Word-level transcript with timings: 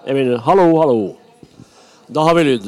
Jeg 0.00 0.16
mener, 0.16 0.38
hallo, 0.46 0.64
hallo. 0.80 1.00
Da 2.08 2.22
har 2.24 2.36
vi 2.38 2.44
lyd. 2.46 2.66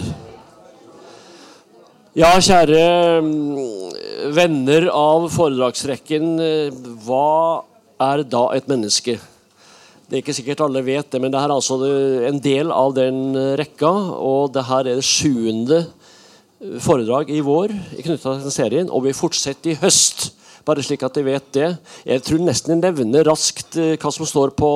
Ja, 2.13 2.35
kjære 2.45 2.83
mm, 3.25 4.35
venner 4.37 4.85
av 4.93 5.31
foredragsrekken. 5.33 6.27
eh, 6.45 6.83
Hva 7.07 7.65
er 8.05 8.25
da 8.29 8.43
et 8.53 8.69
menneske? 8.69 9.17
Det 9.17 10.19
er 10.19 10.21
ikke 10.21 10.37
sikkert 10.37 10.61
alle 10.67 10.85
vet 10.85 11.09
det, 11.09 11.23
men 11.25 11.33
det 11.33 11.41
er 11.41 11.55
altså 11.55 11.81
en 12.29 12.43
del 12.45 12.69
av 12.69 12.93
den 13.01 13.33
eh, 13.33 13.55
rekka. 13.63 13.95
Og 14.21 14.53
det 14.53 14.67
her 14.69 14.85
er 14.85 15.01
det 15.01 15.09
sjuende 15.09 15.87
eh, 15.87 16.77
foredrag 16.85 17.33
i 17.33 17.41
vår 17.41 17.73
knytta 17.97 18.37
til 18.45 18.53
serien, 18.53 18.93
og 18.93 19.09
vi 19.09 19.17
fortsetter 19.17 19.73
i 19.73 19.81
høst. 19.81 20.35
Bare 20.63 20.83
slik 20.85 21.03
at 21.03 21.17
de 21.19 21.25
vet 21.27 21.47
det. 21.57 21.69
Jeg 22.07 22.23
tror 22.23 22.43
nesten 22.47 22.77
jeg 22.77 22.83
nevner 22.85 23.27
raskt 23.27 23.75
eh, 23.81 23.97
hva 23.99 24.13
som 24.15 24.29
står 24.29 24.53
på 24.55 24.71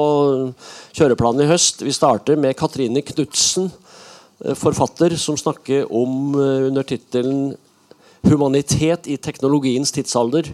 kjøreplanen 0.96 1.44
i 1.44 1.50
høst. 1.50 1.84
Vi 1.86 1.94
starter 1.94 2.38
med 2.40 2.56
Katrine 2.58 3.04
Knutsen, 3.06 3.70
eh, 4.42 4.56
forfatter, 4.58 5.14
som 5.20 5.38
snakker 5.38 5.86
om 5.86 6.34
eh, 6.34 6.66
under 6.70 6.86
tittelen 6.86 7.54
'Humanitet 8.26 9.06
i 9.06 9.16
teknologiens 9.22 9.92
tidsalder'. 9.94 10.50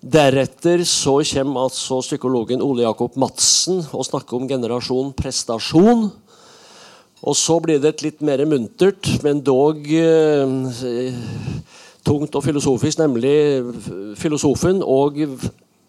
Deretter 0.00 0.84
så 0.84 1.22
kommer 1.24 1.64
altså 1.64 2.02
psykologen 2.04 2.60
Ole 2.60 2.82
Jakob 2.82 3.16
Madsen 3.16 3.80
og 3.92 4.04
snakker 4.04 4.36
om 4.36 4.48
generasjon 4.48 5.14
prestasjon. 5.16 6.10
Og 7.20 7.36
så 7.36 7.56
blir 7.60 7.80
det 7.80 7.94
et 7.94 8.02
litt 8.02 8.20
mer 8.20 8.44
muntert, 8.44 9.08
men 9.24 9.40
dog 9.40 9.84
eh, 9.88 10.44
tungt 12.06 12.34
og 12.34 12.44
filosofisk, 12.44 12.98
nemlig 12.98 13.64
filosofen 14.18 14.82
og 14.84 15.18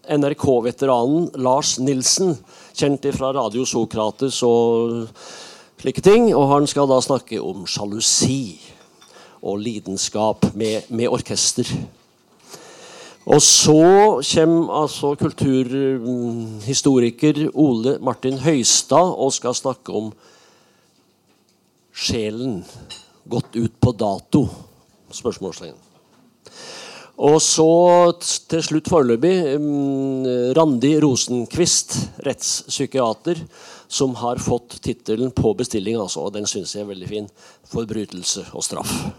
NRK-veteranen 0.10 1.30
Lars 1.42 1.80
Nilsen, 1.80 2.38
kjent 2.76 3.06
fra 3.16 3.32
Radio 3.36 3.66
Sokrates 3.66 4.44
og 4.48 5.08
slike 5.82 6.02
ting. 6.06 6.36
Og 6.36 6.50
han 6.52 6.68
skal 6.70 6.88
da 6.90 7.02
snakke 7.04 7.42
om 7.42 7.66
sjalusi 7.70 8.60
og 9.42 9.60
lidenskap 9.62 10.46
med, 10.54 10.82
med 10.90 11.08
orkester. 11.10 11.68
Og 13.26 13.42
så 13.46 14.22
kommer 14.26 14.82
altså 14.82 15.16
kulturhistoriker 15.20 17.50
Ole 17.54 18.00
Martin 18.02 18.38
Høistad 18.42 19.14
og 19.14 19.34
skal 19.34 19.54
snakke 19.56 19.92
om 19.94 20.14
sjelen 21.94 22.66
gått 23.30 23.56
ut 23.56 23.80
på 23.80 23.92
dato? 23.94 24.50
Spørsmålstegn. 25.14 25.91
Og 27.22 27.38
så 27.46 27.70
til 28.50 28.64
slutt 28.66 28.90
foreløpig 28.90 29.34
Randi 30.58 30.96
Rosenquist, 31.04 31.98
rettspsykiater, 32.26 33.44
som 33.92 34.16
har 34.18 34.42
fått 34.42 34.80
tittelen 34.82 35.34
på 35.36 35.52
bestilling, 35.60 36.00
altså, 36.02 36.26
og 36.26 36.34
den 36.34 36.48
syns 36.50 36.74
jeg 36.74 36.86
er 36.86 36.94
veldig 36.94 37.10
fin. 37.10 37.28
'Forbrytelse 37.70 38.48
og 38.54 38.66
straff'. 38.66 39.12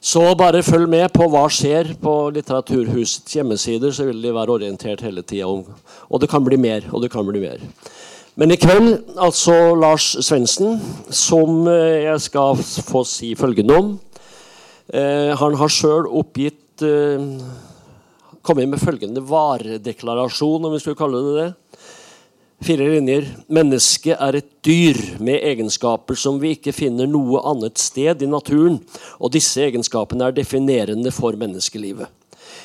Så 0.00 0.22
bare 0.38 0.62
følg 0.62 0.88
med 0.88 1.10
på 1.12 1.26
hva 1.30 1.44
skjer 1.50 1.94
på 2.02 2.30
Litteraturhusets 2.34 3.34
hjemmesider, 3.34 3.90
så 3.90 4.06
vil 4.06 4.22
de 4.22 4.34
være 4.34 4.54
orientert 4.54 5.02
hele 5.02 5.22
tida 5.22 5.46
om 5.46 5.64
Og 6.10 6.20
det 6.20 6.28
kan 6.30 6.44
bli 6.44 6.56
mer, 6.56 6.86
og 6.92 7.02
det 7.02 7.10
kan 7.10 7.26
bli 7.26 7.40
mer. 7.40 7.58
Men 8.36 8.50
i 8.50 8.56
kveld 8.56 9.18
altså 9.18 9.74
Lars 9.74 10.16
Svendsen, 10.22 10.78
som 11.10 11.66
eh, 11.66 12.06
jeg 12.06 12.20
skal 12.20 12.56
få 12.86 13.02
si 13.04 13.34
følgende 13.34 13.74
om. 13.74 14.00
Eh, 14.94 15.34
han 15.34 15.54
har 15.58 15.68
sjøl 15.68 16.06
oppgitt 16.06 16.67
eh, 16.86 17.22
inn 18.48 18.70
med 18.72 18.80
følgende 18.80 19.22
varedeklarasjon, 19.28 20.64
om 20.64 20.72
vi 20.72 20.80
skulle 20.82 20.98
kalle 20.98 21.22
det 21.24 21.34
det. 21.38 21.48
Fire 22.64 22.88
linjer. 22.90 23.26
Mennesket 23.54 24.16
er 24.18 24.38
et 24.40 24.48
dyr 24.66 24.98
med 25.22 25.44
egenskaper 25.46 26.18
som 26.18 26.40
vi 26.42 26.56
ikke 26.56 26.74
finner 26.74 27.06
noe 27.06 27.42
annet 27.46 27.78
sted 27.78 28.24
i 28.24 28.30
naturen, 28.30 28.80
og 29.22 29.34
disse 29.36 29.62
egenskapene 29.62 30.26
er 30.26 30.34
definerende 30.34 31.12
for 31.14 31.38
menneskelivet. 31.38 32.08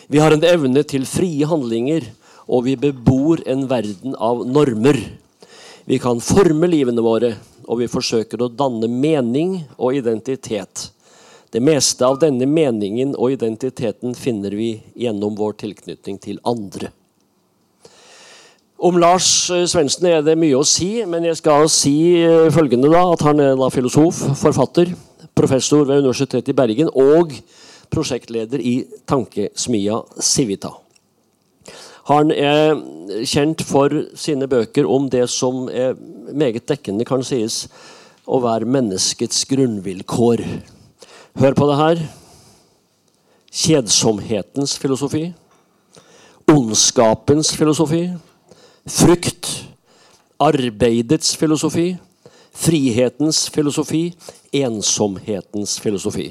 Vi 0.08 0.22
har 0.24 0.34
en 0.34 0.46
evne 0.48 0.84
til 0.88 1.06
frie 1.06 1.46
handlinger, 1.48 2.08
og 2.48 2.66
vi 2.66 2.76
bebor 2.80 3.44
en 3.48 3.68
verden 3.70 4.18
av 4.20 4.42
normer. 4.48 4.98
Vi 5.86 6.00
kan 6.00 6.24
forme 6.24 6.68
livene 6.72 7.04
våre, 7.04 7.36
og 7.68 7.84
vi 7.84 7.92
forsøker 7.92 8.42
å 8.42 8.52
danne 8.52 8.90
mening 8.90 9.60
og 9.78 10.00
identitet. 10.00 10.90
Det 11.54 11.62
meste 11.62 12.06
av 12.08 12.18
denne 12.18 12.48
meningen 12.50 13.12
og 13.14 13.36
identiteten 13.36 14.16
finner 14.18 14.56
vi 14.58 14.72
gjennom 14.98 15.36
vår 15.38 15.54
tilknytning 15.62 16.18
til 16.18 16.40
andre. 16.50 16.90
Om 18.84 18.98
Lars 18.98 19.28
eh, 19.54 19.68
Svendsen 19.70 20.10
er 20.10 20.24
det 20.26 20.34
mye 20.42 20.58
å 20.58 20.66
si, 20.66 21.06
men 21.06 21.28
jeg 21.30 21.38
skal 21.40 21.70
si 21.70 21.94
eh, 22.26 22.50
følgende 22.52 22.90
da, 22.90 23.06
at 23.14 23.22
han 23.28 23.40
er 23.40 23.62
filosof, 23.72 24.18
forfatter, 24.42 24.96
professor 25.38 25.86
ved 25.86 26.02
Universitetet 26.02 26.50
i 26.50 26.58
Bergen 26.58 26.90
og 26.90 27.38
prosjektleder 27.94 28.58
i 28.58 28.76
tankesmia 29.06 30.02
Civita. 30.18 30.74
Han 32.10 32.34
er 32.34 32.74
kjent 33.30 33.62
for 33.64 33.94
sine 34.20 34.50
bøker 34.50 34.90
om 34.90 35.06
det 35.08 35.30
som 35.32 35.70
er 35.70 35.94
meget 36.34 36.66
dekkende 36.68 37.06
kan 37.08 37.22
sies 37.24 37.68
å 38.26 38.42
være 38.44 38.68
menneskets 38.68 39.46
grunnvilkår. 39.54 40.44
Hør 41.34 41.54
på 41.58 41.66
det 41.66 41.76
her. 41.80 42.02
Kjedsomhetens 43.54 44.76
filosofi. 44.78 45.24
Ondskapens 46.48 47.56
filosofi. 47.58 48.04
Frykt. 48.86 49.50
Arbeidets 50.40 51.34
filosofi. 51.38 51.96
Frihetens 52.54 53.50
filosofi. 53.50 54.04
Ensomhetens 54.54 55.80
filosofi. 55.82 56.28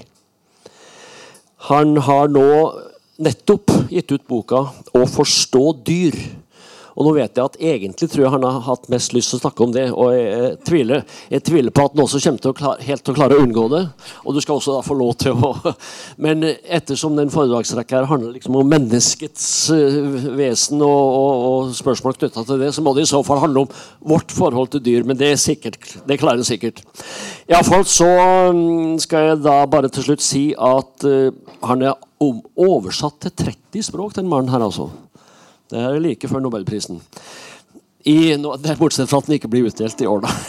Han 1.66 1.96
har 1.96 2.30
nå 2.30 2.46
nettopp 3.18 3.74
gitt 3.90 4.12
ut 4.12 4.28
boka 4.28 4.70
'Å 4.94 5.02
forstå 5.02 5.64
dyr'. 5.82 6.22
Og 6.96 7.06
nå 7.06 7.14
vet 7.16 7.36
jeg 7.36 7.44
at 7.44 7.58
Egentlig 7.62 8.08
tror 8.10 8.24
jeg 8.24 8.32
han 8.34 8.44
har 8.46 8.64
hatt 8.66 8.88
mest 8.92 9.14
lyst 9.14 9.32
til 9.32 9.38
å 9.38 9.42
snakke 9.44 9.64
om 9.64 9.72
det. 9.74 9.86
Og 9.94 10.12
jeg, 10.12 10.24
jeg, 10.32 10.56
tviler, 10.68 11.04
jeg 11.32 11.44
tviler 11.46 11.74
på 11.74 11.86
at 11.86 11.94
han 11.94 12.04
også 12.04 12.20
kommer 12.24 12.44
til 12.44 12.52
å 12.52 12.56
klare, 12.58 12.86
helt 12.88 13.04
til 13.06 13.14
å 13.14 13.18
klare 13.18 13.38
å 13.38 13.44
unngå 13.46 13.66
det. 13.72 13.82
Og 14.26 14.36
du 14.36 14.40
skal 14.44 14.58
også 14.58 14.76
da 14.76 14.82
få 14.84 14.96
lov 14.98 15.14
til 15.22 15.36
å 15.36 15.52
Men 16.24 16.44
ettersom 16.46 17.16
den 17.18 17.32
foredragsrekka 17.32 18.04
handler 18.10 18.34
liksom 18.36 18.58
om 18.58 18.68
menneskets 18.68 19.46
eh, 19.74 19.98
vesen 20.38 20.82
og, 20.84 20.90
og, 20.90 21.46
og 21.48 21.74
spørsmål 21.78 22.18
knytta 22.18 22.44
til 22.48 22.62
det, 22.62 22.72
så 22.74 22.84
må 22.84 22.94
det 22.96 23.06
i 23.06 23.12
så 23.12 23.22
fall 23.26 23.42
handle 23.42 23.64
om 23.64 23.76
vårt 24.12 24.34
forhold 24.34 24.72
til 24.74 24.84
dyr. 24.84 25.06
Men 25.08 25.20
det 25.20 25.32
er 25.32 25.40
sikkert, 25.40 25.80
det 26.08 26.20
klarer 26.20 26.42
han 26.42 26.48
sikkert. 26.48 26.82
Iallfall 27.50 27.86
så 27.88 28.08
mm, 28.54 28.98
skal 29.02 29.30
jeg 29.30 29.42
da 29.44 29.60
bare 29.70 29.90
til 29.92 30.06
slutt 30.06 30.24
si 30.24 30.50
at 30.58 31.06
eh, 31.08 31.30
han 31.66 31.86
er 31.86 31.96
oversatt 32.22 33.22
til 33.24 33.34
30 33.48 33.88
språk, 33.88 34.14
den 34.18 34.30
mannen 34.30 34.52
her, 34.52 34.62
altså. 34.62 34.90
Det 35.72 35.80
er 35.80 36.02
like 36.04 36.28
før 36.28 36.42
Nobelprisen. 36.44 37.00
I, 38.04 38.34
bortsett 38.78 39.08
fra 39.08 39.22
at 39.22 39.28
den 39.28 39.38
ikke 39.38 39.50
blir 39.50 39.70
utdelt 39.70 40.02
i 40.02 40.10
år, 40.10 40.26
da. 40.26 40.34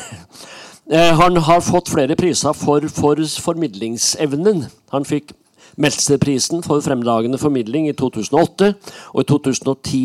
Eh, 0.91 1.13
Han 1.15 1.37
har 1.39 1.61
fått 1.63 1.87
flere 1.87 2.15
priser 2.19 2.51
for, 2.59 2.83
for 2.91 3.15
formidlingsevnen. 3.39 4.65
Han 4.91 5.05
fikk 5.07 5.31
Meltzerprisen 5.79 6.59
for 6.65 6.83
fremragende 6.83 7.39
formidling 7.39 7.87
i 7.87 7.93
2008, 7.95 8.73
og 9.15 9.21
i 9.23 9.27
2010 9.31 10.01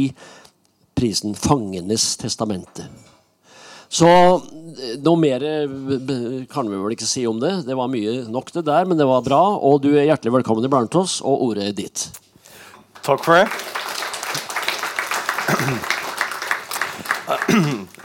prisen 0.95 1.35
Fangenes 1.35 2.07
testamente. 2.23 2.87
Så 3.89 4.07
eh, 4.07 4.95
noe 5.03 5.19
mer 5.19 5.43
eh, 5.43 6.47
kan 6.53 6.71
vi 6.71 6.79
vel 6.79 6.95
ikke 6.95 7.11
si 7.11 7.27
om 7.27 7.43
det. 7.43 7.57
Det 7.67 7.77
var 7.77 7.91
mye 7.91 8.21
nok 8.31 8.55
det 8.55 8.65
der, 8.71 8.87
men 8.87 9.03
det 9.03 9.11
var 9.11 9.27
bra. 9.27 9.43
Og 9.59 9.83
du 9.83 9.91
er 9.97 10.07
hjertelig 10.13 10.39
velkommen 10.39 10.71
iblant 10.71 10.95
oss, 11.01 11.19
og 11.27 11.49
ordet 11.51 11.73
er 11.73 11.77
ditt. 11.83 12.07
Takk 13.03 13.27
for 13.27 13.41
det. 13.41 13.88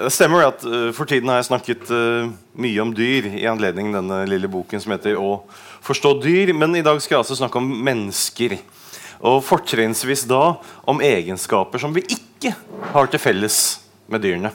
Det 0.03 0.11
stemmer 0.11 0.47
at 0.49 0.63
eh, 0.67 0.89
for 0.95 1.07
tiden 1.07 1.29
har 1.31 1.39
jeg 1.39 1.47
snakket 1.47 1.91
eh, 1.93 2.31
mye 2.59 2.81
om 2.83 2.91
dyr 2.95 3.29
i 3.39 3.45
anledning 3.47 3.93
denne 3.93 4.23
lille 4.27 4.49
boken 4.51 4.81
som 4.83 4.91
heter 4.95 5.15
'Å 5.15 5.43
forstå 5.83 6.15
dyr'. 6.23 6.53
Men 6.55 6.75
i 6.75 6.83
dag 6.83 6.99
skal 7.01 7.15
jeg 7.15 7.23
altså 7.23 7.39
snakke 7.39 7.61
om 7.61 7.69
mennesker. 7.85 8.57
Og 9.23 9.43
fortrinnsvis 9.45 10.25
da 10.27 10.57
om 10.87 10.99
egenskaper 10.99 11.79
som 11.79 11.93
vi 11.95 12.03
ikke 12.03 12.55
har 12.91 13.07
til 13.07 13.19
felles 13.19 13.79
med 14.11 14.21
dyrene. 14.25 14.51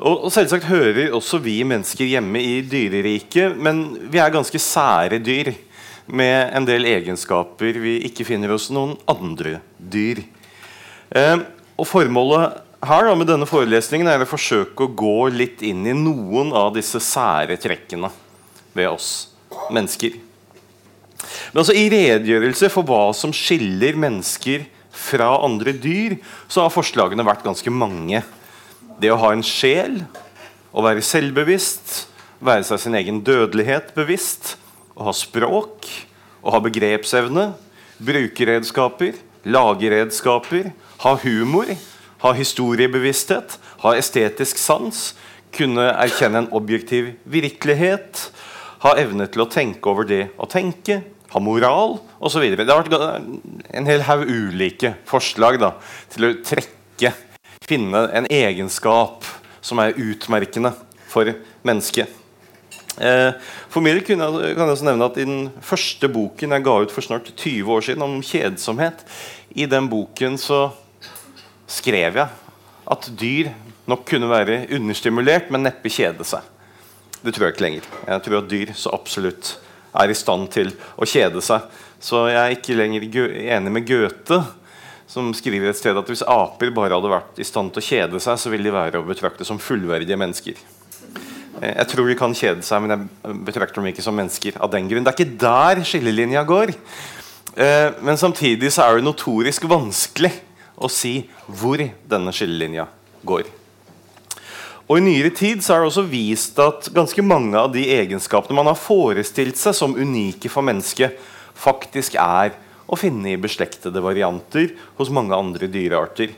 Og, 0.00 0.30
selvsagt 0.32 0.64
hører 0.64 1.12
også 1.12 1.40
vi 1.44 1.60
mennesker 1.64 2.08
hjemme 2.08 2.40
i 2.40 2.60
dyreriket, 2.64 3.56
men 3.56 4.08
vi 4.08 4.20
er 4.20 4.32
ganske 4.32 4.60
sære 4.60 5.18
dyr 5.20 5.52
med 6.08 6.52
en 6.56 6.64
del 6.64 6.84
egenskaper 6.88 7.76
vi 7.80 7.98
ikke 8.08 8.24
finner 8.24 8.52
hos 8.54 8.70
noen 8.72 8.96
andre 9.08 9.58
dyr. 9.76 10.22
Eh, 11.12 11.36
og 11.80 11.88
Formålet 11.88 12.60
her 12.84 13.04
da, 13.04 13.12
med 13.16 13.28
denne 13.28 13.48
forelesningen 13.48 14.08
er 14.08 14.22
å 14.24 14.28
forsøke 14.28 14.86
å 14.86 14.92
gå 14.96 15.28
litt 15.32 15.60
inn 15.64 15.84
i 15.88 15.96
noen 15.96 16.52
av 16.56 16.72
disse 16.76 17.00
sære 17.04 17.58
trekkene 17.60 18.08
ved 18.76 18.88
oss 18.88 19.10
mennesker. 19.72 20.16
Men 21.52 21.62
altså 21.62 21.76
I 21.76 21.88
redegjørelse 21.92 22.70
for 22.72 22.88
hva 22.88 23.10
som 23.16 23.34
skiller 23.36 23.98
mennesker 24.00 24.64
fra 24.96 25.28
andre 25.44 25.74
dyr, 25.76 26.16
så 26.48 26.64
har 26.64 26.72
forslagene 26.72 27.26
vært 27.26 27.44
ganske 27.44 27.72
mange. 27.72 28.22
Det 29.00 29.12
å 29.12 29.20
ha 29.20 29.32
en 29.34 29.44
sjel, 29.44 30.02
å 30.72 30.84
være 30.84 31.04
selvbevisst, 31.04 32.06
være 32.40 32.64
seg 32.68 32.80
sin 32.80 32.96
egen 32.96 33.20
dødelighet 33.24 33.92
bevisst, 33.96 34.54
å 34.96 35.08
ha 35.08 35.16
språk, 35.16 35.88
å 36.40 36.52
ha 36.54 36.60
begrepsevne, 36.64 37.50
bruke 38.00 38.48
redskaper, 38.48 39.18
lage 39.44 39.92
redskaper, 39.92 40.72
ha 41.00 41.14
humor, 41.22 41.70
ha 42.20 42.32
historiebevissthet, 42.36 43.56
ha 43.84 43.94
estetisk 43.96 44.60
sans, 44.60 45.14
kunne 45.54 45.88
erkjenne 45.96 46.44
en 46.44 46.52
objektiv 46.54 47.14
virkelighet, 47.24 48.28
ha 48.84 48.92
evne 49.00 49.26
til 49.32 49.44
å 49.44 49.48
tenke 49.50 49.90
over 49.90 50.06
det 50.08 50.28
å 50.40 50.48
tenke, 50.48 51.00
ha 51.30 51.42
moral 51.42 51.98
osv. 52.20 52.44
Det 52.56 52.68
har 52.68 52.84
vært 52.84 53.74
en 53.76 53.88
hel 53.88 54.04
haug 54.06 54.28
ulike 54.28 54.94
forslag 55.08 55.60
da, 55.62 55.74
til 56.12 56.28
å 56.28 56.36
trekke, 56.44 57.14
finne 57.66 58.06
en 58.16 58.28
egenskap 58.30 59.26
som 59.64 59.80
er 59.82 59.98
utmerkende 60.00 60.72
for 61.10 61.32
mennesket. 61.66 62.16
Eh, 63.00 63.32
for 63.70 63.84
min 63.84 64.00
kan 64.04 64.20
jeg 64.20 64.58
også 64.58 64.84
nevne 64.84 65.06
at 65.06 65.16
I 65.16 65.24
den 65.24 65.44
første 65.64 66.10
boken 66.10 66.52
jeg 66.52 66.64
ga 66.66 66.74
ut 66.82 66.92
for 66.92 67.06
snart 67.06 67.30
20 67.32 67.72
år 67.72 67.86
siden, 67.86 68.04
om 68.04 68.20
kjedsomhet, 68.24 69.04
i 69.56 69.66
den 69.70 69.88
boken 69.90 70.36
så 70.40 70.66
skrev 71.70 72.18
jeg 72.20 72.28
at 72.90 73.10
dyr 73.18 73.50
nok 73.90 74.06
kunne 74.08 74.30
være 74.30 74.64
understimulert, 74.76 75.50
men 75.50 75.66
neppe 75.66 75.92
kjede 75.92 76.26
seg. 76.26 76.46
Det 77.20 77.34
tror 77.34 77.48
jeg 77.48 77.56
ikke 77.56 77.66
lenger. 77.66 77.90
Jeg 78.06 78.24
tror 78.24 78.38
at 78.40 78.50
dyr 78.50 78.72
så 78.78 78.94
absolutt 78.96 79.54
er 80.00 80.10
i 80.10 80.16
stand 80.16 80.48
til 80.54 80.72
å 80.96 81.08
kjede 81.08 81.42
seg. 81.44 81.66
Så 82.00 82.24
jeg 82.30 82.40
er 82.40 82.56
ikke 82.56 82.76
lenger 82.78 83.06
enig 83.56 83.72
med 83.74 83.86
Goethe, 83.88 84.40
som 85.10 85.32
skriver 85.34 85.72
et 85.72 85.78
sted 85.78 85.96
at 85.98 86.10
hvis 86.10 86.22
aper 86.22 86.70
bare 86.74 86.94
hadde 86.94 87.10
vært 87.10 87.40
i 87.42 87.46
stand 87.46 87.74
til 87.74 87.82
å 87.82 87.86
kjede 87.86 88.20
seg, 88.22 88.38
så 88.38 88.52
ville 88.52 88.68
de 88.68 88.74
være 88.74 89.00
å 89.00 89.06
betrakte 89.06 89.46
som 89.46 89.58
fullverdige 89.60 90.18
mennesker. 90.20 90.60
Eh, 91.60 91.74
jeg 91.74 91.88
tror 91.90 92.08
de 92.08 92.18
kan 92.18 92.36
kjede 92.36 92.64
seg, 92.66 92.84
men 92.84 92.94
jeg 92.94 93.40
betrakter 93.48 93.82
dem 93.82 93.90
ikke 93.90 94.06
som 94.06 94.16
mennesker. 94.16 94.60
av 94.60 94.70
den 94.70 94.88
grunn. 94.88 95.04
Det 95.04 95.12
er 95.12 95.18
ikke 95.18 95.40
der 95.42 95.82
skillelinja 95.84 96.44
går. 96.46 96.72
Eh, 97.56 97.88
men 98.00 98.16
samtidig 98.16 98.70
så 98.72 98.86
er 98.86 98.96
det 98.96 99.08
notorisk 99.08 99.66
vanskelig 99.68 100.32
å 100.80 100.88
si 100.90 101.14
hvor 101.46 101.82
denne 102.08 102.32
skillelinja 102.34 102.86
går. 103.26 103.48
Og 104.90 104.98
I 104.98 105.04
nyere 105.04 105.30
tid 105.30 105.60
så 105.62 105.76
er 105.76 105.84
det 105.84 105.90
også 105.92 106.06
vist 106.10 106.56
at 106.58 106.88
ganske 106.90 107.22
mange 107.22 107.54
av 107.54 107.70
de 107.70 107.84
egenskapene 107.94 108.56
man 108.58 108.72
har 108.72 108.78
forestilt 108.80 109.60
seg 109.60 109.76
som 109.76 109.94
unike 109.94 110.50
for 110.50 110.66
mennesket, 110.66 111.14
faktisk 111.54 112.16
er 112.18 112.56
å 112.90 112.98
finne 112.98 113.30
i 113.30 113.38
beslektede 113.38 114.02
varianter 114.02 114.72
hos 114.98 115.12
mange 115.14 115.36
andre 115.36 115.68
dyrearter. 115.70 116.32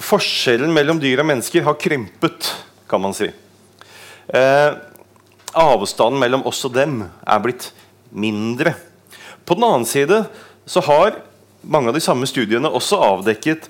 Forskjellen 0.00 0.72
mellom 0.72 1.02
dyr 1.02 1.20
og 1.20 1.28
mennesker 1.28 1.66
har 1.66 1.76
krympet, 1.76 2.48
kan 2.88 3.02
man 3.04 3.12
si. 3.16 3.28
Eh, 4.32 4.70
avstanden 5.52 6.22
mellom 6.22 6.46
oss 6.48 6.64
og 6.64 6.72
dem 6.78 7.02
er 7.04 7.44
blitt 7.44 7.68
mindre. 8.08 8.72
På 9.44 9.58
den 9.58 9.68
annen 9.68 9.88
side 9.88 10.24
så 10.64 10.80
har 10.88 11.20
mange 11.66 11.90
av 11.90 11.96
de 11.96 12.02
samme 12.04 12.28
studiene 12.28 12.70
også 12.70 13.00
avdekket 13.02 13.68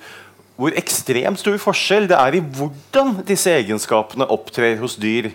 hvor 0.58 0.75
ekstremt 0.79 1.41
stor 1.41 1.56
forskjell 1.58 2.06
det 2.11 2.19
er 2.19 2.37
i 2.38 2.43
hvordan 2.44 3.17
disse 3.26 3.50
egenskapene 3.50 4.29
opptrer 4.31 4.79
hos 4.79 4.94
dyr, 5.02 5.32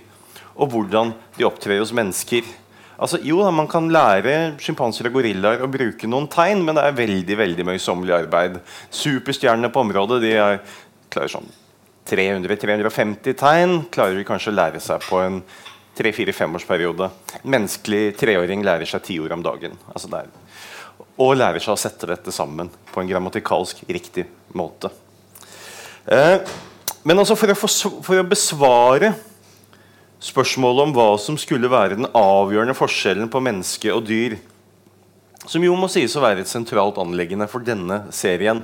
og 0.55 0.71
hvordan 0.71 1.11
de 1.35 1.47
opptrer 1.47 1.81
hos 1.81 1.91
mennesker. 1.95 2.47
Altså, 2.99 3.19
jo, 3.23 3.39
Man 3.51 3.67
kan 3.67 3.87
lære 3.91 4.59
sjimpanser 4.59 5.07
og 5.07 5.19
gorillaer 5.19 5.63
å 5.63 5.71
bruke 5.71 6.07
noen 6.07 6.27
tegn, 6.27 6.63
men 6.65 6.75
det 6.75 6.83
er 6.83 6.97
veldig 6.97 7.37
veldig 7.37 7.65
møysommelig 7.71 8.15
arbeid. 8.15 8.59
Superstjernene 8.91 9.71
på 9.71 9.83
området 9.85 10.21
de 10.23 10.33
er, 10.35 10.59
klarer 11.11 11.31
sånn 11.31 11.51
300-350 12.09 13.37
tegn 13.37 13.75
klarer 13.93 14.17
de 14.17 14.25
kanskje 14.27 14.51
å 14.51 14.57
lære 14.57 14.81
seg 14.81 15.03
på 15.05 15.19
en 15.21 15.41
3-4-5-årsperiode. 15.99 17.09
En 17.43 17.53
menneskelig 17.53 18.15
treåring 18.19 18.63
lærer 18.65 18.89
seg 18.89 19.03
ti 19.05 19.19
ord 19.21 19.35
om 19.35 19.43
dagen. 19.45 19.75
Altså 19.93 20.09
det 20.11 20.23
er, 20.23 20.31
og 21.19 21.35
lærer 21.35 21.61
seg 21.61 21.75
å 21.75 21.79
sette 21.79 22.07
dette 22.09 22.33
sammen 22.33 22.71
på 22.93 23.01
en 23.01 23.09
grammatikalsk 23.09 23.83
riktig 23.91 24.25
måte. 24.55 24.91
Eh, 26.07 26.39
men 27.03 27.19
altså 27.19 27.35
for 27.39 27.51
å, 27.51 27.57
for 28.05 28.19
å 28.19 28.27
besvare 28.27 29.13
spørsmålet 30.23 30.87
om 30.87 30.93
hva 30.95 31.09
som 31.21 31.37
skulle 31.39 31.71
være 31.71 31.99
den 31.99 32.09
avgjørende 32.15 32.75
forskjellen 32.75 33.31
på 33.31 33.41
menneske 33.43 33.91
og 33.93 34.07
dyr, 34.07 34.37
som 35.49 35.63
jo 35.63 35.75
må 35.79 35.87
sies 35.91 36.15
å 36.15 36.23
være 36.23 36.43
et 36.43 36.51
sentralt 36.51 36.99
anleggende 37.01 37.47
for 37.49 37.63
denne 37.65 38.03
serien, 38.15 38.61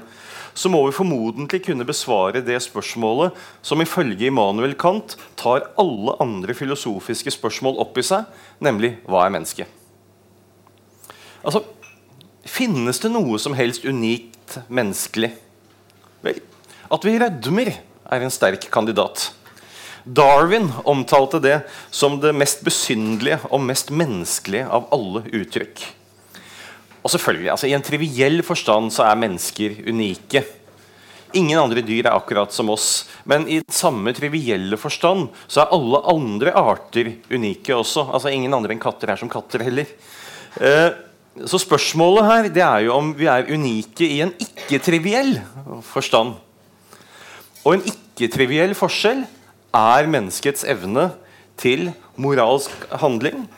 så 0.56 0.72
må 0.72 0.80
vi 0.86 0.96
formodentlig 0.96 1.62
kunne 1.66 1.88
besvare 1.88 2.44
det 2.44 2.58
spørsmålet 2.63 3.36
som 3.66 3.81
ifølge 3.84 4.30
Immanuel 4.30 4.75
Kant 4.80 5.18
tar 5.40 5.68
alle 5.80 6.16
andre 6.24 6.56
filosofiske 6.56 7.34
spørsmål 7.36 7.81
opp 7.84 8.00
i 8.00 8.06
seg, 8.08 8.24
nemlig 8.63 8.96
hva 9.04 9.25
er 9.25 9.34
menneske? 9.36 9.68
Altså, 11.46 11.62
Finnes 12.45 13.01
det 13.01 13.09
noe 13.09 13.39
som 13.42 13.56
helst 13.57 13.86
unikt 13.86 14.59
menneskelig? 14.69 15.31
Vel, 16.25 16.39
at 16.94 17.07
vi 17.07 17.18
rødmer, 17.21 17.74
er 18.06 18.21
en 18.21 18.33
sterk 18.33 18.68
kandidat. 18.69 19.31
Darwin 20.06 20.68
omtalte 20.86 21.39
det 21.42 21.56
som 21.89 22.19
det 22.21 22.36
mest 22.38 22.62
besynderlige 22.65 23.39
og 23.50 23.63
mest 23.65 23.89
menneskelige 23.89 24.68
av 24.69 24.86
alle 24.94 25.24
uttrykk. 25.33 25.81
Og 27.01 27.09
selvfølgelig, 27.09 27.50
altså 27.53 27.69
I 27.69 27.74
en 27.77 27.86
triviell 27.86 28.44
forstand 28.45 28.94
så 28.94 29.07
er 29.07 29.18
mennesker 29.18 29.81
unike. 29.89 30.44
Ingen 31.36 31.59
andre 31.59 31.81
dyr 31.86 32.06
er 32.06 32.13
akkurat 32.13 32.53
som 32.53 32.69
oss. 32.74 33.07
Men 33.25 33.48
i 33.50 33.59
samme 33.74 34.13
trivielle 34.15 34.77
forstand 34.80 35.27
så 35.48 35.63
er 35.63 35.74
alle 35.74 36.03
andre 36.13 36.53
arter 36.53 37.12
unike 37.33 37.74
også. 37.74 38.06
Altså 38.13 38.31
Ingen 38.33 38.53
andre 38.53 38.77
enn 38.77 38.81
katter 38.81 39.12
er 39.12 39.21
som 39.21 39.30
katter 39.33 39.65
heller. 39.65 39.89
Eh, 40.62 40.94
så 41.44 41.60
spørsmålet 41.60 42.28
her 42.30 42.48
det 42.56 42.64
er 42.64 42.86
jo 42.86 42.96
om 42.96 43.12
vi 43.18 43.28
er 43.28 43.50
unike 43.52 44.08
i 44.08 44.22
en 44.24 44.32
ikke-triviell 44.40 45.34
forstand. 45.84 46.38
Og 47.66 47.76
en 47.76 47.84
ikke-triviell 47.92 48.76
forskjell 48.78 49.26
er 49.76 50.08
menneskets 50.08 50.64
evne 50.72 51.10
til 51.60 51.90
moralsk 52.16 52.72
handling, 53.02 53.50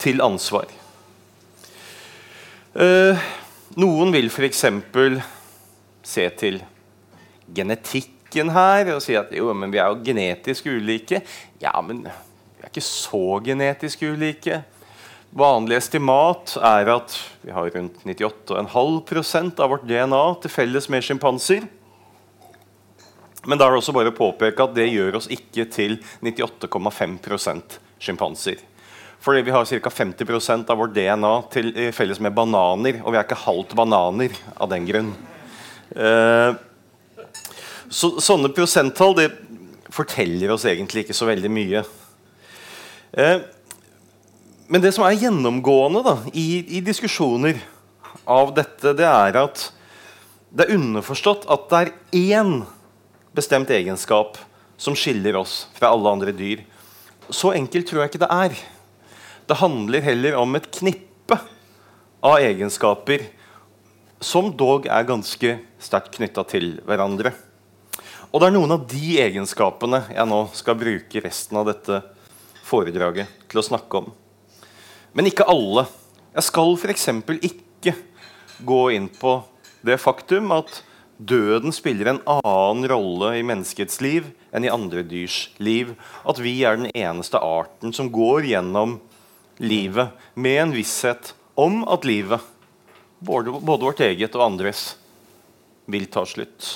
til 0.00 0.22
ansvar. 0.24 0.66
Uh, 2.74 3.18
noen 3.78 4.10
vil 4.14 4.30
f.eks. 4.30 4.64
se 6.02 6.26
til 6.40 6.58
genetikken 7.54 8.50
her 8.54 8.94
og 8.94 9.02
si 9.04 9.14
at 9.18 9.30
jo, 9.34 9.52
men 9.54 9.70
vi 9.70 9.78
er 9.78 9.90
jo 9.90 10.02
genetisk 10.02 10.66
ulike. 10.66 11.22
Ja, 11.62 11.74
men 11.84 12.04
vi 12.06 12.64
er 12.64 12.70
ikke 12.72 12.86
så 12.86 13.38
genetisk 13.44 14.02
ulike. 14.02 14.62
Vanlig 15.30 15.76
estimat 15.78 16.56
er 16.58 16.88
at 16.90 17.12
vi 17.44 17.52
har 17.54 17.68
rundt 17.70 18.00
98,5% 18.02 19.60
av 19.62 19.70
vårt 19.70 19.84
DNA 19.86 20.22
til 20.42 20.50
felles 20.50 20.88
med 20.90 21.04
sjimpanser. 21.06 21.68
Men 23.46 23.60
da 23.60 23.68
er 23.68 23.76
det 23.76 23.78
også 23.78 23.94
bare 23.94 24.10
å 24.10 24.16
påpeke 24.16 24.64
at 24.66 24.74
det 24.74 24.88
gjør 24.90 25.20
oss 25.20 25.28
ikke 25.30 25.68
til 25.70 26.00
98,5% 26.26 27.78
sjimpanser. 28.02 28.58
Fordi 29.22 29.44
vi 29.46 29.54
har 29.54 29.68
ca. 29.70 29.92
50% 30.00 30.72
av 30.72 30.82
vårt 30.82 30.96
DNA 30.96 31.32
til 31.54 31.70
felles 31.94 32.18
med 32.24 32.34
bananer. 32.34 32.98
Og 33.04 33.14
vi 33.14 33.20
er 33.20 33.28
ikke 33.28 33.38
halvt 33.44 33.76
bananer 33.78 34.34
av 34.56 34.72
den 34.72 34.88
grunn. 34.88 35.14
Eh, 35.94 36.58
så, 37.86 38.16
sånne 38.18 38.50
prosenttall 38.56 39.28
forteller 39.94 40.56
oss 40.56 40.66
egentlig 40.66 41.06
ikke 41.06 41.16
så 41.16 41.30
veldig 41.30 41.54
mye. 41.54 41.86
Eh, 43.14 43.38
men 44.70 44.82
det 44.84 44.92
som 44.94 45.02
er 45.02 45.18
gjennomgående 45.18 46.00
da, 46.06 46.12
i, 46.30 46.62
i, 46.78 46.80
diskusjoner 46.86 47.58
av 48.22 48.52
dette, 48.54 48.92
det 48.94 49.06
er 49.08 49.38
at 49.40 49.64
det 50.54 50.66
er 50.66 50.76
underforstått 50.76 51.48
at 51.50 51.64
det 51.72 51.80
er 51.80 51.90
én 52.36 52.52
bestemt 53.34 53.70
egenskap 53.74 54.38
som 54.78 54.94
skiller 54.94 55.40
oss 55.40 55.64
fra 55.74 55.90
alle 55.90 56.12
andre 56.14 56.34
dyr. 56.34 56.62
Så 57.34 57.50
enkelt 57.54 57.90
tror 57.90 58.04
jeg 58.04 58.12
ikke 58.12 58.22
det 58.22 58.30
er. 58.30 58.54
Det 59.50 59.58
handler 59.58 60.06
heller 60.06 60.38
om 60.38 60.54
et 60.54 60.70
knippe 60.78 61.40
av 62.22 62.38
egenskaper 62.38 63.26
som 64.22 64.52
dog 64.54 64.86
er 64.86 65.08
ganske 65.08 65.56
sterkt 65.82 66.14
knytta 66.20 66.46
til 66.46 66.76
hverandre. 66.86 67.34
Og 68.30 68.38
det 68.38 68.52
er 68.52 68.54
noen 68.54 68.78
av 68.78 68.86
de 68.86 69.18
egenskapene 69.18 70.04
jeg 70.12 70.30
nå 70.30 70.44
skal 70.54 70.78
bruke 70.78 71.26
resten 71.26 71.58
av 71.58 71.66
dette 71.72 72.04
foredraget 72.70 73.50
til 73.50 73.58
å 73.58 73.66
snakke 73.66 74.04
om. 74.04 74.12
Men 75.12 75.26
ikke 75.26 75.48
alle. 75.50 75.86
Jeg 76.34 76.46
skal 76.46 76.76
f.eks. 76.78 77.08
ikke 77.42 77.96
gå 78.66 78.82
inn 78.94 79.08
på 79.10 79.40
det 79.86 79.98
faktum 79.98 80.52
at 80.54 80.82
døden 81.20 81.72
spiller 81.74 82.12
en 82.12 82.20
annen 82.28 82.86
rolle 82.88 83.32
i 83.38 83.44
menneskets 83.46 84.00
liv 84.04 84.28
enn 84.54 84.64
i 84.64 84.72
andre 84.72 85.02
dyrs 85.06 85.48
liv. 85.58 85.94
At 86.24 86.40
vi 86.42 86.60
er 86.64 86.78
den 86.78 86.92
eneste 86.94 87.40
arten 87.42 87.94
som 87.96 88.12
går 88.12 88.48
gjennom 88.52 88.98
livet 89.60 90.14
med 90.34 90.62
en 90.62 90.76
visshet 90.76 91.34
om 91.60 91.82
at 91.90 92.06
livet, 92.08 92.40
både, 93.18 93.52
både 93.52 93.90
vårt 93.90 94.04
eget 94.06 94.36
og 94.38 94.46
andres, 94.46 94.94
vil 95.90 96.06
ta 96.12 96.22
slutt. 96.28 96.70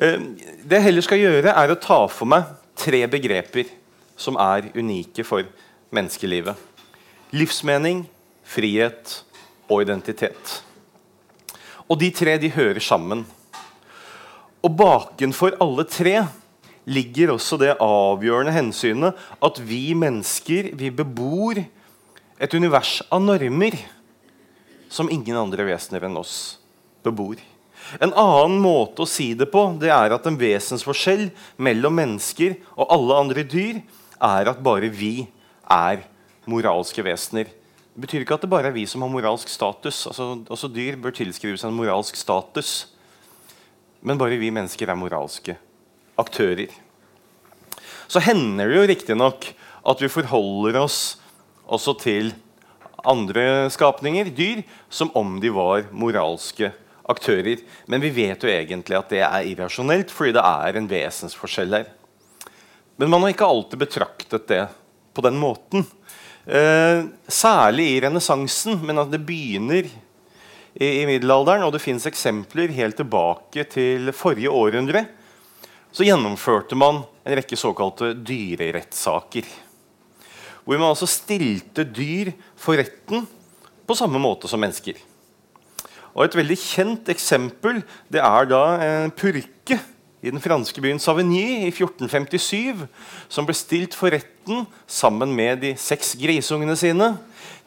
Eh, 0.00 0.18
det 0.64 0.78
jeg 0.78 0.86
heller 0.88 1.04
skal 1.04 1.20
gjøre, 1.20 1.52
er 1.52 1.70
å 1.70 1.78
ta 1.78 2.00
for 2.10 2.30
meg 2.30 2.48
tre 2.78 3.04
begreper 3.10 3.68
som 4.18 4.38
er 4.40 4.72
unike 4.74 5.26
for 5.26 5.46
menneskelivet. 5.94 6.56
Livsmening, 7.32 8.04
frihet 8.44 9.22
og 9.72 9.86
identitet. 9.86 10.58
Og 11.88 11.96
de 12.00 12.10
tre 12.12 12.34
de 12.36 12.50
hører 12.52 12.80
sammen. 12.84 13.22
Og 14.60 14.74
bakenfor 14.76 15.56
alle 15.64 15.86
tre 15.88 16.26
ligger 16.84 17.32
også 17.32 17.56
det 17.62 17.78
avgjørende 17.80 18.52
hensynet 18.52 19.24
at 19.40 19.62
vi 19.64 19.94
mennesker 19.96 20.72
vi 20.76 20.92
bebor 20.92 21.62
et 22.42 22.54
univers 22.58 22.98
av 23.08 23.24
normer 23.24 23.78
som 24.92 25.08
ingen 25.08 25.38
andre 25.38 25.64
vesener 25.72 26.04
enn 26.04 26.20
oss 26.20 26.36
bebor. 27.00 27.40
En 27.96 28.12
annen 28.12 28.60
måte 28.60 29.06
å 29.06 29.08
si 29.08 29.32
det 29.32 29.48
på 29.52 29.70
det 29.80 29.88
er 29.94 30.12
at 30.12 30.28
en 30.28 30.36
vesensforskjell 30.36 31.30
mellom 31.56 31.96
mennesker 31.96 32.60
og 32.76 32.92
alle 32.92 33.20
andre 33.24 33.48
dyr 33.48 33.80
er 34.20 34.52
at 34.52 34.60
bare 34.64 34.92
vi 34.92 35.14
er 35.64 36.04
moralske 36.50 37.04
vesener. 37.06 37.50
Det 37.92 38.02
betyr 38.06 38.24
ikke 38.24 38.38
at 38.38 38.44
det 38.44 38.50
bare 38.52 38.70
er 38.70 38.76
vi 38.76 38.86
som 38.88 39.04
har 39.04 39.12
moralsk 39.12 39.50
status. 39.52 40.06
Altså, 40.08 40.30
også 40.48 40.70
dyr 40.72 40.96
bør 41.00 41.14
tilskrives 41.16 41.64
en 41.66 41.76
moralsk 41.76 42.16
status. 42.16 42.86
Men 44.00 44.18
bare 44.18 44.40
vi 44.40 44.50
mennesker 44.54 44.90
er 44.90 44.98
moralske 44.98 45.56
aktører. 46.18 46.72
Så 48.08 48.22
hender 48.24 48.68
det 48.68 48.78
jo 48.78 48.88
riktignok 48.90 49.50
at 49.88 50.02
vi 50.02 50.10
forholder 50.12 50.80
oss 50.82 50.98
også 51.72 51.94
til 52.00 52.32
andre 53.02 53.70
skapninger, 53.72 54.30
dyr, 54.30 54.62
som 54.90 55.10
om 55.18 55.38
de 55.42 55.50
var 55.54 55.88
moralske 55.90 56.70
aktører. 57.08 57.62
Men 57.90 58.02
vi 58.04 58.12
vet 58.14 58.42
jo 58.42 58.50
egentlig 58.50 58.98
at 58.98 59.10
det 59.12 59.22
er 59.26 59.48
irrasjonelt, 59.52 60.12
fordi 60.14 60.36
det 60.36 60.44
er 60.44 60.78
en 60.78 60.90
vesensforskjell 60.90 61.78
her. 61.78 61.90
Men 63.00 63.10
man 63.10 63.24
har 63.24 63.34
ikke 63.34 63.48
alltid 63.48 63.80
betraktet 63.80 64.46
det 64.50 64.62
på 65.12 65.24
den 65.24 65.38
måten. 65.40 65.86
Eh, 66.42 67.04
særlig 67.30 67.84
i 67.92 67.98
renessansen, 68.02 68.80
men 68.82 68.98
at 68.98 69.10
det 69.12 69.20
begynner 69.22 69.86
i, 69.86 70.86
i, 70.88 71.04
middelalderen, 71.06 71.62
og 71.62 71.74
det 71.74 71.82
fins 71.84 72.08
eksempler 72.08 72.72
helt 72.74 72.98
tilbake 72.98 73.62
til 73.70 74.10
forrige 74.16 74.50
århundre, 74.50 75.04
så 75.92 76.06
gjennomførte 76.08 76.74
man 76.78 77.04
en 77.22 77.36
rekke 77.38 77.58
såkalte 77.58 78.10
dyrerettssaker. 78.26 79.46
Hvor 80.64 80.78
man 80.78 80.90
altså 80.90 81.06
stilte 81.10 81.84
dyr 81.86 82.32
for 82.58 82.78
retten 82.80 83.26
på 83.86 83.98
samme 83.98 84.18
måte 84.22 84.50
som 84.50 84.62
mennesker. 84.62 84.98
Og 86.12 86.26
Et 86.26 86.36
veldig 86.36 86.58
kjent 86.58 87.08
eksempel 87.08 87.82
det 88.12 88.20
er 88.20 88.48
da 88.50 88.62
en 88.82 89.14
purke 89.14 89.78
i 90.22 90.30
den 90.30 90.42
franske 90.42 90.80
byen 90.82 91.00
Savigny 91.02 91.66
i 91.66 91.70
1457, 91.72 92.84
som 93.28 93.46
ble 93.48 93.56
stilt 93.58 93.96
for 93.98 94.14
retten 94.14 94.66
sammen 94.86 95.34
med 95.34 95.64
de 95.64 95.72
seks 95.80 96.14
grisungene 96.20 96.76
sine, 96.78 97.16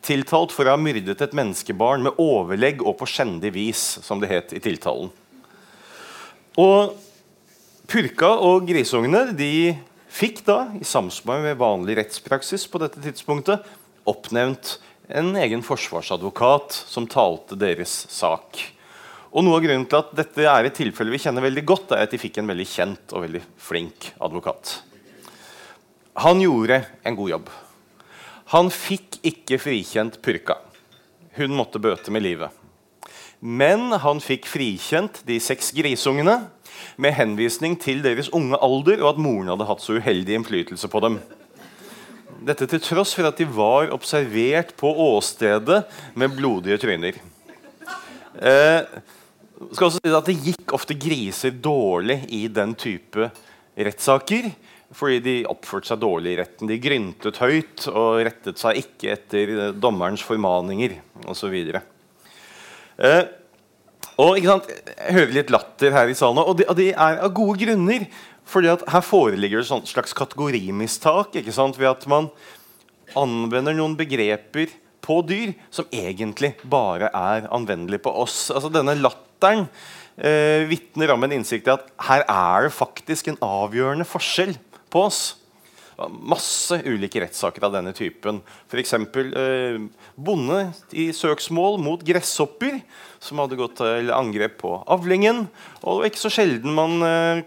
tiltalt 0.06 0.54
for 0.56 0.68
å 0.68 0.76
ha 0.76 0.80
myrdet 0.80 1.20
et 1.22 1.36
menneskebarn 1.36 2.06
med 2.06 2.22
overlegg 2.22 2.84
og 2.86 2.96
på 3.02 3.10
skjendig 3.10 3.52
vis, 3.58 3.84
som 4.06 4.22
det 4.22 4.32
het 4.32 4.56
i 4.56 4.62
tiltalen. 4.64 5.12
Og 6.62 6.96
Purka 7.86 8.32
og 8.42 8.64
grisungene 8.66 9.28
de 9.38 9.76
fikk 10.10 10.40
da, 10.48 10.72
i 10.80 10.88
samsvar 10.88 11.44
med 11.44 11.60
vanlig 11.60 12.00
rettspraksis 12.00 12.66
på 12.72 12.80
dette 12.82 13.04
tidspunktet, 13.04 13.68
oppnevnt 14.08 14.78
en 15.12 15.36
egen 15.38 15.62
forsvarsadvokat 15.66 16.74
som 16.88 17.06
talte 17.10 17.58
deres 17.60 18.06
sak. 18.10 18.75
Og 19.34 19.44
Noe 19.44 19.58
av 19.58 19.66
grunnen 19.66 19.88
til 19.90 20.00
at 20.00 20.12
dette 20.16 20.46
er 20.48 20.68
et 20.68 20.78
tilfelle 20.78 21.14
vi 21.14 21.22
kjenner 21.22 21.44
veldig 21.46 21.64
godt, 21.68 21.96
er 21.96 22.06
at 22.06 22.14
de 22.14 22.20
fikk 22.22 22.40
en 22.40 22.52
veldig 22.52 22.68
kjent 22.70 23.16
og 23.16 23.26
veldig 23.26 23.42
flink 23.60 24.12
advokat. 24.24 24.78
Han 26.24 26.40
gjorde 26.44 26.84
en 27.04 27.18
god 27.18 27.32
jobb. 27.34 27.50
Han 28.54 28.70
fikk 28.72 29.20
ikke 29.26 29.60
frikjent 29.60 30.22
Purka. 30.24 30.60
Hun 31.36 31.56
måtte 31.58 31.82
bøte 31.84 32.14
med 32.14 32.24
livet. 32.24 32.54
Men 33.42 33.92
han 34.00 34.22
fikk 34.24 34.48
frikjent 34.48 35.20
de 35.28 35.40
seks 35.44 35.74
grisungene 35.76 36.38
med 37.02 37.16
henvisning 37.18 37.76
til 37.82 38.00
deres 38.06 38.30
unge 38.36 38.58
alder 38.64 39.02
og 39.04 39.12
at 39.12 39.20
moren 39.22 39.52
hadde 39.52 39.68
hatt 39.68 39.84
så 39.84 39.98
uheldig 40.00 40.40
innflytelse 40.40 40.90
på 40.92 41.02
dem. 41.04 41.20
Dette 42.46 42.68
til 42.70 42.82
tross 42.84 43.16
for 43.18 43.28
at 43.28 43.40
de 43.42 43.48
var 43.50 43.92
observert 43.96 44.76
på 44.80 44.92
åstedet 45.10 45.84
med 46.16 46.36
blodige 46.38 46.80
tryner. 46.82 47.20
Eh, 48.36 48.82
skal 49.74 49.90
også 49.90 50.02
si 50.02 50.14
at 50.14 50.30
Det 50.30 50.38
gikk 50.50 50.74
ofte 50.76 50.98
griser 51.00 51.56
dårlig 51.56 52.22
i 52.34 52.46
den 52.52 52.76
type 52.80 53.30
rettssaker. 53.76 54.52
Fordi 54.96 55.20
de 55.24 55.34
oppførte 55.50 55.90
seg 55.90 56.00
dårlig 56.04 56.36
i 56.36 56.38
retten. 56.40 56.70
De 56.70 56.78
gryntet 56.80 57.40
høyt 57.42 57.88
og 57.92 58.22
rettet 58.28 58.62
seg 58.62 58.80
ikke 58.84 59.16
etter 59.16 59.56
dommerens 59.74 60.24
formaninger 60.24 61.00
osv. 61.32 61.56
Eh, 62.96 63.24
og 64.22 64.38
ikke 64.38 64.52
sant, 64.54 64.70
Jeg 64.70 65.18
hører 65.18 65.36
litt 65.36 65.52
latter 65.52 65.92
her 65.92 66.08
i 66.08 66.16
salen, 66.16 66.40
og 66.40 66.56
det, 66.62 66.70
de 66.78 66.92
er 66.94 67.20
av 67.26 67.34
gode 67.36 67.60
grunner. 67.60 68.08
fordi 68.46 68.70
at 68.72 68.86
Her 68.88 69.02
foreligger 69.02 69.62
det 69.62 69.72
et 69.72 69.90
slags 69.90 70.14
kategorimistak 70.14 71.36
ikke 71.36 71.52
sant, 71.52 71.80
ved 71.80 71.90
at 71.90 72.08
man 72.08 72.30
anvender 73.16 73.74
noen 73.74 73.98
begreper 73.98 74.70
på 75.02 75.22
dyr 75.28 75.54
som 75.74 75.86
egentlig 75.92 76.56
bare 76.64 77.10
er 77.14 77.50
anvendelig 77.54 78.02
på 78.06 78.14
oss. 78.14 78.50
Altså 78.52 78.72
Denne 78.72 78.96
latteren 79.36 79.68
eh, 80.18 80.68
vitner 80.70 81.12
om 81.14 81.24
en 81.24 81.34
innsikt 81.36 81.68
i 81.68 81.74
at 81.74 81.90
her 82.08 82.24
er 82.28 82.68
det 82.68 82.76
faktisk 82.76 83.28
en 83.30 83.42
avgjørende 83.42 84.06
forskjell 84.08 84.56
på 84.90 85.08
oss. 85.08 85.36
Masse 85.96 86.82
ulike 86.84 87.22
rettssaker 87.24 87.64
av 87.64 87.76
denne 87.78 87.94
typen. 87.96 88.42
F.eks. 88.68 88.94
Eh, 88.94 89.80
bonde 90.16 90.62
i 90.92 91.12
søksmål 91.16 91.80
mot 91.80 92.04
gresshopper 92.04 92.82
som 93.24 93.40
hadde 93.40 93.60
gått 93.60 93.78
til 93.80 94.12
angrep 94.12 94.60
på 94.64 94.76
avlingen. 94.92 95.48
Og 95.88 96.06
ikke 96.08 96.20
så 96.20 96.34
sjelden 96.34 96.76
man 96.76 97.00
eh, 97.04 97.44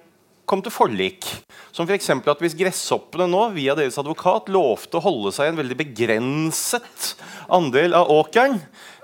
kom 0.49 0.63
til 0.65 0.73
forlik. 0.73 1.27
Som 1.75 1.87
f.eks. 1.87 2.09
at 2.11 2.43
hvis 2.43 2.57
gresshoppene 2.59 3.29
nå 3.31 3.43
via 3.55 3.77
deres 3.79 3.99
advokat 4.01 4.49
lovte 4.53 4.99
å 4.99 5.05
holde 5.05 5.33
seg 5.37 5.51
en 5.51 5.61
veldig 5.61 5.77
begrenset 5.79 7.13
andel 7.55 7.95
av 7.99 8.11
åkeren, 8.13 8.59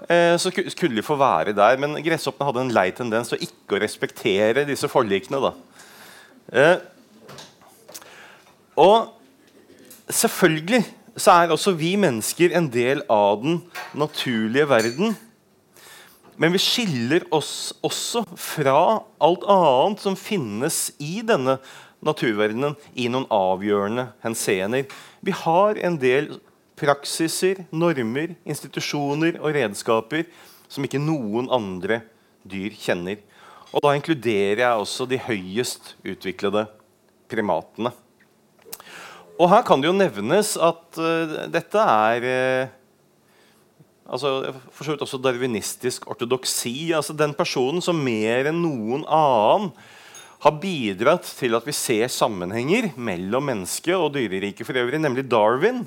eh, 0.09 0.35
så 0.41 0.51
skulle 0.51 0.97
de 0.97 1.05
få 1.07 1.19
være 1.21 1.55
der. 1.57 1.79
Men 1.81 2.01
gresshoppene 2.05 2.49
hadde 2.49 2.65
en 2.65 2.75
lei 2.75 2.89
tendens 2.97 3.31
til 3.31 3.39
å 3.39 3.47
ikke 3.47 3.83
respektere 3.85 4.67
disse 4.69 4.91
forlikene. 4.91 5.53
Eh, 6.55 6.77
og 8.81 9.13
selvfølgelig 10.11 10.83
så 11.15 11.37
er 11.37 11.53
også 11.55 11.77
vi 11.79 11.95
mennesker 12.01 12.57
en 12.59 12.67
del 12.73 13.05
av 13.13 13.39
den 13.45 13.61
naturlige 13.95 14.67
verden. 14.69 15.15
Men 16.37 16.55
vi 16.55 16.61
skiller 16.63 17.25
oss 17.35 17.73
også 17.85 18.25
fra 18.41 18.79
alt 19.23 19.45
annet 19.51 20.03
som 20.03 20.17
finnes 20.19 20.89
i 20.99 21.21
denne 21.27 21.59
naturverdenen, 22.05 22.75
i 22.95 23.07
noen 23.09 23.29
avgjørende 23.33 24.09
henseender. 24.25 24.89
Vi 25.25 25.35
har 25.45 25.79
en 25.79 25.97
del 26.01 26.35
praksiser, 26.79 27.65
normer, 27.71 28.35
institusjoner 28.45 29.39
og 29.41 29.55
redskaper 29.55 30.27
som 30.69 30.85
ikke 30.85 31.01
noen 31.01 31.49
andre 31.55 32.03
dyr 32.43 32.75
kjenner. 32.77 33.23
Og 33.75 33.83
da 33.83 33.95
inkluderer 33.97 34.65
jeg 34.65 34.83
også 34.83 35.07
de 35.11 35.19
høyest 35.23 35.95
utviklede 36.03 36.67
primatene. 37.31 37.95
Og 39.35 39.49
her 39.51 39.65
kan 39.67 39.81
det 39.83 39.89
jo 39.89 39.97
nevnes 39.97 40.55
at 40.63 40.99
uh, 41.01 41.39
dette 41.51 41.87
er 41.91 42.27
uh, 42.29 42.75
altså, 44.07 44.55
for 44.73 44.85
så 44.85 44.95
vidt 44.95 45.05
også 45.07 45.21
darwinistisk 45.23 46.09
ortodoksi. 46.11 46.93
altså 46.93 47.13
Den 47.17 47.35
personen 47.35 47.83
som 47.85 48.01
mer 48.05 48.51
enn 48.51 48.63
noen 48.63 49.05
annen 49.05 49.73
har 50.45 50.59
bidratt 50.61 51.25
til 51.39 51.57
at 51.57 51.65
vi 51.65 51.73
ser 51.73 52.11
sammenhenger 52.13 52.91
mellom 53.01 53.47
mennesket 53.49 53.97
og 53.97 54.13
dyreriket 54.17 54.67
for 54.69 54.77
øvrig, 54.77 55.01
nemlig 55.01 55.25
Darwin, 55.31 55.87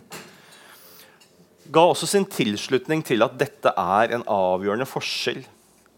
ga 1.70 1.84
også 1.86 2.08
sin 2.10 2.26
tilslutning 2.26 3.04
til 3.06 3.22
at 3.22 3.36
dette 3.38 3.70
er 3.78 4.16
en 4.16 4.26
avgjørende 4.26 4.88
forskjell. 4.90 5.44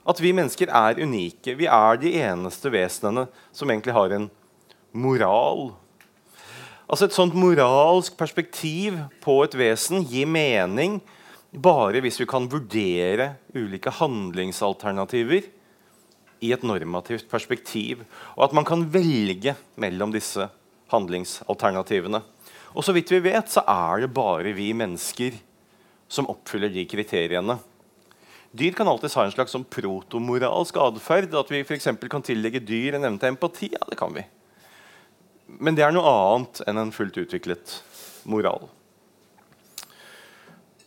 At 0.10 0.20
vi 0.20 0.34
mennesker 0.36 0.72
er 0.74 1.00
unike. 1.00 1.54
Vi 1.56 1.70
er 1.70 2.00
de 2.02 2.16
eneste 2.20 2.72
vesenene 2.74 3.28
som 3.56 3.70
egentlig 3.70 3.94
har 3.96 4.16
en 4.18 4.28
moral. 4.92 5.70
Altså 6.90 7.06
Et 7.06 7.14
sånt 7.14 7.36
moralsk 7.38 8.18
perspektiv 8.18 8.98
på 9.22 9.44
et 9.46 9.56
vesen 9.56 10.04
gir 10.10 10.26
mening 10.26 10.98
bare 11.52 12.02
hvis 12.04 12.20
vi 12.22 12.28
kan 12.30 12.48
vurdere 12.50 13.34
ulike 13.56 13.94
handlingsalternativer 14.00 15.48
i 16.40 16.52
et 16.56 16.64
normativt 16.64 17.28
perspektiv, 17.32 18.06
og 18.38 18.46
at 18.48 18.56
man 18.56 18.68
kan 18.68 18.86
velge 18.94 19.56
mellom 19.82 20.14
disse 20.14 20.46
handlingsalternativene. 20.94 22.22
Og 22.78 22.86
så 22.86 22.94
vidt 22.96 23.12
vi 23.12 23.24
vet, 23.26 23.50
så 23.50 23.66
er 23.68 24.06
det 24.06 24.14
bare 24.16 24.54
vi 24.56 24.72
mennesker 24.78 25.36
som 26.10 26.30
oppfyller 26.32 26.72
de 26.74 26.86
kriteriene. 26.90 27.58
Dyr 28.50 28.74
kan 28.74 28.90
alltid 28.90 29.14
ha 29.14 29.28
en 29.28 29.34
slags 29.34 29.54
sånn 29.54 29.68
protomoralsk 29.70 30.78
atferd. 30.82 31.36
At 31.38 31.52
vi 31.54 31.62
for 31.68 32.10
kan 32.10 32.26
tillegge 32.26 32.64
dyr 32.66 32.98
en 32.98 33.06
evne 33.06 33.22
til 33.22 33.36
empati. 33.36 33.70
Ja, 33.76 33.86
det 33.90 34.00
kan 34.00 34.14
vi. 34.16 34.26
men 35.60 35.74
det 35.74 35.82
er 35.82 35.92
noe 35.92 36.06
annet 36.06 36.62
enn 36.70 36.78
en 36.78 36.92
fullt 36.94 37.18
utviklet 37.18 37.82
moral. 38.30 38.70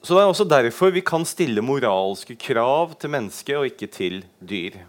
Så 0.03 0.15
Det 0.15 0.23
er 0.23 0.29
også 0.33 0.49
derfor 0.51 0.91
vi 0.91 1.01
kan 1.07 1.23
stille 1.23 1.63
moralske 1.63 2.35
krav 2.35 2.97
til 2.99 3.13
mennesket 3.15 3.55
og 3.55 3.69
ikke 3.69 3.87
til 3.87 4.25
dyr. 4.43 4.81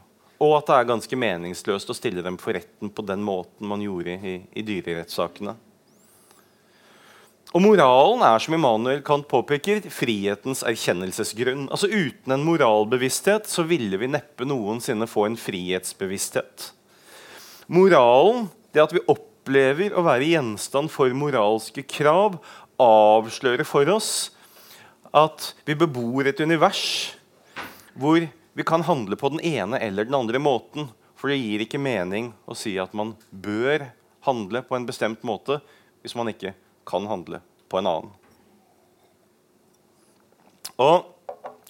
Og 0.42 0.56
at 0.58 0.72
det 0.72 0.78
er 0.80 0.88
ganske 0.90 1.20
meningsløst 1.22 1.92
å 1.94 1.96
stille 1.96 2.24
dem 2.26 2.40
for 2.42 2.58
retten 2.58 2.90
på 2.90 3.06
den 3.06 3.22
måten 3.22 3.70
man 3.70 3.84
gjorde 3.86 4.18
i, 4.18 4.40
i 4.58 4.66
dyrerettssakene. 4.66 5.54
Og 7.54 7.62
Moralen 7.62 8.26
er, 8.26 8.42
som 8.42 8.56
Immanuel 8.58 9.04
Kant 9.06 9.28
påpeker, 9.30 9.86
frihetens 9.94 10.66
erkjennelsesgrunn. 10.66 11.68
Altså 11.70 11.86
Uten 11.86 12.34
en 12.34 12.48
moralbevissthet 12.48 13.46
så 13.46 13.68
ville 13.70 14.02
vi 14.02 14.10
neppe 14.10 14.50
noensinne 14.50 15.06
få 15.06 15.28
en 15.30 15.38
frihetsbevissthet. 15.38 16.72
Moralen, 17.70 18.48
det 18.74 18.82
at 18.82 18.98
vi 18.98 19.06
opplever 19.06 19.94
å 19.94 20.02
være 20.10 20.34
gjenstand 20.34 20.90
for 20.90 21.14
moralske 21.14 21.86
krav, 21.86 22.42
avslører 22.82 23.70
for 23.70 23.94
oss 23.94 24.33
at 25.14 25.54
vi 25.66 25.76
bebor 25.78 26.28
et 26.28 26.42
univers 26.42 27.14
hvor 27.94 28.26
vi 28.54 28.66
kan 28.66 28.86
handle 28.86 29.18
på 29.18 29.30
den 29.34 29.42
ene 29.46 29.80
eller 29.82 30.08
den 30.10 30.18
andre 30.18 30.42
måten. 30.42 30.90
For 31.18 31.30
det 31.30 31.40
gir 31.40 31.64
ikke 31.64 31.82
mening 31.82 32.32
å 32.50 32.58
si 32.58 32.76
at 32.82 32.94
man 32.98 33.14
bør 33.30 33.88
handle 34.26 34.64
på 34.66 34.78
en 34.78 34.88
bestemt 34.90 35.24
måte 35.26 35.60
hvis 36.04 36.18
man 36.18 36.32
ikke 36.34 36.56
kan 36.90 37.06
handle 37.08 37.40
på 37.72 37.80
en 37.80 37.90
annen. 37.90 38.14
Og 40.82 41.10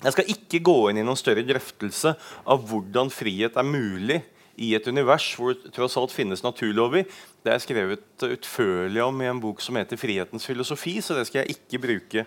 Jeg 0.03 0.11
skal 0.17 0.31
ikke 0.33 0.59
gå 0.67 0.77
inn 0.89 0.97
i 0.99 1.03
noen 1.07 1.15
større 1.15 1.45
drøftelse 1.47 2.11
av 2.51 2.63
hvordan 2.67 3.07
frihet 3.13 3.55
er 3.55 3.63
mulig 3.63 4.17
i 4.59 4.73
et 4.75 4.87
univers 4.91 5.29
hvor 5.39 5.55
det 5.55 5.71
tross 5.71 5.95
alt 5.95 6.11
finnes 6.11 6.43
naturlover. 6.43 7.05
Det 7.39 7.53
er 7.53 7.61
skrevet 7.63 8.25
utførlig 8.27 8.99
om 8.99 9.21
i 9.23 9.29
en 9.31 9.39
bok 9.39 9.63
som 9.63 9.79
heter 9.79 9.95
'Frihetens 9.95 10.43
filosofi', 10.43 10.99
så 10.99 11.15
det 11.15 11.27
skal 11.27 11.45
jeg 11.45 11.55
ikke 11.55 11.79
bruke 11.87 12.25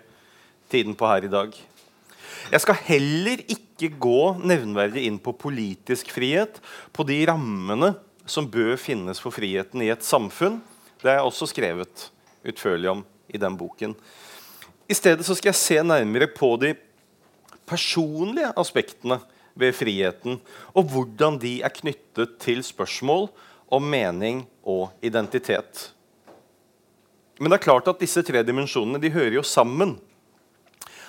tiden 0.73 0.97
på 0.99 1.09
her 1.09 1.27
i 1.27 1.33
dag. 1.33 1.57
Jeg 2.47 2.63
skal 2.63 2.79
heller 2.87 3.43
ikke 3.51 3.91
gå 4.01 4.21
nevnverdig 4.47 5.07
inn 5.09 5.19
på 5.23 5.35
politisk 5.35 6.13
frihet, 6.15 6.61
på 6.95 7.07
de 7.07 7.19
rammene 7.29 7.95
som 8.27 8.49
bør 8.51 8.77
finnes 8.81 9.21
for 9.23 9.35
friheten 9.35 9.83
i 9.83 9.91
et 9.95 10.07
samfunn. 10.07 10.61
Det 11.03 11.13
er 11.13 11.23
også 11.23 11.49
skrevet 11.51 12.09
utførlig 12.47 12.91
om 12.93 13.05
i 13.27 13.41
den 13.43 13.57
boken. 13.59 13.95
I 14.87 14.95
stedet 14.95 15.27
så 15.27 15.35
skal 15.35 15.51
jeg 15.51 15.59
se 15.59 15.81
nærmere 15.83 16.29
på 16.31 16.53
de 16.63 16.75
personlige 17.67 18.53
aspektene 18.59 19.19
ved 19.59 19.75
friheten, 19.75 20.39
og 20.77 20.91
hvordan 20.93 21.41
de 21.43 21.59
er 21.65 21.75
knyttet 21.75 22.37
til 22.43 22.63
spørsmål 22.63 23.31
om 23.73 23.83
mening 23.83 24.45
og 24.63 24.93
identitet. 25.03 25.89
Men 27.41 27.51
det 27.51 27.59
er 27.59 27.67
klart 27.67 27.89
at 27.91 28.01
disse 28.01 28.23
tre 28.25 28.45
dimensjonene 28.47 29.01
de 29.03 29.13
hører 29.13 29.39
jo 29.39 29.45
sammen. 29.45 29.97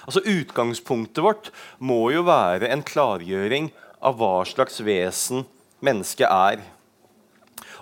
Altså 0.08 0.24
Utgangspunktet 0.24 1.24
vårt 1.24 1.52
må 1.84 2.08
jo 2.16 2.24
være 2.28 2.72
en 2.72 2.84
klargjøring 2.88 3.70
av 4.00 4.16
hva 4.22 4.40
slags 4.48 4.80
vesen 4.80 5.44
mennesket 5.84 6.30
er. 6.32 6.64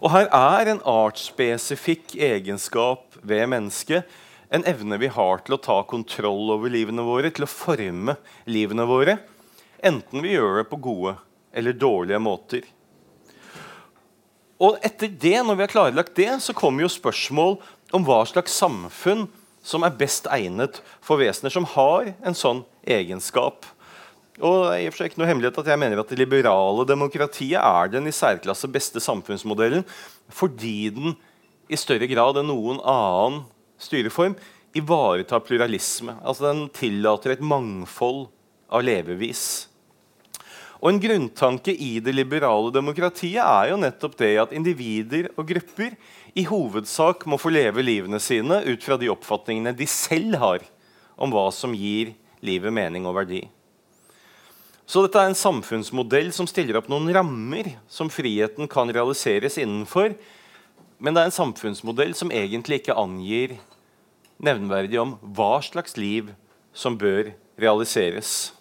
Og 0.02 0.10
her 0.12 0.28
er 0.34 0.72
en 0.72 0.82
artsspesifikk 0.90 2.16
egenskap 2.18 3.16
ved 3.22 3.46
mennesket 3.54 4.10
en 4.54 4.66
evne 4.68 4.98
vi 5.02 5.10
har 5.12 5.42
til 5.46 5.58
å 5.58 5.62
ta 5.62 5.78
kontroll 5.88 6.52
over 6.54 6.72
livene 6.72 7.06
våre, 7.06 7.32
til 7.34 7.46
å 7.46 7.52
forme 7.52 8.18
livene 8.50 8.86
våre, 8.90 9.18
enten 9.86 10.24
vi 10.24 10.36
gjør 10.36 10.62
det 10.62 10.68
på 10.72 10.82
gode 10.82 11.16
eller 11.56 11.78
dårlige 11.78 12.22
måter. 12.22 12.68
Og 14.62 14.80
etter 14.86 15.12
det, 15.12 15.38
når 15.44 15.58
vi 15.58 15.66
har 15.66 15.74
klarlagt 15.74 16.16
det, 16.18 16.30
så 16.42 16.56
kommer 16.56 16.86
jo 16.86 16.92
spørsmål 16.92 17.58
om 17.96 18.06
hva 18.08 18.22
slags 18.28 18.56
samfunn 18.56 19.26
som 19.66 19.86
er 19.86 19.96
best 19.98 20.30
egnet 20.32 20.82
for 21.04 21.20
vesener 21.22 21.54
som 21.54 21.66
har 21.74 22.12
en 22.22 22.38
sånn 22.38 22.62
egenskap. 22.86 23.66
Og 24.44 24.66
det 24.68 24.72
er 24.74 24.82
i 24.84 24.88
og 24.90 24.94
for 24.94 25.02
seg 25.02 25.12
ikke 25.12 25.22
noe 25.22 25.30
hemmelighet 25.30 25.62
at 25.62 25.70
jeg 25.72 25.80
mener 25.80 26.02
at 26.02 26.10
Det 26.12 26.20
liberale 26.20 26.84
demokratiet 26.88 27.62
er 27.62 27.92
den 27.92 28.10
i 28.10 28.16
særklasse 28.16 28.68
beste 28.72 29.00
samfunnsmodellen 29.04 29.86
fordi 30.28 30.90
den 30.92 31.16
i 31.72 31.78
større 31.80 32.08
grad 32.10 32.38
enn 32.42 32.50
noen 32.52 32.82
annen 32.84 33.46
styreform 33.82 34.36
ivaretar 34.76 35.44
pluralisme. 35.46 36.18
Altså 36.22 36.50
Den 36.52 36.68
tillater 36.76 37.34
et 37.34 37.46
mangfold 37.46 38.28
av 38.70 38.84
levevis. 38.84 39.70
Og 40.82 40.92
En 40.92 41.00
grunntanke 41.02 41.72
i 41.72 41.96
det 42.04 42.14
liberale 42.14 42.74
demokratiet 42.76 43.42
er 43.42 43.72
jo 43.72 43.80
nettopp 43.80 44.20
det 44.20 44.34
at 44.44 44.54
individer 44.54 45.32
og 45.34 45.48
grupper 45.50 45.96
i 46.36 46.44
hovedsak 46.44 47.24
må 47.32 47.40
få 47.40 47.52
leve 47.54 47.84
livene 47.86 48.20
sine 48.20 48.60
ut 48.68 48.84
fra 48.84 48.98
de 49.00 49.08
oppfatningene 49.12 49.72
de 49.76 49.88
selv 49.88 50.36
har 50.42 50.66
om 51.16 51.32
hva 51.32 51.48
som 51.56 51.76
gir 51.76 52.12
livet 52.44 52.76
mening 52.76 53.08
og 53.08 53.16
verdi. 53.22 53.46
Så 54.86 55.02
dette 55.02 55.18
er 55.18 55.32
en 55.32 55.38
samfunnsmodell 55.38 56.30
som 56.36 56.48
stiller 56.50 56.78
opp 56.78 56.90
noen 56.92 57.08
rammer 57.16 57.72
som 57.90 58.12
friheten 58.12 58.68
kan 58.70 58.92
realiseres 58.94 59.58
innenfor. 59.62 60.14
Men 61.00 61.16
det 61.16 61.24
er 61.24 61.32
en 61.32 61.40
samfunnsmodell 61.40 62.14
som 62.18 62.34
egentlig 62.36 62.84
ikke 62.84 62.98
angir 63.00 63.56
nevnverdig 64.44 65.00
om 65.02 65.16
hva 65.36 65.58
slags 65.66 65.96
liv 65.98 66.30
som 66.76 67.00
bør 67.00 67.32
realiseres. 67.58 68.52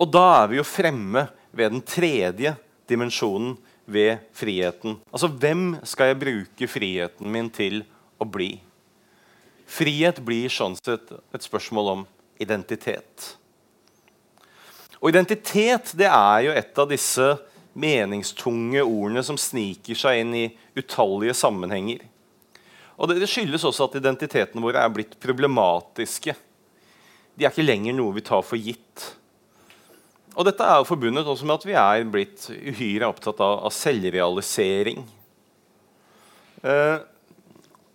Og 0.00 0.08
da 0.10 0.24
er 0.40 0.50
vi 0.50 0.58
jo 0.58 0.66
fremme 0.66 1.28
ved 1.54 1.76
den 1.76 1.84
tredje 1.86 2.56
dimensjonen 2.90 3.54
ved 3.84 4.22
friheten. 4.36 4.98
Altså, 5.12 5.28
hvem 5.28 5.76
skal 5.86 6.12
jeg 6.12 6.20
bruke 6.20 6.68
friheten 6.70 7.30
min 7.30 7.50
til 7.52 7.82
å 8.20 8.26
bli? 8.28 8.56
Frihet 9.68 10.20
blir 10.24 10.52
sånn 10.52 10.76
sett 10.78 11.10
et 11.12 11.44
spørsmål 11.44 11.90
om 11.92 12.04
identitet. 12.40 13.34
Og 15.00 15.10
identitet 15.12 15.92
det 15.98 16.08
er 16.08 16.46
jo 16.46 16.54
et 16.56 16.80
av 16.80 16.88
disse 16.88 17.26
meningstunge 17.74 18.84
ordene 18.84 19.24
som 19.26 19.38
sniker 19.40 19.98
seg 19.98 20.22
inn 20.22 20.34
i 20.38 20.44
utallige 20.78 21.34
sammenhenger. 21.36 22.04
Og 22.94 23.10
Det 23.10 23.26
skyldes 23.28 23.64
også 23.66 23.88
at 23.88 23.98
identitetene 23.98 24.62
våre 24.62 24.84
er 24.84 24.92
blitt 24.94 25.16
problematiske. 25.20 26.36
De 27.34 27.44
er 27.44 27.50
ikke 27.50 27.66
lenger 27.66 27.96
noe 27.96 28.14
vi 28.14 28.22
tar 28.22 28.44
for 28.46 28.56
gitt. 28.56 29.08
Og 30.34 30.46
dette 30.48 30.66
er 30.66 30.80
jo 30.80 30.88
forbundet 30.88 31.28
også 31.30 31.46
med 31.46 31.54
at 31.60 31.66
vi 31.68 31.76
er 31.78 32.06
blitt 32.10 32.48
uhyre 32.50 33.06
opptatt 33.06 33.38
av, 33.44 33.60
av 33.68 33.74
selvrealisering. 33.74 35.04
Eh, 36.64 36.96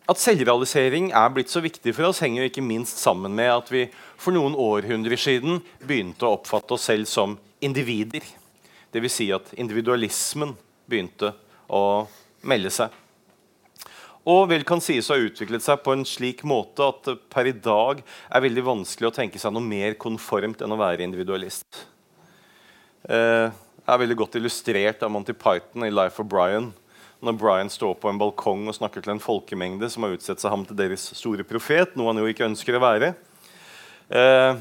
at 0.10 0.21
selvrealisering 0.21 1.12
er 1.12 1.34
blitt 1.36 1.52
så 1.52 1.62
viktig 1.62 1.93
for 1.97 2.10
oss, 2.10 2.21
henger 2.23 2.45
jo 2.45 2.52
ikke 2.54 2.65
minst 2.65 3.02
sammen 3.04 3.36
med 3.36 3.52
at 3.52 3.67
vi 3.73 3.84
for 4.17 4.34
noen 4.34 4.56
århundrer 4.58 5.19
siden 5.19 5.60
begynte 5.84 6.25
å 6.25 6.38
oppfatte 6.38 6.78
oss 6.78 6.88
selv 6.89 7.10
som 7.12 7.36
individer. 7.62 8.23
Dvs. 8.95 9.19
Si 9.19 9.30
at 9.36 9.52
individualismen 9.60 10.56
begynte 10.89 11.36
å 11.67 12.08
melde 12.47 12.71
seg. 12.73 12.95
Og 14.30 14.47
vel 14.49 14.65
kan 14.67 14.82
sies 14.84 15.08
å 15.10 15.15
ha 15.15 15.28
utviklet 15.28 15.63
seg 15.65 15.84
på 15.84 15.93
en 15.95 16.08
slik 16.08 16.41
måte 16.47 16.88
at 16.88 17.08
per 17.34 17.49
i 17.49 17.56
dag 17.56 18.02
er 18.02 18.43
veldig 18.47 18.65
vanskelig 18.65 19.10
å 19.10 19.15
tenke 19.15 19.41
seg 19.41 19.54
noe 19.56 19.65
mer 19.65 19.95
konformt 20.02 20.62
enn 20.63 20.75
å 20.75 20.80
være 20.80 21.06
individualist. 21.06 21.86
Eh, 23.10 23.52
er 23.89 24.02
veldig 24.04 24.19
godt 24.19 24.36
illustrert 24.38 25.02
av 25.02 25.10
Monty 25.10 25.34
Python 25.34 25.88
i 25.88 25.89
'Life 25.89 26.22
of 26.22 26.28
Brian'. 26.30 26.72
Når 27.22 27.38
Brian 27.38 27.69
står 27.69 27.95
på 27.95 28.10
en 28.10 28.19
balkong 28.19 28.67
og 28.67 28.76
snakker 28.76 29.02
til 29.02 29.12
en 29.12 29.19
folkemengde 29.19 29.89
som 29.89 30.04
har 30.04 30.13
utsett 30.13 30.39
seg 30.39 30.52
ham 30.52 30.65
til 30.65 30.78
deres 30.78 31.10
store 31.17 31.43
profet, 31.43 31.95
noe 31.98 32.13
han 32.13 32.22
jo 32.22 32.30
ikke 32.30 32.45
ønsker 32.45 32.78
å 32.78 32.84
være. 32.84 33.15
Eh, 34.12 34.56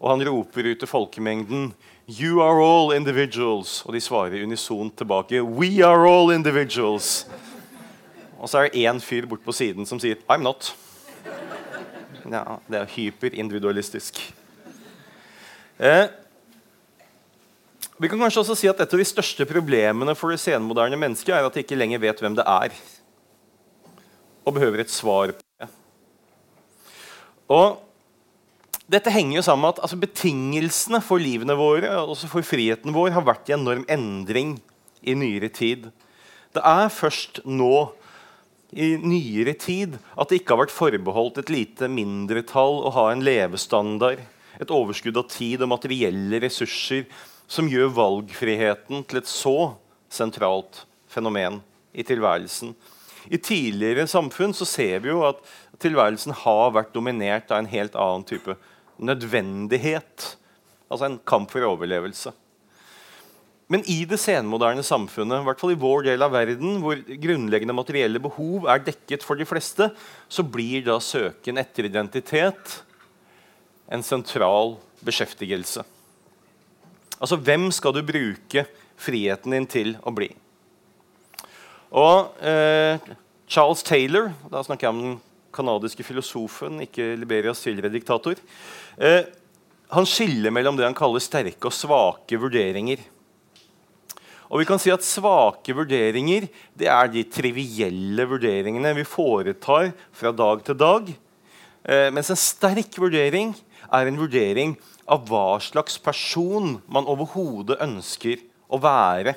og 0.00 0.10
han 0.10 0.26
roper 0.26 0.66
ut 0.72 0.78
til 0.78 0.88
folkemengden 0.88 1.74
'You 2.08 2.42
are 2.42 2.60
all 2.60 2.90
individuals'. 2.90 3.86
Og 3.86 3.94
de 3.94 4.00
svarer 4.00 4.42
unisont 4.42 4.96
tilbake 4.96 5.40
'We 5.42 5.86
are 5.86 6.08
all 6.08 6.30
individuals'. 6.34 7.26
Og 8.38 8.48
så 8.48 8.58
er 8.58 8.68
det 8.68 8.82
én 8.82 9.00
fyr 9.00 9.26
bort 9.26 9.44
på 9.44 9.52
siden 9.52 9.86
som 9.86 9.98
sier 9.98 10.16
'I'm 10.28 10.42
not'. 10.42 10.74
Ja, 12.30 12.58
det 12.68 12.80
er 12.80 12.86
hyperindividualistisk. 12.86 14.34
Eh, 15.78 16.08
vi 17.96 18.10
kan 18.12 18.20
kanskje 18.20 18.42
også 18.42 18.56
si 18.58 18.68
at 18.68 18.80
Et 18.84 18.92
av 18.92 19.00
de 19.00 19.08
største 19.08 19.46
problemene 19.48 20.14
for 20.18 20.32
det 20.32 20.42
senmoderne 20.42 20.98
mennesket 21.00 21.32
er 21.32 21.46
at 21.46 21.54
de 21.54 21.64
ikke 21.64 21.78
lenger 21.78 22.02
vet 22.02 22.20
hvem 22.20 22.36
det 22.36 22.44
er, 22.44 22.76
og 24.44 24.54
behøver 24.54 24.84
et 24.84 24.92
svar 24.92 25.32
på 25.32 25.42
det. 25.60 25.68
Og 27.48 27.82
Dette 28.86 29.10
henger 29.10 29.40
jo 29.40 29.42
sammen 29.42 29.64
med 29.64 29.74
at 29.74 29.82
altså, 29.82 29.96
betingelsene 29.98 31.00
for 31.02 31.18
livene 31.18 31.56
våre 31.58 31.90
og 32.04 32.12
også 32.12 32.28
for 32.30 32.46
friheten 32.46 32.94
vår 32.94 33.16
har 33.16 33.24
vært 33.26 33.48
i 33.50 33.56
enorm 33.56 33.82
endring 33.90 34.60
i 35.02 35.16
nyere 35.18 35.48
tid. 35.50 35.88
Det 36.54 36.62
er 36.62 36.92
først 36.94 37.40
nå 37.42 37.88
i 38.70 38.92
nyere 39.02 39.56
tid 39.58 39.96
at 40.14 40.30
det 40.30 40.38
ikke 40.38 40.54
har 40.54 40.62
vært 40.62 40.76
forbeholdt 40.76 41.40
et 41.42 41.50
lite 41.50 41.90
mindretall 41.90 42.78
å 42.86 42.92
ha 42.94 43.08
en 43.10 43.24
levestandard, 43.26 44.22
et 44.54 44.72
overskudd 44.72 45.18
av 45.18 45.26
tid 45.34 45.66
og 45.66 45.72
materielle 45.74 46.38
ressurser 46.46 47.10
som 47.46 47.68
gjør 47.70 47.94
valgfriheten 47.94 49.04
til 49.06 49.20
et 49.20 49.30
så 49.30 49.56
sentralt 50.12 50.84
fenomen 51.10 51.60
i 51.96 52.04
tilværelsen. 52.06 52.74
I 53.26 53.38
tidligere 53.42 54.06
samfunn 54.10 54.54
så 54.54 54.66
ser 54.68 55.00
vi 55.02 55.10
jo 55.10 55.22
at 55.26 55.38
tilværelsen 55.82 56.34
har 56.44 56.74
vært 56.74 56.94
dominert 56.94 57.50
av 57.50 57.62
en 57.62 57.70
helt 57.70 57.96
annen 57.98 58.26
type 58.26 58.56
nødvendighet. 59.02 60.34
Altså 60.90 61.08
en 61.08 61.20
kamp 61.26 61.50
for 61.50 61.66
overlevelse. 61.66 62.32
Men 63.66 63.82
i 63.90 64.04
det 64.06 64.20
senmoderne 64.22 64.84
samfunnet, 64.86 65.40
i 65.42 65.46
hvert 65.48 65.58
fall 65.58 65.72
i 65.74 65.80
vår 65.82 66.04
del 66.06 66.22
av 66.22 66.30
verden, 66.36 66.76
hvor 66.84 67.00
grunnleggende 67.02 67.74
materielle 67.74 68.22
behov 68.22 68.68
er 68.70 68.84
dekket 68.86 69.26
for 69.26 69.38
de 69.38 69.46
fleste, 69.48 69.88
så 70.30 70.46
blir 70.46 70.84
da 70.86 71.00
søken 71.02 71.58
etter 71.58 71.88
identitet 71.88 72.76
en 73.90 74.06
sentral 74.06 74.76
beskjeftigelse. 75.02 75.82
Altså, 77.16 77.38
hvem 77.40 77.70
skal 77.72 77.94
du 77.96 78.02
bruke 78.04 78.66
friheten 79.00 79.54
din 79.56 79.68
til 79.70 79.94
å 80.04 80.12
bli? 80.14 80.28
Og 81.96 82.36
eh, 82.44 83.00
Charles 83.48 83.84
Taylor, 83.86 84.32
da 84.50 84.62
snakker 84.66 84.88
jeg 84.88 84.94
om 84.94 85.02
den 85.02 85.18
kanadiske 85.56 86.04
filosofen, 86.04 86.82
ikke 86.84 87.14
Liberias 87.16 87.62
tidligere 87.64 87.94
diktator, 87.94 88.40
eh, 89.00 89.22
han 89.94 90.08
skiller 90.08 90.52
mellom 90.52 90.76
det 90.76 90.84
han 90.84 90.96
kaller 90.98 91.22
sterke 91.22 91.70
og 91.70 91.74
svake 91.74 92.40
vurderinger. 92.42 93.04
Og 94.46 94.60
vi 94.60 94.66
kan 94.68 94.78
si 94.78 94.92
at 94.94 95.02
Svake 95.02 95.74
vurderinger 95.74 96.46
det 96.78 96.88
er 96.90 97.08
de 97.10 97.24
trivielle 97.26 98.26
vurderingene 98.30 98.92
vi 98.98 99.06
foretar 99.06 99.90
fra 100.14 100.30
dag 100.34 100.62
til 100.66 100.78
dag. 100.78 101.08
Eh, 101.86 102.08
mens 102.14 102.30
en 102.30 102.38
sterk 102.38 102.98
vurdering 102.98 103.54
er 103.92 104.08
en 104.08 104.20
vurdering 104.20 104.76
av 105.06 105.26
hva 105.28 105.58
slags 105.62 105.98
person 106.02 106.78
man 106.90 107.08
overhodet 107.08 107.78
ønsker 107.84 108.42
å 108.66 108.80
være. 108.82 109.36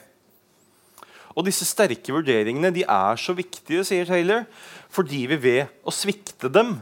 Og 1.38 1.46
disse 1.48 1.68
sterke 1.68 2.14
vurderingene 2.14 2.72
de 2.74 2.84
er 2.84 3.20
så 3.22 3.36
viktige, 3.38 3.86
sier 3.88 4.08
Taylor, 4.10 4.48
fordi 4.90 5.26
vi 5.30 5.38
ved 5.40 5.82
å 5.88 5.94
svikte 5.94 6.50
dem 6.52 6.80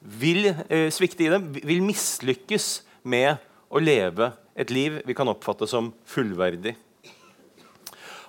vil, 0.00 0.46
eh, 0.70 0.88
svikte 0.94 1.26
i 1.26 1.30
dem, 1.32 1.52
vil 1.52 1.82
mislykkes 1.82 2.82
med 3.04 3.38
å 3.70 3.82
leve 3.82 4.32
et 4.56 4.70
liv 4.70 5.02
vi 5.04 5.14
kan 5.14 5.28
oppfatte 5.28 5.68
som 5.68 5.92
fullverdig. 6.06 6.76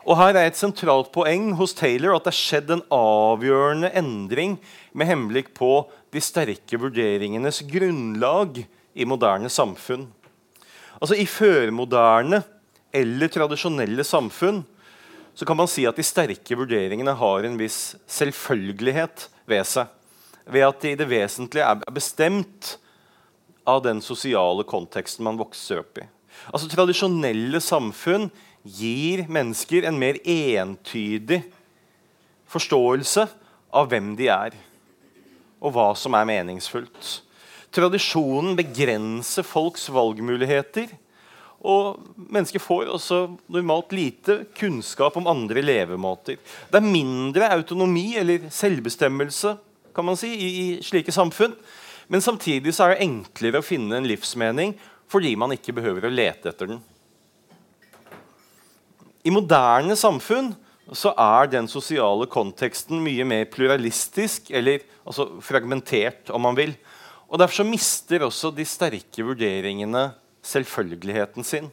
Og 0.08 0.16
her 0.16 0.38
er 0.40 0.48
Et 0.48 0.56
sentralt 0.56 1.10
poeng 1.12 1.50
hos 1.60 1.74
Taylor 1.76 2.16
at 2.16 2.24
det 2.24 2.32
er 2.32 2.38
skjedd 2.40 2.70
en 2.72 2.84
avgjørende 2.96 3.92
endring 4.00 4.56
med 4.96 5.10
henblikk 5.10 5.52
på 5.58 5.72
de 6.16 6.22
sterke 6.24 6.80
vurderingenes 6.80 7.60
grunnlag 7.68 8.62
i 8.96 9.08
moderne 9.08 9.52
samfunn. 9.52 10.08
Altså 11.02 11.20
I 11.20 11.28
førmoderne 11.28 12.40
eller 12.96 13.30
tradisjonelle 13.30 14.06
samfunn 14.08 14.64
så 15.38 15.46
kan 15.46 15.60
man 15.60 15.70
si 15.70 15.84
at 15.86 16.00
de 16.00 16.08
sterke 16.08 16.56
vurderingene 16.58 17.14
har 17.20 17.46
en 17.46 17.60
viss 17.60 17.98
selvfølgelighet 18.10 19.28
ved 19.46 19.68
seg. 19.68 19.92
Ved 20.48 20.64
at 20.66 20.82
de 20.82 20.96
i 20.96 20.98
det 20.98 21.12
vesentlige 21.12 21.68
er 21.68 21.84
bestemt 21.94 22.78
av 23.68 23.84
den 23.84 24.00
sosiale 24.02 24.64
konteksten 24.64 25.28
man 25.28 25.38
vokser 25.38 25.84
opp 25.84 26.00
i. 26.00 26.08
Altså 26.48 26.72
Tradisjonelle 26.72 27.60
samfunn 27.62 28.32
gir 28.68 29.26
mennesker 29.32 29.88
en 29.88 30.00
mer 30.00 30.20
entydig 30.28 31.42
forståelse 32.52 33.28
av 33.76 33.90
hvem 33.92 34.14
de 34.20 34.30
er, 34.32 34.56
og 35.64 35.74
hva 35.76 35.90
som 35.98 36.16
er 36.18 36.28
meningsfullt. 36.30 37.18
Tradisjonen 37.74 38.56
begrenser 38.58 39.46
folks 39.46 39.88
valgmuligheter. 39.94 40.90
Og 41.68 41.98
mennesker 42.30 42.62
får 42.62 42.92
også 42.94 43.18
normalt 43.52 43.92
lite 43.96 44.44
kunnskap 44.56 45.18
om 45.18 45.28
andre 45.28 45.64
levemåter. 45.66 46.38
Det 46.70 46.80
er 46.80 46.86
mindre 46.86 47.50
autonomi 47.56 48.12
eller 48.20 48.46
selvbestemmelse 48.54 49.56
kan 49.98 50.06
man 50.06 50.20
si, 50.20 50.30
i, 50.30 50.66
slike 50.86 51.12
samfunn. 51.12 51.56
Men 52.08 52.22
samtidig 52.24 52.76
er 52.78 52.94
det 52.94 53.02
enklere 53.04 53.60
å 53.60 53.66
finne 53.66 53.98
en 53.98 54.08
livsmening 54.08 54.76
fordi 55.10 55.34
man 55.40 55.56
ikke 55.56 55.76
behøver 55.76 56.08
å 56.08 56.14
lete 56.14 56.52
etter 56.52 56.70
den. 56.70 56.80
I 59.28 59.34
moderne 59.34 59.98
samfunn 60.00 60.54
så 60.96 61.12
er 61.20 61.50
den 61.52 61.68
sosiale 61.68 62.30
konteksten 62.32 63.02
mye 63.04 63.26
mer 63.28 63.48
pluralistisk, 63.52 64.52
eller 64.56 64.86
altså 65.04 65.28
fragmentert, 65.44 66.32
om 66.32 66.46
man 66.48 66.56
vil. 66.56 66.72
Og 67.28 67.42
Derfor 67.42 67.60
så 67.60 67.68
mister 67.68 68.24
også 68.24 68.54
de 68.56 68.64
sterke 68.68 69.26
vurderingene 69.26 70.12
selvfølgeligheten 70.48 71.44
sin. 71.44 71.68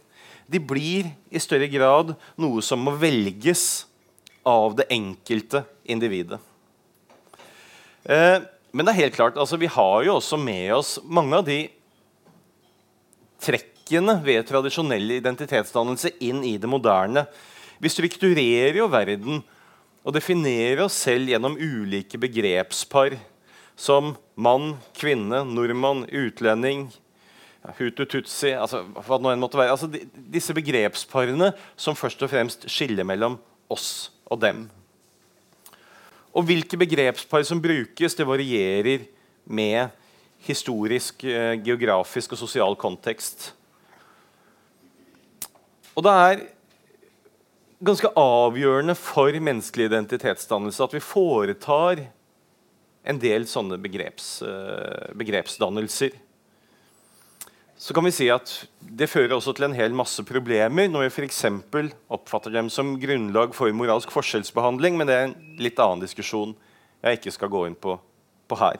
De 0.50 0.58
blir 0.58 1.12
i 1.30 1.40
større 1.40 1.68
grad 1.70 2.16
noe 2.40 2.64
som 2.64 2.82
må 2.82 2.96
velges 2.98 3.84
av 4.44 4.74
det 4.76 4.88
enkelte 4.92 5.62
individet. 5.86 6.40
Eh, 8.04 8.42
men 8.74 8.84
det 8.84 8.92
er 8.92 9.04
helt 9.04 9.16
klart, 9.16 9.38
altså, 9.38 9.56
vi 9.56 9.70
har 9.70 10.02
jo 10.04 10.18
også 10.18 10.36
med 10.40 10.74
oss 10.74 10.96
mange 11.06 11.38
av 11.38 11.46
de 11.46 11.60
trekk 13.44 13.73
trekkene 13.84 14.16
ved 14.24 14.46
tradisjonell 14.48 15.10
identitetsdannelse 15.18 16.14
inn 16.24 16.42
i 16.44 16.56
det 16.56 16.68
moderne. 16.68 17.26
Vi 17.78 17.88
strukturerer 17.88 18.78
jo 18.78 18.88
verden 18.88 19.42
og 20.04 20.14
definerer 20.14 20.84
oss 20.84 20.96
selv 21.04 21.28
gjennom 21.28 21.56
ulike 21.58 22.16
begrepspar 22.18 23.18
som 23.76 24.14
mann, 24.36 24.78
kvinne, 24.96 25.44
nordmann, 25.44 26.06
utlending, 26.08 26.88
hutu, 27.76 28.06
tutsi 28.06 28.54
altså, 28.54 28.84
hva 29.04 29.18
det 29.18 29.34
måtte 29.38 29.58
være. 29.58 29.74
Altså, 29.74 29.90
disse 30.32 30.54
begrepsparene 30.54 31.52
som 31.76 31.96
først 31.96 32.22
og 32.24 32.30
fremst 32.32 32.64
skiller 32.70 33.04
mellom 33.04 33.36
oss 33.68 34.10
og 34.30 34.40
dem. 34.40 34.70
Og 36.34 36.48
hvilke 36.48 36.78
begrepspar 36.80 37.44
som 37.44 37.60
brukes, 37.62 38.16
det 38.16 38.26
varierer 38.26 39.04
med 39.44 39.92
historisk, 40.48 41.24
eh, 41.24 41.60
geografisk 41.60 42.32
og 42.32 42.38
sosial 42.40 42.76
kontekst. 42.76 43.52
Og 45.94 46.02
det 46.02 46.12
er 46.12 46.44
ganske 47.84 48.10
avgjørende 48.18 48.96
for 48.98 49.34
menneskelig 49.46 49.88
identitetsdannelse 49.90 50.84
at 50.84 50.94
vi 50.96 51.02
foretar 51.04 52.06
en 53.04 53.18
del 53.20 53.44
sånne 53.48 53.76
begreps, 53.82 54.38
uh, 54.42 55.12
begrepsdannelser. 55.18 56.14
Så 57.76 57.92
kan 57.92 58.06
vi 58.06 58.14
si 58.14 58.30
at 58.32 58.48
Det 58.80 59.08
fører 59.10 59.34
også 59.34 59.52
til 59.56 59.66
en 59.66 59.74
hel 59.74 59.92
masse 59.96 60.22
problemer 60.22 60.86
når 60.88 61.08
vi 61.08 61.10
f.eks. 61.10 61.44
oppfatter 62.08 62.52
dem 62.54 62.68
som 62.70 62.94
grunnlag 63.00 63.54
for 63.56 63.72
moralsk 63.74 64.12
forskjellsbehandling, 64.14 64.96
men 64.96 65.08
det 65.08 65.14
er 65.14 65.24
en 65.26 65.36
litt 65.58 65.80
annen 65.82 66.04
diskusjon 66.04 66.54
jeg 67.02 67.18
ikke 67.18 67.32
skal 67.34 67.50
gå 67.50 67.64
inn 67.66 67.74
på, 67.74 67.96
på 68.48 68.58
her. 68.60 68.78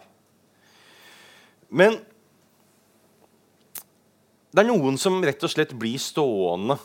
Men 1.69 1.99
det 4.55 4.63
er 4.63 4.71
noen 4.71 4.97
som 5.01 5.19
rett 5.27 5.43
og 5.43 5.51
slett 5.51 5.75
blir 5.75 5.99
stående 5.99 6.79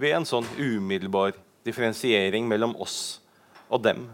ved 0.00 0.16
en 0.16 0.26
sånn 0.28 0.48
umiddelbar 0.56 1.34
differensiering 1.66 2.46
mellom 2.48 2.72
oss 2.80 3.20
og 3.68 3.82
dem. 3.84 4.06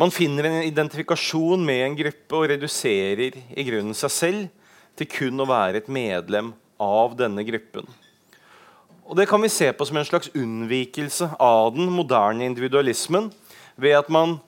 Man 0.00 0.12
finner 0.14 0.46
en 0.48 0.62
identifikasjon 0.64 1.60
med 1.66 1.84
en 1.84 1.96
gruppe 1.98 2.38
og 2.38 2.48
reduserer 2.48 3.36
i 3.36 3.64
grunnen 3.66 3.96
seg 3.96 4.14
selv 4.14 4.70
til 4.96 5.10
kun 5.12 5.42
å 5.44 5.48
være 5.50 5.82
et 5.82 5.90
medlem 5.92 6.54
av 6.80 7.16
denne 7.18 7.44
gruppen. 7.44 7.84
Og 9.10 9.16
Det 9.18 9.26
kan 9.28 9.42
vi 9.42 9.50
se 9.50 9.68
på 9.74 9.84
som 9.84 9.98
en 9.98 10.06
slags 10.06 10.30
unnvikelse 10.38 11.32
av 11.42 11.74
den 11.74 11.90
moderne 11.92 12.46
individualismen 12.46 13.28
ved 13.76 13.98
at 13.98 14.08
man 14.08 14.38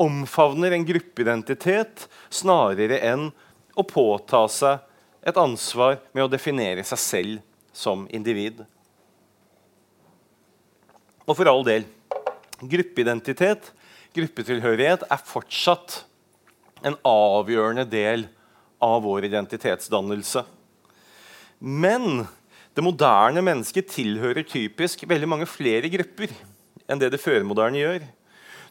omfavner 0.00 0.72
en 0.72 0.86
gruppeidentitet 0.88 2.06
snarere 2.32 2.98
enn 3.04 3.28
å 3.76 3.84
påta 3.84 4.46
seg 4.48 4.80
et 5.26 5.36
ansvar 5.36 6.00
med 6.16 6.24
å 6.24 6.32
definere 6.32 6.84
seg 6.86 7.02
selv 7.02 7.44
som 7.76 8.06
individ. 8.10 8.64
Og 11.26 11.34
for 11.34 11.50
all 11.50 11.64
del 11.66 11.86
gruppeidentitet, 12.62 13.72
gruppetilhørighet, 14.16 15.04
er 15.12 15.26
fortsatt 15.28 16.04
en 16.86 16.96
avgjørende 17.06 17.84
del 17.90 18.26
av 18.82 19.02
vår 19.04 19.26
identitetsdannelse. 19.28 20.44
Men 21.60 22.26
det 22.76 22.84
moderne 22.84 23.42
mennesket 23.44 23.88
tilhører 23.92 24.46
typisk 24.46 25.06
veldig 25.08 25.28
mange 25.32 25.48
flere 25.48 25.88
grupper 25.92 26.32
enn 26.86 27.00
det 27.00 27.10
det 27.14 27.22
førmoderne 27.22 27.80
gjør. 27.80 28.06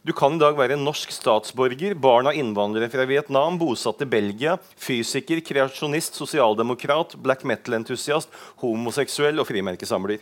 Du 0.05 0.11
kan 0.13 0.35
i 0.37 0.39
dag 0.39 0.53
være 0.53 0.77
norsk 0.77 1.09
statsborger, 1.09 1.95
barn 1.97 2.29
av 2.29 2.37
innvandrere 2.37 2.91
fra 2.93 3.07
Vietnam, 3.09 3.57
bosatt 3.57 4.03
i 4.05 4.07
Belgia, 4.07 4.53
fysiker, 4.77 5.41
kreasjonist, 5.41 6.19
sosialdemokrat, 6.21 7.15
black 7.25 7.41
metal-entusiast, 7.49 8.29
homoseksuell 8.61 9.41
og 9.41 9.49
frimerkesamler. 9.49 10.21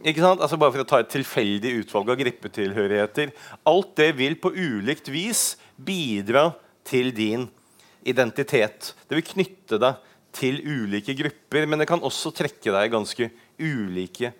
Ikke 0.00 0.22
sant? 0.24 0.40
Altså 0.40 0.56
bare 0.60 0.72
for 0.72 0.82
å 0.82 0.88
ta 0.88 1.00
et 1.02 1.10
tilfeldig 1.12 1.74
utvalg 1.82 2.12
av 2.12 2.20
gruppetilhørigheter. 2.22 3.32
Alt 3.68 3.96
det 4.00 4.10
vil 4.16 4.36
på 4.40 4.52
ulikt 4.54 5.10
vis 5.12 5.54
bidra 5.76 6.50
til 6.88 7.12
din 7.16 7.48
identitet. 8.08 8.94
Det 9.08 9.18
vil 9.18 9.28
knytte 9.34 9.80
deg 9.80 10.06
til 10.36 10.60
ulike 10.62 11.14
grupper, 11.18 11.66
men 11.66 11.82
det 11.82 11.88
kan 11.90 12.02
også 12.06 12.32
trekke 12.32 12.72
deg 12.72 12.86
i 12.86 12.92
ganske 12.94 13.28
ulike 13.60 14.32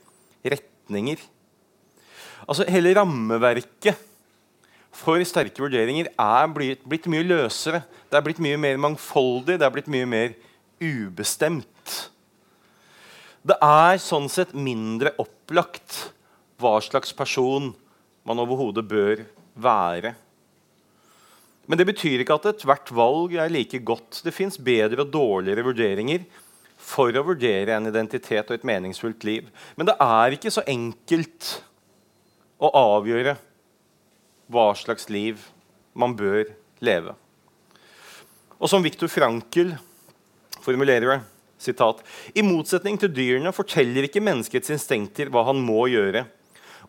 retninger. 0.46 1.20
Altså 2.46 2.64
Hele 2.70 2.94
rammeverket 2.96 4.06
for 4.96 5.22
sterke 5.28 5.62
vurderinger 5.62 6.08
er 6.10 6.48
blitt, 6.54 6.82
blitt, 6.88 7.08
mye 7.10 7.26
løsere. 7.26 7.82
Det 8.10 8.18
er 8.18 8.24
blitt 8.26 8.40
mye 8.42 8.58
mer 8.60 8.80
mangfoldig, 8.80 9.58
det 9.60 9.66
er 9.66 9.74
blitt 9.74 9.90
mye 9.92 10.08
mer 10.08 10.32
ubestemt. 10.80 12.08
Det 13.40 13.56
er 13.64 14.00
sånn 14.02 14.28
sett 14.28 14.52
mindre 14.52 15.14
opplagt 15.22 16.10
hva 16.60 16.74
slags 16.84 17.14
person 17.16 17.70
man 18.28 18.42
overhodet 18.42 18.84
bør 18.84 19.22
være. 19.56 20.12
Men 21.64 21.80
det 21.80 21.86
betyr 21.88 22.20
ikke 22.20 22.36
at 22.36 22.50
ethvert 22.50 22.92
valg 22.92 23.36
er 23.38 23.52
like 23.52 23.80
godt. 23.86 24.20
Det 24.26 24.34
fins 24.34 24.58
bedre 24.60 25.06
og 25.06 25.12
dårligere 25.14 25.64
vurderinger 25.70 26.26
for 26.80 27.14
å 27.16 27.24
vurdere 27.24 27.76
en 27.76 27.88
identitet 27.88 28.50
og 28.50 28.58
et 28.58 28.66
meningsfullt 28.68 29.24
liv. 29.24 29.48
Men 29.78 29.88
det 29.88 29.96
er 30.04 30.36
ikke 30.36 30.52
så 30.52 30.64
enkelt 30.68 31.50
å 32.60 32.72
avgjøre 32.76 33.38
hva 34.50 34.68
slags 34.76 35.08
liv 35.08 35.40
man 35.96 36.12
bør 36.18 36.50
leve. 36.84 37.14
Og 38.60 38.68
som 38.68 38.84
Viktor 38.84 39.08
Frankel 39.08 39.72
formulerer 40.60 41.06
det 41.14 41.20
sitat, 41.60 42.02
I 42.34 42.44
motsetning 42.44 42.98
til 43.00 43.12
dyrene 43.12 43.52
forteller 43.54 44.06
ikke 44.08 44.22
menneskets 44.24 44.72
instinkter 44.72 45.30
hva 45.32 45.44
han 45.50 45.60
må 45.64 45.86
gjøre. 45.92 46.24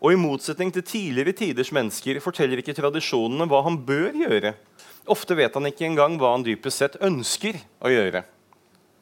Og 0.02 0.14
i 0.14 0.18
motsetning 0.18 0.72
til 0.74 0.82
tidligere 0.82 1.36
tiders 1.38 1.70
mennesker 1.74 2.18
forteller 2.24 2.58
ikke 2.58 2.74
tradisjonene 2.74 3.46
hva 3.50 3.62
han 3.68 3.78
bør 3.86 4.10
gjøre. 4.24 4.54
Ofte 5.12 5.36
vet 5.38 5.54
han 5.54 5.68
ikke 5.68 5.86
engang 5.86 6.18
hva 6.18 6.34
han 6.34 6.46
dypest 6.46 6.82
sett 6.82 6.98
ønsker 7.02 7.58
å 7.82 7.90
gjøre. 7.92 8.24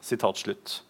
Sitat 0.01 0.41
slutt. 0.41 0.81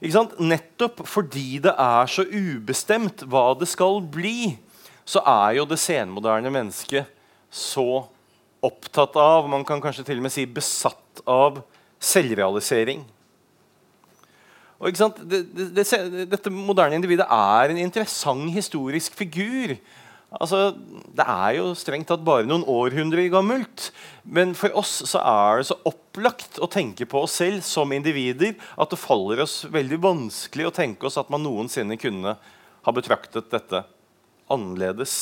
Nettopp 0.00 1.02
fordi 1.08 1.58
det 1.64 1.72
er 1.72 2.08
så 2.08 2.24
ubestemt 2.24 3.24
hva 3.28 3.50
det 3.56 3.68
skal 3.68 4.02
bli, 4.04 4.56
så 5.08 5.22
er 5.24 5.56
jo 5.60 5.68
det 5.68 5.78
senmoderne 5.80 6.52
mennesket 6.52 7.08
så 7.52 8.04
opptatt 8.64 9.16
av, 9.16 9.48
man 9.48 9.64
kan 9.64 9.80
kanskje 9.80 10.04
til 10.04 10.20
og 10.20 10.26
med 10.26 10.34
si 10.34 10.44
besatt 10.48 11.22
av, 11.28 11.62
selvrealisering. 12.02 13.04
Og, 14.76 14.92
det, 15.24 15.42
det, 15.56 15.68
det, 15.76 16.26
dette 16.28 16.52
moderne 16.52 16.98
individet 16.98 17.26
er 17.32 17.72
en 17.72 17.80
interessant 17.80 18.50
historisk 18.52 19.16
figur. 19.16 19.76
Altså, 20.36 20.74
det 21.16 21.24
er 21.24 21.56
jo 21.56 21.70
strengt 21.78 22.10
tatt 22.10 22.24
bare 22.26 22.44
noen 22.48 22.66
århundrer 22.68 23.30
gammelt. 23.32 23.90
Men 24.24 24.52
for 24.58 24.74
oss 24.76 24.98
så 25.08 25.22
er 25.22 25.62
det 25.62 25.68
så 25.70 25.78
opplagt 25.88 26.60
å 26.60 26.68
tenke 26.70 27.06
på 27.08 27.22
oss 27.24 27.38
selv 27.40 27.64
som 27.64 27.94
individer 27.94 28.56
at 28.76 28.92
det 28.92 29.00
faller 29.00 29.44
oss 29.46 29.62
veldig 29.72 30.00
vanskelig 30.02 30.68
å 30.68 30.74
tenke 30.74 31.08
oss 31.08 31.18
at 31.20 31.30
man 31.32 31.46
noensinne 31.46 31.96
kunne 32.00 32.36
ha 32.36 32.94
betraktet 32.94 33.48
dette 33.54 33.84
annerledes. 34.52 35.14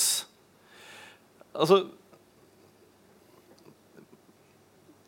Altså 1.55 1.85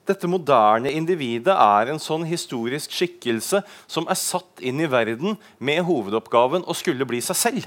Dette 0.07 0.29
moderne 0.31 0.93
individet 0.95 1.55
er 1.55 1.91
en 1.91 2.01
sånn 2.03 2.27
historisk 2.29 2.93
skikkelse 2.95 3.63
som 3.91 4.07
er 4.07 4.19
satt 4.21 4.63
inn 4.63 4.79
i 4.83 4.91
verden 4.91 5.35
med 5.59 5.83
hovedoppgaven 5.89 6.67
å 6.67 6.77
skulle 6.79 7.09
bli 7.09 7.19
seg 7.25 7.41
selv. 7.41 7.67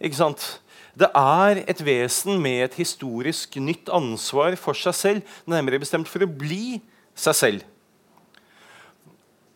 Ikke 0.00 0.20
sant? 0.20 0.46
Det 0.94 1.10
er 1.16 1.62
et 1.70 1.82
vesen 1.86 2.40
med 2.42 2.64
et 2.64 2.78
historisk 2.80 3.58
nytt 3.62 3.90
ansvar 3.94 4.56
for 4.58 4.78
seg 4.78 4.96
selv, 4.96 5.36
nærmere 5.46 5.82
bestemt 5.82 6.10
for 6.10 6.22
å 6.24 6.30
bli 6.30 6.80
seg 7.18 7.36
selv. 7.36 7.66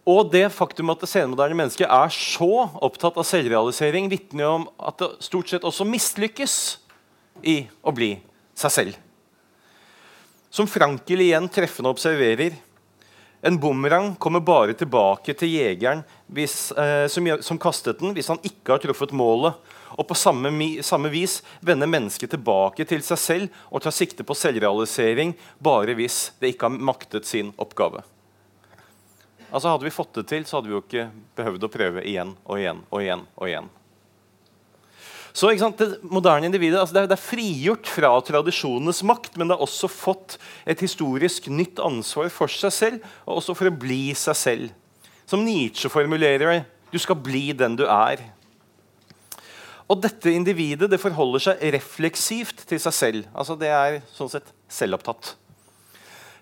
Og 0.04 0.28
det 0.32 0.50
faktum 0.52 0.92
at 0.92 1.00
det 1.00 1.08
senmoderne 1.08 1.56
mennesket 1.56 1.88
er 1.88 2.12
så 2.12 2.66
opptatt 2.84 3.16
av 3.16 3.24
selvrealisering, 3.24 4.10
vitner 4.12 4.50
om 4.50 4.66
at 4.76 5.00
det 5.00 5.24
stort 5.24 5.48
sett 5.48 5.64
også 5.64 5.86
mislykkes 5.88 6.58
i 7.40 7.62
å 7.80 7.94
bli 7.94 8.12
seg 8.58 8.74
selv. 8.74 9.03
Som 10.54 10.68
Frankel 10.70 11.18
igjen 11.20 11.48
treffende 11.50 11.90
observerer 11.90 12.54
en 13.40 13.56
bumerang 13.60 14.12
kommer 14.14 14.40
bare 14.40 14.76
tilbake 14.78 15.34
til 15.34 15.50
jegeren 15.50 16.04
hvis, 16.30 16.70
eh, 16.78 17.08
som, 17.10 17.26
som, 17.42 17.58
kastet 17.58 17.98
den, 17.98 18.14
hvis 18.14 18.30
han 18.30 18.38
ikke 18.38 18.76
har 18.76 18.84
truffet 18.84 19.16
målet. 19.18 19.58
Og 19.98 20.06
på 20.06 20.14
samme, 20.14 20.52
samme, 20.86 21.10
vis 21.10 21.40
vender 21.58 21.90
mennesket 21.90 22.36
tilbake 22.36 22.86
til 22.86 23.02
seg 23.02 23.20
selv 23.20 23.60
og 23.66 23.82
tar 23.82 23.98
sikte 23.98 24.22
på 24.22 24.38
selvrealisering 24.38 25.34
bare 25.58 25.98
hvis 25.98 26.30
det 26.38 26.54
ikke 26.54 26.70
har 26.70 26.86
maktet 26.92 27.26
sin 27.26 27.50
oppgave. 27.58 28.06
Altså 29.50 29.74
Hadde 29.74 29.90
vi 29.90 29.98
fått 29.98 30.14
det 30.20 30.28
til, 30.30 30.46
så 30.46 30.60
hadde 30.60 30.70
vi 30.70 30.78
jo 30.78 30.84
ikke 30.86 31.10
behøvd 31.34 31.66
å 31.66 31.74
prøve 31.80 32.06
igjen 32.06 32.36
og 32.46 32.62
igjen 32.62 32.86
og 32.92 33.02
igjen. 33.02 33.26
og 33.34 33.50
igjen. 33.50 33.74
Så 35.34 35.50
Det 35.50 35.98
moderne 36.06 36.46
individet 36.46 36.78
altså 36.78 36.94
det, 36.94 37.02
er, 37.02 37.08
det, 37.10 37.16
er, 37.18 37.26
frigjort 37.26 37.88
fra 37.90 38.12
tradisjonenes 38.22 39.02
makt, 39.02 39.34
men 39.36 39.48
det 39.48 39.56
har 39.56 39.64
også 39.66 39.90
fått 39.90 40.36
et 40.64 40.78
historisk 40.78 41.48
nytt 41.50 41.82
ansvar 41.82 42.30
for 42.30 42.46
seg 42.46 42.72
selv, 42.72 43.08
og 43.26 43.40
også 43.40 43.56
for 43.58 43.66
å 43.66 43.74
bli 43.74 44.14
seg 44.14 44.38
selv. 44.38 44.70
Som 45.26 45.42
Nietzsche 45.42 45.90
formulerer 45.90 46.46
det, 46.52 46.60
du 46.92 47.00
skal 47.02 47.18
bli 47.18 47.48
den 47.50 47.74
du 47.74 47.82
er. 47.88 48.22
Og 49.90 49.98
dette 50.00 50.30
individet 50.30 50.86
det 50.92 51.02
forholder 51.02 51.42
seg 51.48 51.64
refleksivt 51.74 52.62
til 52.70 52.78
seg 52.80 52.94
selv. 52.94 53.26
Altså 53.34 53.58
Det 53.58 53.72
er 53.74 53.98
sånn 54.14 54.30
sett 54.30 54.54
selvopptatt. 54.70 55.34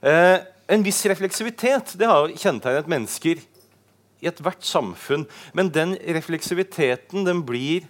Eh, 0.04 0.36
en 0.68 0.84
viss 0.84 1.00
refleksivitet 1.08 1.96
det 1.98 2.10
har 2.10 2.28
kjennetegnet 2.28 2.92
mennesker 2.92 3.40
i 4.20 4.28
ethvert 4.28 4.62
samfunn. 4.68 5.24
Men 5.56 5.72
den 5.72 5.96
refleksiviteten 5.96 7.24
den 7.24 7.42
blir 7.48 7.88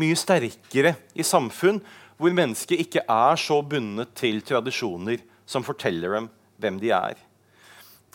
mye 0.00 0.18
sterkere 0.18 0.96
i 1.14 1.26
samfunn 1.26 1.80
hvor 2.20 2.36
mennesket 2.36 2.82
ikke 2.84 3.06
er 3.08 3.40
så 3.40 3.60
bundet 3.64 4.12
til 4.18 4.42
tradisjoner 4.44 5.22
som 5.48 5.64
forteller 5.66 6.18
dem 6.18 6.30
hvem 6.60 6.78
de 6.80 6.92
er. 6.92 7.18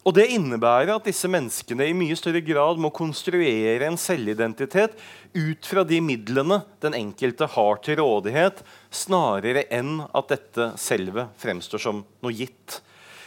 Og 0.06 0.14
Det 0.14 0.28
innebærer 0.36 0.92
at 0.94 1.08
disse 1.08 1.26
menneskene 1.26 1.88
i 1.90 1.96
mye 1.98 2.14
større 2.18 2.44
grad 2.46 2.78
må 2.78 2.92
konstruere 2.94 3.88
en 3.88 3.98
selvidentitet 3.98 4.94
ut 5.34 5.66
fra 5.66 5.82
de 5.82 5.98
midlene 5.98 6.60
den 6.86 6.94
enkelte 6.94 7.48
har 7.56 7.82
til 7.82 7.98
rådighet, 7.98 8.62
snarere 8.94 9.66
enn 9.74 10.04
at 10.06 10.30
dette 10.30 10.68
selve 10.78 11.26
fremstår 11.42 11.82
som 11.82 12.04
noe 12.22 12.38
gitt. 12.38 12.84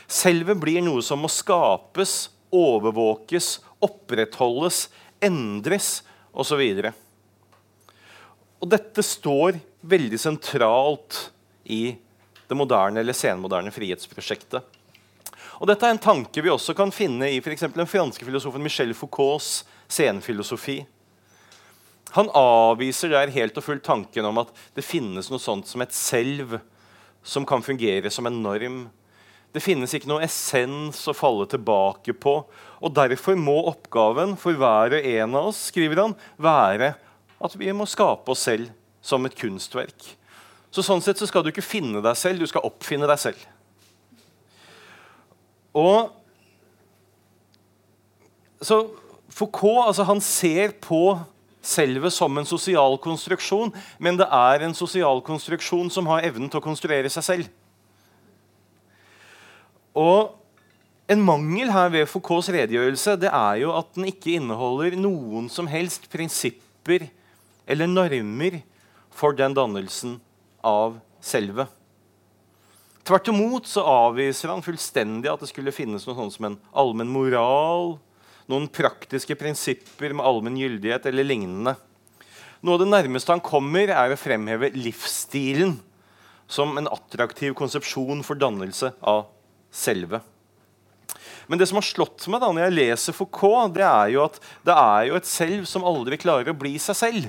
Selve 0.06 0.54
blir 0.54 0.78
noe 0.86 1.02
som 1.02 1.18
må 1.24 1.32
skapes, 1.32 2.30
overvåkes, 2.54 3.56
opprettholdes, 3.82 4.86
endres 5.18 6.04
osv. 6.30 6.62
Og, 8.58 8.66
dette 8.72 9.04
står 9.06 9.60
veldig 9.86 10.18
sentralt 10.18 11.28
i 11.64 11.96
det 12.48 12.56
moderne 12.56 13.02
eller 13.02 13.16
senmoderne 13.16 13.72
frihetsprosjektet. 13.74 14.76
Og 15.58 15.66
Dette 15.66 15.86
er 15.86 15.94
en 15.94 16.02
tanke 16.02 16.42
vi 16.42 16.50
også 16.52 16.74
kan 16.78 16.92
finne 16.94 17.30
i 17.32 17.40
for 17.42 17.54
den 17.54 17.90
franske 17.90 18.24
filosofen 18.24 18.62
Michel 18.62 18.94
Foucaults 18.94 19.64
senfilosofi. 19.90 20.80
Han 22.14 22.30
avviser 22.36 23.12
der 23.12 23.32
helt 23.34 23.58
og 23.58 23.66
fullt 23.66 23.84
tanken 23.84 24.28
om 24.28 24.38
at 24.40 24.52
det 24.76 24.86
finnes 24.86 25.28
noe 25.28 25.42
sånt 25.42 25.68
som 25.68 25.82
et 25.84 25.94
selv 25.94 26.60
som 27.26 27.44
kan 27.46 27.64
fungere 27.64 28.10
som 28.10 28.28
en 28.30 28.38
norm. 28.42 28.86
Det 29.52 29.64
finnes 29.64 29.92
ikke 29.96 30.08
noe 30.08 30.24
essens 30.24 31.02
å 31.10 31.16
falle 31.16 31.48
tilbake 31.50 32.14
på. 32.16 32.38
Og 32.80 32.94
Derfor 32.96 33.36
må 33.36 33.58
oppgaven 33.68 34.36
for 34.40 34.56
hver 34.56 34.96
og 34.96 35.10
en 35.10 35.36
av 35.36 35.50
oss 35.50 35.66
skriver 35.72 36.04
han, 36.04 36.16
være 36.40 36.94
at 37.38 37.54
vi 37.58 37.70
må 37.74 37.86
skape 37.88 38.32
oss 38.32 38.46
selv 38.48 38.70
som 39.04 39.24
et 39.26 39.36
kunstverk. 39.38 40.14
Så 40.70 40.84
Sånn 40.84 41.02
sett 41.02 41.20
så 41.20 41.28
skal 41.28 41.44
du 41.44 41.52
ikke 41.52 41.64
finne 41.64 42.02
deg 42.04 42.18
selv, 42.18 42.42
du 42.42 42.50
skal 42.50 42.66
oppfinne 42.66 43.08
deg 43.08 43.20
selv. 43.20 43.40
Og 45.78 46.14
så 48.64 48.82
Foucault 49.38 49.86
altså, 49.86 50.02
han 50.08 50.20
ser 50.24 50.72
på 50.82 51.18
selve 51.62 52.10
som 52.10 52.34
en 52.40 52.48
sosial 52.48 52.96
konstruksjon, 53.02 53.70
men 54.02 54.18
det 54.18 54.26
er 54.34 54.64
en 54.66 54.74
sosial 54.74 55.20
konstruksjon 55.22 55.92
som 55.94 56.08
har 56.10 56.26
evnen 56.26 56.50
til 56.50 56.58
å 56.58 56.64
konstruere 56.64 57.10
seg 57.12 57.26
selv. 57.26 57.54
Og 59.98 60.34
En 61.08 61.22
mangel 61.24 61.70
her 61.72 61.86
ved 61.88 62.02
Foucaults 62.04 62.50
redegjørelse 62.52 63.14
det 63.16 63.30
er 63.32 63.62
jo 63.62 63.70
at 63.72 63.94
den 63.96 64.10
ikke 64.10 64.34
inneholder 64.36 64.92
noen 65.00 65.46
som 65.48 65.64
helst 65.72 66.04
prinsipper 66.12 67.06
eller 67.68 67.90
normer 67.90 68.62
for 69.12 69.36
den 69.36 69.54
dannelsen 69.54 70.18
av 70.64 70.98
selve. 71.20 71.68
Tvert 73.08 73.28
imot 73.28 73.68
så 73.68 73.84
avviser 73.88 74.52
han 74.52 74.64
fullstendig 74.64 75.30
at 75.30 75.40
det 75.44 75.50
skulle 75.50 75.72
finnes 75.72 76.04
noe 76.04 76.16
sånt 76.16 76.34
som 76.34 76.48
en 76.48 76.58
allmenn 76.76 77.12
moral, 77.12 77.96
noen 78.48 78.68
praktiske 78.72 79.36
prinsipper 79.38 80.12
med 80.16 80.24
allmenn 80.28 80.58
gyldighet 80.60 81.08
eller 81.08 81.28
lignende. 81.28 81.76
Noe 82.60 82.76
av 82.76 82.82
det 82.82 82.90
nærmeste 82.90 83.32
han 83.32 83.44
kommer, 83.44 83.92
er 83.92 84.12
å 84.12 84.18
fremheve 84.18 84.72
livsstilen 84.74 85.76
som 86.48 86.72
en 86.80 86.88
attraktiv 86.90 87.54
konsepsjon 87.56 88.24
for 88.24 88.40
dannelse 88.40 88.94
av 89.04 89.28
selve. 89.70 90.20
Men 91.48 91.60
det 91.60 91.68
som 91.68 91.78
har 91.80 91.86
slått 91.86 92.26
meg 92.28 92.42
da 92.42 92.48
når 92.52 92.66
jeg 92.66 92.76
leser 92.76 93.16
Foucault, 93.16 93.72
det 93.76 93.84
er 93.88 94.12
jo 94.12 94.24
at 94.26 94.40
det 94.68 94.74
er 94.76 95.04
jo 95.08 95.16
et 95.16 95.28
selv 95.28 95.68
som 95.68 95.86
aldri 95.88 96.20
klarer 96.20 96.52
å 96.52 96.60
bli 96.60 96.74
seg 96.82 96.98
selv. 96.98 97.28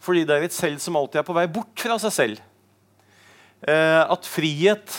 Fordi 0.00 0.24
det 0.26 0.36
er 0.36 0.46
et 0.46 0.54
selv 0.54 0.78
som 0.82 0.96
alltid 0.98 1.20
er 1.20 1.26
på 1.26 1.36
vei 1.36 1.46
bort 1.50 1.74
fra 1.82 1.98
seg 2.02 2.14
selv. 2.14 2.44
eh, 3.66 4.02
at 4.04 4.26
frihet 4.26 4.92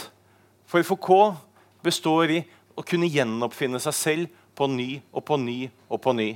for 0.68 0.84
Foucault 0.84 1.38
består 1.84 2.34
i 2.36 2.42
å 2.76 2.84
kunne 2.84 3.08
gjenoppfinne 3.08 3.80
seg 3.80 3.96
selv 3.96 4.38
på 4.56 4.68
ny 4.68 5.00
og 5.16 5.24
på 5.24 5.38
ny 5.40 5.70
og 5.88 6.02
på 6.04 6.14
ny. 6.16 6.30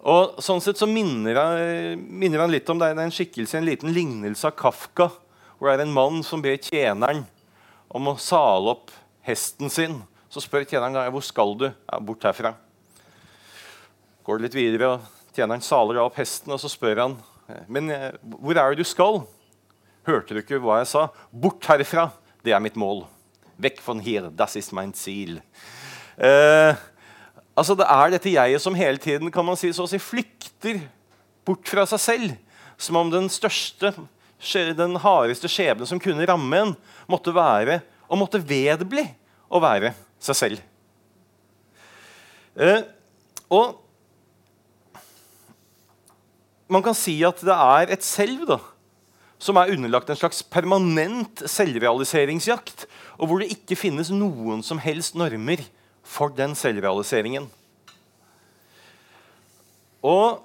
Og 0.00 0.38
sånn 0.40 0.62
sett 0.64 0.78
så 0.80 0.86
minner 0.88 1.36
han, 1.36 2.04
minner 2.06 2.44
han 2.44 2.52
litt 2.54 2.68
om 2.72 2.78
det 2.80 2.88
er 2.88 3.02
en 3.02 3.12
skikkelse, 3.12 3.58
en 3.58 3.66
liten 3.68 3.92
lignelse 3.92 4.46
av 4.48 4.54
Kafka, 4.56 5.10
hvor 5.58 5.68
det 5.68 5.74
er 5.74 5.84
en 5.84 5.92
mann 5.92 6.22
som 6.24 6.40
ber 6.40 6.56
tjeneren 6.56 7.26
om 7.90 8.08
å 8.08 8.16
sale 8.16 8.72
opp 8.72 8.94
hesten 9.26 9.68
sin. 9.68 9.98
Så 10.30 10.40
spør 10.40 10.64
tjeneren 10.64 11.10
hvor 11.12 11.26
skal 11.26 11.52
du 11.58 11.66
ja, 11.68 11.98
bort 11.98 12.24
herfra. 12.24 12.54
Går 14.24 14.38
det 14.38 14.46
litt 14.46 14.56
videre, 14.56 14.94
og 14.94 15.19
tjeneren 15.40 15.64
saler 15.64 16.04
opp 16.04 16.20
hesten, 16.20 16.52
og 16.52 16.60
så 16.60 16.68
spør 16.70 17.06
han 17.06 17.20
men 17.70 17.90
eh, 17.92 18.12
hvor 18.40 18.58
er 18.58 18.72
det 18.72 18.84
du 18.84 18.88
skal. 18.88 19.22
Hørte 20.08 20.34
du 20.34 20.42
ikke 20.42 20.60
hva 20.62 20.80
jeg 20.80 20.90
sa? 20.92 21.08
Bort 21.30 21.66
herfra, 21.70 22.08
det 22.44 22.54
er 22.54 22.62
mitt 22.62 22.78
mål. 22.80 23.04
Vekk 23.60 23.82
von 23.84 24.00
hier, 24.02 24.30
das 24.32 24.56
ist 24.56 24.72
mein 24.76 24.94
Ziel. 24.96 25.40
Eh, 26.16 26.74
altså 27.54 27.76
Det 27.76 27.86
er 27.88 28.14
dette 28.14 28.32
jeget 28.32 28.62
som 28.62 28.76
hele 28.76 28.98
tiden 28.98 29.30
kan 29.32 29.44
man 29.44 29.58
si, 29.58 29.72
så 29.72 29.84
å 29.84 29.90
si, 29.90 30.00
flykter 30.00 30.80
bort 31.46 31.68
fra 31.68 31.86
seg 31.88 32.02
selv. 32.02 32.38
Som 32.80 32.96
om 32.96 33.10
den 33.12 33.28
største, 33.28 33.92
den 34.76 34.96
hardeste 35.02 35.50
skjebnen 35.52 35.88
som 35.88 36.00
kunne 36.00 36.28
ramme 36.28 36.64
en, 36.64 36.76
måtte 37.10 37.34
være 37.34 37.82
og 38.08 38.22
måtte 38.22 38.40
vedbli 38.40 39.04
å 39.50 39.60
være 39.62 39.92
seg 40.22 40.38
selv. 40.38 40.66
Eh, 42.56 42.82
og 43.52 43.76
man 46.70 46.84
kan 46.84 46.96
si 46.96 47.16
at 47.26 47.42
det 47.44 47.54
er 47.54 47.94
et 47.94 48.04
selv 48.06 48.46
da, 48.48 48.58
som 49.40 49.58
er 49.58 49.72
underlagt 49.74 50.10
en 50.12 50.18
slags 50.20 50.42
permanent 50.44 51.42
selvrealiseringsjakt, 51.48 52.86
og 53.18 53.30
hvor 53.30 53.42
det 53.42 53.50
ikke 53.54 53.78
finnes 53.78 54.12
noen 54.12 54.62
som 54.64 54.80
helst 54.82 55.16
normer 55.18 55.64
for 56.06 56.32
den 56.36 56.54
selvrealiseringen. 56.58 57.48
Og 60.00 60.40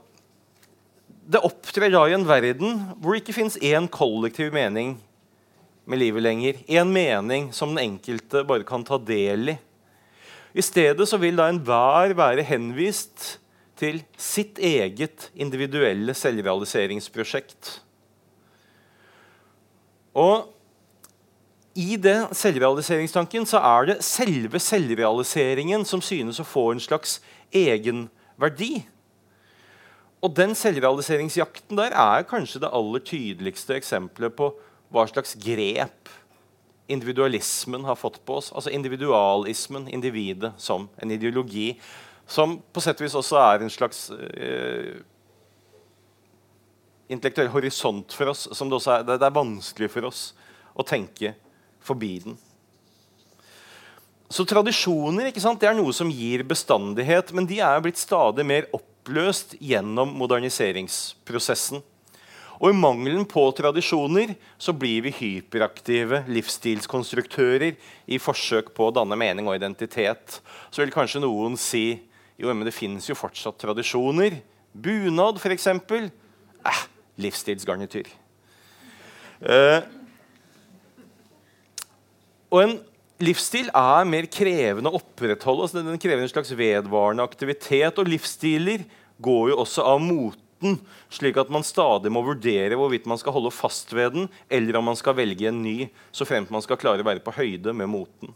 det 1.26 1.42
opptrer 1.46 1.90
da 1.94 2.04
i 2.06 2.16
en 2.16 2.28
verden 2.28 2.82
hvor 3.00 3.16
det 3.16 3.24
ikke 3.24 3.38
fins 3.40 3.56
én 3.64 3.88
kollektiv 3.92 4.52
mening 4.54 4.98
med 5.90 6.02
livet 6.02 6.26
lenger. 6.26 6.60
Én 6.68 6.92
mening 6.92 7.52
som 7.56 7.74
den 7.74 7.86
enkelte 7.86 8.44
bare 8.48 8.68
kan 8.68 8.84
ta 8.86 9.00
del 9.02 9.56
i. 9.56 9.58
I 10.56 10.64
stedet 10.64 11.08
så 11.10 11.20
vil 11.20 11.36
da 11.40 11.50
enhver 11.52 12.14
være 12.16 12.46
henvist 12.48 13.40
til 13.80 14.02
sitt 14.18 14.60
eget 14.60 15.30
individuelle 15.36 16.16
selvrealiseringsprosjekt. 16.16 17.80
Og 20.16 20.52
i 21.76 21.98
den 22.00 22.30
selvrealiseringstanken 22.32 23.48
så 23.50 23.60
er 23.60 23.90
det 23.90 23.96
selve 24.08 24.62
selvrealiseringen 24.64 25.84
som 25.88 26.04
synes 26.04 26.40
å 26.40 26.48
få 26.48 26.70
en 26.72 26.84
slags 26.84 27.18
egenverdi. 27.52 28.86
Og 30.24 30.32
den 30.38 30.56
selvrealiseringsjakten 30.56 31.76
der 31.78 31.92
er 31.92 32.24
kanskje 32.30 32.64
det 32.64 32.72
aller 32.72 33.04
tydeligste 33.04 33.76
eksempelet 33.76 34.38
på 34.40 34.54
hva 34.96 35.04
slags 35.12 35.36
grep 35.44 36.10
individualismen 36.88 37.86
har 37.86 37.98
fått 38.00 38.22
på 38.26 38.40
oss. 38.40 38.52
Altså 38.56 38.72
individualismen, 38.74 39.90
individet 39.92 40.54
som 40.62 40.88
en 41.02 41.12
ideologi 41.12 41.74
som 42.28 42.58
på 42.74 42.82
sett 42.82 43.00
og 43.00 43.06
vis 43.06 43.18
også 43.18 43.38
er 43.42 43.62
en 43.62 43.72
slags 43.72 44.08
eh, 44.12 44.98
intellektuell 47.08 47.52
horisont 47.54 48.14
for 48.14 48.34
oss. 48.34 48.48
som 48.52 48.70
det, 48.70 48.82
er, 48.82 49.06
det, 49.06 49.22
er, 49.22 49.36
vanskelig 49.36 49.92
for 49.94 50.10
oss 50.10 50.26
å 50.74 50.86
tenke 50.86 51.36
forbi 51.86 52.18
den. 52.26 52.38
Så 54.30 54.46
tradisjoner 54.50 55.30
det 55.30 55.68
er 55.70 55.78
noe 55.78 55.94
som 55.94 56.10
gir 56.10 56.42
bestandighet, 56.50 57.30
men 57.32 57.46
de 57.46 57.60
er 57.62 57.84
blitt 57.84 58.02
stadig 58.02 58.46
mer 58.46 58.66
oppløst 58.74 59.54
gjennom 59.62 60.16
moderniseringsprosessen. 60.18 61.84
Og 62.56 62.72
i 62.72 62.78
mangelen 62.78 63.26
på 63.28 63.44
tradisjoner 63.54 64.34
så 64.58 64.74
blir 64.74 65.04
vi 65.06 65.14
hyperaktive 65.14 66.24
livsstilskonstruktører 66.32 67.76
i 68.08 68.20
forsøk 68.22 68.72
på 68.74 68.88
å 68.88 68.94
danne 68.96 69.18
mening 69.20 69.50
og 69.50 69.58
identitet. 69.60 70.40
Så 70.72 70.82
vil 70.82 70.94
kanskje 70.96 71.22
noen 71.26 71.60
si 71.60 72.00
jo, 72.36 72.52
men 72.52 72.68
det 72.68 72.76
finnes 72.76 73.08
jo 73.08 73.16
fortsatt 73.18 73.58
tradisjoner. 73.62 74.40
Bunad, 74.76 75.40
f.eks. 75.40 75.68
Eh, 75.72 76.82
livsstilsgarnityr. 77.24 78.10
Eh, 79.40 79.88
og 82.52 82.62
en 82.62 82.76
livsstil 83.24 83.72
er 83.72 84.08
mer 84.10 84.28
krevende 84.32 84.92
å 84.92 85.00
opprettholde. 85.00 85.68
Altså 85.68 85.84
den 85.84 86.02
krever 86.02 86.26
en 86.26 86.32
slags 86.32 86.52
vedvarende 86.56 87.24
aktivitet. 87.24 88.00
Og 88.02 88.12
livsstiler 88.12 88.84
går 89.24 89.54
jo 89.54 89.60
også 89.64 89.88
av 89.96 90.04
moten, 90.04 90.80
slik 91.14 91.40
at 91.40 91.52
man 91.54 91.64
stadig 91.68 92.12
må 92.12 92.24
vurdere 92.26 92.76
hvorvidt 92.80 93.08
man 93.08 93.20
skal 93.22 93.36
holde 93.38 93.54
fast 93.56 93.96
ved 93.96 94.16
den, 94.18 94.32
eller 94.52 94.80
om 94.80 94.92
man 94.92 95.00
skal 95.00 95.16
velge 95.16 95.48
en 95.48 95.64
ny, 95.64 95.86
så 96.16 96.28
fremt 96.28 96.52
man 96.52 96.64
skal 96.66 96.80
klare 96.82 97.04
å 97.04 97.08
være 97.08 97.24
på 97.24 97.36
høyde 97.38 97.76
med 97.76 97.92
moten. 97.92 98.36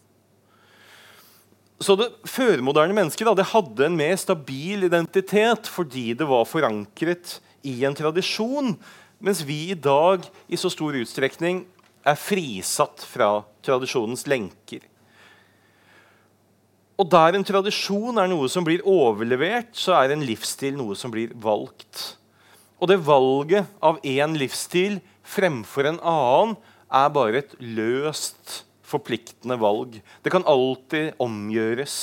Så 1.79 1.95
det 1.95 2.09
førmoderne 2.27 2.95
mennesket 2.95 3.27
da, 3.27 3.33
det 3.39 3.51
hadde 3.53 3.85
en 3.87 3.97
mer 3.99 4.17
stabil 4.19 4.83
identitet 4.89 5.69
fordi 5.71 6.11
det 6.19 6.27
var 6.27 6.47
forankret 6.47 7.37
i 7.63 7.77
en 7.87 7.95
tradisjon, 7.95 8.73
mens 9.23 9.43
vi 9.47 9.69
i 9.71 9.79
dag 9.79 10.25
i 10.51 10.59
så 10.59 10.71
stor 10.71 10.97
utstrekning 10.99 11.63
er 12.07 12.19
frisatt 12.19 13.03
fra 13.07 13.31
tradisjonens 13.63 14.25
lenker. 14.27 14.83
Og 16.99 17.07
der 17.07 17.37
en 17.37 17.47
tradisjon 17.47 18.19
er 18.19 18.27
noe 18.27 18.49
som 18.51 18.65
blir 18.67 18.83
overlevert, 18.83 19.71
så 19.71 19.95
er 20.01 20.11
en 20.11 20.25
livsstil 20.27 20.75
noe 20.75 20.97
som 20.99 21.11
blir 21.13 21.31
valgt. 21.39 22.17
Og 22.79 22.91
det 22.91 22.99
valget 23.07 23.67
av 23.83 24.01
én 24.03 24.35
livsstil 24.39 24.99
fremfor 25.23 25.87
en 25.87 26.01
annen 26.03 26.57
er 26.89 27.13
bare 27.15 27.39
et 27.43 27.55
løst 27.63 28.65
forpliktende 28.89 29.57
valg. 29.61 29.99
Det 30.23 30.33
kan 30.33 30.45
alltid 30.49 31.15
omgjøres. 31.21 31.95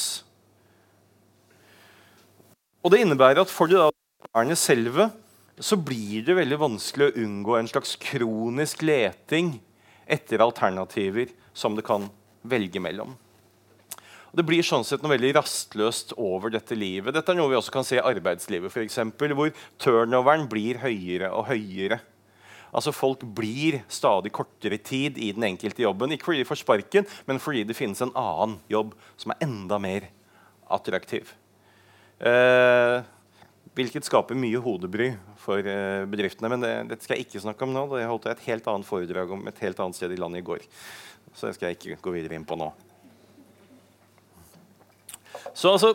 Og 2.87 2.93
Det 2.95 3.03
innebærer 3.03 3.43
at 3.43 3.51
for 3.51 3.67
det 3.67 3.83
barnet 4.31 4.59
selve 4.61 5.11
så 5.59 5.79
blir 5.81 6.23
det 6.27 6.37
veldig 6.37 6.59
vanskelig 6.61 7.09
å 7.09 7.23
unngå 7.25 7.57
en 7.59 7.69
slags 7.71 7.97
kronisk 7.99 8.85
leting 8.85 9.57
etter 10.07 10.43
alternativer 10.45 11.33
som 11.57 11.75
det 11.75 11.87
kan 11.87 12.07
velge 12.47 12.83
mellom. 12.83 13.15
Og 14.31 14.39
det 14.39 14.45
blir 14.47 14.67
sånn 14.67 14.85
sett 14.85 15.03
noe 15.03 15.15
veldig 15.15 15.33
rastløst 15.39 16.13
over 16.21 16.53
dette 16.53 16.77
livet. 16.77 17.15
Dette 17.17 17.33
er 17.33 17.39
noe 17.39 17.49
vi 17.51 17.57
også 17.59 17.73
kan 17.73 17.87
se 17.89 17.97
i 17.97 18.05
arbeidslivet, 18.05 18.75
eksempel, 18.85 19.33
hvor 19.33 19.55
turnoveren 19.81 20.45
blir 20.51 20.83
høyere 20.83 21.33
og 21.33 21.49
høyere. 21.49 22.03
Altså 22.77 22.93
Folk 22.93 23.25
blir 23.37 23.81
stadig 23.89 24.33
kortere 24.37 24.77
tid 24.77 25.17
i 25.17 25.31
den 25.33 25.47
enkelte 25.49 25.87
jobben. 25.87 26.13
Ikke 26.13 26.29
fordi 26.29 26.43
de 26.43 26.49
får 26.49 26.61
sparken, 26.61 27.09
men 27.29 27.41
fordi 27.41 27.65
det 27.65 27.77
finnes 27.79 28.03
en 28.05 28.13
annen 28.13 28.59
jobb 28.69 28.93
som 29.17 29.33
er 29.33 29.47
enda 29.49 29.79
mer 29.81 30.11
attraktiv. 30.77 31.33
Eh, 32.21 32.99
hvilket 33.77 34.09
skaper 34.09 34.37
mye 34.39 34.61
hodebry 34.61 35.11
for 35.41 35.61
eh, 35.61 36.05
bedriftene. 36.11 36.51
Men 36.53 36.65
det, 36.65 36.75
dette 36.93 37.07
skal 37.07 37.17
jeg 37.19 37.29
ikke 37.29 37.45
snakke 37.47 37.67
om 37.67 37.73
nå. 37.75 37.87
Det 37.95 38.05
holdt 38.09 38.29
jeg 38.29 38.39
et 38.39 38.49
helt 38.51 38.69
annet 38.73 38.89
foredrag 38.89 39.33
om 39.37 39.49
et 39.49 39.65
helt 39.65 39.81
annet 39.83 39.99
sted 39.99 40.13
i 40.13 40.21
landet 40.21 40.45
i 40.45 40.47
går. 40.47 40.67
Så 41.33 41.49
det 41.49 41.57
skal 41.57 41.71
jeg 41.71 41.81
ikke 41.81 42.01
gå 42.05 42.17
videre 42.17 42.37
inn 42.39 42.47
på 42.49 42.59
nå. 42.61 42.71
Så 45.57 45.73
altså, 45.73 45.95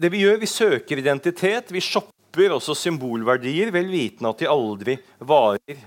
det 0.00 0.08
Vi 0.12 0.22
gjør, 0.22 0.38
vi 0.40 0.48
søker 0.48 0.98
identitet, 0.98 1.72
vi 1.72 1.80
shopper 1.84 2.54
også 2.56 2.74
symbolverdier, 2.78 3.68
vel 3.74 3.90
vitende 3.92 4.30
at 4.32 4.40
de 4.40 4.48
aldri 4.48 4.96
varer. 5.20 5.82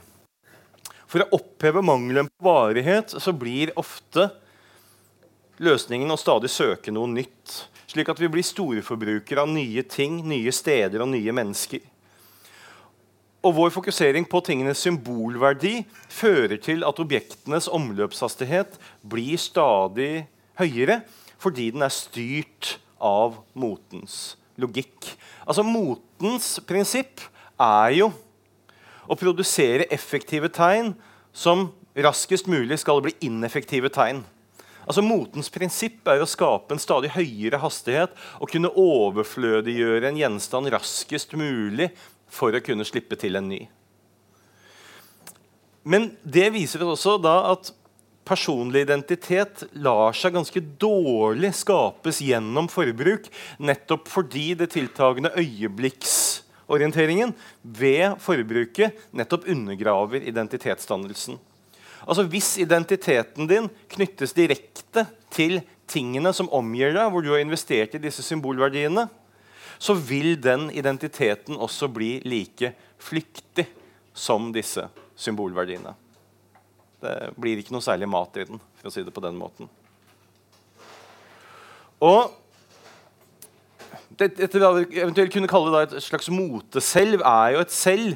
For 1.15 1.23
å 1.23 1.37
oppheve 1.37 1.79
mangelen 1.79 2.27
på 2.27 2.43
varighet 2.43 3.13
så 3.23 3.31
blir 3.31 3.69
ofte 3.79 4.25
løsningen 5.63 6.09
å 6.11 6.17
stadig 6.19 6.49
søke 6.51 6.91
noe 6.91 7.07
nytt. 7.07 7.53
Slik 7.87 8.11
at 8.11 8.19
vi 8.19 8.27
blir 8.27 8.43
storforbrukere 8.43 9.45
av 9.45 9.47
nye 9.47 9.85
ting, 9.87 10.17
nye 10.27 10.51
steder 10.51 11.05
og 11.05 11.13
nye 11.13 11.35
mennesker. 11.39 11.79
Og 13.47 13.55
Vår 13.55 13.71
fokusering 13.71 14.27
på 14.27 14.41
tingenes 14.43 14.83
symbolverdi 14.83 15.85
fører 16.11 16.59
til 16.59 16.83
at 16.83 16.99
objektenes 16.99 17.71
omløpshastighet 17.71 18.75
blir 19.07 19.39
stadig 19.39 20.25
høyere 20.59 20.99
fordi 21.39 21.69
den 21.77 21.87
er 21.87 21.95
styrt 21.95 22.73
av 22.99 23.39
motens 23.55 24.35
logikk. 24.59 25.15
Altså 25.47 25.63
Motens 25.63 26.57
prinsipp 26.67 27.23
er 27.55 28.01
jo 28.01 28.11
å 29.07 29.17
produsere 29.19 29.89
effektive 29.93 30.49
tegn 30.53 30.93
som 31.35 31.69
raskest 31.95 32.49
mulig 32.51 32.79
skal 32.81 33.01
bli 33.03 33.15
ineffektive 33.27 33.91
tegn. 33.93 34.23
Altså 34.85 35.01
Motens 35.01 35.49
prinsipp 35.49 36.05
er 36.11 36.21
å 36.21 36.29
skape 36.29 36.75
en 36.75 36.81
stadig 36.81 37.09
høyere 37.15 37.61
hastighet 37.63 38.13
og 38.37 38.51
kunne 38.51 38.69
overflødiggjøre 38.69 40.11
en 40.11 40.19
gjenstand 40.19 40.69
raskest 40.73 41.33
mulig 41.37 41.89
for 42.29 42.53
å 42.53 42.61
kunne 42.63 42.85
slippe 42.85 43.17
til 43.19 43.39
en 43.39 43.49
ny. 43.49 43.63
Men 45.85 46.11
det 46.21 46.51
viser 46.53 46.85
også 46.85 47.17
da 47.21 47.37
at 47.51 47.71
personlig 48.25 48.85
identitet 48.87 49.67
lar 49.85 50.15
seg 50.17 50.33
ganske 50.33 50.61
dårlig 50.81 51.51
skapes 51.59 52.23
gjennom 52.25 52.69
forbruk, 52.71 53.27
nettopp 53.61 54.09
fordi 54.09 54.53
det 54.57 54.71
tiltagende 54.73 55.33
øyeblikksorienteringen 56.65 57.33
ved 57.63 58.17
forbruket 58.19 58.97
nettopp 59.13 59.47
undergraver 59.47 60.21
identitetsdannelsen. 60.21 61.37
Altså 62.07 62.23
Hvis 62.23 62.57
identiteten 62.57 63.47
din 63.47 63.69
knyttes 63.89 64.33
direkte 64.33 65.05
til 65.31 65.61
tingene 65.87 66.33
som 66.33 66.49
omgir 66.49 66.93
deg, 66.93 67.09
hvor 67.11 67.21
du 67.21 67.31
har 67.33 67.39
investert 67.41 67.95
i 67.95 68.01
disse 68.01 68.23
symbolverdiene, 68.23 69.07
så 69.77 69.93
vil 69.93 70.35
den 70.41 70.69
identiteten 70.71 71.57
også 71.57 71.87
bli 71.87 72.21
like 72.25 72.73
flyktig 72.97 73.67
som 74.13 74.51
disse 74.53 74.87
symbolverdiene. 75.15 75.93
Det 77.01 77.33
blir 77.37 77.59
ikke 77.59 77.75
noe 77.75 77.83
særlig 77.83 78.07
mat 78.09 78.37
i 78.39 78.45
den, 78.47 78.61
for 78.79 78.89
å 78.89 78.93
si 78.93 79.03
det 79.03 79.13
på 79.13 79.21
den 79.21 79.35
måten. 79.37 79.69
Og 82.01 82.31
dette 84.19 84.61
vi 84.61 85.01
eventuelt 85.01 85.33
kunne 85.33 85.49
kalle 85.49 85.83
et 85.85 85.95
slags 86.03 86.29
moteselv, 86.33 87.23
er 87.25 87.55
jo 87.55 87.63
et 87.63 87.73
selv 87.73 88.15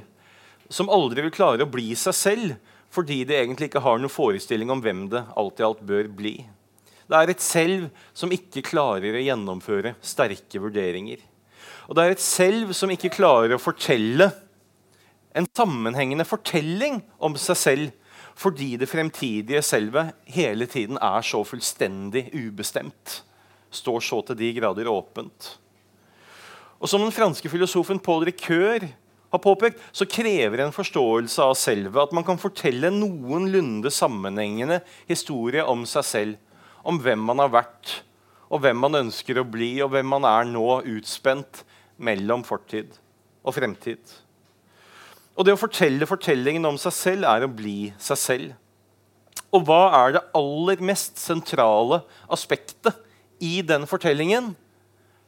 som 0.69 0.91
aldri 0.93 1.25
vil 1.25 1.33
klare 1.33 1.65
å 1.65 1.71
bli 1.71 1.91
seg 1.97 2.15
selv, 2.15 2.55
fordi 2.93 3.23
det 3.27 3.37
egentlig 3.37 3.69
ikke 3.69 3.83
har 3.85 3.99
noen 4.01 4.11
forestilling 4.11 4.69
om 4.73 4.81
hvem 4.81 5.07
det 5.11 5.23
alt 5.37 5.61
i 5.61 5.65
alt 5.65 5.81
bør 5.85 6.09
bli. 6.13 6.35
Det 7.09 7.17
er 7.17 7.31
et 7.31 7.41
selv 7.41 7.87
som 8.13 8.31
ikke 8.33 8.65
klarer 8.65 9.17
å 9.17 9.23
gjennomføre 9.23 9.95
sterke 10.05 10.61
vurderinger. 10.61 11.21
Og 11.89 11.97
det 11.97 12.03
er 12.05 12.13
et 12.13 12.21
selv 12.21 12.73
som 12.77 12.91
ikke 12.93 13.13
klarer 13.13 13.55
å 13.55 13.61
fortelle 13.61 14.29
en 15.37 15.47
sammenhengende 15.57 16.25
fortelling 16.25 17.01
om 17.21 17.37
seg 17.37 17.57
selv 17.57 17.95
fordi 18.39 18.77
det 18.79 18.87
fremtidige 18.87 19.61
selvet 19.65 20.13
hele 20.31 20.67
tiden 20.69 20.99
er 21.03 21.25
så 21.25 21.41
fullstendig 21.43 22.29
ubestemt. 22.31 23.23
Står 23.69 23.99
så 24.05 24.21
til 24.29 24.37
de 24.39 24.53
grader 24.55 24.87
åpent. 24.87 25.57
Og 26.79 26.87
Som 26.87 27.03
den 27.03 27.11
franske 27.11 27.49
filosofen 27.51 27.99
Paul 27.99 28.23
Ricoeur 28.27 28.87
har 29.29 29.41
påpekt, 29.43 29.79
så 29.91 30.07
krever 30.09 30.63
en 30.63 30.73
forståelse 30.73 31.43
av 31.43 31.57
selvet 31.59 32.01
at 32.01 32.13
man 32.15 32.25
kan 32.25 32.39
fortelle 32.39 32.89
noenlunde 32.93 33.91
sammenhengende 33.93 34.79
historie 35.09 35.65
om 35.67 35.83
seg 35.89 36.07
selv. 36.07 36.37
Om 36.87 37.01
hvem 37.03 37.19
man 37.27 37.43
har 37.43 37.51
vært, 37.51 37.99
og 38.49 38.63
hvem 38.63 38.79
man 38.79 38.97
ønsker 39.03 39.37
å 39.37 39.45
bli, 39.45 39.75
og 39.83 39.91
hvem 39.93 40.07
man 40.07 40.25
er 40.25 40.47
nå 40.47 40.79
utspent 40.95 41.61
mellom 41.99 42.45
fortid 42.47 42.95
og 43.43 43.53
fremtid. 43.59 43.99
Og 45.35 45.45
det 45.45 45.53
å 45.53 45.59
fortelle 45.59 46.07
fortellingen 46.09 46.65
om 46.65 46.79
seg 46.79 46.95
selv 46.95 47.27
er 47.29 47.45
å 47.45 47.51
bli 47.51 47.91
seg 48.01 48.23
selv. 48.23 48.57
Og 49.51 49.67
hva 49.67 49.83
er 49.99 50.15
det 50.15 50.25
aller 50.37 50.81
mest 50.85 51.19
sentrale 51.19 52.01
aspektet 52.31 52.95
i 53.43 53.59
den 53.65 53.85
fortellingen? 53.89 54.53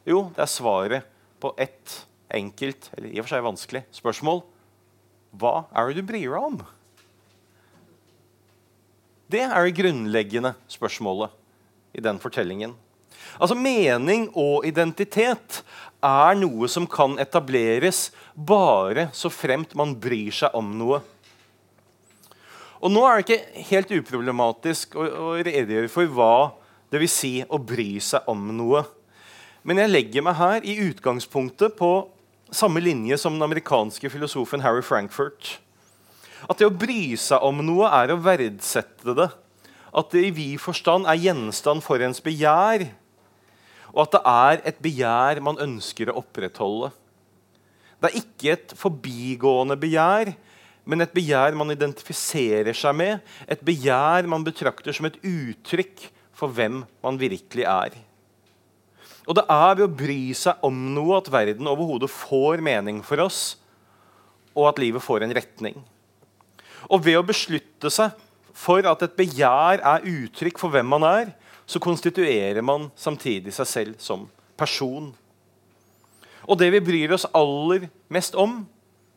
Jo, 0.08 0.30
det 0.34 0.46
er 0.46 0.50
svaret 0.50 1.11
på 1.42 1.52
ett 1.60 2.02
enkelt, 2.32 2.90
eller 2.96 3.10
i 3.10 3.18
og 3.20 3.26
for 3.26 3.34
seg 3.34 3.44
vanskelig, 3.44 3.82
spørsmål. 3.94 4.42
Hva 5.36 5.66
er 5.72 5.90
det 5.90 6.00
du 6.00 6.08
bryr 6.08 6.32
deg 6.32 6.46
om? 6.46 6.62
Det 9.32 9.44
er 9.46 9.64
det 9.64 9.76
grunnleggende 9.78 10.54
spørsmålet 10.70 11.32
i 11.96 12.02
den 12.04 12.18
fortellingen. 12.20 12.74
Altså 13.40 13.56
Mening 13.56 14.26
og 14.38 14.66
identitet 14.68 15.62
er 16.04 16.36
noe 16.36 16.68
som 16.68 16.88
kan 16.90 17.16
etableres 17.22 18.10
bare 18.34 19.08
så 19.16 19.30
fremt 19.32 19.76
man 19.78 19.94
bryr 20.00 20.34
seg 20.42 20.56
om 20.58 20.72
noe. 20.76 21.00
Og 22.82 22.90
Nå 22.90 23.04
er 23.06 23.20
det 23.20 23.24
ikke 23.24 23.66
helt 23.70 23.94
uproblematisk 24.00 24.96
å, 24.98 25.06
å 25.06 25.28
redegjøre 25.38 25.90
for 25.92 26.10
hva 26.10 26.34
det 26.92 27.00
vil 27.00 27.12
si 27.12 27.36
å 27.46 27.60
bry 27.62 27.94
seg 28.02 28.26
om 28.28 28.50
noe. 28.58 28.82
Men 29.62 29.78
jeg 29.78 29.92
legger 29.92 30.24
meg 30.26 30.38
her 30.38 30.64
i 30.66 30.78
utgangspunktet 30.88 31.76
på 31.78 31.92
samme 32.52 32.82
linje 32.82 33.16
som 33.20 33.36
den 33.36 33.46
amerikanske 33.46 34.10
filosofen 34.12 34.64
Harry 34.64 34.82
Frankfurt. 34.82 35.58
At 36.50 36.58
det 36.58 36.66
å 36.66 36.74
bry 36.74 37.14
seg 37.20 37.44
om 37.46 37.62
noe 37.64 37.90
er 38.02 38.10
å 38.10 38.18
verdsette 38.20 39.14
det. 39.16 39.28
At 39.92 40.10
det 40.10 40.26
i 40.26 40.34
vid 40.34 40.58
forstand 40.60 41.06
er 41.06 41.20
gjenstand 41.20 41.84
for 41.84 42.02
ens 42.02 42.20
begjær 42.24 42.88
og 43.92 44.06
at 44.06 44.14
det 44.14 44.22
er 44.28 44.62
et 44.70 44.80
begjær 44.82 45.40
man 45.44 45.60
ønsker 45.60 46.10
å 46.10 46.18
opprettholde. 46.22 46.90
Det 48.00 48.08
er 48.08 48.18
ikke 48.22 48.54
et 48.54 48.72
forbigående 48.78 49.76
begjær, 49.78 50.32
men 50.88 51.04
et 51.04 51.12
begjær 51.14 51.54
man 51.54 51.70
identifiserer 51.74 52.74
seg 52.74 52.96
med, 52.98 53.20
et 53.46 53.60
begjær 53.62 54.26
man 54.30 54.44
betrakter 54.46 54.96
som 54.96 55.06
et 55.06 55.20
uttrykk 55.20 56.08
for 56.34 56.50
hvem 56.56 56.82
man 57.04 57.20
virkelig 57.20 57.68
er. 57.68 58.00
Og 59.28 59.36
det 59.38 59.44
er 59.46 59.76
ved 59.78 59.84
å 59.86 59.94
bry 60.02 60.20
seg 60.34 60.64
om 60.66 60.78
noe 60.96 61.20
at 61.20 61.30
verden 61.30 61.70
overhodet 61.70 62.10
får 62.10 62.62
mening 62.64 63.00
for 63.06 63.22
oss, 63.22 63.56
og 64.52 64.72
at 64.72 64.80
livet 64.82 65.04
får 65.04 65.24
en 65.24 65.34
retning. 65.36 65.78
Og 66.90 67.04
ved 67.06 67.20
å 67.20 67.26
beslutte 67.26 67.90
seg 67.92 68.16
for 68.52 68.84
at 68.88 69.04
et 69.06 69.14
begjær 69.16 69.80
er 69.80 70.08
uttrykk 70.08 70.58
for 70.60 70.74
hvem 70.74 70.90
man 70.90 71.06
er, 71.06 71.32
så 71.66 71.80
konstituerer 71.80 72.60
man 72.66 72.90
samtidig 72.98 73.54
seg 73.54 73.68
selv 73.70 74.00
som 74.02 74.26
person. 74.58 75.12
Og 76.42 76.58
det 76.58 76.72
vi 76.74 76.82
bryr 76.82 77.14
oss 77.14 77.28
aller 77.32 77.86
mest 78.12 78.34
om, 78.34 78.64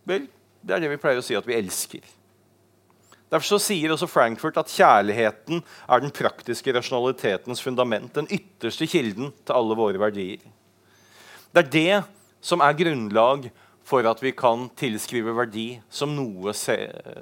vel, 0.06 0.30
det 0.62 0.76
er 0.76 0.86
det 0.86 0.94
vi 0.94 1.02
pleier 1.02 1.20
å 1.20 1.26
si 1.26 1.36
at 1.38 1.48
vi 1.50 1.58
elsker. 1.58 2.06
Derfor 3.36 3.60
sier 3.60 3.92
også 3.92 4.08
Frankfurt 4.08 4.56
at 4.62 4.72
kjærligheten 4.72 5.60
er 5.60 6.04
den 6.04 6.14
praktiske 6.16 6.72
rasjonalitetens 6.72 7.60
fundament. 7.60 8.14
Den 8.16 8.30
ytterste 8.32 8.88
kilden 8.88 9.34
til 9.44 9.58
alle 9.58 9.76
våre 9.76 10.00
verdier. 10.00 10.40
Det 11.52 11.66
er 11.66 11.72
det 11.74 12.04
som 12.46 12.64
er 12.64 12.78
grunnlag 12.80 13.50
for 13.86 14.08
at 14.08 14.22
vi 14.24 14.32
kan 14.36 14.70
tilskrive 14.80 15.34
verdi 15.36 15.66
som 15.94 16.14
noe, 16.16 16.54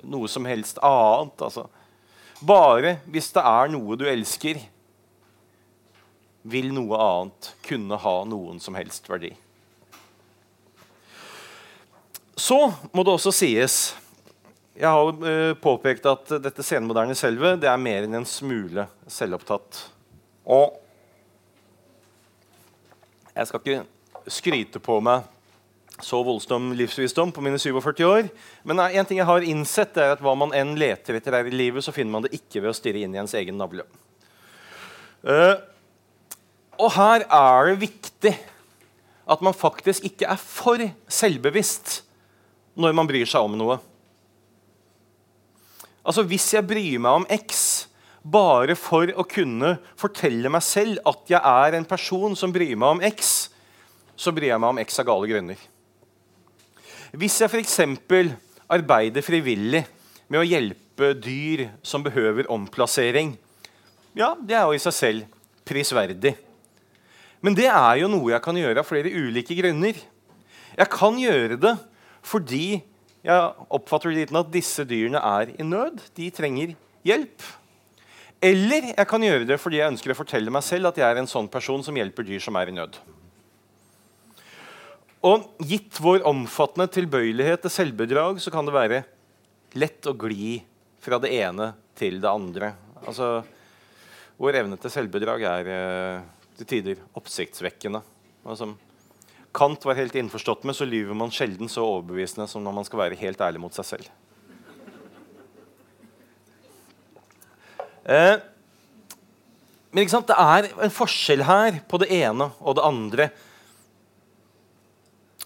noe 0.06 0.30
som 0.30 0.46
helst 0.48 0.78
annet. 0.86 1.42
Altså, 1.42 1.66
bare 2.44 2.98
hvis 3.10 3.32
det 3.34 3.44
er 3.44 3.74
noe 3.74 3.98
du 3.98 4.06
elsker, 4.08 4.62
vil 6.44 6.70
noe 6.76 7.00
annet 7.00 7.54
kunne 7.66 7.98
ha 8.06 8.16
noen 8.28 8.62
som 8.62 8.78
helst 8.78 9.10
verdi. 9.10 9.34
Så 12.38 12.60
må 12.92 13.02
det 13.02 13.14
også 13.18 13.34
sies 13.34 13.82
Jeg 14.74 14.90
har 14.90 15.10
uh, 15.10 15.54
påpekt 15.62 16.08
at 16.10 16.32
dette 16.42 16.64
senmoderne 16.66 17.14
selvet 17.18 17.60
det 17.62 17.70
er 17.70 17.82
mer 17.82 18.08
enn 18.08 18.18
en 18.18 18.26
smule 18.26 18.88
selvopptatt. 19.06 19.84
Og 20.50 20.80
jeg 23.34 23.50
skal 23.50 23.62
ikke 23.62 24.32
skryte 24.34 24.82
på 24.82 24.98
meg 25.06 25.30
så 26.02 26.24
voldsom 26.26 26.72
livsvisdom 26.74 27.32
på 27.36 27.44
mine 27.46 27.60
47 27.62 28.02
år. 28.08 28.32
Men 28.66 28.82
en 28.82 29.06
ting 29.06 29.20
jeg 29.22 29.30
har 29.30 29.46
innsett, 29.46 29.98
er 29.98 30.16
at 30.16 30.24
hva 30.26 30.34
man 30.38 30.54
enn 30.58 30.74
leter 30.80 31.20
etter 31.20 31.38
her 31.38 31.48
i 31.50 31.54
livet, 31.54 31.86
så 31.86 31.94
finner 31.94 32.16
man 32.16 32.26
det 32.26 32.34
ikke 32.34 32.64
ved 32.64 32.72
å 32.72 32.76
stirre 32.78 33.06
inn 33.06 33.14
i 33.14 33.22
ens 33.22 33.36
egen 33.38 33.60
navle. 33.62 33.86
Uh, 35.22 35.56
og 36.82 36.90
her 36.98 37.28
er 37.30 37.70
det 37.70 37.80
viktig 37.86 38.34
at 39.24 39.46
man 39.46 39.56
faktisk 39.56 40.10
ikke 40.10 40.28
er 40.34 40.42
for 40.42 40.82
selvbevisst 41.08 42.02
når 42.74 42.98
man 42.98 43.08
bryr 43.08 43.30
seg 43.30 43.46
om 43.46 43.54
noe. 43.56 43.78
Altså 46.04 46.26
Hvis 46.28 46.50
jeg 46.54 46.68
bryr 46.68 47.00
meg 47.00 47.22
om 47.22 47.28
X 47.32 47.88
bare 48.24 48.76
for 48.80 49.10
å 49.20 49.26
kunne 49.28 49.76
fortelle 50.00 50.52
meg 50.52 50.64
selv 50.64 51.02
at 51.08 51.32
jeg 51.32 51.40
er 51.40 51.78
en 51.78 51.88
person 51.88 52.36
som 52.40 52.54
bryr 52.56 52.76
meg 52.80 52.98
om 52.98 53.04
X, 53.04 53.50
så 54.16 54.32
bryr 54.36 54.54
jeg 54.54 54.64
meg 54.64 54.76
om 54.76 54.82
X 54.84 55.00
av 55.02 55.08
gale 55.10 55.30
grunner. 55.32 55.60
Hvis 57.14 57.40
jeg 57.42 57.52
f.eks. 57.52 57.80
arbeider 58.72 59.26
frivillig 59.26 59.84
med 60.32 60.40
å 60.40 60.48
hjelpe 60.48 61.12
dyr 61.20 61.68
som 61.86 62.04
behøver 62.06 62.50
omplassering, 62.52 63.36
ja, 64.16 64.34
det 64.40 64.56
er 64.56 64.68
jo 64.70 64.78
i 64.78 64.82
seg 64.82 64.96
selv 64.96 65.38
prisverdig. 65.68 66.36
Men 67.44 67.56
det 67.58 67.68
er 67.68 68.00
jo 68.00 68.10
noe 68.12 68.32
jeg 68.32 68.44
kan 68.46 68.58
gjøre 68.58 68.80
av 68.80 68.88
flere 68.88 69.12
ulike 69.12 69.56
grunner. 69.58 69.98
Jeg 70.78 70.90
kan 70.94 71.18
gjøre 71.20 71.60
det 71.60 71.74
fordi 72.24 72.80
jeg 73.24 73.68
oppfatter 73.72 74.12
det 74.12 74.26
dit 74.26 74.36
at 74.36 74.52
disse 74.52 74.84
dyrene 74.88 75.22
er 75.24 75.54
i 75.56 75.64
nød. 75.64 76.02
De 76.18 76.28
trenger 76.36 76.74
hjelp. 77.08 77.46
Eller 78.44 78.90
jeg 78.92 79.08
kan 79.08 79.24
gjøre 79.24 79.48
det 79.48 79.60
fordi 79.64 79.80
jeg 79.80 79.94
ønsker 79.94 80.12
å 80.12 80.18
fortelle 80.20 80.52
meg 80.52 80.66
selv 80.68 80.92
at 80.92 81.00
jeg 81.00 81.08
er 81.08 81.22
en 81.22 81.30
sånn 81.30 81.48
person 81.52 81.84
som 81.86 81.96
hjelper 81.96 82.28
dyr 82.28 82.44
som 82.44 82.58
er 82.60 82.72
i 82.72 82.76
nød. 82.76 83.00
Og 85.24 85.48
Gitt 85.64 86.02
vår 86.04 86.26
omfattende 86.28 86.90
tilbøyelighet 86.92 87.64
til 87.64 87.72
selvbedrag 87.72 88.42
så 88.44 88.52
kan 88.52 88.68
det 88.68 88.76
være 88.76 89.04
lett 89.80 90.12
å 90.12 90.18
gli 90.20 90.58
fra 91.04 91.20
det 91.24 91.32
ene 91.38 91.72
til 91.96 92.20
det 92.20 92.32
andre. 92.32 92.74
Altså, 93.08 93.38
Vår 94.34 94.58
evne 94.60 94.76
til 94.82 94.92
selvbedrag 94.92 95.44
er 95.46 95.68
eh, 95.72 96.24
til 96.58 96.68
tider 96.68 97.04
oppsiktsvekkende. 97.16 98.02
Som 98.60 98.74
Kant 99.54 99.86
var 99.86 99.98
helt 100.00 100.16
innforstått 100.18 100.64
med, 100.66 100.76
så 100.76 100.86
lyver 100.90 101.14
man 101.18 101.32
sjelden 101.34 101.70
så 101.70 101.86
overbevisende 101.86 102.48
som 102.50 102.64
når 102.66 102.78
man 102.80 102.88
skal 102.88 103.04
være 103.04 103.20
helt 103.20 103.42
ærlig 103.46 103.62
mot 103.62 103.76
seg 103.76 103.86
selv. 103.86 104.10
Eh, 108.04 108.36
men 109.94 110.10
det 110.10 110.36
er 110.36 110.68
en 110.74 110.92
forskjell 110.94 111.46
her 111.46 111.78
på 111.88 112.00
det 112.02 112.10
ene 112.18 112.50
og 112.60 112.80
det 112.80 112.88
andre. 112.88 113.28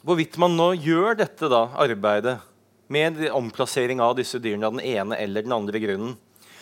Hvorvidt 0.07 0.39
man 0.39 0.55
nå 0.55 0.71
gjør 0.79 1.19
dette 1.19 1.49
da, 1.51 1.65
arbeidet 1.75 2.37
med 2.87 3.19
omplassering 3.35 3.99
av 3.99 4.15
disse 4.15 4.39
dyrene 4.39 4.69
av 4.69 4.77
den 4.77 4.87
ene 4.87 5.19
eller 5.19 5.43
den 5.43 5.55
andre 5.55 5.81
grunnen. 5.83 6.15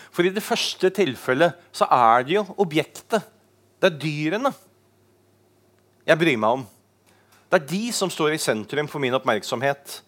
For 0.09 0.25
i 0.25 0.33
det 0.33 0.43
første 0.43 0.89
tilfellet 0.95 1.59
så 1.75 1.85
er 1.91 2.25
det 2.25 2.39
jo 2.39 2.45
objektet. 2.57 3.21
Det 3.77 3.91
er 3.91 3.99
dyrene 4.01 4.51
jeg 6.05 6.21
bryr 6.21 6.39
meg 6.41 6.57
om. 6.59 6.65
Det 7.49 7.59
er 7.59 7.69
de 7.69 7.83
som 7.93 8.11
står 8.11 8.35
i 8.35 8.41
sentrum 8.41 8.89
for 8.91 9.03
min 9.03 9.15
oppmerksomhet. 9.15 10.01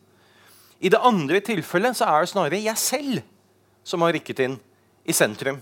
I 0.80 0.90
det 0.94 1.02
andre 1.02 1.42
tilfellet 1.42 1.98
så 1.98 2.10
er 2.10 2.24
det 2.24 2.32
snarere 2.34 2.62
jeg 2.62 2.82
selv 2.82 3.26
som 3.88 4.04
har 4.04 4.14
rykket 4.18 4.44
inn 4.46 4.58
i 5.08 5.16
sentrum. 5.16 5.62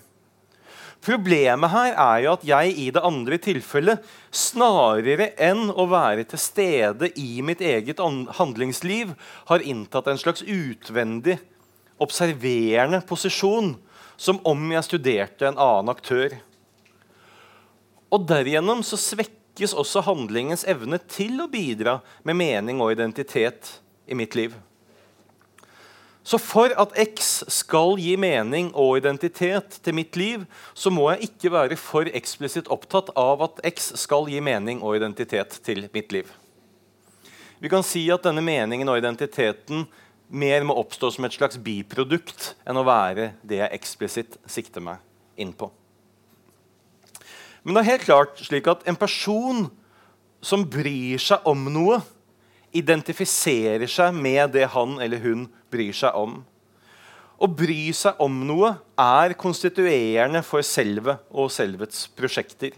Problemet 1.06 1.70
her 1.70 1.92
er 1.94 2.22
jo 2.24 2.32
at 2.34 2.46
jeg 2.48 2.72
i 2.82 2.88
det 2.94 3.04
andre 3.06 3.38
tilfellet 3.42 4.06
snarere 4.34 5.30
enn 5.44 5.68
å 5.70 5.86
være 5.92 6.24
til 6.32 6.42
stede 6.42 7.12
i 7.22 7.44
mitt 7.46 7.62
eget 7.62 8.02
handlingsliv, 8.40 9.12
har 9.46 9.62
inntatt 9.62 10.10
en 10.10 10.22
slags 10.22 10.42
utvendig, 10.42 11.38
observerende 12.02 13.04
posisjon, 13.06 13.76
som 14.18 14.40
om 14.48 14.72
jeg 14.72 14.88
studerte 14.88 15.46
en 15.46 15.60
annen 15.60 15.94
aktør. 15.94 16.34
Og 18.10 18.26
derigjennom 18.26 18.82
så 18.88 18.98
svekkes 19.56 19.74
også 19.74 20.02
handlingens 20.04 20.66
evne 20.68 20.98
til 21.08 21.40
å 21.40 21.48
bidra 21.48 22.02
med 22.24 22.36
mening 22.36 22.82
og 22.82 22.92
identitet 22.92 23.80
i 24.08 24.14
mitt 24.14 24.36
liv. 24.36 24.54
Så 26.24 26.38
for 26.38 26.74
at 26.76 26.92
X 26.98 27.46
skal 27.48 27.96
gi 28.02 28.18
mening 28.18 28.74
og 28.74 28.98
identitet 28.98 29.80
til 29.82 29.94
mitt 29.94 30.16
liv, 30.18 30.46
så 30.74 30.90
må 30.90 31.12
jeg 31.14 31.30
ikke 31.30 31.52
være 31.54 31.78
for 31.78 32.06
eksplisitt 32.06 32.68
opptatt 32.68 33.14
av 33.16 33.44
at 33.46 33.62
X 33.64 33.94
skal 33.96 34.28
gi 34.28 34.42
mening 34.42 34.82
og 34.82 34.98
identitet 34.98 35.62
til 35.64 35.88
mitt 35.94 36.12
liv. 36.12 36.28
Vi 37.62 37.70
kan 37.70 37.84
si 37.86 38.10
at 38.12 38.26
denne 38.26 38.42
meningen 38.44 38.90
og 38.90 38.98
identiteten 38.98 39.86
mer 40.28 40.66
må 40.66 40.76
oppstå 40.76 41.14
som 41.14 41.26
et 41.26 41.38
slags 41.38 41.62
biprodukt 41.62 42.56
enn 42.66 42.76
å 42.76 42.84
være 42.84 43.36
det 43.46 43.62
jeg 43.62 43.76
eksplisitt 43.78 44.40
sikter 44.50 44.84
meg 44.84 45.00
inn 45.38 45.54
på. 45.54 45.70
Men 47.66 47.74
det 47.74 47.82
er 47.82 47.92
helt 47.96 48.06
klart 48.06 48.42
slik 48.46 48.68
at 48.70 48.86
en 48.86 48.98
person 49.00 49.66
som 50.46 50.66
bryr 50.70 51.18
seg 51.22 51.46
om 51.50 51.66
noe, 51.74 52.00
identifiserer 52.76 53.88
seg 53.90 54.14
med 54.14 54.52
det 54.54 54.68
han 54.74 55.00
eller 55.02 55.22
hun 55.24 55.48
bryr 55.74 55.96
seg 55.96 56.14
om. 56.20 56.42
Å 57.36 57.48
bry 57.52 57.90
seg 57.96 58.20
om 58.24 58.36
noe 58.48 58.76
er 59.00 59.34
konstituerende 59.40 60.44
for 60.46 60.64
selve 60.64 61.18
og 61.32 61.50
selvets 61.52 62.06
prosjekter. 62.16 62.76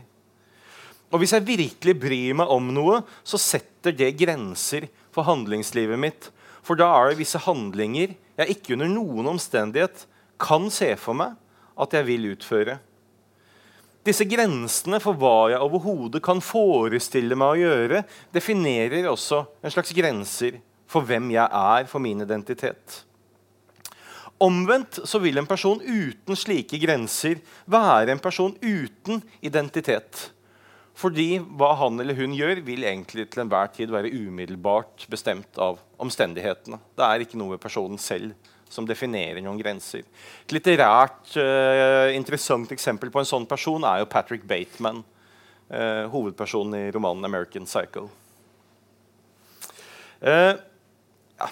Og 1.12 1.22
Hvis 1.22 1.34
jeg 1.36 1.48
virkelig 1.48 1.96
bryr 2.00 2.38
meg 2.40 2.52
om 2.52 2.72
noe, 2.74 3.02
så 3.24 3.40
setter 3.40 3.96
det 3.96 4.16
grenser 4.20 4.88
for 5.14 5.28
handlingslivet 5.28 6.00
mitt. 6.00 6.32
For 6.64 6.80
da 6.80 6.90
er 6.96 7.12
det 7.12 7.22
visse 7.22 7.40
handlinger 7.44 8.16
jeg 8.38 8.56
ikke 8.56 8.76
under 8.76 8.92
noen 8.92 9.32
omstendighet 9.36 10.06
kan 10.42 10.68
se 10.74 10.94
for 11.00 11.18
meg 11.18 11.38
at 11.78 11.94
jeg 11.96 12.08
vil 12.10 12.32
utføre. 12.34 12.80
Disse 14.08 14.24
grensene 14.24 15.02
for 15.04 15.20
hva 15.20 15.50
jeg 15.52 15.60
overhodet 15.60 16.22
kan 16.24 16.40
forestille 16.44 17.36
meg 17.36 17.58
å 17.58 17.60
gjøre, 17.60 18.06
definerer 18.32 19.10
også 19.12 19.42
en 19.60 19.74
slags 19.74 19.92
grenser 19.98 20.62
for 20.88 21.04
hvem 21.04 21.34
jeg 21.34 21.44
er, 21.44 21.90
for 21.92 22.00
min 22.00 22.24
identitet. 22.24 23.02
Omvendt 24.40 25.02
så 25.10 25.20
vil 25.20 25.42
en 25.42 25.50
person 25.50 25.82
uten 25.82 26.38
slike 26.40 26.80
grenser 26.80 27.42
være 27.66 28.14
en 28.14 28.24
person 28.24 28.54
uten 28.62 29.20
identitet. 29.42 30.30
Fordi 30.98 31.42
hva 31.60 31.74
han 31.82 32.00
eller 32.00 32.16
hun 32.18 32.36
gjør, 32.38 32.62
vil 32.66 32.86
egentlig 32.88 33.28
til 33.28 33.44
enhver 33.44 33.74
tid 33.74 33.92
være 33.94 34.14
umiddelbart 34.14 35.04
bestemt 35.12 35.60
av 35.62 35.82
omstendighetene. 36.02 36.80
Det 36.96 37.06
er 37.06 37.26
ikke 37.26 37.42
noe 37.42 37.60
personen 37.62 38.00
selv 38.02 38.38
som 38.70 38.88
definerer 38.88 39.42
noen 39.44 39.60
grenser. 39.60 40.06
Et 40.46 40.56
litterært 40.56 41.36
uh, 41.40 42.14
interessant 42.16 42.72
eksempel 42.74 43.12
på 43.14 43.22
en 43.22 43.30
sånn 43.30 43.48
person 43.50 43.86
er 43.88 44.02
jo 44.02 44.12
Patrick 44.12 44.46
Bateman. 44.48 45.04
Uh, 45.68 46.08
hovedpersonen 46.14 46.78
i 46.80 46.92
romanen 46.96 47.28
'American 47.28 47.68
Cycle'. 47.68 48.08
Uh, 50.22 50.56
ja, 51.38 51.50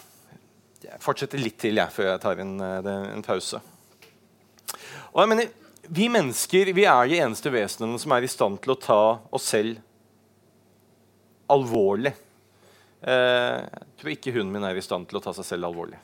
jeg 0.88 1.02
fortsetter 1.04 1.42
litt 1.42 1.60
til 1.62 1.76
jeg, 1.76 1.92
før 1.92 2.14
jeg 2.14 2.24
tar 2.24 2.40
en, 2.42 2.56
en 2.62 3.26
pause. 3.26 3.62
Og 5.14 5.22
jeg 5.24 5.32
mener, 5.34 5.54
Vi 5.86 6.08
mennesker 6.10 6.72
vi 6.74 6.88
er 6.90 7.08
de 7.08 7.20
eneste 7.22 7.52
vesenene 7.54 8.00
som 8.02 8.12
er 8.16 8.24
i 8.26 8.30
stand 8.32 8.58
til 8.64 8.72
å 8.74 8.80
ta 8.82 9.20
oss 9.30 9.52
selv 9.52 9.78
alvorlig. 11.48 12.16
jeg 13.06 13.86
tror 14.02 14.10
ikke 14.10 14.34
hunden 14.34 14.56
min 14.56 14.66
er 14.66 14.80
i 14.80 14.82
stand 14.82 15.06
til 15.06 15.20
å 15.20 15.22
ta 15.22 15.30
seg 15.38 15.46
selv 15.46 15.68
alvorlig. 15.70 16.00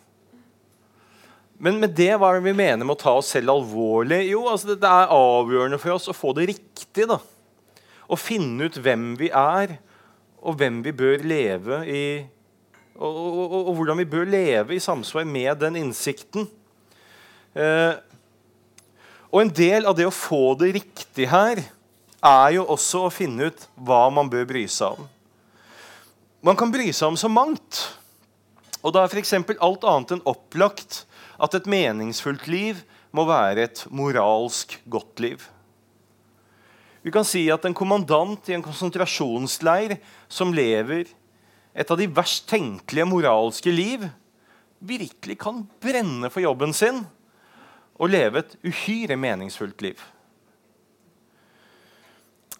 Men 1.61 1.77
med 1.77 1.93
det, 1.93 2.09
hva 2.17 2.31
er 2.31 2.39
det 2.39 2.49
vi 2.49 2.57
mener 2.57 2.81
med 2.81 2.95
å 2.95 3.01
ta 3.03 3.13
oss 3.19 3.29
selv 3.35 3.53
alvorlig? 3.53 4.23
Jo, 4.31 4.47
altså 4.49 4.73
det, 4.73 4.81
er 4.81 5.13
avgjørende 5.13 5.77
for 5.81 5.93
oss 5.93 6.09
å 6.09 6.17
få 6.17 6.33
det 6.37 6.47
riktig. 6.49 7.05
da. 7.09 7.19
Å 8.09 8.17
finne 8.17 8.65
ut 8.65 8.79
hvem 8.81 9.11
vi 9.19 9.29
er, 9.29 9.75
og 10.41 10.57
hvem 10.57 10.79
vi 10.81 10.93
bør 10.97 11.21
leve 11.29 11.83
i 11.85 12.03
og, 13.01 13.09
og, 13.09 13.37
og, 13.41 13.59
og 13.69 13.75
hvordan 13.77 14.01
vi 14.01 14.07
bør 14.09 14.27
leve 14.29 14.75
i 14.75 14.81
samsvar 14.81 15.25
med 15.25 15.61
den 15.61 15.77
innsikten. 15.79 16.47
Eh, 17.53 17.93
og 19.31 19.39
en 19.41 19.53
del 19.55 19.87
av 19.89 19.95
det 19.97 20.05
å 20.09 20.13
få 20.13 20.53
det 20.59 20.73
riktig 20.75 21.29
her 21.31 21.61
er 21.61 22.49
jo 22.57 22.67
også 22.73 23.05
å 23.07 23.13
finne 23.13 23.49
ut 23.49 23.65
hva 23.79 24.03
man 24.13 24.29
bør 24.29 24.45
bry 24.49 24.65
seg 24.69 24.99
om. 24.99 25.07
Man 26.45 26.57
kan 26.57 26.73
bry 26.73 26.89
seg 26.89 27.13
om 27.13 27.17
så 27.17 27.29
mangt. 27.31 27.85
Og 28.81 28.93
da 28.93 29.05
er 29.05 29.13
f.eks. 29.13 29.33
alt 29.61 29.85
annet 29.87 30.17
enn 30.17 30.25
opplagt 30.29 31.03
at 31.41 31.57
et 31.57 31.69
meningsfullt 31.69 32.45
liv 32.51 32.83
må 33.15 33.25
være 33.27 33.65
et 33.65 33.83
moralsk 33.89 34.77
godt 34.89 35.23
liv. 35.23 35.41
Vi 37.01 37.13
kan 37.13 37.25
si 37.25 37.47
at 37.49 37.65
en 37.65 37.75
kommandant 37.75 38.49
i 38.49 38.53
en 38.53 38.63
konsentrasjonsleir 38.65 39.97
som 40.29 40.53
lever 40.53 41.09
et 41.73 41.91
av 41.91 41.97
de 41.97 42.07
verst 42.11 42.45
tenkelige 42.51 43.07
moralske 43.09 43.73
liv, 43.73 44.05
virkelig 44.81 45.37
kan 45.41 45.63
brenne 45.81 46.29
for 46.29 46.43
jobben 46.43 46.73
sin 46.77 47.01
og 48.01 48.11
leve 48.13 48.41
et 48.41 48.55
uhyre 48.65 49.17
meningsfullt 49.17 49.81
liv. 49.85 49.97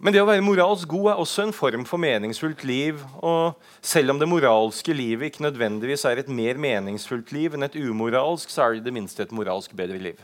Men 0.01 0.15
det 0.15 0.21
å 0.23 0.25
være 0.25 0.41
moralsk 0.41 0.89
god 0.89 1.11
er 1.11 1.19
også 1.21 1.43
en 1.45 1.53
form 1.53 1.83
for 1.85 2.01
meningsfullt 2.01 2.63
liv. 2.65 3.03
Og 3.21 3.53
selv 3.85 4.15
om 4.15 4.21
det 4.21 4.29
moralske 4.29 4.95
livet 4.97 5.29
ikke 5.29 5.45
nødvendigvis 5.45 6.07
er 6.09 6.23
et 6.23 6.31
mer 6.31 6.57
meningsfullt 6.61 7.29
liv 7.35 7.53
enn 7.53 7.67
et 7.67 7.77
umoralsk, 7.77 8.49
så 8.49 8.65
er 8.65 8.73
det 8.73 8.81
i 8.81 8.87
det 8.87 8.95
minste 8.95 9.21
et 9.21 9.35
moralsk 9.35 9.75
bedre 9.77 10.01
liv. 10.01 10.17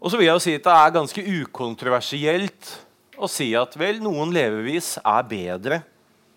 Og 0.00 0.08
så 0.08 0.16
vil 0.16 0.28
jeg 0.28 0.36
jo 0.36 0.44
si 0.44 0.54
at 0.56 0.64
Det 0.64 0.76
er 0.76 0.94
ganske 0.96 1.24
ukontroversielt 1.42 2.70
å 3.16 3.28
si 3.28 3.50
at 3.56 3.76
vel, 3.80 4.00
noen 4.04 4.32
levevis 4.32 4.94
er 5.02 5.28
bedre 5.28 5.82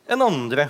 enn 0.10 0.24
andre. 0.26 0.68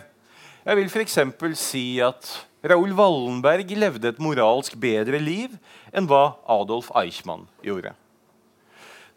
Jeg 0.66 0.78
vil 0.78 0.92
f.eks. 0.94 1.18
si 1.58 1.84
at 2.06 2.30
Raoul 2.70 2.94
Wallenberg 2.94 3.74
levde 3.82 4.12
et 4.12 4.22
moralsk 4.22 4.78
bedre 4.78 5.22
liv 5.22 5.56
enn 5.90 6.10
hva 6.10 6.36
Adolf 6.46 6.92
Eichmann 7.02 7.48
gjorde. 7.66 7.96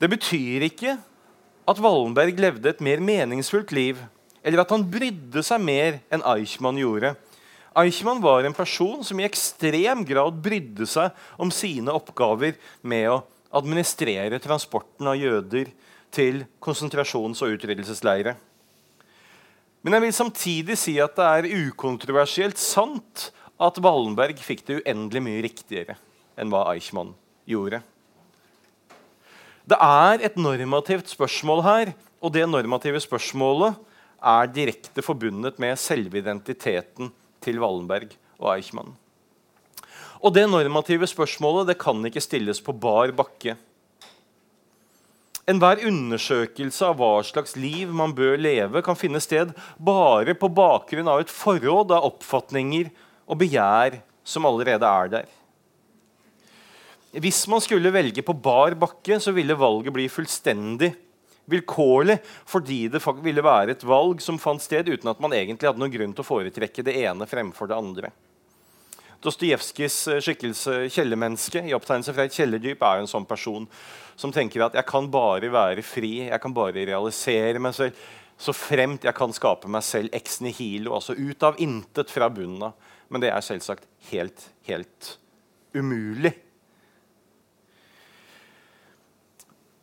Det 0.03 0.09
betyr 0.11 0.65
ikke 0.67 0.97
at 1.71 1.79
Wallenberg 1.79 2.41
levde 2.43 2.73
et 2.73 2.81
mer 2.83 2.99
meningsfullt 2.99 3.71
liv, 3.71 4.01
eller 4.43 4.65
at 4.65 4.73
han 4.75 4.83
brydde 4.91 5.45
seg 5.47 5.63
mer 5.63 6.01
enn 6.11 6.25
Eichmann 6.27 6.81
gjorde. 6.81 7.13
Eichmann 7.79 8.19
var 8.25 8.43
en 8.43 8.57
person 8.57 9.05
som 9.07 9.21
i 9.23 9.27
ekstrem 9.29 10.03
grad 10.09 10.41
brydde 10.43 10.89
seg 10.91 11.15
om 11.39 11.53
sine 11.55 11.95
oppgaver 11.95 12.59
med 12.83 13.13
å 13.13 13.21
administrere 13.55 14.43
transporten 14.43 15.07
av 15.07 15.21
jøder 15.21 15.71
til 16.13 16.43
konsentrasjons- 16.59 17.45
og 17.47 17.55
utryddelsesleirer. 17.55 18.35
Men 19.87 19.97
jeg 19.97 20.07
vil 20.09 20.19
samtidig 20.19 20.81
si 20.83 20.97
at 21.03 21.15
det 21.15 21.31
er 21.31 21.69
ukontroversielt 21.69 22.59
sant 22.59 23.31
at 23.63 23.79
Wallenberg 23.79 24.43
fikk 24.43 24.67
det 24.67 24.83
uendelig 24.83 25.23
mye 25.23 25.47
riktigere 25.47 25.99
enn 26.35 26.51
hva 26.51 26.67
Eichmann 26.75 27.15
gjorde. 27.47 27.85
Det 29.63 29.79
er 29.79 30.23
et 30.27 30.39
normativt 30.41 31.13
spørsmål 31.13 31.63
her, 31.63 31.93
og 32.23 32.35
det 32.35 32.49
normative 32.51 32.99
spørsmålet 33.03 33.77
er 34.23 34.51
direkte 34.55 35.03
forbundet 35.03 35.59
med 35.63 35.79
selve 35.79 36.19
identiteten 36.19 37.13
til 37.43 37.61
Wallenberg 37.63 38.15
og 38.41 38.57
Eichmann. 38.57 38.95
Og 40.23 40.35
det 40.35 40.49
normative 40.51 41.07
spørsmålet 41.11 41.73
det 41.73 41.79
kan 41.83 42.03
ikke 42.07 42.23
stilles 42.23 42.63
på 42.63 42.75
bar 42.75 43.15
bakke. 43.15 43.57
Enhver 45.51 45.83
undersøkelse 45.89 46.87
av 46.87 46.99
hva 47.01 47.17
slags 47.27 47.57
liv 47.59 47.91
man 47.91 48.15
bør 48.15 48.37
leve, 48.39 48.83
kan 48.87 48.99
finne 48.99 49.19
sted 49.23 49.51
bare 49.79 50.37
på 50.39 50.51
bakgrunn 50.55 51.11
av 51.11 51.23
et 51.25 51.31
forråd 51.31 51.95
av 51.95 52.07
oppfatninger 52.13 52.93
og 53.27 53.41
begjær 53.43 53.99
som 54.23 54.47
allerede 54.47 54.87
er 54.87 55.11
der. 55.17 55.33
Hvis 57.21 57.43
man 57.53 57.61
skulle 57.61 57.93
velge 57.93 58.25
på 58.25 58.33
bar 58.33 58.77
bakke, 58.81 59.19
så 59.21 59.35
ville 59.37 59.59
valget 59.59 59.93
bli 59.93 60.09
fullstendig 60.09 60.93
vilkårlig 61.51 62.17
fordi 62.49 62.87
det 62.93 63.03
ville 63.21 63.45
være 63.45 63.75
et 63.75 63.85
valg 63.85 64.23
som 64.23 64.39
fant 64.41 64.63
sted 64.63 64.89
uten 64.89 65.11
at 65.11 65.21
man 65.21 65.35
egentlig 65.37 65.69
hadde 65.69 65.83
noen 65.83 65.93
grunn 65.93 66.15
til 66.15 66.25
å 66.25 66.29
foretrekke 66.29 66.85
det 66.87 66.95
ene 67.03 67.29
fremfor 67.29 67.69
det 67.69 67.77
andre. 67.77 68.13
Dostojevskijs 69.23 69.97
eh, 70.11 70.23
skikkelse 70.25 70.79
kjellermenneske 70.91 71.63
i 71.69 71.75
opptegnelse 71.77 72.15
fra 72.15 72.27
et 72.27 72.35
kjellerdyp 72.35 72.81
er 72.83 73.03
en 73.03 73.11
sånn 73.11 73.29
person 73.29 73.69
som 74.19 74.33
tenker 74.35 74.65
at 74.65 74.75
jeg 74.79 74.89
kan 74.89 75.07
bare 75.13 75.51
være 75.53 75.85
fri, 75.87 76.15
jeg 76.27 76.43
kan 76.43 76.55
bare 76.57 76.87
realisere 76.89 77.63
meg 77.63 77.77
selv 77.77 78.09
så 78.43 78.55
fremt 78.57 79.05
jeg 79.07 79.15
kan 79.15 79.35
skape 79.35 79.71
meg 79.71 79.85
selv 79.87 80.11
ex 80.17 80.41
nihilo, 80.43 80.97
altså 80.97 81.15
ut 81.15 81.45
av 81.47 81.61
intet 81.63 82.11
fra 82.11 82.27
bunnen 82.33 82.65
av. 82.67 82.89
Men 83.13 83.23
det 83.23 83.31
er 83.31 83.45
selvsagt 83.45 83.85
helt, 84.09 84.49
helt 84.67 85.13
umulig. 85.77 86.33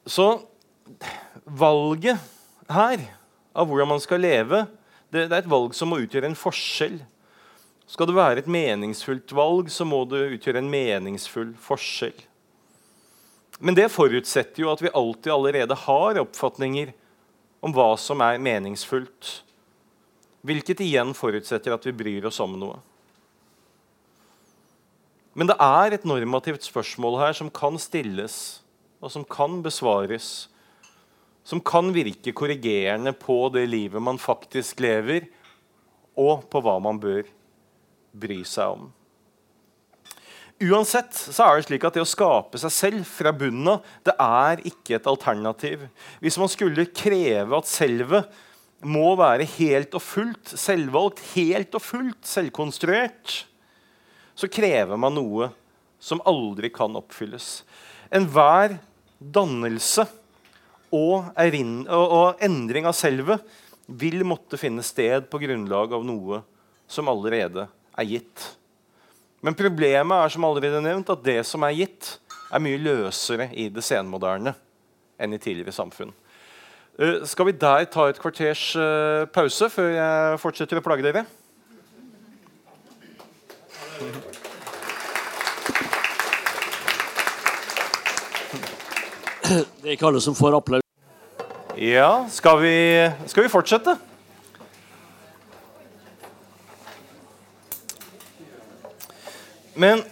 Så 0.09 0.41
valget 1.45 2.17
her 2.69 3.01
av 3.53 3.69
hvordan 3.69 3.91
man 3.91 4.01
skal 4.01 4.23
leve, 4.23 4.65
det, 5.09 5.27
det, 5.27 5.35
er 5.35 5.43
et 5.43 5.51
valg 5.51 5.75
som 5.77 5.91
må 5.91 5.99
utgjøre 6.01 6.31
en 6.31 6.37
forskjell. 6.37 6.97
Skal 7.89 8.09
det 8.09 8.17
være 8.17 8.41
et 8.41 8.49
meningsfullt 8.49 9.33
valg, 9.33 9.69
så 9.73 9.85
må 9.85 10.03
det 10.09 10.27
utgjøre 10.35 10.61
en 10.61 10.71
meningsfull 10.71 11.53
forskjell. 11.61 12.17
Men 13.59 13.75
det 13.75 13.89
forutsetter 13.91 14.63
jo 14.63 14.71
at 14.71 14.81
vi 14.81 14.93
alltid 14.95 15.33
allerede 15.33 15.77
har 15.85 16.21
oppfatninger 16.21 16.93
om 17.65 17.73
hva 17.75 17.91
som 17.99 18.21
er 18.23 18.39
meningsfullt. 18.41 19.31
Hvilket 20.47 20.81
igjen 20.85 21.11
forutsetter 21.17 21.75
at 21.75 21.85
vi 21.85 21.93
bryr 21.99 22.29
oss 22.29 22.39
om 22.39 22.55
noe. 22.61 22.77
Men 25.35 25.51
det 25.51 25.57
er 25.61 25.95
et 25.95 26.07
normativt 26.07 26.65
spørsmål 26.65 27.19
her 27.19 27.35
som 27.37 27.51
kan 27.53 27.77
stilles 27.81 28.61
og 28.99 29.11
som 29.13 29.25
kan 29.27 29.61
besvares. 29.65 30.49
Som 31.47 31.63
kan 31.65 31.93
virke 31.95 32.33
korrigerende 32.35 33.13
på 33.15 33.47
det 33.53 33.65
livet 33.71 34.03
man 34.03 34.19
faktisk 34.21 34.81
lever, 34.83 35.29
og 36.19 36.45
på 36.51 36.61
hva 36.61 36.75
man 36.83 36.99
bør 36.99 37.27
bry 38.19 38.41
seg 38.47 38.75
om. 38.75 38.89
Uansett 40.59 41.15
så 41.15 41.45
er 41.45 41.55
det 41.55 41.67
slik 41.69 41.85
at 41.87 41.95
det 41.95 42.03
å 42.03 42.09
skape 42.09 42.59
seg 42.59 42.73
selv 42.75 43.07
fra 43.07 43.31
bunnen 43.31 43.77
av 43.77 43.85
det 44.03 44.15
er 44.19 44.63
ikke 44.67 44.97
et 44.97 45.07
alternativ. 45.07 45.85
Hvis 46.19 46.35
man 46.41 46.51
skulle 46.51 46.89
kreve 46.91 47.55
at 47.55 47.69
selvet 47.69 48.27
må 48.83 49.13
være 49.19 49.47
helt 49.55 49.95
og 49.95 50.03
fullt 50.03 50.51
selvvalgt, 50.59 51.21
helt 51.37 51.75
og 51.79 51.83
fullt 51.83 52.27
selvkonstruert, 52.27 53.37
så 54.35 54.51
krever 54.51 54.99
man 54.99 55.15
noe 55.15 55.49
som 55.99 56.23
aldri 56.27 56.71
kan 56.75 56.95
oppfylles. 56.95 57.61
Enhver 58.11 58.77
dannelse 59.19 60.05
og, 60.95 61.35
og, 61.37 62.39
endring 62.41 62.87
av 62.89 62.95
selvet 62.97 63.43
vil 63.99 64.23
måtte 64.25 64.57
finne 64.57 64.85
sted 64.85 65.27
på 65.29 65.41
grunnlag 65.41 65.93
av 65.93 66.05
noe 66.05 66.41
som 66.89 67.09
allerede 67.11 67.67
er 67.99 68.07
gitt. 68.09 68.47
Men 69.45 69.57
problemet 69.57 70.25
er 70.25 70.33
som 70.33 70.45
allerede 70.47 70.81
nevnt, 70.83 71.11
at 71.13 71.23
det 71.25 71.43
som 71.47 71.63
er 71.67 71.77
gitt, 71.77 72.15
er 72.49 72.63
mye 72.63 72.81
løsere 72.81 73.49
i 73.53 73.67
det 73.69 73.83
senmoderne 73.85 74.55
enn 75.19 75.35
i 75.35 75.41
tidligere 75.41 75.75
samfunn. 75.75 76.11
Uh, 76.99 77.21
skal 77.29 77.47
vi 77.47 77.55
der 77.55 77.85
ta 77.91 78.09
et 78.09 78.19
kvarters 78.19 78.71
uh, 78.75 79.29
pause 79.31 79.69
før 79.71 79.93
jeg 79.93 80.41
fortsetter 80.41 80.81
å 80.81 80.83
plage 80.83 81.05
dere? 81.05 81.27
Det 89.49 89.87
er 89.87 89.95
ikke 89.95 90.09
alle 90.09 90.21
som 90.21 90.35
får 90.37 90.57
applaus. 90.59 90.85
Ja, 91.79 92.25
skal 92.29 92.59
vi, 92.61 92.75
skal 93.31 93.45
vi 93.45 93.51
fortsette? 93.51 93.95
Men 99.79 100.03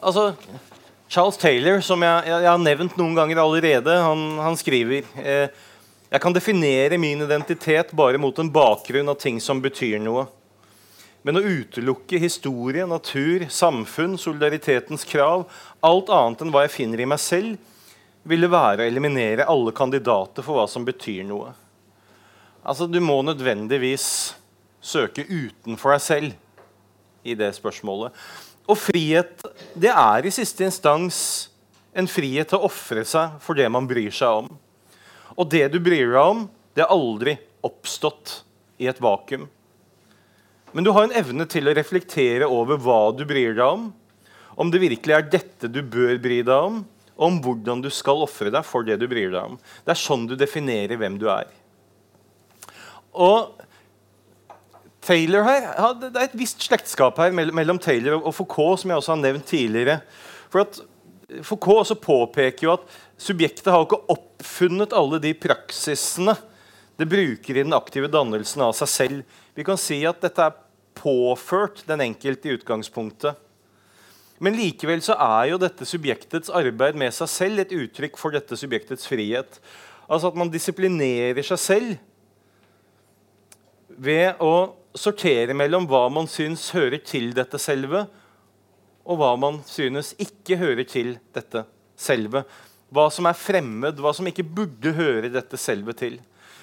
Altså 0.00 0.32
Charles 1.10 1.36
Taylor, 1.36 1.80
som 1.84 2.02
jeg, 2.02 2.22
jeg, 2.24 2.42
jeg, 2.44 2.48
har 2.48 2.60
nevnt 2.62 2.96
noen 2.96 3.16
ganger 3.18 3.40
allerede, 3.42 3.96
han, 4.00 4.20
han 4.40 4.56
skriver 4.56 5.04
eh, 5.20 5.50
Jeg 6.10 6.22
kan 6.22 6.32
definere 6.32 6.98
min 7.00 7.24
identitet 7.26 7.90
bare 7.96 8.20
mot 8.20 8.38
en 8.40 8.52
bakgrunn 8.52 9.10
av 9.12 9.18
ting 9.20 9.40
som 9.42 9.60
betyr 9.60 9.98
noe. 10.00 10.24
Men 11.22 11.36
å 11.36 11.42
utelukke 11.44 12.20
historie, 12.22 12.86
natur, 12.88 13.44
samfunn, 13.52 14.16
solidaritetens 14.18 15.04
krav, 15.04 15.44
alt 15.84 16.12
annet 16.14 16.44
enn 16.44 16.52
hva 16.54 16.64
jeg 16.64 16.76
finner 16.78 17.02
i 17.02 17.08
meg 17.08 17.20
selv, 17.20 17.58
ville 18.24 18.48
være 18.52 18.84
å 18.84 18.88
eliminere 18.88 19.48
alle 19.48 19.72
kandidater 19.76 20.44
for 20.44 20.56
hva 20.56 20.66
som 20.68 20.84
betyr 20.84 21.24
noe. 21.28 21.52
Altså, 22.64 22.86
Du 22.86 23.00
må 23.00 23.20
nødvendigvis 23.24 24.34
søke 24.80 25.24
utenfor 25.28 25.94
deg 25.94 26.00
selv 26.04 26.32
i 27.24 27.36
det 27.36 27.52
spørsmålet. 27.56 28.16
Og 28.68 28.78
frihet 28.78 29.44
det 29.74 29.92
er 29.92 30.24
i 30.24 30.32
siste 30.32 30.64
instans 30.64 31.50
en 31.96 32.08
frihet 32.08 32.48
til 32.48 32.60
å 32.60 32.68
ofre 32.68 33.04
seg 33.08 33.40
for 33.44 33.58
det 33.58 33.68
man 33.72 33.88
bryr 33.88 34.12
seg 34.14 34.44
om. 34.44 34.50
Og 35.36 35.48
det 35.50 35.66
du 35.72 35.80
bryr 35.82 36.12
deg 36.12 36.20
om, 36.20 36.44
det 36.76 36.84
har 36.84 36.94
aldri 36.94 37.36
oppstått 37.66 38.40
i 38.80 38.88
et 38.88 39.00
vakuum. 39.02 39.48
Men 40.72 40.86
du 40.86 40.92
har 40.94 41.06
en 41.06 41.16
evne 41.18 41.46
til 41.50 41.66
å 41.66 41.74
reflektere 41.74 42.46
over 42.46 42.78
hva 42.80 43.10
du 43.16 43.24
bryr 43.28 43.56
deg 43.56 43.66
om, 43.66 43.88
om 44.60 44.70
det 44.70 44.82
virkelig 44.82 45.16
er 45.16 45.30
dette 45.32 45.70
du 45.72 45.80
bør 45.82 46.18
bry 46.22 46.40
deg 46.46 46.68
om, 46.70 46.82
og 47.20 47.24
om 47.26 47.38
hvordan 47.44 47.82
du 47.84 47.90
skal 47.92 48.22
ofre 48.24 48.52
deg 48.52 48.66
for 48.66 48.86
det 48.86 48.98
du 49.00 49.06
bryr 49.10 49.32
deg 49.32 49.40
om. 49.52 49.58
Det 49.84 49.94
er 49.94 50.00
sånn 50.00 50.28
du 50.30 50.36
definerer 50.38 51.00
hvem 51.00 51.18
du 51.20 51.26
er. 51.32 51.50
Og 53.10 53.56
Taylor 55.04 55.46
her, 55.46 55.64
ja, 55.64 55.92
Det 55.96 56.12
er 56.12 56.28
et 56.28 56.38
visst 56.38 56.62
slektskap 56.62 57.18
her 57.18 57.32
mellom 57.32 57.80
Taylor 57.80 58.20
og 58.20 58.34
Foucault, 58.36 58.82
som 58.82 58.92
jeg 58.92 59.00
også 59.00 59.14
har 59.14 59.22
nevnt 59.22 59.48
tidligere. 59.48 60.00
For 60.52 60.66
at 60.66 60.80
Foucault 61.46 61.86
også 61.86 61.96
påpeker 62.00 62.66
jo 62.66 62.74
at 62.76 62.86
subjektet 63.20 63.72
har 63.72 63.86
ikke 63.86 64.02
oppfunnet 64.12 64.94
alle 64.96 65.20
de 65.22 65.32
praksisene 65.36 66.36
det 67.00 67.08
bruker 67.08 67.56
i 67.56 67.62
den 67.64 67.72
aktive 67.72 68.10
dannelsen 68.12 68.60
av 68.60 68.74
seg 68.76 68.90
selv. 68.92 69.38
Vi 69.60 69.64
kan 69.68 69.76
si 69.76 69.98
at 70.08 70.22
dette 70.24 70.40
er 70.40 70.56
påført 70.96 71.82
den 71.84 72.00
enkelte 72.00 72.48
i 72.48 72.54
utgangspunktet. 72.56 73.36
Men 74.40 74.56
likevel 74.56 75.02
så 75.04 75.12
er 75.20 75.50
jo 75.50 75.58
dette 75.60 75.84
subjektets 75.84 76.48
arbeid 76.56 76.96
med 76.96 77.12
seg 77.12 77.28
selv 77.28 77.60
et 77.60 77.74
uttrykk 77.76 78.16
for 78.16 78.32
dette 78.32 78.56
subjektets 78.56 79.04
frihet. 79.04 79.58
Altså 80.08 80.30
at 80.30 80.38
man 80.40 80.48
disiplinerer 80.48 81.44
seg 81.44 81.60
selv 81.60 81.98
ved 84.00 84.40
å 84.40 84.72
sortere 84.96 85.52
mellom 85.52 85.84
hva 85.90 86.06
man 86.08 86.30
syns 86.30 86.70
hører 86.72 87.04
til 87.04 87.34
dette 87.36 87.60
selve, 87.60 88.06
og 89.04 89.20
hva 89.20 89.34
man 89.44 89.60
synes 89.68 90.14
ikke 90.16 90.56
hører 90.56 90.88
til 90.88 91.18
dette 91.36 91.66
selve. 92.00 92.46
Hva 92.88 93.10
som 93.12 93.28
er 93.28 93.36
fremmed, 93.36 94.00
hva 94.00 94.16
som 94.16 94.24
ikke 94.32 94.48
burde 94.56 94.96
høre 94.96 95.28
dette 95.36 95.60
selve 95.60 95.92
til. 96.00 96.16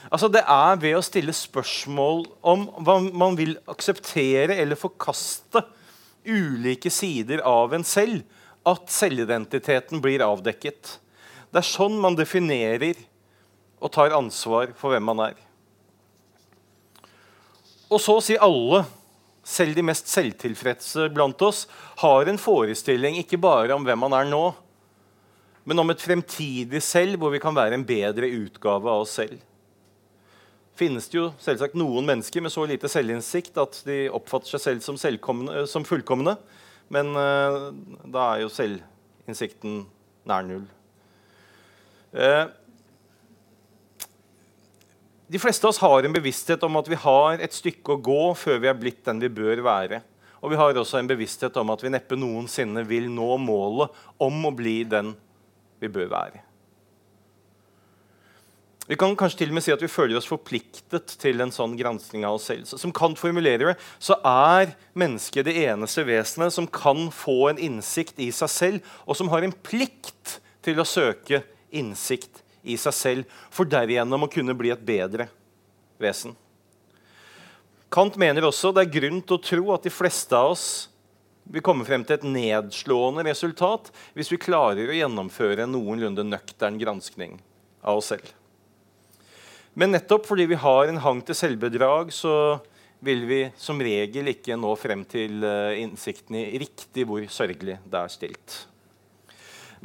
Altså 0.07 0.29
Det 0.31 0.43
er 0.43 0.79
ved 0.79 0.95
å 0.95 1.03
stille 1.03 1.35
spørsmål 1.35 2.23
om 2.47 2.67
hva 2.85 2.99
man 3.11 3.35
vil 3.39 3.57
akseptere 3.67 4.55
eller 4.55 4.79
forkaste 4.79 5.63
ulike 6.27 6.91
sider 6.91 7.43
av 7.47 7.75
en 7.75 7.85
selv, 7.87 8.23
at 8.67 8.91
selvidentiteten 8.91 10.01
blir 10.03 10.23
avdekket. 10.23 10.97
Det 11.51 11.61
er 11.61 11.67
sånn 11.67 11.95
man 12.03 12.17
definerer 12.19 12.99
og 13.79 13.93
tar 13.95 14.15
ansvar 14.15 14.73
for 14.79 14.91
hvem 14.91 15.05
man 15.07 15.23
er. 15.29 15.37
Og 17.87 18.01
så 18.03 18.17
sier 18.23 18.43
alle, 18.43 18.81
selv 19.47 19.77
de 19.77 19.85
mest 19.87 20.11
selvtilfredse 20.11 21.07
blant 21.15 21.41
oss, 21.47 21.63
har 22.03 22.27
en 22.27 22.39
forestilling 22.39 23.15
ikke 23.21 23.39
bare 23.39 23.75
om 23.75 23.87
hvem 23.87 24.03
man 24.03 24.17
er 24.17 24.27
nå, 24.27 24.43
men 25.67 25.83
om 25.83 25.91
et 25.91 26.03
fremtidig 26.03 26.83
selv 26.83 27.19
hvor 27.19 27.31
vi 27.31 27.39
kan 27.43 27.55
være 27.55 27.79
en 27.79 27.87
bedre 27.87 28.27
utgave 28.27 28.91
av 28.91 29.03
oss 29.03 29.15
selv 29.19 29.39
finnes 30.77 31.09
det 31.09 31.17
jo 31.17 31.27
selvsagt 31.41 31.77
noen 31.79 32.05
mennesker 32.07 32.43
med 32.43 32.53
så 32.53 32.65
lite 32.69 32.89
selvinnsikt 32.91 33.57
at 33.61 33.81
de 33.87 34.05
oppfatter 34.13 34.53
seg 34.53 34.63
selv 34.63 34.85
som, 34.85 34.99
som 35.69 35.85
fullkomne. 35.87 36.37
Men 36.93 37.11
uh, 37.17 37.73
da 38.07 38.29
er 38.33 38.45
jo 38.45 38.53
selvinnsikten 38.53 39.81
nær 40.27 40.45
null. 40.47 40.63
Uh, 42.15 42.47
de 45.27 45.41
fleste 45.43 45.67
av 45.67 45.73
oss 45.73 45.81
har 45.83 46.07
en 46.07 46.15
bevissthet 46.15 46.61
om 46.63 46.79
at 46.79 46.87
vi 46.87 46.99
har 47.03 47.41
et 47.43 47.55
stykke 47.55 47.97
å 47.97 47.99
gå 47.99 48.21
før 48.39 48.61
vi 48.63 48.71
er 48.71 48.79
blitt 48.79 49.03
den 49.09 49.19
vi 49.19 49.33
bør 49.41 49.59
være. 49.65 49.99
Og 50.39 50.53
vi 50.53 50.59
har 50.59 50.77
også 50.77 51.01
en 51.01 51.09
bevissthet 51.09 51.57
om 51.59 51.73
at 51.73 51.83
vi 51.83 51.91
neppe 51.91 52.15
noensinne 52.15 52.85
vil 52.87 53.09
nå 53.11 53.33
målet 53.41 54.05
om 54.23 54.45
å 54.47 54.53
bli 54.55 54.83
den 54.87 55.11
vi 55.81 55.89
bør 55.91 56.13
være. 56.13 56.46
Vi 58.87 58.95
kan 58.95 59.17
kanskje 59.19 59.41
til 59.41 59.51
og 59.51 59.57
med 59.57 59.65
si 59.65 59.73
at 59.73 59.81
vi 59.83 59.89
føler 59.91 60.15
oss 60.15 60.29
forpliktet 60.29 61.17
til 61.19 61.43
en 61.43 61.51
sånn 61.51 61.73
gransking 61.75 62.23
av 62.23 62.37
oss 62.37 62.45
selv. 62.47 62.69
Som 62.79 62.93
Kant 62.95 63.19
formulerer 63.19 63.73
det, 63.73 63.75
så 63.99 64.15
er 64.23 64.77
mennesket 64.95 65.49
det 65.49 65.57
eneste 65.65 66.05
vesenet 66.07 66.55
som 66.55 66.69
kan 66.71 67.09
få 67.11 67.49
en 67.49 67.59
innsikt 67.59 68.21
i 68.23 68.29
seg 68.31 68.53
selv, 68.53 68.91
og 69.03 69.19
som 69.19 69.31
har 69.33 69.43
en 69.43 69.55
plikt 69.65 70.37
til 70.63 70.79
å 70.79 70.87
søke 70.87 71.41
innsikt 71.75 72.45
i 72.63 72.79
seg 72.79 72.95
selv, 72.95 73.35
for 73.51 73.67
derigjennom 73.67 74.23
å 74.23 74.31
kunne 74.31 74.55
bli 74.55 74.71
et 74.71 74.87
bedre 74.87 75.27
vesen. 75.99 76.37
Kant 77.91 78.15
mener 78.19 78.47
også 78.47 78.71
det 78.75 78.85
er 78.85 78.95
grunn 78.99 79.19
til 79.19 79.35
å 79.35 79.43
tro 79.43 79.75
at 79.75 79.83
de 79.87 79.91
fleste 79.91 80.35
av 80.35 80.53
oss 80.55 80.67
vil 81.47 81.63
komme 81.63 81.87
frem 81.87 82.03
til 82.07 82.17
et 82.17 82.25
nedslående 82.27 83.23
resultat 83.27 83.91
hvis 84.15 84.31
vi 84.33 84.39
klarer 84.43 84.91
å 84.91 84.97
gjennomføre 84.97 85.63
en 85.63 85.75
noenlunde 85.75 86.27
nøktern 86.27 86.79
granskning 86.79 87.39
av 87.83 87.99
oss 87.99 88.11
selv. 88.11 88.36
Men 89.77 89.93
nettopp 89.93 90.25
fordi 90.25 90.47
vi 90.49 90.57
har 90.57 90.89
en 90.89 90.97
hang 91.03 91.19
til 91.25 91.37
selvbedrag, 91.37 92.09
så 92.13 92.57
vil 93.05 93.27
vi 93.29 93.41
som 93.61 93.77
regel 93.77 94.31
ikke 94.31 94.57
nå 94.57 94.71
frem 94.79 95.03
til 95.05 95.43
uh, 95.45 95.75
innsikten 95.77 96.39
i 96.39 96.57
riktig 96.63 97.05
hvor 97.05 97.21
sørgelig 97.29 97.77
det 97.85 97.99
er 97.99 98.09
stilt. 98.09 98.55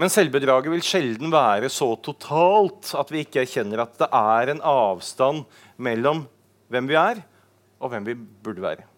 Men 0.01 0.09
selvbedraget 0.09 0.73
vil 0.73 0.85
sjelden 0.87 1.33
være 1.33 1.69
så 1.69 1.91
totalt 2.01 2.95
at 2.97 3.13
vi 3.13 3.27
ikke 3.27 3.43
erkjenner 3.43 3.85
at 3.85 3.99
det 4.01 4.09
er 4.09 4.55
en 4.55 4.65
avstand 4.65 5.45
mellom 5.77 6.25
hvem 6.73 6.89
vi 6.89 6.97
er, 6.97 7.21
og 7.77 7.93
hvem 7.93 8.09
vi 8.09 8.17
burde 8.17 8.65
være. 8.65 8.89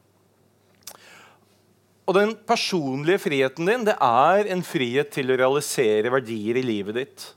Og 2.05 2.14
den 2.14 2.36
personlige 2.47 3.22
friheten 3.24 3.66
din 3.66 3.86
det 3.88 3.97
er 3.99 4.51
en 4.53 4.62
frihet 4.62 5.11
til 5.11 5.32
å 5.32 5.38
realisere 5.40 6.12
verdier 6.12 6.61
i 6.61 6.68
livet 6.68 7.01
ditt. 7.01 7.32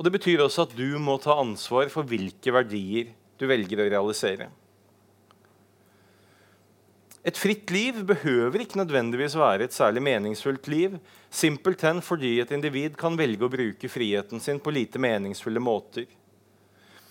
Og 0.00 0.06
Det 0.06 0.14
betyr 0.14 0.40
også 0.40 0.64
at 0.64 0.70
du 0.72 0.96
må 0.96 1.18
ta 1.20 1.34
ansvar 1.36 1.90
for 1.92 2.08
hvilke 2.08 2.54
verdier 2.56 3.10
du 3.36 3.44
velger 3.44 3.82
å 3.82 3.88
realisere. 3.92 4.46
Et 7.20 7.36
fritt 7.36 7.68
liv 7.68 7.98
behøver 8.08 8.62
ikke 8.64 8.80
nødvendigvis 8.80 9.36
være 9.36 9.66
et 9.66 9.76
særlig 9.76 10.00
meningsfullt 10.06 10.70
liv, 10.72 10.94
simpelthen 11.28 12.00
fordi 12.00 12.38
et 12.40 12.54
individ 12.56 12.96
kan 12.96 13.18
velge 13.20 13.44
å 13.44 13.52
bruke 13.52 13.90
friheten 13.92 14.40
sin 14.40 14.56
på 14.56 14.72
lite 14.72 14.96
meningsfulle 14.96 15.60
måter. 15.60 16.08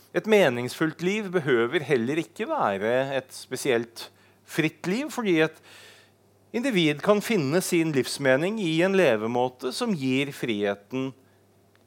Et 0.10 0.26
meningsfullt 0.26 1.06
liv 1.06 1.30
behøver 1.30 1.86
heller 1.86 2.24
ikke 2.24 2.50
være 2.50 2.96
et 3.20 3.30
spesielt 3.30 4.08
fritt 4.50 4.90
liv, 4.90 5.14
fordi 5.14 5.44
et 5.46 5.62
individ 6.58 7.06
kan 7.06 7.22
finne 7.22 7.62
sin 7.62 7.94
livsmening 7.94 8.58
i 8.66 8.80
en 8.82 8.98
levemåte 8.98 9.70
som 9.78 9.94
gir 9.94 10.34
friheten 10.34 11.12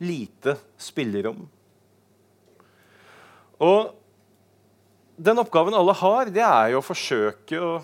lite 0.03 0.57
spillerom. 0.81 1.45
Og 3.63 3.93
den 5.17 5.39
oppgaven 5.39 5.77
alle 5.79 5.95
har, 5.95 6.31
det 6.35 6.43
er 6.43 6.73
jo 6.73 6.81
å 6.81 6.87
forsøke 6.87 7.61
å, 7.63 7.75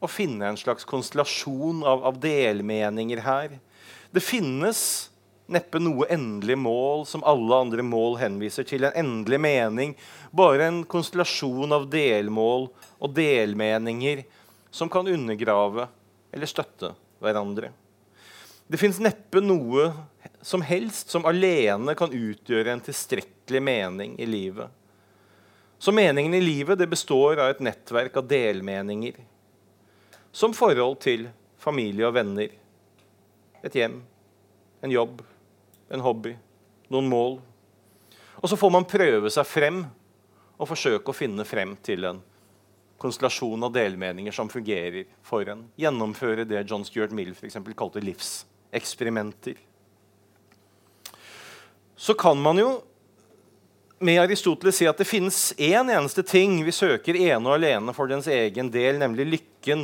å 0.00 0.10
finne 0.10 0.50
en 0.50 0.58
slags 0.60 0.84
konstellasjon 0.88 1.84
av, 1.86 2.04
av, 2.10 2.18
delmeninger 2.20 3.22
her. 3.24 3.56
Det 4.12 4.22
finnes 4.24 4.82
neppe 5.50 5.80
noe 5.82 6.06
endelig 6.12 6.58
mål 6.60 7.06
som 7.08 7.24
alle 7.26 7.56
andre 7.64 7.84
mål 7.86 8.18
henviser 8.20 8.66
til. 8.68 8.84
En 8.86 8.98
endelig 9.00 9.40
mening, 9.42 9.96
bare 10.30 10.68
en 10.68 10.82
konstellasjon 10.84 11.72
av 11.74 11.88
delmål 11.90 12.68
og 13.00 13.16
delmeninger 13.16 14.26
som 14.70 14.92
kan 14.92 15.08
undergrave 15.10 15.88
eller 16.30 16.50
støtte 16.50 16.92
hverandre. 17.22 17.72
Det 18.70 18.78
fins 18.78 19.00
neppe 19.02 19.42
noe 19.42 19.88
som 20.42 20.62
helst 20.62 21.10
som 21.10 21.26
alene 21.28 21.94
kan 21.94 22.12
utgjøre 22.12 22.72
en 22.72 22.84
tilstrekkelig 22.84 23.62
mening 23.62 24.14
i 24.20 24.26
livet. 24.26 24.70
Så 25.78 25.92
meningen 25.92 26.34
i 26.34 26.40
livet 26.40 26.78
det 26.78 26.86
består 26.86 27.40
av 27.40 27.50
et 27.50 27.60
nettverk 27.64 28.16
av 28.20 28.28
delmeninger. 28.28 29.16
Som 30.32 30.54
forhold 30.56 31.00
til 31.00 31.28
familie 31.60 32.08
og 32.08 32.14
venner, 32.16 32.52
et 33.64 33.76
hjem, 33.76 34.00
en 34.80 34.92
jobb, 34.92 35.22
en 35.92 36.04
hobby, 36.04 36.34
noen 36.92 37.08
mål. 37.10 37.38
Og 38.40 38.48
så 38.48 38.56
får 38.56 38.72
man 38.72 38.88
prøve 38.88 39.32
seg 39.32 39.48
frem 39.48 39.82
og 40.60 40.68
forsøke 40.68 41.12
å 41.12 41.16
finne 41.16 41.44
frem 41.48 41.74
til 41.84 42.04
en 42.08 42.20
konstellasjon 43.00 43.64
av 43.64 43.72
delmeninger 43.72 44.32
som 44.36 44.52
fungerer 44.52 45.08
for 45.24 45.48
en. 45.48 45.66
Gjennomføre 45.80 46.44
det 46.48 46.66
John 46.68 46.84
Stuart 46.84 47.12
Mill 47.16 47.32
for 47.36 47.72
kalte 47.76 48.04
livs 48.04 48.42
eksperimenter. 48.76 49.56
Så 52.00 52.14
kan 52.16 52.38
man 52.40 52.56
jo 52.56 52.78
med 54.00 54.22
Aristoteles 54.22 54.78
si 54.80 54.86
at 54.88 54.96
det 54.96 55.04
finnes 55.04 55.38
én 55.60 55.82
en 55.82 55.90
eneste 55.98 56.22
ting 56.24 56.54
vi 56.64 56.72
søker 56.72 57.18
ene 57.18 57.44
og 57.44 57.58
alene 57.58 57.92
for 57.92 58.08
dens 58.08 58.28
egen 58.32 58.70
del, 58.72 58.96
nemlig 58.96 59.26
lykken. 59.28 59.82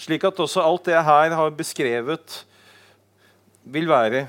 Slik 0.00 0.24
at 0.24 0.40
også 0.40 0.62
alt 0.64 0.88
det 0.88 0.94
jeg 0.94 1.04
her 1.04 1.34
har 1.36 1.52
beskrevet, 1.58 2.38
vil 3.64 3.88
være 3.88 4.26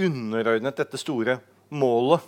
underordnet 0.00 0.80
dette 0.80 1.00
store 1.00 1.36
målet. 1.68 2.24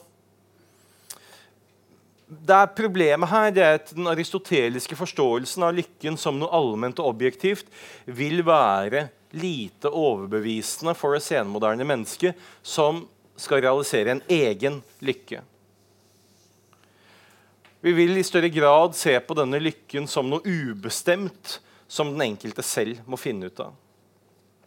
Det 2.30 2.56
er 2.56 2.74
Problemet 2.76 3.32
her 3.32 3.48
det 3.54 3.64
er 3.64 3.78
at 3.78 3.94
den 3.96 4.10
aristoteliske 4.12 4.98
forståelsen 4.98 5.64
av 5.66 5.72
lykken 5.78 6.20
som 6.20 6.36
noe 6.38 6.52
allment 6.54 7.00
og 7.00 7.14
objektivt 7.14 7.72
vil 8.04 8.44
være 8.46 9.08
lite 9.32 9.88
overbevisende 9.88 10.94
for 10.98 11.16
det 11.16 11.24
senmoderne 11.24 11.88
mennesket 11.88 12.36
som 12.62 13.06
skal 13.40 13.62
realisere 13.64 14.14
en 14.14 14.22
egen 14.28 14.80
lykke. 15.04 15.40
Vi 17.80 17.92
vil 17.96 18.18
i 18.20 18.24
større 18.26 18.50
grad 18.52 18.96
se 18.98 19.14
på 19.24 19.36
denne 19.38 19.60
lykken 19.62 20.08
som 20.10 20.28
noe 20.28 20.44
ubestemt 20.44 21.58
som 21.90 22.12
den 22.12 22.26
enkelte 22.28 22.62
selv 22.64 23.00
må 23.08 23.18
finne 23.18 23.48
ut 23.48 23.62
av. 23.64 23.72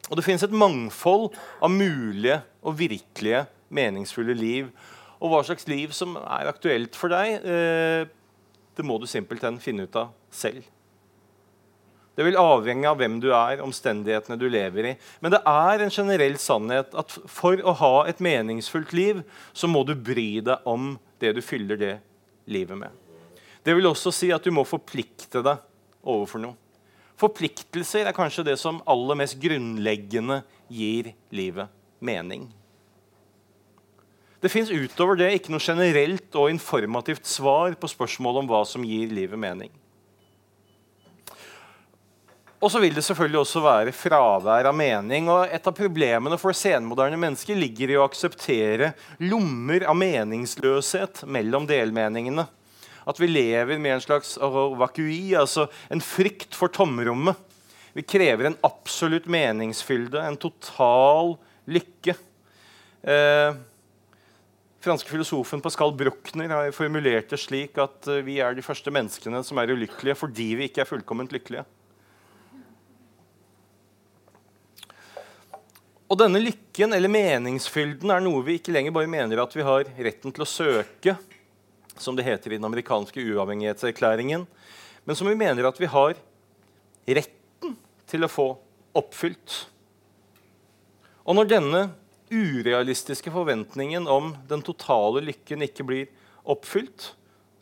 Og 0.10 0.18
Det 0.18 0.26
finnes 0.26 0.44
et 0.44 0.56
mangfold 0.56 1.30
av 1.64 1.72
mulige 1.72 2.42
og 2.66 2.76
virkelige 2.80 3.46
meningsfulle 3.74 4.36
liv. 4.36 4.72
Og 5.22 5.32
hva 5.32 5.44
slags 5.46 5.68
liv 5.70 5.94
som 5.96 6.18
er 6.20 6.50
aktuelt 6.50 6.98
for 7.00 7.14
deg, 7.14 7.46
eh, 7.46 8.10
det 8.76 8.86
må 8.86 8.98
du 9.00 9.08
simpelthen 9.08 9.62
finne 9.64 9.86
ut 9.88 9.96
av 9.96 10.12
selv. 10.34 10.66
Det 12.14 12.26
vil 12.28 12.38
avhenge 12.38 12.86
av 12.86 13.00
hvem 13.00 13.18
du 13.24 13.32
er, 13.34 13.62
omstendighetene 13.66 14.38
du 14.38 14.46
lever 14.52 14.92
i. 14.92 14.96
Men 15.24 15.34
det 15.34 15.42
er 15.50 15.82
en 15.82 15.94
generell 15.94 16.36
sannhet 16.42 16.94
at 16.98 17.16
for 17.26 17.58
å 17.66 17.74
ha 17.80 17.94
et 18.10 18.22
meningsfullt 18.22 18.94
liv, 18.94 19.24
så 19.54 19.70
må 19.70 19.82
du 19.88 19.96
bry 19.98 20.38
deg 20.46 20.70
om 20.70 20.94
det 21.24 21.34
du 21.38 21.42
fyller 21.42 21.80
det 21.80 21.96
livet 22.46 22.78
med. 22.78 22.94
Det 23.64 23.74
vil 23.74 23.90
også 23.90 24.12
si 24.14 24.30
at 24.36 24.44
du 24.46 24.52
må 24.54 24.66
forplikte 24.68 25.42
deg 25.42 25.62
overfor 26.04 26.44
noe. 26.44 26.60
Forpliktelser 27.18 28.10
er 28.10 28.16
kanskje 28.16 28.46
det 28.46 28.58
som 28.62 28.82
aller 28.90 29.18
mest 29.18 29.38
grunnleggende 29.42 30.42
gir 30.74 31.14
livet 31.34 31.72
mening. 32.04 32.50
Det 34.44 34.52
fins 34.52 34.74
utover 34.74 35.16
det 35.16 35.30
ikke 35.38 35.54
noe 35.54 35.64
generelt 35.64 36.36
og 36.36 36.52
informativt 36.52 37.30
svar 37.30 37.78
på 37.80 37.88
spørsmålet 37.88 38.44
om 38.44 38.50
hva 38.50 38.66
som 38.68 38.84
gir 38.84 39.14
livet 39.14 39.40
mening. 39.40 39.72
Og 42.64 42.72
så 42.72 42.80
vil 42.80 42.94
det 42.96 43.04
selvfølgelig 43.04 43.42
også 43.42 43.60
være 43.60 43.92
fravær 43.92 44.70
av 44.70 44.76
mening. 44.78 45.28
og 45.28 45.52
Et 45.52 45.66
av 45.68 45.76
problemene 45.76 46.38
for 46.40 46.56
senmoderne 46.56 47.20
mennesker 47.20 47.60
ligger 47.60 47.92
i 47.92 47.98
å 48.00 48.06
akseptere 48.08 48.94
lommer 49.20 49.84
av 49.84 49.98
meningsløshet 50.00 51.26
mellom 51.28 51.68
delmeningene. 51.68 52.48
At 53.04 53.20
vi 53.20 53.28
lever 53.28 53.82
med 53.84 53.98
en 53.98 54.06
slags 54.06 54.38
vakui, 54.40 55.36
altså 55.36 55.68
en 55.92 56.00
frykt 56.00 56.56
for 56.56 56.72
tomrommet. 56.72 57.36
Vi 57.94 58.08
krever 58.08 58.48
en 58.48 58.58
absolutt 58.64 59.28
meningsfylde, 59.28 60.24
en 60.24 60.40
total 60.40 61.36
lykke. 61.68 62.16
Eh, 63.04 63.60
franske 64.80 65.12
filosofen 65.12 65.62
Pascal 65.62 65.92
Bruckner 66.00 66.56
har 66.56 66.72
formulert 66.72 67.28
det 67.36 67.44
slik 67.44 67.76
at 67.76 68.08
eh, 68.08 68.24
vi 68.24 68.40
er 68.40 68.56
de 68.56 68.64
første 68.64 68.88
menneskene 68.88 69.44
som 69.44 69.60
er 69.60 69.76
ulykkelige 69.76 70.16
fordi 70.24 70.54
vi 70.56 70.72
ikke 70.72 70.88
er 70.88 70.94
fullkomment 70.96 71.36
lykkelige. 71.36 71.68
Og 76.12 76.20
denne 76.20 76.42
lykken 76.42 76.94
eller 76.94 77.12
meningsfylden 77.12 78.12
er 78.12 78.24
noe 78.24 78.44
vi 78.46 78.58
ikke 78.60 78.74
lenger 78.76 78.94
bare 78.96 79.10
mener 79.10 79.40
at 79.44 79.56
vi 79.56 79.66
har 79.66 79.88
retten 79.88 80.34
til 80.36 80.44
å 80.44 80.50
søke, 80.50 81.16
som 81.98 82.18
det 82.18 82.26
heter 82.28 82.54
i 82.54 82.60
den 82.60 82.68
amerikanske 82.68 83.24
uavhengighetserklæringen, 83.24 84.46
men 85.04 85.18
som 85.18 85.30
vi 85.30 85.38
mener 85.40 85.68
at 85.68 85.80
vi 85.80 85.90
har 85.90 86.16
retten 87.08 87.76
til 88.10 88.26
å 88.26 88.32
få 88.32 88.48
oppfylt. 88.98 89.58
Og 91.24 91.38
når 91.38 91.50
denne 91.50 91.84
urealistiske 92.34 93.32
forventningen 93.32 94.08
om 94.10 94.34
den 94.50 94.64
totale 94.66 95.24
lykken 95.24 95.64
ikke 95.66 95.86
blir 95.88 96.10
oppfylt, 96.50 97.14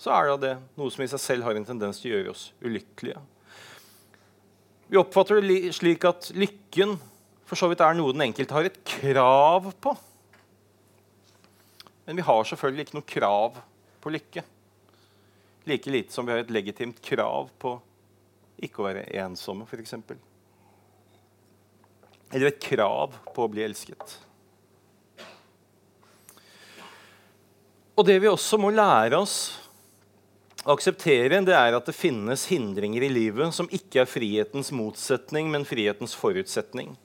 så 0.02 0.16
er 0.16 0.32
det 0.42 0.56
noe 0.80 0.89
som 0.89 1.04
i 1.06 1.10
seg 1.12 1.22
selv 1.22 1.46
har 1.46 1.58
en 1.58 1.68
tendens 1.68 2.02
til 2.02 2.10
å 2.10 2.16
gjøre 2.16 2.34
oss 2.34 2.48
ulykkelige. 2.64 3.22
Vi 4.92 5.00
oppfatter 5.00 5.39
det 5.46 5.60
slik 5.78 6.04
at 6.10 6.32
lykken 6.36 6.98
for 7.52 7.60
så 7.60 7.68
vidt 7.68 7.82
er 7.84 7.97
noe 7.97 8.14
den 8.16 8.24
enkelte 8.30 8.56
har 8.56 8.70
et 8.70 8.78
krav 8.88 9.66
på. 9.84 9.91
Men 12.08 12.16
vi 12.16 12.24
har 12.24 12.45
selvfølgelig 12.47 12.86
ikke 12.86 12.95
noe 12.95 13.08
krav 13.12 13.58
på 13.99 14.14
lykke. 14.16 14.43
Like 15.68 15.91
lite 15.91 16.16
som 16.16 16.24
vi 16.24 16.32
har 16.32 16.45
et 16.45 16.54
legitimt 16.56 17.02
krav 17.04 17.52
på 17.60 17.74
ikke 18.64 18.80
å 18.80 18.88
være 18.88 19.04
ensomme, 19.20 19.68
f.eks. 19.68 19.97
Eller 22.32 22.47
et 22.54 22.64
krav 22.64 23.20
på 23.36 23.43
å 23.43 23.52
bli 23.52 23.68
elsket. 23.68 24.16
Og 27.99 28.08
det 28.08 28.16
vi 28.24 28.32
også 28.32 28.62
må 28.64 28.72
lære 28.72 29.20
oss 29.20 29.38
å 30.64 30.72
akseptere, 30.72 31.43
det 31.43 31.60
er 31.60 31.76
at 31.76 31.91
det 31.91 31.99
finnes 31.99 32.47
hindringer 32.47 33.04
i 33.04 33.12
livet 33.12 33.52
som 33.60 33.68
ikke 33.76 34.06
er 34.06 34.10
frihetens 34.16 34.72
motsetning, 34.72 35.52
men 35.52 35.68
frihetens 35.68 36.16
forutsetning. 36.16 36.95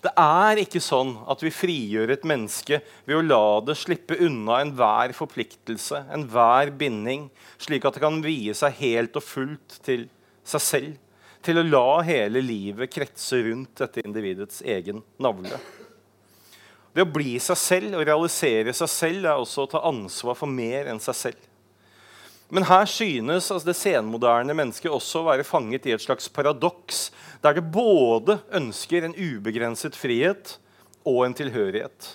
Det 0.00 0.12
er 0.16 0.62
ikke 0.62 0.80
sånn 0.80 1.12
at 1.28 1.42
vi 1.44 1.50
frigjør 1.52 2.14
et 2.14 2.22
menneske 2.28 2.78
ved 3.04 3.18
å 3.18 3.24
la 3.24 3.44
det 3.66 3.76
slippe 3.76 4.16
unna 4.24 4.62
enhver 4.64 5.12
forpliktelse, 5.16 6.06
enhver 6.14 6.72
binding, 6.80 7.26
slik 7.60 7.84
at 7.84 7.98
det 7.98 8.04
kan 8.06 8.22
vie 8.24 8.54
seg 8.56 8.78
helt 8.80 9.18
og 9.20 9.26
fullt 9.26 9.76
til 9.84 10.06
seg 10.46 10.64
selv. 10.64 10.96
Til 11.44 11.60
å 11.60 11.66
la 11.66 12.00
hele 12.04 12.40
livet 12.44 12.92
kretse 12.92 13.42
rundt 13.44 13.76
dette 13.80 14.04
individets 14.04 14.64
egen 14.64 15.04
navle. 15.20 15.60
Det 16.96 17.04
å 17.04 17.12
bli 17.12 17.36
seg 17.40 17.60
selv 17.60 18.00
og 18.00 18.04
realisere 18.08 18.72
seg 18.76 18.90
selv 18.92 19.28
er 19.28 19.40
også 19.40 19.66
å 19.66 19.70
ta 19.76 19.84
ansvar 19.88 20.36
for 20.36 20.50
mer 20.50 20.88
enn 20.90 21.00
seg 21.00 21.16
selv. 21.16 21.49
Men 22.50 22.66
her 22.66 22.86
synes 22.90 23.50
altså, 23.50 23.68
det 23.68 23.76
senmoderne 23.78 24.54
mennesket 24.58 24.90
også 24.90 25.22
å 25.22 25.28
være 25.28 25.46
fanget 25.46 25.86
i 25.86 25.94
et 25.94 26.02
slags 26.02 26.26
paradoks, 26.28 27.08
der 27.44 27.56
det 27.56 27.68
både 27.72 28.40
ønsker 28.58 29.06
en 29.06 29.14
ubegrenset 29.14 29.96
frihet 29.98 30.56
og 31.06 31.24
en 31.26 31.36
tilhørighet. 31.38 32.14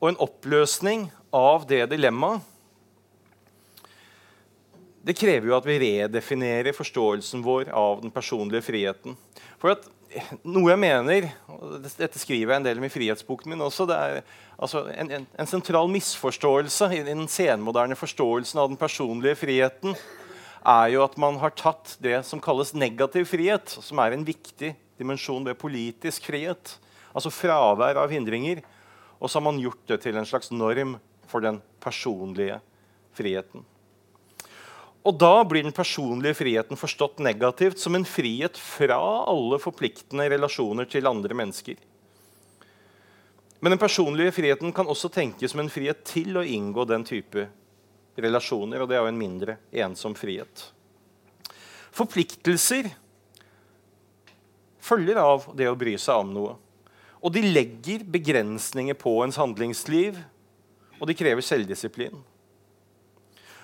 Og 0.00 0.10
en 0.10 0.20
oppløsning 0.26 1.10
av 1.36 1.68
det 1.68 1.84
dilemmaet 1.92 2.44
det 5.06 5.14
krever 5.14 5.46
jo 5.46 5.54
at 5.54 5.66
vi 5.68 5.76
redefinerer 5.78 6.74
forståelsen 6.74 7.44
vår 7.46 7.68
av 7.70 8.00
den 8.02 8.10
personlige 8.10 8.64
friheten. 8.66 9.14
For 9.62 9.76
at 9.76 9.84
noe 10.46 10.72
jeg 10.72 10.80
mener, 10.80 11.28
og 11.50 11.78
dette 11.84 12.20
skriver 12.20 12.52
jeg 12.52 12.60
en 12.60 12.66
del 12.66 12.80
om 12.80 12.86
i 12.86 12.92
frihetsboken 12.92 13.52
min 13.52 13.64
også, 13.64 13.86
det 13.88 13.96
er 13.96 14.20
altså 14.56 14.86
en, 14.92 15.10
en, 15.12 15.26
en, 15.36 15.48
sentral 15.48 15.90
misforståelse 15.92 16.88
i 16.96 17.02
den 17.06 17.26
senmoderne 17.30 17.98
forståelsen 17.98 18.62
av 18.62 18.70
den 18.72 18.80
personlige 18.80 19.38
friheten 19.40 19.96
er 20.66 20.88
jo 20.94 21.04
at 21.04 21.14
man 21.20 21.38
har 21.42 21.54
tatt 21.54 21.94
det 22.02 22.18
som 22.26 22.42
kalles 22.42 22.74
negativ 22.74 23.28
frihet, 23.30 23.70
som 23.70 24.00
er 24.02 24.16
en 24.16 24.26
viktig 24.26 24.72
dimensjon 24.98 25.44
ved 25.46 25.58
politisk 25.60 26.26
frihet, 26.30 26.74
altså 27.12 27.30
fravær 27.30 28.00
av 28.02 28.12
hindringer, 28.12 28.64
og 29.20 29.30
så 29.30 29.38
har 29.38 29.46
man 29.46 29.62
gjort 29.62 29.84
det 29.88 30.02
til 30.02 30.18
en 30.18 30.28
slags 30.28 30.50
norm 30.52 30.96
for 31.30 31.44
den 31.44 31.60
personlige 31.82 32.58
friheten. 33.16 33.64
Og 35.06 35.14
da 35.14 35.44
blir 35.46 35.62
den 35.62 35.74
personlige 35.74 36.34
friheten 36.40 36.78
forstått 36.78 37.20
negativt 37.22 37.78
som 37.78 37.94
en 37.94 38.06
frihet 38.08 38.58
fra 38.58 38.98
alle 39.30 39.60
forpliktende 39.62 40.26
relasjoner 40.32 40.88
til 40.90 41.06
andre 41.06 41.36
mennesker. 41.38 41.78
Men 43.62 43.72
den 43.72 43.80
personlige 43.80 44.34
friheten 44.34 44.74
kan 44.74 44.90
også 44.90 45.12
tenkes 45.14 45.54
som 45.54 45.62
en 45.62 45.70
frihet 45.70 46.02
til 46.06 46.36
å 46.36 46.44
inngå 46.44 46.84
den 46.90 47.06
type 47.06 47.46
relasjoner, 48.18 48.82
og 48.82 48.90
det 48.90 48.98
er 48.98 49.04
jo 49.04 49.12
en 49.12 49.20
mindre 49.20 49.58
ensom 49.86 50.16
frihet. 50.18 50.66
Forpliktelser 51.94 52.90
følger 54.82 55.18
av 55.22 55.50
det 55.56 55.70
å 55.70 55.78
bry 55.78 55.94
seg 56.00 56.24
om 56.24 56.34
noe. 56.34 56.56
Og 57.22 57.32
de 57.32 57.46
legger 57.46 58.04
begrensninger 58.04 58.98
på 58.98 59.14
ens 59.24 59.38
handlingsliv, 59.40 60.18
og 60.98 61.08
de 61.08 61.16
krever 61.16 61.44
selvdisiplin. 61.44 62.18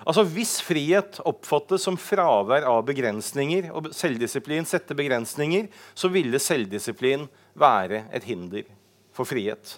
Altså 0.02 0.24
Hvis 0.26 0.56
frihet 0.64 1.20
oppfattes 1.28 1.84
som 1.86 1.98
fravær 2.00 2.66
av 2.66 2.82
begrensninger, 2.88 3.68
og 3.70 3.92
selvdisiplin 3.94 4.66
setter 4.66 4.98
begrensninger, 4.98 5.68
så 5.94 6.10
ville 6.10 6.40
selvdisiplin 6.42 7.28
være 7.58 8.06
et 8.14 8.26
hinder 8.26 8.66
for 9.14 9.28
frihet. 9.28 9.76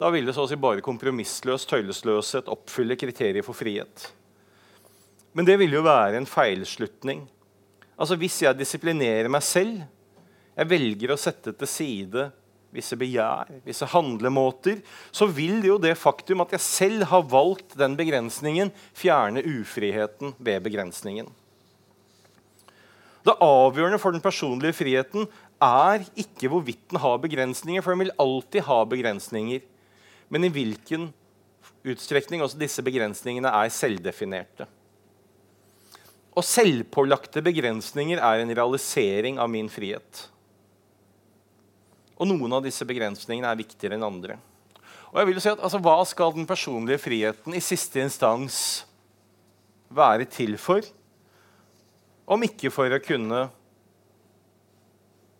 Da 0.00 0.10
ville 0.10 0.34
så 0.34 0.46
å 0.46 0.50
si 0.50 0.58
bare 0.58 0.82
kompromissløs 0.82 1.68
tøylesløshet 1.70 2.50
oppfylle 2.50 2.98
kriteriet 2.98 3.46
for 3.46 3.54
frihet. 3.54 4.08
Men 5.32 5.46
det 5.46 5.56
ville 5.60 5.78
jo 5.78 5.86
være 5.86 6.18
en 6.18 6.28
feilslutning. 6.28 7.22
Altså 7.94 8.18
Hvis 8.18 8.42
jeg 8.42 8.58
disiplinerer 8.58 9.30
meg 9.30 9.44
selv, 9.46 9.84
jeg 10.52 10.68
velger 10.68 11.14
å 11.14 11.20
sette 11.20 11.54
til 11.54 11.70
side 11.70 12.26
visse 12.72 12.96
begjær, 12.96 13.50
visse 13.66 13.86
handlemåter, 13.92 14.80
så 15.12 15.28
vil 15.28 15.60
jo 15.66 15.76
det 15.80 15.92
faktum 16.00 16.42
at 16.44 16.54
jeg 16.56 16.64
selv 16.64 17.06
har 17.10 17.28
valgt 17.28 17.76
den 17.78 17.96
begrensningen, 17.98 18.72
fjerne 18.96 19.44
ufriheten 19.44 20.34
ved 20.40 20.64
begrensningen. 20.64 21.28
Det 23.22 23.38
avgjørende 23.44 24.00
for 24.02 24.14
den 24.14 24.24
personlige 24.24 24.74
friheten 24.74 25.28
er 25.62 26.02
ikke 26.18 26.50
hvorvidt 26.50 26.88
den 26.90 27.02
har 27.04 27.20
begrensninger, 27.22 27.84
for 27.84 27.94
den 27.94 28.06
vil 28.06 28.16
alltid 28.18 28.66
ha 28.66 28.82
begrensninger. 28.88 29.62
Men 30.32 30.48
i 30.48 30.50
hvilken 30.50 31.10
utstrekning 31.86 32.42
også 32.42 32.58
disse 32.58 32.82
begrensningene 32.82 33.52
er 33.52 33.70
selvdefinerte. 33.70 34.66
Og 36.32 36.46
selvpålagte 36.48 37.44
begrensninger 37.44 38.18
er 38.18 38.42
en 38.42 38.54
realisering 38.56 39.38
av 39.42 39.50
min 39.52 39.68
frihet. 39.70 40.31
Og 42.22 42.28
noen 42.30 42.52
av 42.54 42.62
disse 42.62 42.86
begrensningene 42.86 43.50
er 43.50 43.58
viktigere 43.58 43.98
enn 43.98 44.06
andre. 44.06 44.36
Og 45.10 45.18
jeg 45.18 45.28
vil 45.28 45.40
si 45.42 45.50
at 45.50 45.60
altså, 45.60 45.80
Hva 45.82 45.98
skal 46.06 46.34
den 46.36 46.46
personlige 46.48 47.02
friheten 47.02 47.56
i 47.56 47.62
siste 47.64 48.00
instans 48.00 48.84
være 49.92 50.28
til 50.30 50.54
for? 50.60 50.86
Om 52.30 52.46
ikke 52.46 52.70
for 52.72 52.94
å 52.94 53.02
kunne 53.02 53.48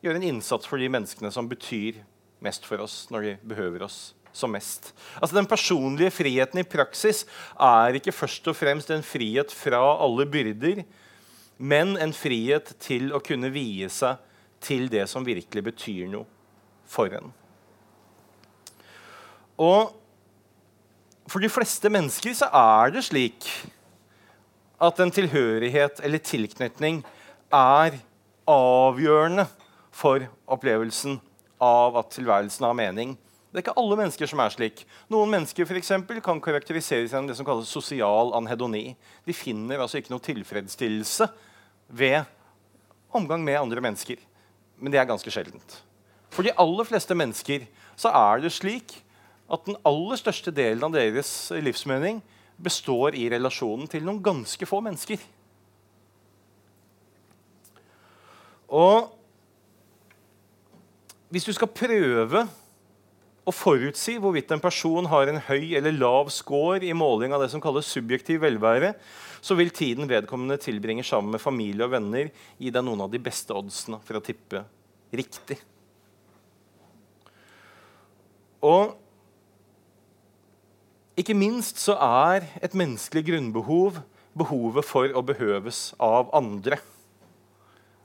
gjøre 0.02 0.18
en 0.18 0.26
innsats 0.32 0.66
for 0.66 0.82
de 0.82 0.90
menneskene 0.90 1.30
som 1.30 1.46
betyr 1.48 2.02
mest 2.42 2.66
for 2.66 2.82
oss 2.82 3.06
når 3.14 3.28
de 3.28 3.36
behøver 3.46 3.86
oss 3.86 4.00
som 4.34 4.50
mest. 4.50 4.90
Altså 5.20 5.38
Den 5.38 5.46
personlige 5.46 6.10
friheten 6.10 6.58
i 6.58 6.66
praksis 6.66 7.22
er 7.54 7.94
ikke 7.94 8.16
først 8.16 8.50
og 8.50 8.58
fremst 8.58 8.90
en 8.90 9.06
frihet 9.06 9.54
fra 9.54 9.80
alle 10.02 10.26
byrder, 10.26 10.82
men 11.62 11.94
en 12.02 12.12
frihet 12.16 12.74
til 12.82 13.12
å 13.14 13.22
kunne 13.22 13.52
vie 13.54 13.86
seg 13.92 14.18
til 14.62 14.88
det 14.90 15.06
som 15.10 15.24
virkelig 15.26 15.68
betyr 15.70 16.10
noe 16.10 16.41
for 16.88 17.12
en. 17.16 17.32
Og 19.62 19.92
for 21.30 21.42
de 21.42 21.50
fleste 21.52 21.88
mennesker 21.92 22.34
så 22.36 22.48
er 22.52 22.92
det 22.94 23.04
slik 23.06 23.48
at 24.82 24.98
en 25.00 25.12
tilhørighet 25.14 26.00
eller 26.02 26.22
tilknytning 26.26 27.02
er 27.54 28.00
avgjørende 28.50 29.46
for 29.94 30.24
opplevelsen 30.50 31.20
av 31.62 32.00
at 32.00 32.10
tilværelsen 32.16 32.66
har 32.66 32.74
mening. 32.74 33.14
Det 33.52 33.60
er 33.60 33.64
ikke 33.66 33.76
alle 33.78 33.98
mennesker 34.00 34.30
som 34.30 34.40
er 34.42 34.52
slik. 34.54 34.82
Noen 35.12 35.30
mennesker 35.30 35.68
for 35.68 35.78
eksempel, 35.78 36.18
kan 36.24 36.40
karakteriseres 36.42 37.12
gjennom 37.12 37.28
det 37.28 37.36
som 37.38 37.46
kalles 37.46 37.70
sosial 37.70 38.32
anhedoni. 38.34 38.96
De 39.28 39.36
finner 39.36 39.82
altså 39.84 40.00
ikke 40.00 40.14
noe 40.14 40.24
tilfredsstillelse 40.24 41.28
ved 41.92 42.24
omgang 43.12 43.44
med 43.44 43.60
andre 43.60 43.84
mennesker. 43.84 44.16
Men 44.80 44.90
det 44.92 45.02
er 45.02 45.10
ganske 45.10 45.30
sjeldent. 45.30 45.82
For 46.32 46.46
de 46.46 46.54
aller 46.60 46.88
fleste 46.88 47.16
mennesker 47.16 47.66
så 48.00 48.12
er 48.16 48.42
det 48.42 48.54
slik 48.56 48.96
at 49.52 49.66
den 49.68 49.76
aller 49.88 50.16
største 50.16 50.52
delen 50.54 50.84
av 50.86 50.94
deres 50.96 51.30
livsmening 51.52 52.22
består 52.62 53.16
i 53.18 53.26
relasjonen 53.32 53.88
til 53.90 54.04
noen 54.06 54.22
ganske 54.24 54.68
få 54.68 54.80
mennesker. 54.84 55.20
Og 58.72 59.10
hvis 61.32 61.44
du 61.48 61.52
skal 61.56 61.68
prøve 61.72 62.46
å 63.42 63.52
forutsi 63.52 64.14
hvorvidt 64.22 64.52
en 64.54 64.62
person 64.62 65.08
har 65.10 65.28
en 65.28 65.40
høy 65.48 65.74
eller 65.76 65.96
lav 65.96 66.30
score 66.32 66.84
i 66.86 66.94
måling 66.96 67.34
av 67.34 67.42
det 67.42 67.50
som 67.52 67.60
kalles 67.60 67.90
subjektiv 67.90 68.44
velvære, 68.44 68.92
så 69.42 69.56
vil 69.58 69.72
tiden 69.74 70.08
vedkommende 70.08 70.60
tilbringer 70.62 71.04
sammen 71.04 71.34
med 71.34 71.42
familie 71.42 71.88
og 71.88 71.92
venner, 71.96 72.30
gi 72.56 72.70
deg 72.70 72.86
noen 72.86 73.02
av 73.04 73.10
de 73.12 73.20
beste 73.20 73.52
oddsene 73.56 73.98
for 74.06 74.20
å 74.20 74.24
tippe 74.24 74.62
riktig. 75.12 75.58
Og 78.62 78.94
ikke 81.18 81.36
minst 81.36 81.80
så 81.82 81.98
er 81.98 82.46
et 82.64 82.74
menneskelig 82.78 83.26
grunnbehov 83.28 84.00
behovet 84.38 84.86
for 84.88 85.12
å 85.12 85.22
behøves 85.26 85.90
av 86.00 86.30
andre. 86.36 86.78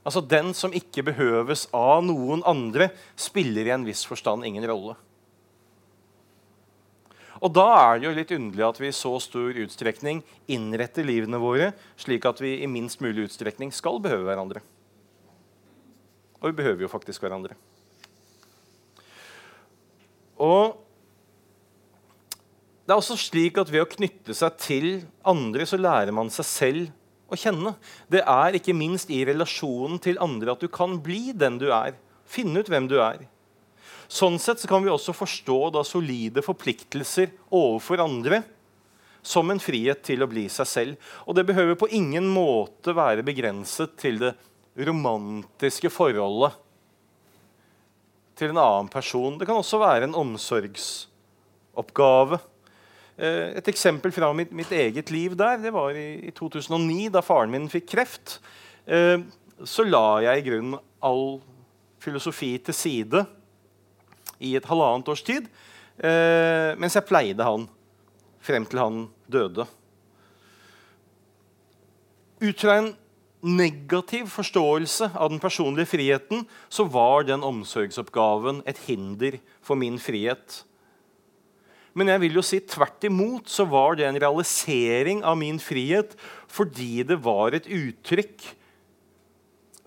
Altså 0.04 0.20
Den 0.24 0.52
som 0.56 0.74
ikke 0.76 1.06
behøves 1.08 1.66
av 1.76 2.02
noen 2.04 2.44
andre, 2.48 2.90
spiller 3.16 3.68
i 3.68 3.74
en 3.74 3.86
viss 3.88 4.04
forstand 4.08 4.44
ingen 4.46 4.66
rolle. 4.68 4.96
Og 7.38 7.52
Da 7.54 7.66
er 7.78 7.98
det 7.98 8.08
jo 8.08 8.14
litt 8.16 8.34
underlig 8.34 8.66
at 8.66 8.80
vi 8.82 8.90
i 8.90 8.96
så 8.96 9.14
stor 9.22 9.60
utstrekning 9.62 10.24
innretter 10.50 11.06
livene 11.06 11.38
våre 11.38 11.70
slik 11.96 12.26
at 12.26 12.42
vi 12.42 12.56
i 12.62 12.70
minst 12.70 13.00
mulig 13.04 13.28
utstrekning 13.28 13.70
skal 13.72 14.00
behøve 14.02 14.26
hverandre. 14.26 14.64
Og 16.42 16.50
vi 16.50 16.58
behøver 16.60 16.84
jo 16.86 16.90
faktisk 16.90 17.22
hverandre. 17.22 17.54
Og 20.38 20.76
det 22.88 22.94
er 22.94 23.02
også 23.02 23.18
slik 23.20 23.58
at 23.60 23.68
ved 23.68 23.84
å 23.84 23.90
knytte 23.90 24.32
seg 24.36 24.54
til 24.62 24.86
andre, 25.28 25.66
så 25.68 25.76
lærer 25.76 26.14
man 26.14 26.30
seg 26.32 26.46
selv 26.48 26.86
å 27.28 27.36
kjenne. 27.36 27.74
Det 28.08 28.22
er 28.24 28.56
ikke 28.56 28.76
minst 28.76 29.10
i 29.12 29.20
relasjonen 29.28 30.00
til 30.00 30.20
andre 30.24 30.54
at 30.54 30.62
du 30.64 30.70
kan 30.72 30.96
bli 31.04 31.34
den 31.36 31.58
du 31.60 31.66
er. 31.68 31.98
Finne 32.28 32.62
ut 32.62 32.70
hvem 32.72 32.88
du 32.88 32.96
er. 33.02 33.26
Sånn 34.08 34.38
sett 34.40 34.62
så 34.62 34.70
kan 34.70 34.80
vi 34.80 34.88
også 34.88 35.12
forstå 35.12 35.58
da 35.74 35.82
solide 35.84 36.40
forpliktelser 36.44 37.34
overfor 37.52 38.00
andre 38.00 38.40
som 39.20 39.50
en 39.52 39.60
frihet 39.60 40.00
til 40.06 40.24
å 40.24 40.30
bli 40.30 40.46
seg 40.48 40.68
selv. 40.70 41.10
Og 41.28 41.36
det 41.36 41.44
behøver 41.50 41.76
på 41.76 41.90
ingen 41.92 42.24
måte 42.32 42.94
være 42.96 43.26
begrenset 43.26 43.98
til 44.00 44.16
det 44.22 44.32
romantiske 44.88 45.92
forholdet 45.92 46.56
til 48.38 48.50
en 48.52 48.62
annen 48.62 48.88
person. 48.92 49.38
Det 49.38 49.46
kan 49.48 49.58
også 49.58 49.78
være 49.82 50.04
en 50.06 50.18
omsorgsoppgave. 50.18 52.36
Eh, 53.18 53.58
et 53.58 53.68
eksempel 53.72 54.12
fra 54.14 54.28
mitt, 54.36 54.52
mitt, 54.54 54.70
eget 54.70 55.10
liv 55.10 55.34
der 55.38 55.56
det 55.62 55.72
var 55.74 55.90
i, 55.98 56.28
i, 56.28 56.30
2009, 56.30 57.08
da 57.14 57.20
faren 57.24 57.50
min 57.50 57.68
fikk 57.72 57.86
kreft. 57.90 58.40
Eh, 58.86 59.18
så 59.66 59.82
la 59.82 60.20
jeg 60.22 60.38
i 60.38 60.46
grunnen 60.50 60.78
all 61.02 61.40
filosofi 61.98 62.58
til 62.62 62.74
side 62.74 63.26
i 64.38 64.54
et 64.54 64.64
halvannet 64.70 65.08
års 65.10 65.22
tid 65.26 65.48
eh, 65.98 66.78
mens 66.78 66.94
jeg 66.94 67.02
pleide 67.08 67.42
han 67.42 67.66
frem 68.44 68.66
til 68.70 68.78
han 68.78 69.08
døde. 69.26 69.66
Ut 72.38 72.60
fra 72.62 72.78
en 72.78 72.94
negativ 73.40 74.26
forståelse 74.32 75.12
av 75.14 75.30
den 75.30 75.40
personlige 75.42 75.92
friheten 75.92 76.44
så 76.68 76.86
var 76.90 77.26
den 77.28 77.44
omsorgsoppgaven 77.46 78.62
et 78.66 78.80
hinder 78.88 79.38
for 79.62 79.78
min 79.78 79.98
frihet. 80.02 80.64
Men 81.98 82.10
jeg 82.12 82.22
vil 82.22 82.38
jo 82.38 82.44
si 82.46 82.60
tvert 82.62 83.04
imot 83.08 83.50
så 83.50 83.66
var 83.66 83.98
det 83.98 84.06
en 84.06 84.20
realisering 84.20 85.24
av 85.26 85.38
min 85.40 85.58
frihet 85.62 86.14
fordi 86.50 87.02
det 87.06 87.18
var 87.24 87.56
et 87.56 87.66
uttrykk 87.66 88.46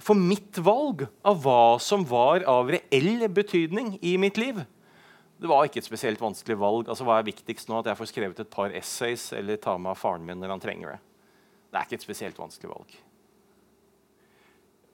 for 0.02 0.18
mitt 0.18 0.58
valg 0.58 1.06
av 1.28 1.44
hva 1.44 1.78
som 1.80 2.04
var 2.08 2.46
av 2.50 2.72
reell 2.74 3.28
betydning 3.30 3.98
i 4.02 4.18
mitt 4.20 4.40
liv. 4.42 4.64
Det 5.42 5.50
var 5.50 5.66
ikke 5.66 5.82
et 5.82 5.88
spesielt 5.88 6.22
vanskelig 6.22 6.58
valg. 6.62 6.90
Altså, 6.90 7.06
hva 7.06 7.18
er 7.18 7.30
viktigst 7.30 7.70
nå? 7.70 7.80
At 7.80 7.90
jeg 7.90 7.98
får 7.98 8.10
skrevet 8.12 8.42
et 8.44 8.52
par 8.54 8.74
essays 8.78 9.32
eller 9.38 9.62
ta 9.62 9.78
med 9.78 9.94
av 9.94 10.02
faren 10.02 10.26
min 10.26 10.42
når 10.42 10.56
han 10.56 10.62
trenger 10.62 10.96
det? 10.96 11.00
Det 11.72 11.80
er 11.80 11.88
ikke 11.88 11.98
et 12.02 12.06
spesielt 12.06 12.42
vanskelig 12.42 12.74
valg. 12.74 13.00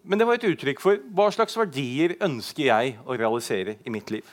Men 0.04 0.20
det 0.20 0.28
var 0.28 0.38
et 0.38 0.48
uttrykk 0.48 0.82
for 0.82 1.02
hva 1.16 1.30
slags 1.34 1.58
verdier 1.58 2.16
ønsker 2.24 2.70
jeg 2.70 2.98
å 3.06 3.18
realisere 3.18 3.78
i 3.84 3.94
mitt 3.94 4.12
liv. 4.14 4.26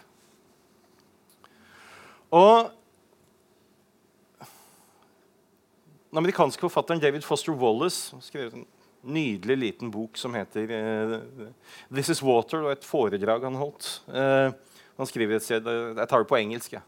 Og 2.34 2.72
Den 6.14 6.20
amerikanske 6.22 6.60
forfatteren 6.62 7.00
David 7.02 7.24
Foster 7.26 7.50
Wallace 7.58 8.14
skrev 8.22 8.52
en 8.54 8.66
nydelig 9.02 9.56
liten 9.58 9.90
bok 9.90 10.14
som 10.16 10.34
heter 10.34 10.70
uh, 10.70 11.48
'This 11.90 12.08
Is 12.08 12.22
Water', 12.22 12.62
og 12.62 12.70
et 12.70 12.84
foredrag 12.84 13.42
han 13.42 13.58
holdt. 13.58 14.02
Uh, 14.06 14.54
han 14.96 15.06
skriver 15.06 15.36
et 15.36 15.42
sted 15.42 15.66
Jeg 15.66 16.08
tar 16.08 16.22
det 16.22 16.28
på 16.30 16.38
engelsk. 16.38 16.72
Ja. 16.72 16.80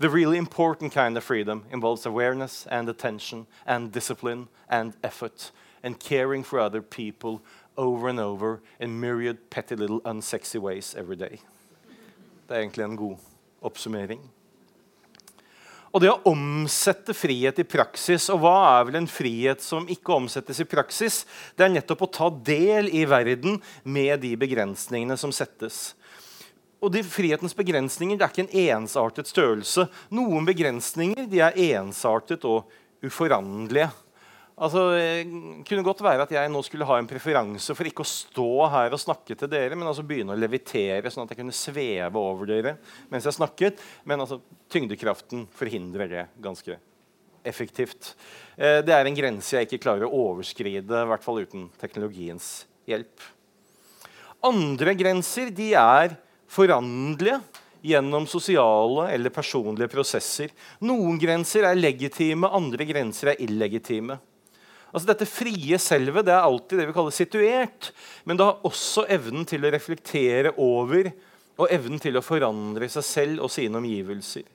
The 0.00 0.08
really 0.08 0.38
important 0.38 0.92
kind 0.92 1.18
of 1.18 1.24
freedom 1.24 1.64
involves 1.70 2.06
awareness 2.06 2.66
and 2.70 2.88
attention 2.88 3.46
and 3.66 3.92
discipline 3.92 4.48
and 4.70 4.94
effort 5.04 5.52
and 5.82 6.00
caring 6.00 6.42
for 6.42 6.58
other 6.58 6.80
people 6.80 7.40
over 7.76 8.08
and 8.08 8.20
over 8.20 8.60
in 8.78 9.00
myriad 9.00 9.38
petty 9.50 9.76
little 9.76 10.00
unsexy 10.04 10.60
ways 10.60 10.94
every 10.94 11.16
day. 11.16 11.40
Det 12.46 12.56
er 12.56 12.64
egentlig 12.64 12.84
en 12.84 12.96
god 12.96 13.16
oppsummering. 13.62 14.20
Og 15.90 16.02
det 16.02 16.10
å 16.12 16.20
omsette 16.30 17.14
frihet 17.18 17.58
i 17.58 17.66
praksis 17.66 18.28
Og 18.30 18.44
hva 18.44 18.54
er 18.76 18.84
vel 18.86 19.00
en 19.00 19.08
frihet 19.10 19.62
som 19.64 19.88
ikke 19.90 20.14
omsettes 20.14 20.60
i 20.62 20.66
praksis? 20.68 21.24
Det 21.58 21.66
er 21.66 21.72
nettopp 21.74 22.04
å 22.06 22.12
ta 22.14 22.28
del 22.30 22.90
i 22.94 23.02
verden 23.10 23.58
med 23.82 24.22
de 24.22 24.36
begrensningene 24.38 25.18
som 25.18 25.34
settes. 25.34 25.96
Og 26.80 26.94
de 26.94 27.02
Frihetens 27.04 27.56
begrensninger 27.56 28.16
det 28.16 28.24
er 28.24 28.32
ikke 28.32 28.46
en 28.46 28.84
ensartet 28.84 29.28
størrelse. 29.28 29.88
Noen 30.14 30.46
begrensninger 30.48 31.26
de 31.28 31.42
er 31.44 31.58
ensartet 31.74 32.46
og 32.48 32.70
uforanderlige. 33.04 33.90
Altså, 34.60 34.82
det 34.92 35.04
eh, 35.22 35.30
kunne 35.64 35.84
godt 35.86 36.02
være 36.04 36.26
at 36.26 36.32
jeg 36.34 36.50
nå 36.52 36.60
skulle 36.66 36.84
ha 36.88 36.98
en 37.00 37.08
preferanse 37.08 37.72
for 37.76 37.88
ikke 37.88 38.04
å 38.04 38.10
stå 38.10 38.50
her 38.74 38.92
og 38.92 39.00
snakke 39.00 39.36
til 39.38 39.48
dere, 39.48 39.78
men 39.78 39.88
altså 39.88 40.04
begynne 40.04 40.36
å 40.36 40.40
levitere, 40.40 41.08
sånn 41.08 41.24
at 41.24 41.32
jeg 41.32 41.40
kunne 41.40 41.56
sveve 41.56 42.20
over 42.20 42.50
dere 42.50 42.74
mens 43.08 43.24
jeg 43.24 43.38
snakket. 43.38 43.80
Men 44.04 44.20
altså, 44.26 44.42
tyngdekraften 44.72 45.46
forhindrer 45.56 46.12
det 46.12 46.26
ganske 46.44 46.76
effektivt. 47.48 48.12
Eh, 48.60 48.82
det 48.84 48.92
er 48.92 49.08
en 49.08 49.16
grense 49.16 49.56
jeg 49.56 49.70
ikke 49.70 49.80
klarer 49.86 50.04
å 50.04 50.24
overskride, 50.28 50.84
i 50.84 51.10
hvert 51.14 51.24
fall 51.24 51.40
uten 51.40 51.70
teknologiens 51.80 52.52
hjelp. 52.90 53.28
Andre 54.44 54.92
grenser 54.96 55.48
de 55.56 55.72
er 55.76 56.20
foranderlige 56.50 57.40
gjennom 57.80 58.26
sosiale 58.28 59.08
eller 59.14 59.32
personlige 59.32 59.88
prosesser. 59.88 60.52
Noen 60.84 61.16
grenser 61.20 61.64
er 61.64 61.80
legitime, 61.80 62.48
andre 62.48 62.84
grenser 62.88 63.32
er 63.32 63.40
illegitime. 63.40 64.20
Altså 64.90 65.12
Dette 65.12 65.28
frie 65.28 65.78
selvet 65.82 66.26
det 66.26 66.34
er 66.34 66.46
alltid 66.46 66.80
det 66.80 66.88
vi 66.90 66.94
kaller 66.96 67.14
situert. 67.14 67.90
Men 68.26 68.38
det 68.38 68.46
har 68.48 68.64
også 68.66 69.06
evnen 69.10 69.46
til 69.48 69.66
å 69.66 69.74
reflektere 69.74 70.54
over 70.58 71.12
og 71.60 71.68
evnen 71.72 72.00
til 72.00 72.16
å 72.16 72.24
forandre 72.24 72.88
seg 72.90 73.06
selv 73.06 73.44
og 73.46 73.52
sine 73.52 73.78
omgivelser. 73.80 74.46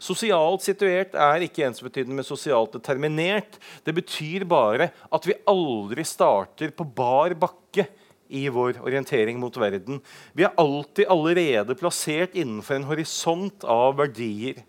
Sosialt 0.00 0.64
situert 0.64 1.16
er 1.18 1.42
ikke 1.44 1.66
ensbetydende 1.66 2.16
med 2.16 2.24
sosialt 2.24 2.72
determinert. 2.72 3.58
Det 3.84 3.92
betyr 3.96 4.46
bare 4.48 4.88
at 5.12 5.26
vi 5.28 5.36
aldri 5.50 6.06
starter 6.08 6.72
på 6.72 6.86
bar 6.96 7.34
bakke 7.36 7.84
i 8.30 8.46
vår 8.52 8.78
orientering 8.86 9.40
mot 9.42 9.56
verden. 9.60 9.98
Vi 10.32 10.46
er 10.46 10.56
alltid 10.60 11.10
allerede 11.10 11.76
plassert 11.76 12.36
innenfor 12.38 12.78
en 12.78 12.88
horisont 12.88 13.66
av 13.68 13.98
verdier 13.98 14.62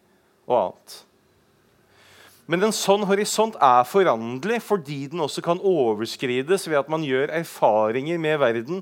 og 0.49 0.57
annet. 0.57 0.97
Men 2.51 2.65
en 2.67 2.73
sånn 2.75 3.05
horisont 3.07 3.55
er 3.63 3.85
foranderlig 3.87 4.57
fordi 4.65 5.05
den 5.13 5.23
også 5.23 5.43
kan 5.45 5.61
overskrides 5.63 6.65
ved 6.67 6.81
at 6.81 6.89
man 6.91 7.05
gjør 7.07 7.31
erfaringer 7.37 8.19
med 8.19 8.41
verden, 8.41 8.81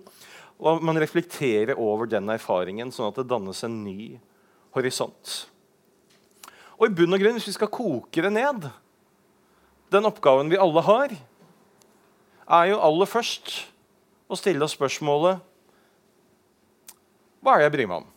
og 0.57 0.81
man 0.81 0.97
reflekterer 0.97 1.77
over 1.77 2.09
den 2.09 2.31
erfaringen, 2.33 2.89
sånn 2.89 3.11
at 3.11 3.19
det 3.19 3.27
dannes 3.29 3.61
en 3.67 3.75
ny 3.83 4.15
horisont. 4.73 5.35
Og 6.79 6.87
i 6.87 6.95
bunn 6.97 7.13
og 7.13 7.21
grunn, 7.21 7.37
hvis 7.37 7.49
vi 7.51 7.57
skal 7.59 7.69
koke 7.69 8.23
det 8.23 8.31
ned 8.31 8.69
Den 9.91 10.07
oppgaven 10.07 10.49
vi 10.49 10.57
alle 10.61 10.81
har, 10.85 11.13
er 12.49 12.69
jo 12.71 12.81
aller 12.81 13.09
først 13.09 13.51
å 14.29 14.37
stille 14.39 14.63
oss 14.65 14.77
spørsmålet 14.77 15.43
Hva 17.43 17.53
er 17.53 17.61
det 17.61 17.67
jeg 17.67 17.75
bryr 17.75 17.91
meg 17.91 18.01
om? 18.01 18.09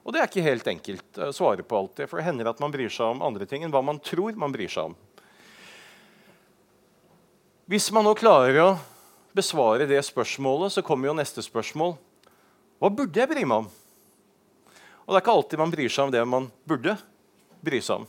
Og 0.00 0.14
det 0.14 0.20
er 0.20 0.30
ikke 0.30 0.44
helt 0.44 0.68
enkelt 0.70 1.20
å 1.20 1.32
svare 1.36 1.64
på 1.66 1.76
alltid, 1.76 2.08
for 2.08 2.18
det 2.18 2.26
hender 2.26 2.48
at 2.50 2.60
man 2.62 2.72
bryr 2.72 2.92
seg 2.92 3.12
om 3.12 3.24
andre 3.24 3.46
ting 3.48 3.66
enn 3.66 3.72
hva 3.74 3.82
man 3.84 4.00
tror 4.02 4.36
man 4.38 4.52
bryr 4.54 4.70
seg 4.72 4.90
om. 4.90 4.96
Hvis 7.70 7.90
man 7.94 8.06
nå 8.08 8.16
klarer 8.18 8.56
å 8.64 8.70
besvare 9.36 9.86
det 9.86 10.00
spørsmålet, 10.02 10.72
så 10.74 10.82
kommer 10.82 11.10
jo 11.10 11.18
neste 11.18 11.44
spørsmål. 11.44 11.94
Hva 12.80 12.90
burde 12.90 13.20
jeg 13.20 13.30
bry 13.30 13.44
meg 13.44 13.66
om? 13.66 13.68
Og 15.04 15.12
det 15.12 15.18
er 15.18 15.22
ikke 15.22 15.36
alltid 15.36 15.60
man 15.60 15.74
bryr 15.74 15.92
seg 15.92 16.08
om 16.08 16.14
det 16.14 16.24
man 16.26 16.48
burde 16.70 16.96
bry 17.62 17.78
seg 17.84 18.00
om. 18.00 18.08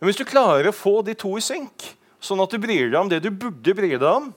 Men 0.00 0.10
hvis 0.10 0.20
du 0.20 0.26
klarer 0.28 0.68
å 0.68 0.76
få 0.76 1.00
de 1.06 1.14
to 1.18 1.34
i 1.36 1.44
synk, 1.44 1.86
sånn 2.20 2.40
at 2.42 2.52
du 2.52 2.60
bryr 2.60 2.88
deg 2.88 2.98
om 2.98 3.08
det 3.08 3.22
du 3.24 3.30
burde 3.30 3.74
bry 3.76 3.92
deg 3.94 4.06
om, 4.08 4.30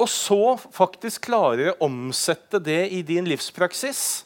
og 0.00 0.08
så 0.08 0.56
faktisk 0.72 1.28
klarer 1.28 1.72
å 1.72 1.78
omsette 1.84 2.60
det 2.62 2.86
i 2.96 3.02
din 3.06 3.26
livspraksis, 3.28 4.24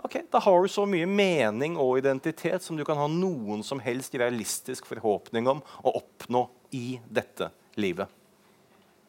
ok, 0.00 0.20
da 0.30 0.40
har 0.44 0.62
du 0.62 0.70
så 0.70 0.86
mye 0.88 1.08
mening 1.08 1.76
og 1.80 1.98
identitet 1.98 2.64
som 2.64 2.78
du 2.78 2.84
kan 2.86 2.98
ha 3.00 3.08
noen 3.10 3.64
som 3.66 3.82
helst 3.82 4.14
realistisk 4.14 4.86
forhåpning 4.88 5.50
om 5.50 5.62
å 5.82 5.94
oppnå 5.98 6.46
i 6.76 7.00
dette 7.10 7.50
livet. 7.80 8.08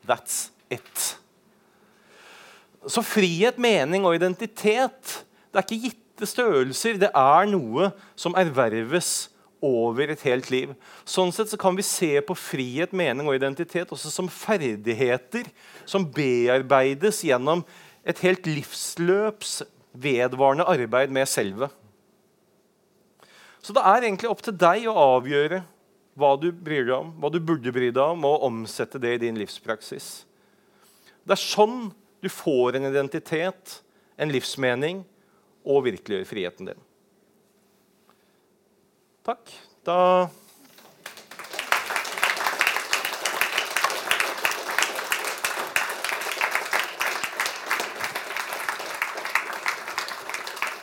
That's 0.07 0.49
it. 0.73 1.17
Så 2.89 3.03
frihet, 3.05 3.61
mening 3.61 4.07
og 4.07 4.17
identitet 4.17 5.19
det 5.51 5.59
er 5.59 5.67
ikke 5.67 5.89
gitte 5.89 6.29
størrelser. 6.29 6.97
Det 6.97 7.11
er 7.13 7.49
noe 7.51 7.91
som 8.17 8.33
erverves 8.39 9.29
over 9.61 10.11
et 10.11 10.23
helt 10.25 10.49
liv. 10.51 10.73
Sånn 11.05 11.31
sett 11.33 11.51
så 11.51 11.59
kan 11.59 11.77
vi 11.77 11.85
se 11.85 12.15
på 12.25 12.35
frihet, 12.37 12.93
mening 12.97 13.29
og 13.29 13.37
identitet 13.37 13.91
også 13.93 14.11
som 14.13 14.29
ferdigheter 14.31 15.49
som 15.85 16.07
bearbeides 16.15 17.21
gjennom 17.27 17.63
et 18.01 18.19
helt 18.25 18.47
livsløps 18.49 19.61
vedvarende 19.91 20.65
arbeid 20.65 21.13
med 21.13 21.29
selve. 21.29 21.69
Så 23.61 23.75
det 23.77 23.83
er 23.85 24.07
egentlig 24.07 24.31
opp 24.31 24.41
til 24.41 24.57
deg 24.57 24.87
å 24.89 24.97
avgjøre 25.17 25.61
hva 26.17 26.33
du 26.39 26.49
bryr 26.51 26.87
deg 26.87 26.95
om, 26.97 27.11
hva 27.21 27.29
du 27.31 27.39
burde 27.39 27.73
bry 27.73 27.91
deg 27.93 28.01
om, 28.03 28.25
og 28.27 28.47
omsette 28.49 28.99
det 29.01 29.15
i 29.15 29.23
din 29.27 29.37
livspraksis. 29.39 30.25
Det 31.21 31.37
er 31.37 31.41
sånn 31.41 31.91
du 32.21 32.29
får 32.29 32.77
en 32.77 32.89
identitet, 32.89 33.77
en 34.17 34.33
livsmening 34.33 35.03
og 35.61 35.85
virkeliggjør 35.85 36.27
friheten 36.27 36.71
din. 36.71 36.81
Takk. 39.21 39.51
Da 39.85 40.29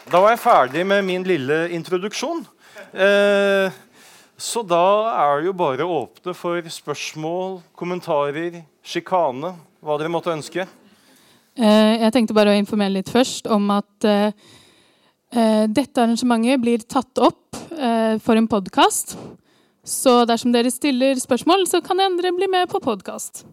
Da 0.09 0.21
var 0.23 0.31
jeg 0.33 0.41
ferdig 0.41 0.87
med 0.89 1.03
min 1.05 1.25
lille 1.27 1.57
introduksjon. 1.77 2.39
Eh, 2.97 3.75
så 4.41 4.63
da 4.65 4.85
er 5.11 5.43
det 5.43 5.51
jo 5.51 5.53
bare 5.59 5.85
å 5.85 5.99
åpne 5.99 6.33
for 6.33 6.71
spørsmål, 6.73 7.59
kommentarer, 7.77 8.63
sjikane, 8.81 9.53
hva 9.85 9.99
dere 10.01 10.15
måtte 10.15 10.33
ønske. 10.33 10.65
Eh, 11.59 11.93
jeg 12.07 12.15
tenkte 12.15 12.39
bare 12.39 12.55
å 12.55 12.57
informere 12.57 12.95
litt 13.01 13.13
først 13.13 13.51
om 13.53 13.69
at 13.75 14.09
eh, 14.09 14.31
eh 15.35 15.67
dette 15.69 16.01
arrangementet 16.01 16.63
blir 16.63 16.89
tatt 16.89 17.19
opp 17.21 17.48
for 18.25 18.39
en 18.39 18.49
podkast. 18.51 19.15
Så 19.89 20.25
dersom 20.29 20.53
dere 20.53 20.71
stiller 20.73 21.17
spørsmål, 21.21 21.63
så 21.71 21.81
kan 21.85 22.01
dere 22.01 22.33
bli 22.37 22.49
med 22.51 22.69
på 22.69 22.81
podkast. 22.83 23.45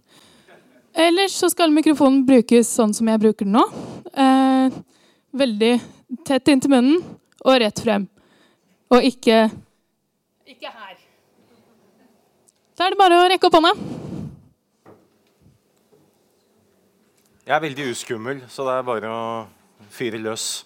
Ellers 0.96 1.36
så 1.36 1.50
skal 1.52 1.74
mikrofonen 1.76 2.24
brukes 2.28 2.70
sånn 2.72 2.94
som 2.96 3.08
jeg 3.12 3.20
bruker 3.20 3.48
den 3.48 3.58
nå. 3.58 3.64
Eh, 4.16 4.76
veldig 5.36 5.74
tett 6.28 6.52
inntil 6.52 6.72
munnen 6.72 7.02
og 7.44 7.58
rett 7.60 7.82
frem. 7.84 8.08
Og 8.96 9.04
ikke 9.04 9.50
Ikke 10.46 10.70
her. 10.72 10.96
Da 12.78 12.86
er 12.86 12.94
det 12.94 13.00
bare 13.00 13.18
å 13.20 13.28
rekke 13.32 13.48
opp 13.48 13.58
hånda. 13.58 13.74
Jeg 17.46 17.56
er 17.56 17.64
veldig 17.64 17.90
uskummel, 17.92 18.40
så 18.50 18.64
det 18.68 18.78
er 18.78 18.88
bare 18.88 19.12
å 19.12 19.26
fyre 19.92 20.20
løs. 20.22 20.66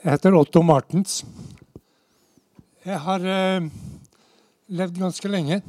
Jeg 0.00 0.12
heter 0.12 0.36
Otto 0.36 0.60
Martens. 0.60 1.22
Jeg 2.84 2.98
har 3.00 3.24
eh, 3.24 3.70
levd 4.68 5.00
ganske 5.00 5.32
lenge. 5.32 5.62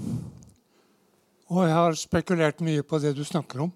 Og 1.47 1.63
jeg 1.63 1.77
har 1.77 1.95
spekulert 1.95 2.59
mye 2.67 2.83
på 2.83 2.99
det 2.99 3.15
du 3.15 3.23
snakker 3.23 3.63
om. 3.63 3.71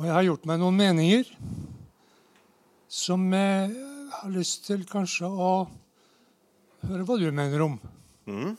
Og 0.00 0.08
jeg 0.08 0.16
har 0.16 0.24
gjort 0.30 0.48
meg 0.48 0.60
noen 0.62 0.80
meninger 0.80 1.28
som 2.88 3.28
jeg 3.28 3.76
har 4.22 4.32
lyst 4.32 4.64
til 4.70 4.88
kanskje 4.88 5.28
å 5.28 5.68
høre 6.88 7.04
hva 7.04 7.20
du 7.20 7.28
mener 7.28 7.68
om. 7.68 7.76
Mm. 8.24 8.56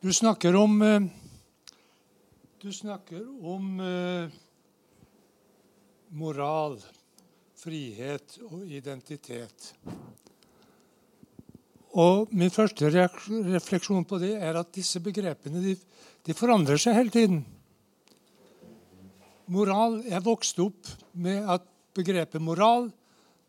Du 0.00 0.08
snakker 0.08 0.56
om 0.56 0.80
eh, 0.88 1.12
Du 2.62 2.72
snakker 2.72 3.24
om 3.42 3.80
eh, 3.80 4.30
moral, 6.14 6.76
frihet 7.58 8.36
og 8.46 8.60
identitet. 8.70 9.72
Og 11.98 12.30
min 12.30 12.54
første 12.54 12.86
refleksjon 12.86 14.06
på 14.06 14.20
det 14.22 14.36
er 14.38 14.60
at 14.60 14.70
disse 14.78 15.02
begrepene 15.02 15.64
de, 15.64 15.74
de 16.22 16.38
forandrer 16.38 16.78
seg 16.78 17.00
hele 17.00 17.10
tiden. 17.10 17.42
Moral 19.50 19.98
Jeg 20.06 20.22
vokste 20.22 20.68
opp 20.68 20.94
med 21.18 21.42
at 21.42 21.66
begrepet 21.98 22.46
moral 22.46 22.92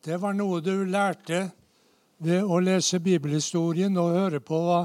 det 0.01 0.18
var 0.26 0.34
noe 0.34 0.57
du 0.66 0.88
lærte 0.89 1.51
ved 2.18 2.41
å 2.41 2.57
lese 2.66 2.97
bibelhistorien 2.97 3.93
og 3.93 4.18
høre 4.18 4.41
på 4.41 4.66
hva 4.66 4.82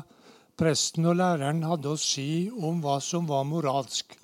presten 0.59 1.07
og 1.07 1.19
læreren 1.21 1.63
hadde 1.67 1.93
å 1.93 2.01
si 2.01 2.49
om 2.51 2.81
hva 2.83 2.99
som 3.05 3.29
var 3.29 3.47
moralsk. 3.47 4.17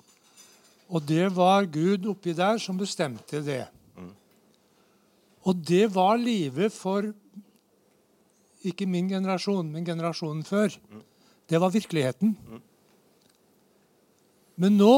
Og 0.91 1.01
det 1.07 1.29
var 1.33 1.65
Gud 1.71 2.05
oppi 2.11 2.35
der 2.37 2.59
som 2.61 2.77
bestemte 2.77 3.41
det. 3.45 3.63
Og 5.45 5.57
det 5.61 5.87
var 5.93 6.17
livet 6.17 6.73
for 6.73 7.07
ikke 8.65 8.87
min 8.89 9.09
generasjon, 9.09 9.67
men 9.71 9.85
generasjonen 9.85 10.43
før. 10.45 10.73
Det 11.45 11.61
var 11.61 11.73
virkeligheten. 11.73 12.33
Men 14.55 14.77
nå 14.79 14.95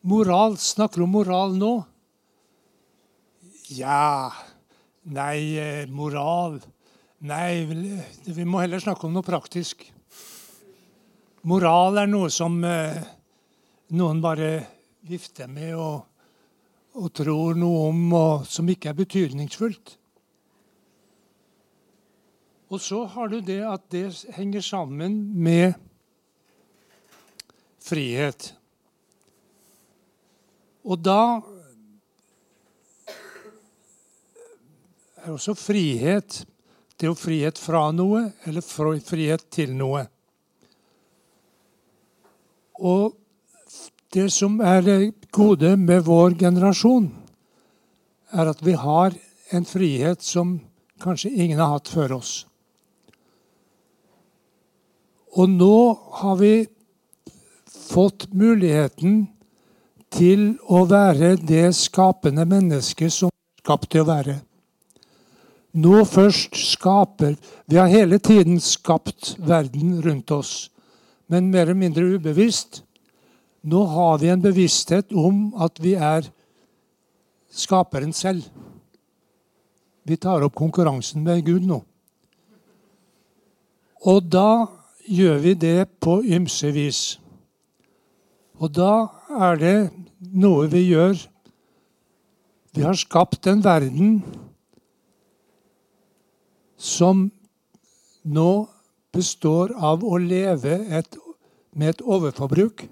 Moral 0.00 0.56
Snakker 0.56 1.04
om 1.04 1.12
moral 1.12 1.52
nå? 1.60 1.74
Ja 3.76 4.32
Nei, 5.04 5.56
eh, 5.60 5.84
moral 5.88 6.56
Nei, 7.20 7.66
vi 8.24 8.46
må 8.48 8.62
heller 8.62 8.80
snakke 8.80 9.04
om 9.04 9.12
noe 9.12 9.26
praktisk. 9.26 9.84
Moral 11.48 11.96
er 12.02 12.08
noe 12.10 12.28
som 12.28 12.58
eh, 12.68 12.98
noen 13.96 14.18
bare 14.20 14.50
vifter 15.08 15.48
med 15.48 15.72
og, 15.72 16.02
og 17.00 17.08
tror 17.16 17.56
noe 17.56 17.86
om, 17.88 18.02
og 18.12 18.44
som 18.44 18.68
ikke 18.68 18.90
er 18.90 18.98
betydningsfullt. 18.98 19.94
Og 22.70 22.82
så 22.84 23.00
har 23.14 23.32
du 23.32 23.40
det 23.40 23.62
at 23.64 23.86
det 23.90 24.04
henger 24.36 24.60
sammen 24.60 25.16
med 25.32 25.72
frihet. 27.80 28.52
Og 30.84 31.00
da 31.00 31.40
er 35.20 35.32
også 35.32 35.56
frihet 35.56 36.44
Det 37.00 37.06
er 37.08 37.14
jo 37.14 37.16
frihet 37.16 37.56
fra 37.56 37.86
noe 37.96 38.26
eller 38.44 38.60
frihet 38.60 39.46
til 39.48 39.70
noe. 39.72 40.02
Og 42.80 43.14
det 44.14 44.30
som 44.32 44.58
er 44.64 45.12
gode 45.30 45.76
med 45.76 46.04
vår 46.08 46.34
generasjon, 46.40 47.10
er 48.32 48.50
at 48.50 48.62
vi 48.64 48.72
har 48.78 49.14
en 49.52 49.66
frihet 49.66 50.22
som 50.22 50.58
kanskje 51.02 51.30
ingen 51.30 51.60
har 51.60 51.76
hatt 51.76 51.90
før 51.90 52.16
oss. 52.20 52.32
Og 55.38 55.50
nå 55.50 55.76
har 56.22 56.38
vi 56.40 56.54
fått 57.90 58.30
muligheten 58.34 59.28
til 60.10 60.56
å 60.66 60.84
være 60.90 61.36
det 61.38 61.70
skapende 61.78 62.46
mennesket 62.48 63.14
som 63.14 63.30
er 63.30 63.62
skapt 63.62 63.90
til 63.92 64.02
å 64.02 64.10
være. 64.10 64.40
Nå 65.78 66.02
først 66.02 66.56
skaper 66.58 67.36
Vi 67.70 67.76
har 67.78 67.86
hele 67.86 68.18
tiden 68.18 68.58
skapt 68.60 69.36
verden 69.38 70.00
rundt 70.02 70.30
oss, 70.34 70.69
men 71.30 71.50
mer 71.50 71.68
eller 71.68 71.78
mindre 71.78 72.04
ubevisst. 72.16 72.82
Nå 73.62 73.84
har 73.92 74.18
vi 74.18 74.30
en 74.32 74.42
bevissthet 74.42 75.12
om 75.14 75.50
at 75.60 75.78
vi 75.82 75.94
er 75.94 76.26
skaperen 77.50 78.12
selv. 78.16 78.46
Vi 80.02 80.16
tar 80.16 80.42
opp 80.42 80.56
konkurransen 80.58 81.22
med 81.22 81.44
Gud 81.46 81.66
nå. 81.68 81.82
Og 84.10 84.22
da 84.32 84.66
gjør 85.06 85.42
vi 85.44 85.54
det 85.54 85.88
på 86.02 86.20
ymse 86.24 86.70
vis. 86.74 87.02
Og 88.58 88.72
da 88.74 89.10
er 89.40 89.60
det 89.60 89.76
noe 90.20 90.68
vi 90.68 90.90
gjør 90.90 91.16
Vi 92.70 92.84
har 92.86 92.94
skapt 92.94 93.48
en 93.50 93.64
verden 93.64 94.20
som 96.78 97.24
nå 98.22 98.50
består 99.10 99.72
av 99.74 100.04
å 100.06 100.20
leve 100.22 100.76
et, 100.86 101.16
med 101.72 101.94
et 101.94 102.02
overforbruk. 102.02 102.86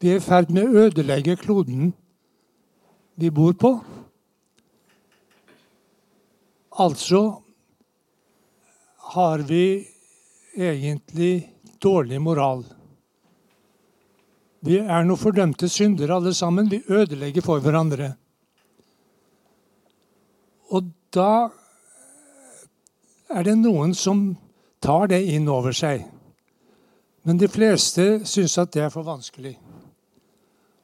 Vi 0.00 0.12
er 0.12 0.20
i 0.20 0.24
ferd 0.24 0.50
med 0.52 0.68
å 0.68 0.86
ødelegge 0.86 1.36
kloden 1.40 1.92
vi 3.20 3.30
bor 3.30 3.54
på. 3.56 3.70
Altså 6.82 7.20
har 9.14 9.44
vi 9.46 9.84
egentlig 10.56 11.50
dårlig 11.82 12.20
moral. 12.22 12.64
Vi 14.64 14.78
er 14.80 15.04
noen 15.04 15.20
fordømte 15.20 15.68
syndere 15.68 16.16
alle 16.16 16.32
sammen. 16.34 16.70
Vi 16.72 16.82
ødelegger 16.88 17.44
for 17.44 17.60
hverandre. 17.60 18.14
Og 20.72 20.88
da 21.14 21.50
er 23.28 23.44
det 23.44 23.58
noen 23.60 23.92
som 23.94 24.30
tar 24.82 25.10
det 25.12 25.20
inn 25.36 25.48
over 25.52 25.76
seg. 25.76 26.06
Men 27.24 27.40
de 27.40 27.48
fleste 27.48 28.20
syns 28.28 28.58
at 28.60 28.72
det 28.74 28.82
er 28.84 28.92
for 28.92 29.06
vanskelig. 29.06 29.56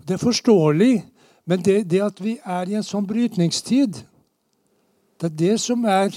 Det 0.09 0.17
er 0.17 0.23
forståelig, 0.23 1.05
men 1.45 1.65
det, 1.65 1.91
det, 1.91 2.01
at 2.03 2.21
vi 2.23 2.39
er 2.45 2.69
i 2.69 2.79
en 2.79 2.87
sånn 2.87 3.07
brytningstid, 3.09 4.01
det 5.21 5.29
er 5.29 5.37
det 5.37 5.57
som 5.61 5.85
er 5.85 6.15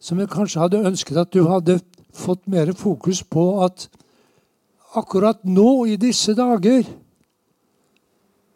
Som 0.00 0.16
jeg 0.16 0.30
kanskje 0.32 0.62
hadde 0.62 0.78
ønsket 0.88 1.18
at 1.20 1.32
du 1.36 1.42
hadde 1.44 1.74
fått 2.16 2.46
mer 2.48 2.70
fokus 2.72 3.18
på 3.20 3.42
at 3.66 3.82
akkurat 4.96 5.42
nå, 5.44 5.84
i 5.92 5.98
disse 6.00 6.32
dager, 6.32 6.86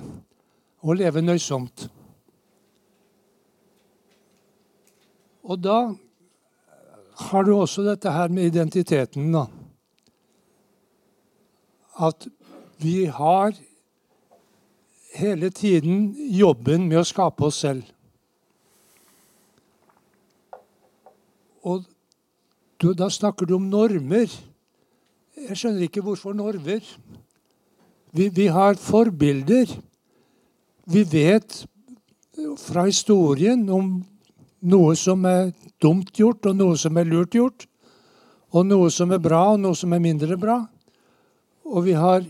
å 0.84 0.92
leve 0.92 1.24
nøysomt. 1.24 1.88
Og 5.46 5.60
da 5.62 5.78
har 7.30 7.46
du 7.46 7.54
også 7.54 7.84
dette 7.86 8.10
her 8.12 8.32
med 8.32 8.50
identiteten, 8.50 9.30
da. 9.32 9.46
At 11.96 12.26
vi 12.82 13.06
har 13.06 13.54
hele 15.16 15.50
tiden 15.50 16.10
jobben 16.36 16.88
med 16.90 17.00
å 17.00 17.06
skape 17.08 17.46
oss 17.46 17.62
selv. 17.64 17.86
Og 21.66 21.86
du, 22.82 22.90
da 22.92 23.08
snakker 23.10 23.48
du 23.48 23.56
om 23.56 23.70
normer. 23.70 24.28
Jeg 25.46 25.56
skjønner 25.56 25.86
ikke 25.86 26.04
hvorfor 26.04 26.36
normer. 26.36 26.84
Vi, 28.12 28.28
vi 28.28 28.50
har 28.52 28.76
forbilder. 28.80 29.72
Vi 30.86 31.06
vet 31.10 31.62
fra 32.60 32.84
historien 32.86 33.64
om 33.72 33.96
noe 34.66 34.94
som 34.98 35.24
er 35.28 35.52
dumt 35.82 36.12
gjort, 36.16 36.46
og 36.46 36.56
noe 36.58 36.76
som 36.80 36.96
er 36.98 37.08
lurt 37.08 37.34
gjort. 37.36 37.66
Og 38.54 38.66
noe 38.66 38.90
som 38.94 39.12
er 39.12 39.22
bra, 39.22 39.42
og 39.54 39.60
noe 39.62 39.76
som 39.76 39.92
er 39.94 40.02
mindre 40.02 40.38
bra. 40.40 40.60
Og 41.66 41.86
vi 41.86 41.94
har, 41.98 42.24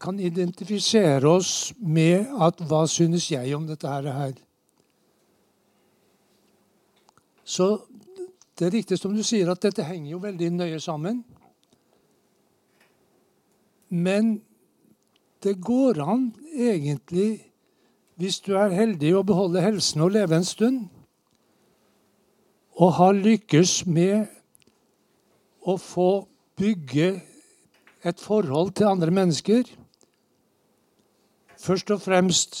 kan 0.00 0.18
identifisere 0.22 1.26
oss 1.28 1.72
med 1.78 2.30
at 2.42 2.60
hva 2.68 2.84
synes 2.90 3.30
jeg 3.32 3.54
om 3.56 3.66
dette 3.68 3.90
her? 3.90 4.34
Så 7.46 7.70
det 8.58 8.68
er 8.68 8.76
riktig 8.78 8.98
som 8.98 9.14
du 9.14 9.22
sier, 9.26 9.50
at 9.52 9.62
dette 9.62 9.84
henger 9.84 10.14
jo 10.14 10.22
veldig 10.22 10.50
nøye 10.56 10.80
sammen. 10.82 11.20
Men 13.92 14.38
det 15.44 15.58
går 15.62 16.00
an 16.02 16.30
egentlig 16.50 17.45
hvis 18.16 18.40
du 18.40 18.54
er 18.56 18.72
heldig 18.72 19.12
å 19.16 19.24
beholde 19.26 19.64
helsen 19.64 20.04
og 20.04 20.14
leve 20.16 20.38
en 20.38 20.46
stund, 20.46 20.86
og 22.76 22.96
har 22.98 23.16
lykkes 23.16 23.86
med 23.88 24.26
å 25.64 25.76
få 25.80 26.26
bygge 26.60 27.14
et 28.06 28.20
forhold 28.20 28.74
til 28.76 28.90
andre 28.92 29.12
mennesker 29.12 29.68
Først 31.56 31.90
og 31.90 32.02
fremst 32.04 32.58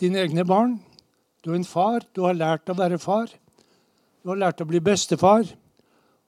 dine 0.00 0.22
egne 0.24 0.44
barn. 0.48 0.78
Du 1.44 1.52
er 1.52 1.58
en 1.58 1.68
far. 1.68 2.02
Du 2.16 2.24
har 2.24 2.34
lært 2.34 2.70
å 2.72 2.76
være 2.78 2.98
far. 2.98 3.28
Du 4.24 4.32
har 4.32 4.40
lært 4.40 4.62
å 4.64 4.66
bli 4.68 4.80
bestefar. 4.82 5.44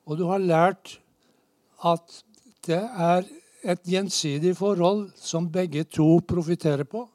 Og 0.06 0.18
du 0.20 0.26
har 0.28 0.42
lært 0.42 0.98
at 1.82 2.20
det 2.68 2.82
er 2.82 3.24
et 3.64 3.82
gjensidig 3.88 4.52
forhold 4.56 5.08
som 5.16 5.48
begge 5.50 5.86
to 5.88 6.20
profitterer 6.28 6.84
på. 6.84 7.06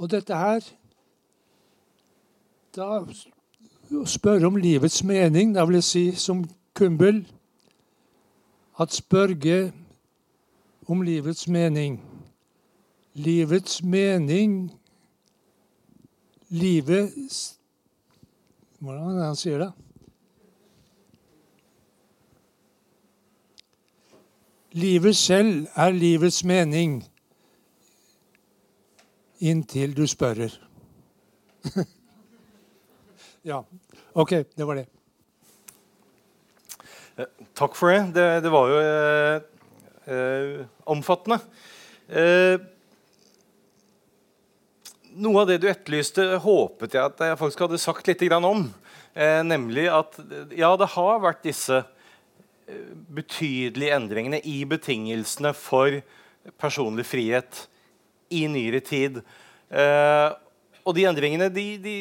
Og 0.00 0.10
dette 0.10 0.34
her 0.34 0.60
Da 2.76 3.04
spørre 4.06 4.46
om 4.46 4.56
livets 4.56 5.04
mening, 5.04 5.54
da 5.54 5.64
vil 5.64 5.74
jeg 5.74 5.84
si 5.84 6.04
som 6.16 6.44
Kumbel 6.74 7.26
at 8.80 8.92
spørge 8.92 9.72
om 10.88 11.02
livets 11.02 11.48
mening. 11.48 12.00
Livets 13.14 13.82
mening 13.82 14.72
Livet 16.48 17.12
Hvordan 18.78 19.02
er 19.02 19.12
det 19.18 19.26
han 19.26 19.36
sier 19.36 19.58
det? 19.58 19.72
Livet 24.72 25.16
selv 25.16 25.66
er 25.74 25.90
livets 25.90 26.44
mening 26.44 27.02
inntil 29.40 29.94
du 29.96 30.04
spørrer. 30.08 30.52
ja. 33.50 33.62
OK, 34.12 34.34
det 34.56 34.66
var 34.66 34.80
det. 34.80 34.86
Eh, 37.16 37.30
takk 37.56 37.76
for 37.78 37.92
det. 37.92 38.02
Det, 38.16 38.26
det 38.44 38.52
var 38.52 38.72
jo 38.72 38.82
eh, 38.84 39.40
eh, 40.12 40.60
omfattende. 40.90 41.40
Eh, 42.10 42.60
noe 45.20 45.42
av 45.42 45.50
det 45.50 45.60
du 45.62 45.68
etterlyste, 45.70 46.26
håpet 46.44 46.94
jeg 46.96 47.02
at 47.02 47.24
jeg 47.24 47.40
faktisk 47.40 47.64
hadde 47.66 47.82
sagt 47.82 48.10
litt 48.10 48.24
om. 48.38 48.68
Eh, 49.14 49.40
nemlig 49.46 49.88
at 49.90 50.20
ja, 50.54 50.74
det 50.78 50.92
har 50.94 51.22
vært 51.22 51.42
disse 51.46 51.80
eh, 51.80 52.92
betydelige 53.10 53.96
endringene 53.96 54.40
i 54.46 54.62
betingelsene 54.68 55.52
for 55.56 56.00
personlig 56.60 57.04
frihet 57.08 57.66
i 58.30 58.44
nyere 58.50 58.80
tid. 58.84 59.20
Eh, 59.70 60.28
og 60.84 60.96
de 60.96 61.06
endringene 61.10 61.50
de, 61.52 61.66
de, 61.82 61.96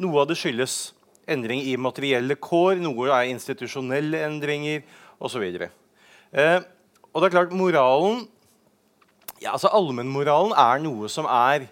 Noe 0.00 0.22
av 0.22 0.30
det 0.30 0.38
skyldes 0.40 0.94
endring 1.28 1.60
i 1.64 1.74
materielle 1.80 2.36
kår, 2.40 2.78
noe 2.80 3.10
er 3.12 3.30
institusjonelle 3.30 4.22
endringer 4.26 4.84
osv. 5.22 5.44
Eh, 5.44 6.60
og 7.12 7.20
det 7.20 7.28
er 7.28 7.34
klart, 7.36 7.54
moralen 7.56 8.24
ja, 9.42 9.52
altså 9.52 9.68
Allmennmoralen 9.76 10.54
er 10.56 10.80
noe 10.80 11.08
som 11.12 11.26
er 11.28 11.66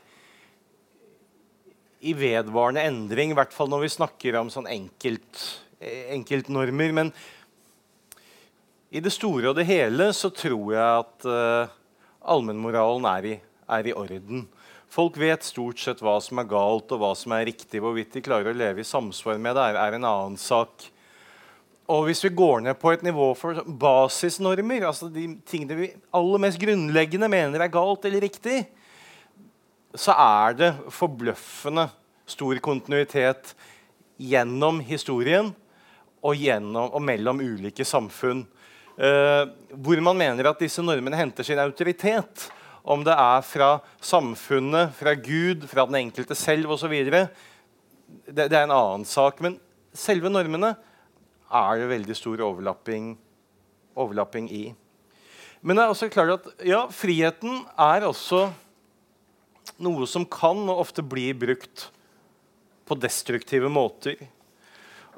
i 2.02 2.12
vedvarende 2.18 2.82
endring, 2.84 3.30
i 3.32 3.38
hvert 3.38 3.54
fall 3.54 3.70
når 3.70 3.84
vi 3.84 3.92
snakker 3.94 4.36
om 4.40 4.50
sånn 4.52 4.66
enkelt, 4.68 5.44
enkeltnormer. 5.80 6.92
Men 6.92 7.12
i 8.92 9.00
det 9.00 9.12
store 9.14 9.52
og 9.52 9.56
det 9.56 9.68
hele 9.68 10.10
så 10.16 10.32
tror 10.34 10.74
jeg 10.74 11.04
at 11.04 11.28
uh, 11.28 11.78
allmennmoralen 12.24 13.08
er 13.12 13.30
er 13.72 13.88
i 13.88 13.94
orden. 13.96 14.46
Folk 14.92 15.16
vet 15.16 15.46
stort 15.46 15.80
sett 15.80 16.02
hva 16.04 16.18
som 16.20 16.40
er 16.42 16.48
galt 16.50 16.90
og 16.92 17.00
hva 17.00 17.12
som 17.16 17.32
er 17.32 17.46
riktig. 17.48 17.80
Hvorvidt 17.80 18.12
de 18.12 18.24
klarer 18.24 18.52
å 18.52 18.56
leve 18.56 18.82
i 18.82 18.88
samsvar 18.88 19.38
med 19.40 19.56
det, 19.56 19.68
er 19.80 19.96
en 19.96 20.04
annen 20.04 20.36
sak. 20.40 20.84
Og 21.92 22.04
hvis 22.06 22.22
vi 22.26 22.34
går 22.36 22.62
ned 22.66 22.76
på 22.80 22.92
et 22.92 23.04
nivå 23.04 23.30
for 23.38 23.62
basisnormer, 23.64 24.84
altså 24.88 25.08
de 25.12 25.30
tingene 25.48 25.78
vi 25.78 25.88
aller 26.14 26.44
mest 26.44 26.60
grunnleggende 26.60 27.30
mener 27.32 27.64
er 27.64 27.72
galt 27.72 28.04
eller 28.08 28.24
riktig, 28.26 28.62
så 29.96 30.14
er 30.16 30.56
det 30.56 30.70
forbløffende 30.92 31.88
stor 32.28 32.60
kontinuitet 32.64 33.54
gjennom 34.20 34.80
historien. 34.84 35.52
og, 36.22 36.36
gjennom, 36.38 36.92
og 36.94 37.02
mellom 37.02 37.40
ulike 37.42 37.82
samfunn. 37.82 38.44
Eh, 39.02 39.44
hvor 39.82 39.98
man 40.04 40.18
mener 40.18 40.46
at 40.46 40.60
disse 40.62 40.82
normene 40.84 41.18
henter 41.18 41.46
sin 41.46 41.58
autoritet. 41.58 42.46
Om 42.82 43.02
det 43.06 43.14
er 43.14 43.42
fra 43.46 43.72
samfunnet, 44.02 44.94
fra 44.98 45.14
Gud, 45.14 45.66
fra 45.70 45.86
den 45.86 46.00
enkelte 46.04 46.36
selv 46.38 46.74
osv. 46.74 46.94
Det, 47.10 47.22
det 48.26 48.46
er 48.50 48.64
en 48.64 48.74
annen 48.74 49.06
sak. 49.06 49.42
Men 49.42 49.58
selve 49.94 50.30
normene 50.30 50.74
er 51.52 51.82
det 51.82 51.90
veldig 51.90 52.16
stor 52.18 52.42
overlapping, 52.46 53.12
overlapping 53.98 54.50
i. 54.54 54.64
Men 55.62 55.78
det 55.78 55.84
er 55.84 55.94
også 55.94 56.10
klart 56.10 56.34
at 56.38 56.66
ja, 56.66 56.84
friheten 56.90 57.62
er 57.78 58.06
også 58.06 58.48
noe 59.82 60.06
som 60.10 60.24
kan 60.26 60.58
og 60.66 60.82
ofte 60.82 61.04
blir 61.06 61.36
brukt 61.38 61.88
på 62.86 62.98
destruktive 62.98 63.70
måter. 63.70 64.18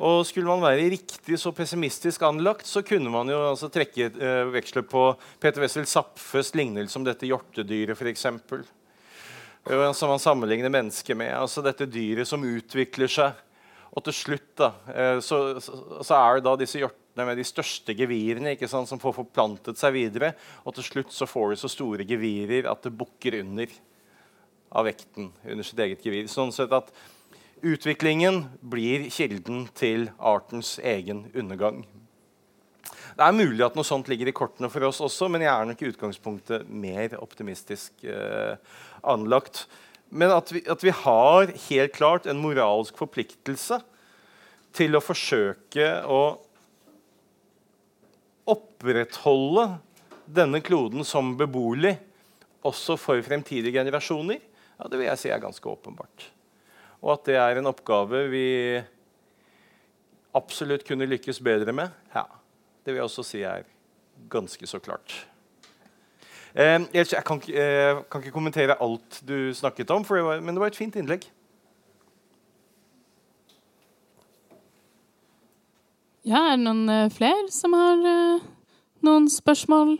Og 0.03 0.25
Skulle 0.27 0.51
man 0.51 0.65
være 0.65 0.89
riktig 0.91 1.37
så 1.39 1.53
pessimistisk 1.55 2.23
anlagt, 2.27 2.67
så 2.67 2.83
kunne 2.83 3.13
man 3.15 3.29
jo 3.31 3.39
altså 3.53 3.69
trekke 3.71 4.09
eh, 4.11 4.49
veksler 4.51 4.83
på 4.91 5.13
Peter 5.39 5.63
Wessel 5.63 5.87
Zapfes 5.87 6.51
lignelse 6.59 6.99
om 6.99 7.07
dette 7.07 7.29
hjortedyret, 7.29 7.95
f.eks. 7.95 8.27
Som 9.95 10.11
man 10.11 10.21
sammenligner 10.21 10.73
mennesket 10.73 11.17
med. 11.17 11.31
altså 11.39 11.63
Dette 11.63 11.87
dyret 11.87 12.29
som 12.29 12.43
utvikler 12.43 13.09
seg. 13.09 13.39
Og 13.95 14.03
til 14.09 14.17
slutt 14.19 14.51
da, 14.59 14.73
eh, 14.91 15.19
så, 15.23 15.61
så, 15.63 16.19
er 16.19 16.41
det 16.41 16.47
da 16.49 16.57
disse 16.59 16.83
hjortene 16.83 17.29
med 17.29 17.39
de 17.39 17.47
største 17.47 17.95
gevirene 17.95 18.57
ikke 18.57 18.69
sant, 18.69 18.91
som 18.91 18.99
får 18.99 19.15
forplantet 19.21 19.79
seg 19.79 19.95
videre. 19.95 20.33
Og 20.67 20.75
til 20.75 20.89
slutt 20.89 21.15
så 21.15 21.31
får 21.31 21.55
de 21.55 21.61
så 21.63 21.71
store 21.71 22.07
gevirer 22.09 22.67
at 22.67 22.83
det 22.83 22.97
bukker 22.99 23.39
under 23.45 23.71
av 24.75 24.89
vekten 24.89 25.31
under 25.47 25.67
sitt 25.67 25.79
eget 25.79 26.03
gevir. 26.03 26.27
Sånn 26.27 26.51
sett 26.51 26.75
at 26.75 26.91
Utviklingen 27.65 28.43
blir 28.61 29.07
kilden 29.09 29.63
til 29.73 30.11
artens 30.21 30.77
egen 30.85 31.31
undergang. 31.33 31.85
Det 33.15 33.25
er 33.25 33.37
mulig 33.37 33.63
at 33.65 33.77
noe 33.79 33.87
sånt 33.87 34.11
ligger 34.11 34.29
i 34.29 34.35
kortene 34.37 34.69
for 34.69 34.85
oss 34.85 35.01
også, 35.05 35.31
men 35.33 35.45
jeg 35.47 35.53
er 35.53 35.69
nok 35.71 35.81
i 35.81 35.89
utgangspunktet 35.89 36.67
mer 36.69 37.15
optimistisk 37.23 38.05
eh, 38.05 38.59
anlagt. 39.01 39.65
Men 40.13 40.35
at 40.35 40.53
vi, 40.53 40.61
at 40.69 40.85
vi, 40.85 40.93
har 40.93 41.55
helt 41.71 41.95
klart 41.97 42.29
en 42.29 42.43
moralsk 42.43 42.99
forpliktelse 43.01 43.81
til 44.75 44.99
å 44.99 45.05
forsøke 45.05 45.89
å 46.05 46.21
opprettholde 48.51 49.71
denne 50.27 50.61
kloden 50.65 51.07
som 51.07 51.33
beboelig 51.39 51.97
også 52.67 52.99
for 53.01 53.25
fremtidige 53.25 53.79
generasjoner, 53.79 54.43
ja, 54.77 54.89
det 54.91 54.99
vil 54.99 55.09
jeg 55.09 55.23
si 55.23 55.33
er 55.33 55.41
ganske 55.41 55.71
åpenbart. 55.71 56.34
Og 57.05 57.13
at 57.19 57.29
det 57.29 57.37
er 57.37 57.61
en 57.61 57.69
oppgave 57.69 58.25
vi 58.33 58.49
absolutt 60.35 60.87
kunne 60.89 61.07
lykkes 61.07 61.39
bedre 61.45 61.75
med, 61.77 61.93
ja, 62.15 62.25
det 62.83 62.95
vil 62.95 63.03
jeg 63.03 63.09
også 63.11 63.25
si 63.29 63.45
er 63.45 63.69
ganske 64.33 64.67
så 64.67 64.81
klart. 64.83 65.13
Eh, 66.55 66.81
jeg 66.95 67.25
kan, 67.27 67.41
eh, 67.51 68.01
kan, 68.11 68.23
ikke 68.23 68.33
kommentere 68.33 68.79
alt 68.81 69.21
du 69.27 69.53
snakket 69.55 69.91
om, 69.91 70.05
det 70.05 70.25
var, 70.25 70.41
men 70.41 70.55
det 70.55 70.63
var 70.63 70.73
et 70.73 70.81
fint 70.81 70.97
innlegg. 70.97 71.27
Ja, 76.25 76.41
er 76.41 76.57
det 76.57 76.65
noen 76.65 76.89
uh, 76.89 77.11
flere 77.13 77.51
som 77.53 77.75
har 77.77 78.01
uh, 78.01 78.45
noen 79.05 79.27
spørsmål? 79.29 79.99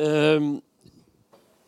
Ehm, 0.00 0.50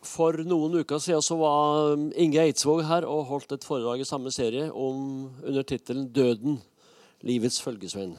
for 0.03 0.37
noen 0.47 0.81
uker 0.83 1.01
siden 1.03 1.23
så 1.23 1.37
var 1.39 1.95
Inge 2.19 2.43
Eidsvåg 2.43 2.83
her 2.87 3.07
og 3.07 3.25
holdt 3.31 3.55
et 3.55 3.65
foredrag 3.67 4.03
i 4.03 4.07
samme 4.07 4.31
serie 4.35 4.69
om, 4.71 5.31
under 5.43 5.63
tittelen 5.67 6.07
'Døden 6.11 6.61
livets 7.23 7.61
følgesvenn'. 7.63 8.15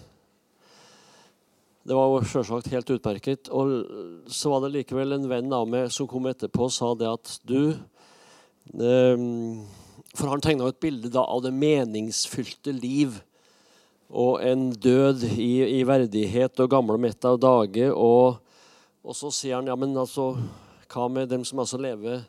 Det 1.85 1.93
var 1.93 2.25
selvsagt 2.25 2.71
helt 2.73 2.91
utmerket. 2.91 3.51
Og 3.53 3.85
så 4.33 4.53
var 4.53 4.65
det 4.65 4.73
likevel 4.79 5.19
en 5.19 5.29
venn 5.29 5.53
av 5.53 5.69
meg 5.69 5.93
som 5.93 6.09
kom 6.09 6.31
etterpå 6.31 6.69
og 6.69 6.73
sa 6.73 6.95
det 6.97 7.11
at 7.11 7.35
du 7.45 7.75
um, 8.73 9.67
For 10.15 10.31
han 10.31 10.41
tegna 10.41 10.71
et 10.71 10.81
bilde 10.81 11.11
da 11.13 11.27
av 11.27 11.43
det 11.45 11.53
meningsfylte 11.53 12.73
liv. 12.73 13.19
Og 14.15 14.39
en 14.47 14.69
død 14.71 15.25
i, 15.35 15.81
i 15.81 15.83
verdighet 15.87 16.61
og 16.63 16.71
gamle 16.71 16.99
mett 17.03 17.25
av 17.27 17.41
dage. 17.43 17.91
og 17.91 18.41
og 19.05 19.13
så 19.13 19.31
sier 19.35 19.59
han 19.59 19.69
ja, 19.69 19.77
men 19.77 19.93
altså, 20.01 20.33
hva 20.89 21.09
med 21.13 21.29
dem 21.33 21.45
som 21.45 21.61
altså 21.61 21.77
lever 21.81 22.23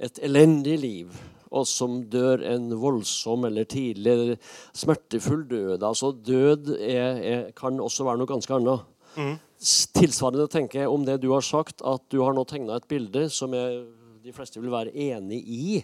et 0.00 0.18
elendig 0.24 0.76
liv, 0.82 1.14
og 1.50 1.64
som 1.66 1.96
dør 2.12 2.44
en 2.46 2.68
voldsom 2.78 3.46
eller 3.48 3.66
tidlig 3.68 4.12
eller 4.12 4.50
smertefull 4.76 5.46
død? 5.48 5.80
Altså 5.80 6.12
Død 6.12 6.74
er, 6.76 7.22
er, 7.32 7.46
kan 7.56 7.80
også 7.80 8.06
være 8.06 8.20
noe 8.20 8.30
ganske 8.30 8.54
annet. 8.54 8.84
Mm. 9.16 9.32
Tilsvarende 9.96 10.46
tenker 10.52 10.84
jeg 10.84 10.92
om 10.92 11.08
det 11.08 11.18
du 11.24 11.30
har 11.32 11.44
sagt, 11.44 11.80
at 11.80 12.04
du 12.12 12.20
har 12.22 12.36
nå 12.36 12.44
tegna 12.48 12.76
et 12.78 12.88
bilde 12.90 13.26
som 13.32 13.56
jeg, 13.56 13.82
de 14.20 14.36
fleste 14.36 14.60
vil 14.60 14.72
være 14.72 14.92
enig 14.92 15.40
i. 15.40 15.80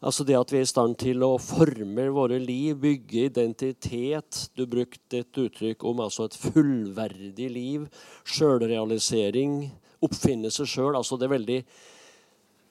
Altså 0.00 0.24
det 0.24 0.32
at 0.38 0.52
vi 0.52 0.58
er 0.62 0.64
i 0.64 0.68
stand 0.68 0.94
til 1.02 1.22
å 1.26 1.38
forme 1.42 2.10
våre 2.14 2.38
liv, 2.40 2.76
bygge 2.80 3.24
identitet. 3.28 4.50
Du 4.56 4.66
brukte 4.70 5.18
et 5.20 5.38
uttrykk 5.42 5.84
om 5.84 6.00
altså 6.06 6.24
et 6.24 6.36
fullverdig 6.40 7.50
liv. 7.52 7.84
Sjølrealisering. 8.24 9.70
Oppfinne 10.00 10.50
seg 10.54 10.66
sjøl. 10.72 10.96
Altså 10.96 11.16
det 11.20 11.26
er 11.28 11.36
veldig 11.36 11.60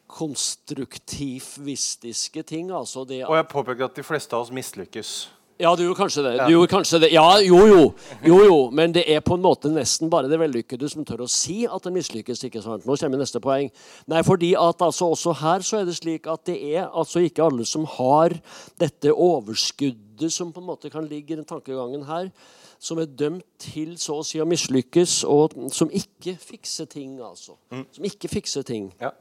konstruktivistiske 0.10 2.42
ting. 2.50 2.74
Altså 2.74 3.06
det 3.06 3.30
Og 3.30 3.38
jeg 3.38 3.48
påpeker 3.54 3.86
at 3.86 3.96
de 4.02 4.04
fleste 4.04 4.34
av 4.34 4.42
oss 4.48 4.54
mislykkes. 4.54 5.39
Ja, 5.60 5.73
du 5.76 5.81
gjorde 5.84 5.99
kanskje 5.99 6.22
det. 6.23 6.34
Du 6.48 6.53
gjorde 6.53 6.72
kanskje 6.72 6.99
det. 7.03 7.10
Ja, 7.11 7.26
jo, 7.44 7.57
jo. 7.68 7.80
jo, 8.23 8.38
jo. 8.48 8.60
Men 8.72 8.94
det 8.95 9.02
er 9.11 9.19
på 9.19 9.36
en 9.36 9.41
måte 9.44 9.68
nesten 9.68 10.07
bare 10.11 10.30
det 10.31 10.40
vellykkede 10.40 10.88
som 10.88 11.03
tør 11.03 11.26
å 11.26 11.27
si 11.27 11.65
at 11.68 11.84
det 11.84 11.91
mislykkes. 11.98 12.45
ikke 12.48 12.61
sant? 12.64 12.88
Nå 12.88 12.95
kommer 13.02 13.19
neste 13.19 13.41
poeng. 13.44 13.68
Nei, 14.07 14.22
fordi 14.23 14.53
at 14.56 14.80
altså 14.88 15.10
også 15.11 15.36
her 15.41 15.68
så 15.68 15.81
er 15.81 15.90
det 15.90 15.98
slik 15.99 16.31
at 16.31 16.45
det 16.48 16.56
er 16.77 16.88
altså 16.88 17.26
ikke 17.27 17.49
alle 17.49 17.68
som 17.68 17.84
har 17.98 18.38
dette 18.80 19.11
overskuddet 19.11 20.31
som 20.31 20.56
på 20.56 20.64
en 20.64 20.69
måte 20.72 20.91
kan 20.94 21.11
ligge 21.11 21.36
i 21.36 21.41
den 21.41 21.48
tankegangen 21.48 22.07
her, 22.07 22.31
som 22.80 23.03
er 23.03 23.11
dømt 23.19 23.44
til 23.60 23.98
så 23.99 24.22
å 24.22 24.26
si 24.27 24.40
å 24.40 24.48
mislykkes, 24.48 25.26
og 25.27 25.60
som 25.76 25.91
ikke 25.91 26.38
fikser 26.40 26.88
ting, 26.88 27.18
altså. 27.19 27.60
Mm. 27.76 27.84
Som 27.98 28.07
ikke 28.07 28.31
fikser 28.31 28.64
ting. 28.64 28.94
Ja. 29.03 29.11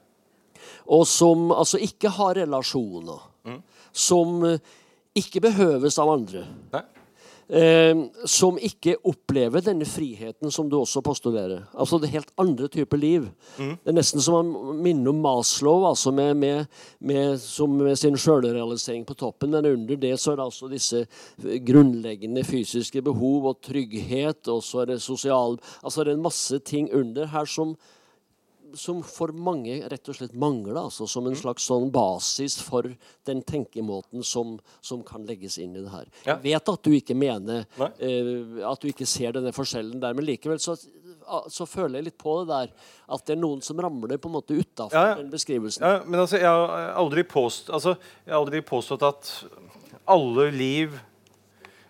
Og 0.86 1.02
som 1.10 1.50
altså 1.50 1.82
ikke 1.82 2.14
har 2.14 2.38
relasjoner. 2.38 3.26
Mm. 3.42 3.64
Som 3.90 4.44
ikke 5.16 5.40
behøves 5.48 5.98
av 5.98 6.12
andre. 6.12 6.44
Eh, 7.48 7.96
som 8.28 8.58
ikke 8.60 8.98
opplever 9.08 9.62
denne 9.64 9.86
friheten 9.88 10.52
som 10.52 10.66
du 10.68 10.74
også 10.76 11.00
postulerer. 11.00 11.62
Altså 11.72 11.96
det 11.96 12.10
helt 12.12 12.28
andre 12.36 12.68
typer 12.68 13.00
liv. 13.00 13.24
Mm. 13.56 13.70
Det 13.80 13.88
er 13.88 13.96
nesten 13.96 14.20
som 14.20 14.50
å 14.52 14.74
minne 14.76 15.08
om 15.08 15.22
Maslow, 15.24 15.86
altså 15.88 16.12
med, 16.12 16.36
med, 16.36 16.68
med, 17.00 17.40
med 17.72 17.96
sin 17.96 18.20
sjølrealisering 18.20 19.06
på 19.08 19.16
toppen. 19.16 19.56
Men 19.56 19.70
under 19.70 19.96
det 19.96 20.12
så 20.20 20.34
er 20.34 20.42
det 20.42 20.44
altså 20.44 20.68
disse 20.68 21.06
grunnleggende 21.40 22.44
fysiske 22.44 23.00
behov 23.06 23.48
og 23.54 23.62
trygghet. 23.64 24.44
Og 24.52 24.60
så 24.60 24.84
er 24.84 24.92
det 24.92 25.00
sosial 25.00 25.56
Altså 25.82 26.04
det 26.04 26.12
er 26.12 26.18
en 26.18 26.28
masse 26.28 26.58
ting 26.68 26.92
under 26.92 27.32
her 27.32 27.48
som 27.48 27.78
som 28.74 29.00
for 29.06 29.32
mange 29.32 29.78
rett 29.88 30.10
og 30.10 30.16
slett 30.16 30.34
mangler. 30.38 30.76
Altså, 30.80 31.06
som 31.10 31.26
en 31.26 31.34
mm. 31.36 31.40
slags 31.40 31.66
sånn 31.68 31.88
basis 31.94 32.58
for 32.64 32.88
den 33.28 33.42
tenkemåten 33.46 34.24
som, 34.26 34.56
som 34.84 35.02
kan 35.06 35.26
legges 35.28 35.58
inn 35.62 35.76
i 35.76 35.82
det 35.84 35.92
her. 35.92 36.06
Ja. 36.24 36.36
Jeg 36.36 36.42
vet 36.46 36.72
at 36.74 36.84
du 36.84 36.94
ikke 36.96 37.16
mener 37.18 37.64
uh, 37.80 38.62
At 38.68 38.82
du 38.82 38.90
ikke 38.90 39.08
ser 39.08 39.36
denne 39.36 39.54
forskjellen 39.56 40.02
der, 40.02 40.16
men 40.16 40.26
likevel 40.28 40.60
så, 40.62 40.76
så, 40.76 41.66
føler 41.68 42.00
jeg 42.00 42.10
litt 42.10 42.20
på 42.20 42.40
det 42.42 42.52
der. 42.52 42.94
At 43.14 43.26
det 43.26 43.36
er 43.36 43.42
noen 43.42 43.64
som 43.64 43.80
ramler 43.82 44.20
på 44.20 44.30
en 44.30 44.38
måte 44.38 44.56
utafor 44.58 44.96
ja, 44.96 45.14
ja. 45.14 45.18
den 45.22 45.32
beskrivelsen. 45.32 45.84
Ja, 45.84 46.04
men 46.04 46.20
altså, 46.20 46.40
jeg 46.40 46.48
har 46.48 46.94
aldri 46.98 47.26
påstått, 47.28 47.74
altså, 47.78 47.98
jeg 48.24 48.34
har 48.34 48.40
aldri 48.42 48.64
påstått 48.66 49.06
at 49.08 49.34
alle 50.08 50.50
liv 50.54 50.96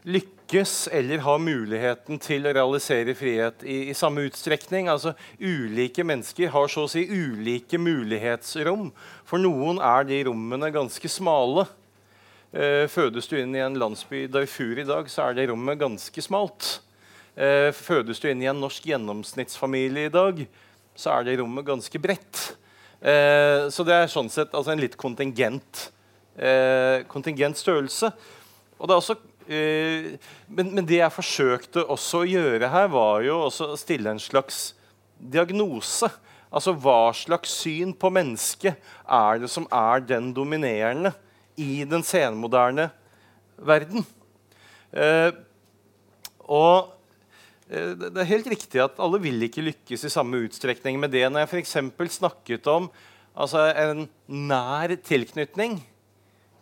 lykkes 0.09 0.38
lykkes 0.49 0.89
eller 0.93 1.19
har 1.19 1.39
muligheten 1.39 2.19
til 2.19 2.47
å 2.47 2.53
realisere 2.53 3.15
frihet 3.15 3.63
i, 3.65 3.91
i, 3.91 3.95
samme 3.95 4.25
utstrekning. 4.25 4.89
Altså, 4.89 5.13
Ulike 5.39 6.05
mennesker 6.05 6.49
har 6.49 6.69
så 6.69 6.87
å 6.87 6.89
si 6.89 7.05
ulike 7.05 7.79
mulighetsrom. 7.79 8.91
For 9.29 9.39
noen 9.39 9.79
er 9.79 10.07
de 10.09 10.23
rommene 10.25 10.71
ganske 10.73 11.09
smale. 11.09 11.67
Eh, 12.53 12.89
fødes 12.89 13.29
du 13.29 13.37
inn 13.37 13.55
i 13.55 13.61
en 13.61 13.77
landsby 13.77 14.25
i 14.25 14.31
Darfur 14.33 14.79
i 14.81 14.89
dag, 14.89 15.09
så 15.11 15.29
er 15.29 15.37
det 15.37 15.49
rommet 15.51 15.79
ganske 15.79 16.25
smalt. 16.25 16.81
Eh, 17.37 17.69
fødes 17.73 18.19
du 18.21 18.31
inn 18.31 18.43
i 18.43 18.49
en 18.49 18.61
norsk 18.61 18.89
gjennomsnittsfamilie 18.89 20.09
i 20.09 20.15
dag, 20.17 20.47
så 20.97 21.19
er 21.19 21.29
det 21.29 21.39
rommet 21.43 21.69
ganske 21.69 22.01
bredt. 22.01 22.55
Eh, 23.05 23.69
så 23.69 23.85
det 23.85 24.01
er 24.01 24.09
sånn 24.11 24.33
sett 24.33 24.57
altså 24.57 24.73
en 24.73 24.81
litt 24.81 24.97
kontingent, 24.97 25.91
eh, 26.41 27.05
kontingent 27.11 27.61
størrelse. 27.61 28.15
Og 28.79 28.89
det 28.89 28.95
er 28.95 29.03
også 29.03 29.21
men, 29.49 30.67
men, 30.75 30.85
det 30.85 30.99
jeg 30.99 31.15
forsøkte 31.15 31.87
også 31.89 32.21
å 32.21 32.29
gjøre 32.29 32.69
her, 32.69 32.91
var 32.93 33.23
jo 33.25 33.39
også 33.47 33.71
å 33.73 33.79
stille 33.81 34.13
en 34.13 34.21
slags 34.21 34.75
diagnose. 35.17 36.11
Altså 36.49 36.75
hva 36.77 37.11
slags 37.17 37.53
syn 37.63 37.95
på 37.97 38.11
mennesket 38.13 38.77
er 39.05 39.41
det 39.43 39.51
som 39.53 39.67
er 39.73 40.05
den 40.05 40.31
dominerende 40.37 41.13
i 41.61 41.83
den 41.89 42.05
senmoderne 42.07 42.89
verden? 43.57 44.05
Eh, 44.93 45.31
og 46.49 46.95
eh, 47.69 47.93
det 47.93 48.23
er 48.23 48.31
helt 48.33 48.49
riktig 48.55 48.81
at 48.81 49.01
alle 49.03 49.21
vil 49.21 49.45
ikke 49.45 49.67
lykkes 49.67 50.07
i 50.09 50.13
samme 50.13 50.41
utstrekning 50.47 50.97
med 51.01 51.13
det. 51.13 51.27
Når 51.29 51.45
jeg 51.45 51.67
f.eks. 51.67 51.77
snakket 52.17 52.71
om 52.73 52.89
altså 53.39 53.69
en 53.77 54.07
nær 54.27 54.97
tilknytning 55.05 55.79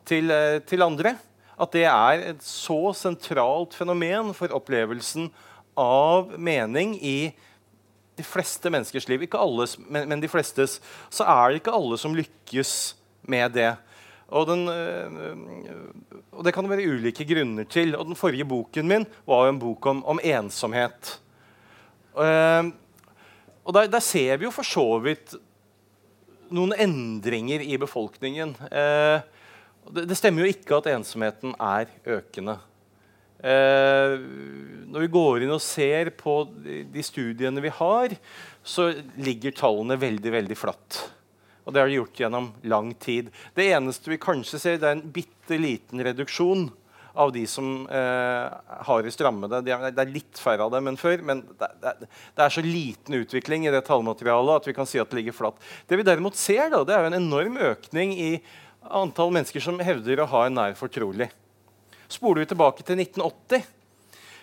til, 0.07 0.31
eh, 0.35 0.59
til, 0.67 0.83
andre, 0.83 1.15
at 1.57 1.73
det 1.73 1.87
er 1.89 2.25
et 2.35 2.45
så 2.45 2.93
sentralt 2.97 3.77
fenomen 3.77 4.33
for 4.37 4.53
opplevelsen 4.53 5.31
av 5.77 6.35
mening 6.37 6.97
i 7.01 7.33
de 8.17 8.25
fleste 8.25 8.71
menneskers 8.73 9.09
liv, 9.11 9.27
ikke 9.27 9.41
alles, 9.41 9.77
men, 9.79 10.09
men, 10.09 10.23
de 10.23 10.31
flestes, 10.31 10.79
så 11.13 11.27
er 11.29 11.51
det 11.51 11.61
ikke 11.61 11.75
alle 11.77 11.99
som 12.01 12.17
lykkes 12.17 12.73
med 13.29 13.53
det. 13.57 13.75
Og, 14.27 14.47
den, 14.49 14.65
øh, 14.69 15.37
og, 16.33 16.41
det 16.45 16.55
kan 16.55 16.65
det 16.67 16.73
være 16.73 16.89
ulike 16.89 17.27
grunner 17.29 17.69
til. 17.71 17.95
Og 17.95 18.09
den 18.09 18.19
forrige 18.19 18.49
boken 18.49 18.89
min 18.89 19.07
var 19.29 19.45
jo 19.45 19.53
en 19.53 19.61
bok 19.63 19.87
om, 19.93 20.03
om 20.05 20.21
ensomhet. 20.25 21.21
Uh, 22.17 22.73
og 23.69 23.75
der, 23.77 23.91
der, 23.93 24.01
ser 24.01 24.39
vi 24.41 24.47
jo 24.47 24.51
for 24.55 24.65
så 24.65 24.87
vidt 25.05 25.37
noen 26.49 26.73
endringer 26.81 27.61
i 27.61 27.77
befolkningen. 27.79 28.57
Uh, 28.73 29.21
det, 29.95 30.17
stemmer 30.19 30.45
jo 30.45 30.55
ikke 30.55 30.79
at 30.81 30.89
ensomheten 30.95 31.55
er 31.63 31.91
økende. 32.17 32.57
Eh, 33.37 34.17
når 34.89 35.05
vi 35.05 35.13
går 35.13 35.45
inn 35.45 35.53
og 35.55 35.63
ser 35.63 36.11
på 36.17 36.39
de 36.57 37.05
studiene 37.05 37.63
vi 37.65 37.73
har, 37.79 38.17
så 38.67 38.89
ligger 39.21 39.55
tallene 39.57 39.99
veldig, 40.01 40.33
veldig 40.39 40.59
flatt. 40.59 41.03
Og 41.67 41.75
det 41.75 41.83
har 41.83 41.91
de 41.91 41.99
gjort 41.99 42.21
gjennom 42.23 42.51
lang 42.71 42.93
tid. 43.03 43.31
Det 43.55 43.69
eneste 43.75 44.11
vi 44.13 44.23
kanskje 44.23 44.61
ser, 44.63 44.81
det 44.81 44.89
er 44.89 44.99
en 44.99 45.09
bitte 45.15 45.59
liten 45.59 46.03
reduksjon 46.07 46.69
av 47.17 47.33
de 47.33 47.47
som 47.49 47.87
eh, 47.89 48.53
har 48.87 49.03
det 49.03 49.13
strammede. 49.15 49.63
Det 49.65 49.73
er, 49.73 49.89
det 49.95 50.03
er 50.03 50.13
litt 50.13 50.41
færre 50.41 50.67
av 50.67 50.75
dem 50.75 50.91
enn 50.91 51.01
før, 51.01 51.23
men 51.25 51.43
det, 51.59 51.95
er 52.37 52.53
så 52.53 52.63
liten 52.65 53.17
utvikling 53.23 53.67
i 53.67 53.73
det 53.73 53.83
tallmaterialet 53.89 54.61
at 54.61 54.69
vi 54.69 54.77
kan 54.77 54.89
si 54.89 55.01
at 55.01 55.11
det 55.11 55.23
ligger 55.23 55.37
flatt. 55.37 55.63
Det 55.89 55.99
vi 55.99 56.07
derimot 56.07 56.37
ser, 56.39 56.69
da, 56.75 56.83
det 56.87 56.97
er 56.97 57.09
en 57.09 57.19
enorm 57.19 57.57
økning 57.73 58.13
i 58.15 58.31
antall 58.91 59.33
mennesker 59.35 59.63
som 59.63 59.81
hevder 59.83 60.23
å 60.23 60.31
ha 60.31 60.47
en 60.47 60.59
nær 60.59 60.77
fortrolig. 60.79 61.31
Spoler 62.09 62.45
vi 62.45 62.51
tilbake 62.53 62.87
til 62.87 63.01
1980, 63.03 63.65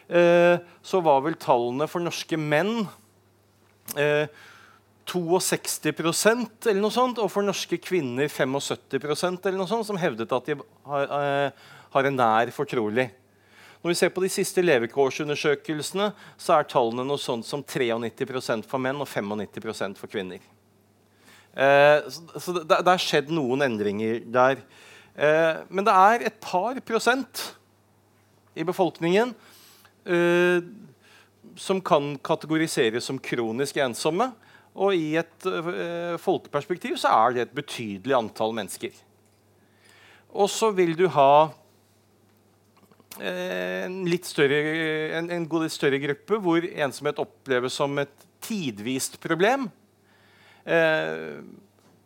Eh, 0.07 0.57
så 0.81 0.99
var 1.01 1.21
vel 1.23 1.37
tallene 1.39 1.87
for 1.87 2.03
norske 2.03 2.37
menn 2.37 2.83
eh, 3.95 4.27
62% 5.07 6.67
eller 6.69 6.81
noe 6.81 6.93
sånt, 6.93 7.19
og 7.23 7.31
for 7.31 7.45
norske 7.45 7.79
kvinner 7.81 8.27
75% 8.27 9.47
eller 9.47 9.59
noe 9.59 9.69
sånt, 9.69 9.87
som 9.87 9.99
hevdet 9.99 10.31
at 10.35 10.49
de 10.49 10.57
har, 10.89 11.13
eh, 11.19 11.69
har 11.95 12.09
en 12.09 12.19
nær 12.19 12.51
fortrolig. 12.55 13.09
Når 13.83 13.91
vi 13.91 13.99
ser 13.99 14.11
på 14.15 14.23
de 14.23 14.31
siste 14.31 14.63
levekårsundersøkelsene, 14.63 16.11
så 16.39 16.59
er 16.59 16.69
tallene 16.71 17.03
noe 17.07 17.19
sånt 17.19 17.47
som 17.47 17.63
93% 17.63 18.67
for 18.67 18.79
menn 18.79 19.01
og 19.03 19.09
95% 19.09 19.99
for 19.99 20.11
kvinner. 20.11 20.39
Eh, 21.53 22.09
så, 22.09 22.23
så 22.39 22.55
det, 22.59 22.67
det, 22.71 22.93
er 22.93 23.01
skjedd 23.01 23.33
noen 23.33 23.65
endringer 23.65 24.23
der. 24.33 24.63
Eh, 25.13 25.63
men 25.69 25.85
det 25.85 25.93
er 25.93 26.27
et 26.29 26.39
par 26.41 26.79
prosent 26.85 27.43
i 28.57 28.65
befolkningen 28.65 29.33
eh, 30.05 30.65
som 31.59 31.81
kan 31.85 32.15
kategoriseres 32.25 33.05
som 33.09 33.21
kronisk 33.21 33.77
ensomme. 33.83 34.31
Og 34.73 34.95
i 34.97 35.11
et 35.21 35.45
uh, 35.45 36.15
folkeperspektiv 36.17 36.95
så 36.97 37.11
er 37.13 37.35
det 37.35 37.41
et 37.43 37.57
betydelig 37.59 38.15
antall 38.17 38.55
mennesker. 38.57 38.95
Og 40.33 40.49
så 40.49 40.71
vil 40.73 40.95
du 40.97 41.05
ha 41.13 41.51
eh, 43.21 43.83
en 43.85 43.99
litt 44.09 44.25
større, 44.25 44.57
en, 45.19 45.29
en 45.29 45.45
god 45.45 45.67
litt 45.67 45.75
større 45.75 46.01
gruppe 46.01 46.39
hvor 46.41 46.65
ensomhet 46.65 47.21
oppleves 47.21 47.77
som 47.77 48.01
et 48.01 48.25
tidvist 48.41 49.19
problem. 49.21 49.69
Eh, 50.63 51.41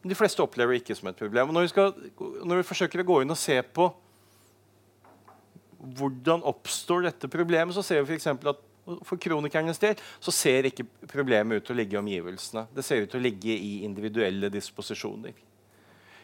de 0.08 0.18
fleste 0.18 0.44
opplever 0.44 0.76
det 0.76 0.84
ikke 0.84 0.98
som 0.98 1.10
et 1.12 1.20
problem. 1.20 1.52
Når 1.54 1.68
vi, 1.68 1.72
skal, 1.74 1.94
når 2.48 2.62
vi 2.62 2.68
forsøker 2.68 3.04
å 3.04 3.08
gå 3.08 3.22
inn 3.24 3.34
og 3.34 3.40
se 3.40 3.58
på 3.62 3.90
hvordan 5.98 6.44
oppstår 6.48 7.06
dette 7.06 7.30
problemet, 7.32 7.76
så 7.76 7.84
ser 7.86 8.02
vi 8.02 8.16
f.eks. 8.16 8.28
at 8.34 8.64
for 9.06 9.20
kronikernes 9.20 9.82
del 9.82 10.00
så 10.24 10.32
ser 10.32 10.70
ikke 10.70 10.86
problemet 11.12 11.60
ut 11.60 11.68
til 11.68 11.76
å 11.76 11.80
ligge 11.80 11.98
i 11.98 12.00
omgivelsene. 12.00 12.66
Det 12.74 12.86
ser 12.86 13.04
ut 13.04 13.12
til 13.12 13.20
å 13.20 13.26
ligge 13.26 13.54
i 13.54 13.82
individuelle 13.88 14.50
disposisjoner. 14.54 15.36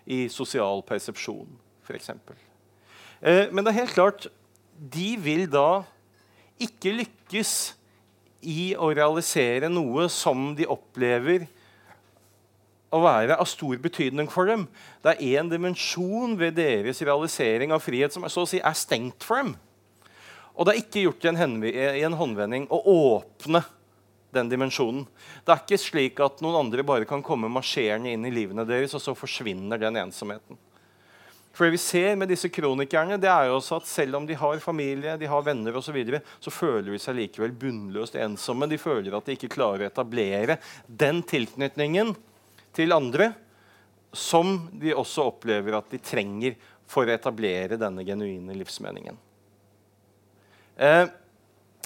I 0.03 0.25
sosial 0.31 0.83
persepsjon, 0.87 1.49
f.eks. 1.85 2.11
Eh, 3.21 3.51
men 3.51 3.63
det 3.63 3.73
er 3.73 3.81
helt 3.83 3.95
klart 3.95 4.27
de 4.73 5.13
vil 5.21 5.45
da 5.51 5.83
ikke 6.63 6.95
lykkes 6.95 7.53
i 8.43 8.73
å 8.75 8.89
realisere 8.91 9.69
noe 9.71 10.09
som 10.11 10.51
de 10.57 10.67
opplever 10.67 11.47
å 12.93 13.01
være 13.03 13.37
av 13.41 13.49
stor 13.49 13.79
betydning 13.81 14.29
for 14.31 14.49
dem. 14.49 14.67
Det 15.03 15.15
er 15.15 15.39
én 15.41 15.51
dimensjon 15.51 16.37
ved 16.39 16.57
deres 16.59 17.01
realisering 17.01 17.73
av 17.73 17.83
frihet 17.83 18.13
som 18.13 18.25
så 18.29 18.45
å 18.45 18.49
si 18.49 18.61
er 18.61 18.77
stengt 18.77 19.25
for 19.25 19.41
dem. 19.41 19.55
Og 20.53 20.67
det 20.67 20.73
er 20.73 20.83
ikke 20.83 21.07
gjort 21.07 21.25
i 21.25 21.31
en, 21.31 21.63
i 21.65 22.03
en 22.05 22.17
håndvending 22.19 22.67
å 22.69 22.81
åpne 22.93 23.63
den 24.33 24.49
dimensjonen. 24.49 25.05
Det 25.45 25.53
er 25.53 25.63
ikke 25.63 25.81
slik 25.81 26.21
at 26.23 26.41
noen 26.45 26.59
andre 26.65 26.85
bare 26.85 27.07
kan 27.09 27.23
komme 27.25 27.49
marsjerende 27.51 28.13
inn 28.13 28.25
i 28.27 28.33
livene 28.33 28.65
deres, 28.67 28.93
og 28.97 29.01
så 29.01 29.17
forsvinner 29.17 29.81
den 29.81 29.97
ensomheten. 30.05 30.59
For 31.53 31.67
det 31.67 31.75
vi 31.75 31.81
ser 31.81 32.15
med 32.17 32.31
disse 32.33 32.49
kronikerne, 32.49 33.19
det 33.21 33.29
er 33.29 33.51
jo 33.51 33.59
også 33.59 33.77
at 33.77 33.89
selv 33.89 34.17
om 34.17 34.25
de 34.25 34.33
har 34.37 34.61
familie, 34.61 35.13
de 35.21 35.29
har 35.29 35.45
venner 35.45 35.75
osv., 35.77 35.85
så, 35.85 35.93
videre, 35.93 36.21
så 36.41 36.53
føler 36.53 36.89
de 36.89 37.01
seg 37.01 37.17
likevel 37.19 37.53
bunnløst 37.61 38.17
ensomme. 38.17 38.69
De 38.69 38.81
føler 38.81 39.13
at 39.13 39.29
de 39.29 39.35
ikke 39.37 39.51
klarer 39.53 39.85
å 39.85 39.91
etablere 39.91 40.57
den 40.87 41.21
tilknytningen 41.29 42.15
til 42.75 42.95
andre 42.95 43.31
som 44.13 44.55
de 44.77 44.93
også 44.93 45.25
opplever 45.31 45.75
at 45.77 45.89
de 45.91 45.99
trenger 46.01 46.57
for 46.89 47.07
å 47.07 47.15
etablere 47.15 47.79
denne 47.81 48.05
genuine 48.05 48.55
livsmeningen. 48.57 49.17
Eh, 50.77 51.05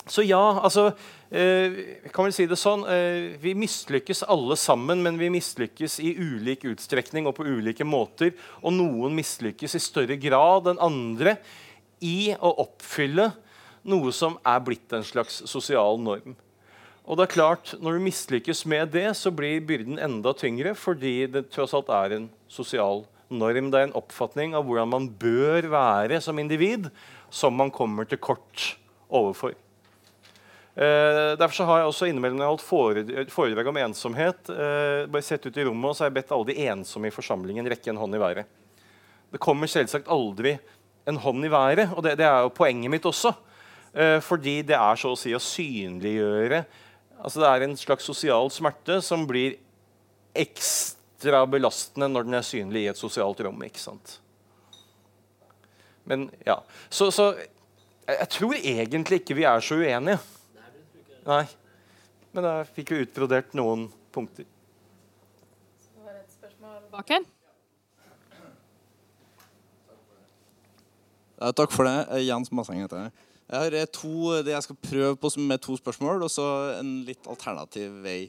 så 0.07 0.23
ja, 0.23 0.41
altså 0.63 0.85
eh, 1.31 2.07
kan 2.13 2.27
vel 2.27 2.35
si 2.35 2.45
det 2.47 2.55
sånn, 2.59 2.85
eh, 2.87 3.35
Vi 3.41 3.51
mislykkes 3.59 4.23
alle 4.31 4.55
sammen, 4.59 5.01
men 5.03 5.19
vi 5.19 5.31
mislykkes 5.33 5.99
i 6.03 6.13
ulik 6.15 6.63
utstrekning 6.71 7.27
og 7.27 7.35
på 7.39 7.47
ulike 7.47 7.87
måter. 7.87 8.33
Og 8.63 8.75
noen 8.75 9.15
mislykkes 9.17 9.75
i 9.75 9.83
større 9.83 10.19
grad 10.21 10.71
enn 10.71 10.83
andre 10.83 11.37
i 12.03 12.31
å 12.35 12.53
oppfylle 12.63 13.31
noe 13.87 14.11
som 14.15 14.37
er 14.45 14.63
blitt 14.63 14.93
en 14.93 15.05
slags 15.07 15.41
sosial 15.49 15.99
norm. 15.99 16.35
Og 17.07 17.15
det 17.15 17.23
er 17.23 17.35
klart, 17.37 17.75
Når 17.79 17.95
du 17.95 18.03
mislykkes 18.03 18.65
med 18.67 18.91
det, 18.91 19.15
så 19.15 19.31
blir 19.31 19.63
byrden 19.63 19.99
enda 19.99 20.33
tyngre, 20.33 20.75
fordi 20.75 21.25
det 21.31 21.49
tross 21.49 21.73
alt 21.73 21.87
er 21.87 22.15
en 22.17 22.29
sosial 22.47 23.05
norm. 23.29 23.71
Det 23.71 23.79
er 23.79 23.87
en 23.87 23.95
oppfatning 23.95 24.55
av 24.55 24.65
hvordan 24.67 24.91
man 24.91 25.07
bør 25.07 25.69
være 25.71 26.19
som 26.21 26.37
individ, 26.39 26.89
som 27.29 27.55
man 27.55 27.71
kommer 27.71 28.03
til 28.03 28.19
kort 28.19 28.75
overfor. 29.07 29.55
Eh, 30.77 31.33
derfor 31.39 31.65
har 31.65 31.79
jeg 31.79 31.87
også 31.87 32.09
innimellom 32.11 32.43
holdt 32.43 33.31
foredrag 33.31 33.67
om 33.67 33.79
ensomhet, 33.81 34.49
eh, 34.51 35.07
bare 35.07 35.23
sett 35.23 35.45
ut 35.47 35.57
i 35.57 35.63
rommet, 35.63 35.89
og 35.89 35.95
så 35.95 36.03
har 36.03 36.11
jeg 36.11 36.19
bedt 36.19 36.31
alle 36.35 36.51
de 36.51 36.67
ensomme 36.67 37.07
i 37.07 37.15
forsamlingen 37.15 37.65
rekke 37.71 37.89
en 37.89 37.97
hånd 37.97 38.13
i 38.13 38.19
været. 38.19 38.45
Det 39.31 39.39
kommer 39.39 39.67
selvsagt 39.67 40.07
aldri 40.11 40.59
en 41.07 41.17
hånd 41.17 41.45
i 41.45 41.49
været, 41.49 41.89
og 41.95 42.03
det, 42.03 42.17
det 42.19 42.27
er 42.27 42.43
jo 42.43 42.53
poenget 42.53 42.91
mitt 42.91 43.07
også. 43.07 43.33
Eh, 43.95 44.19
fordi 44.19 44.61
det 44.61 44.75
er 44.75 44.99
så 44.99 45.15
å 45.15 45.17
si 45.17 45.33
å 45.33 45.41
synliggjøre 45.41 46.65
Altså 47.17 47.41
det 47.41 47.49
er 47.49 47.65
en 47.65 47.77
slags 47.79 48.05
sosial 48.05 48.51
smerte 48.53 48.99
som 49.05 49.25
blir 49.29 49.57
ekstra 50.37 51.43
belastende 51.49 52.09
når 52.11 52.27
den 52.27 52.37
er 52.37 52.45
synlig 52.45 52.83
i 52.85 52.89
et 52.91 52.99
sosialt 52.99 53.41
rom. 53.45 53.63
ikke 53.65 53.81
sant? 53.81 54.19
Men 56.07 56.29
ja, 56.45 56.61
Så, 56.89 57.11
så 57.11 57.33
jeg, 57.35 58.17
jeg, 58.19 58.29
tror 58.29 58.53
egentlig 58.55 59.21
ikke 59.21 59.35
vi 59.35 59.47
er 59.49 59.59
så 59.59 59.75
uenige. 59.75 60.19
Nei. 61.27 61.43
Men 62.31 62.45
da 62.45 62.53
fikk 62.69 62.93
vi 62.93 63.01
utbrodert 63.03 63.57
noen 63.57 63.87
punkter. 64.15 64.45
Så 65.83 66.05
var 66.05 66.13
det 66.13 66.21
et 66.21 66.37
spørsmål 66.37 66.85
bak 66.93 67.11
her. 67.11 67.25
takk 71.57 71.73
for 71.73 71.89
det. 71.89 72.23
Jens 72.23 72.53
Masseng 72.55 72.79
heter 72.85 73.07
jeg. 73.07 73.26
Jeg 73.47 73.63
har 73.63 73.75
eh, 73.79 73.87
to, 73.95 74.15
det 74.43 74.51
jeg 74.51 74.65
skal 74.65 74.79
prøve 74.83 75.13
på 75.19 75.31
med 75.39 75.61
to 75.63 75.77
spørsmål, 75.79 76.25
og 76.25 76.31
så 76.31 76.47
en 76.81 76.97
litt 77.07 77.29
alternativ 77.31 78.01
vei. 78.03 78.19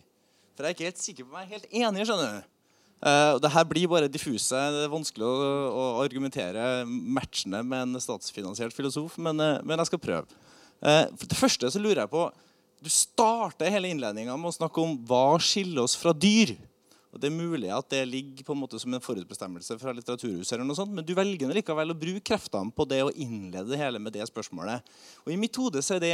For 0.54 0.62
jeg 0.62 0.70
er 0.70 0.76
ikke 0.76 0.88
helt 0.90 1.02
sikker 1.02 1.26
på 1.26 1.34
om 1.34 1.40
jeg 1.40 1.48
er 1.48 1.56
helt 1.56 1.74
enig. 1.82 2.06
skjønner 2.06 2.36
du. 2.36 2.54
Uh, 2.98 3.38
det 3.38 3.50
her 3.54 3.66
blir 3.70 3.90
bare 3.90 4.10
diffuse. 4.10 4.58
Det 4.74 4.84
er 4.86 4.90
vanskelig 4.90 5.26
å, 5.26 5.34
å 5.70 5.82
argumentere 6.02 6.82
matchende 6.86 7.60
med 7.62 7.84
en 7.84 8.02
statsfinansiert 8.02 8.74
filosof, 8.74 9.20
men, 9.22 9.38
uh, 9.38 9.58
men 9.62 9.78
jeg 9.78 9.90
skal 9.92 10.02
prøve. 10.02 10.40
Uh, 10.82 11.06
for 11.14 11.30
det 11.30 11.38
første 11.38 11.70
så 11.70 11.82
lurer 11.82 12.04
jeg 12.04 12.12
på 12.12 12.24
Du 12.82 12.90
starter 12.90 13.70
hele 13.74 13.90
innledninga 13.90 14.36
med 14.38 14.50
å 14.50 14.54
snakke 14.54 14.82
om 14.82 14.96
hva 15.06 15.38
skiller 15.42 15.82
oss 15.82 15.94
fra 15.98 16.14
dyr. 16.14 16.54
Og 17.08 17.20
Det 17.20 17.30
er 17.30 17.34
mulig 17.34 17.70
at 17.72 17.88
det 17.88 18.02
ligger 18.08 18.44
på 18.44 18.52
en 18.52 18.60
måte 18.60 18.78
som 18.80 18.92
en 18.92 19.02
forutbestemmelse 19.02 19.78
fra 19.80 19.94
Litteraturhuset, 19.96 20.52
eller 20.54 20.68
noe 20.68 20.76
sånt, 20.76 20.92
men 20.92 21.06
du 21.06 21.14
velger 21.16 21.54
likevel 21.56 21.94
å 21.94 21.96
bruke 21.96 22.24
kreftene 22.32 22.74
på 22.74 22.84
det 22.88 23.00
å 23.06 23.14
innlede 23.14 23.70
det 23.70 23.80
hele 23.80 24.00
med 24.02 24.12
det 24.12 24.26
spørsmålet. 24.28 24.84
Og 25.24 25.32
I 25.32 25.40
mitt 25.40 25.56
hode 25.56 25.80
så 25.84 25.96
er 25.96 26.04
det 26.04 26.12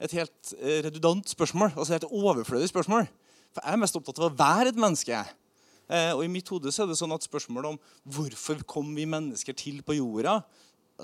et 0.00 0.14
helt 0.16 0.54
eh, 0.60 0.80
redundant 0.86 1.28
spørsmål, 1.28 1.74
altså 1.74 1.98
et 1.98 2.06
overflødig 2.06 2.70
spørsmål. 2.70 3.10
For 3.50 3.66
jeg 3.66 3.74
er 3.74 3.82
mest 3.82 3.98
opptatt 3.98 4.20
av 4.22 4.30
å 4.30 4.36
være 4.38 4.70
et 4.70 4.80
menneske. 4.80 5.18
Eh, 5.90 6.12
og 6.14 6.22
i 6.24 6.30
mitt 6.30 6.48
hode 6.52 6.70
så 6.70 6.84
er 6.84 6.92
det 6.92 6.98
sånn 7.00 7.14
at 7.16 7.26
Spørsmålet 7.26 7.74
om 7.74 7.80
hvorfor 8.14 8.62
kom 8.70 8.92
vi 8.94 9.08
mennesker 9.10 9.56
til 9.58 9.82
på 9.82 9.98
jorda, 9.98 10.38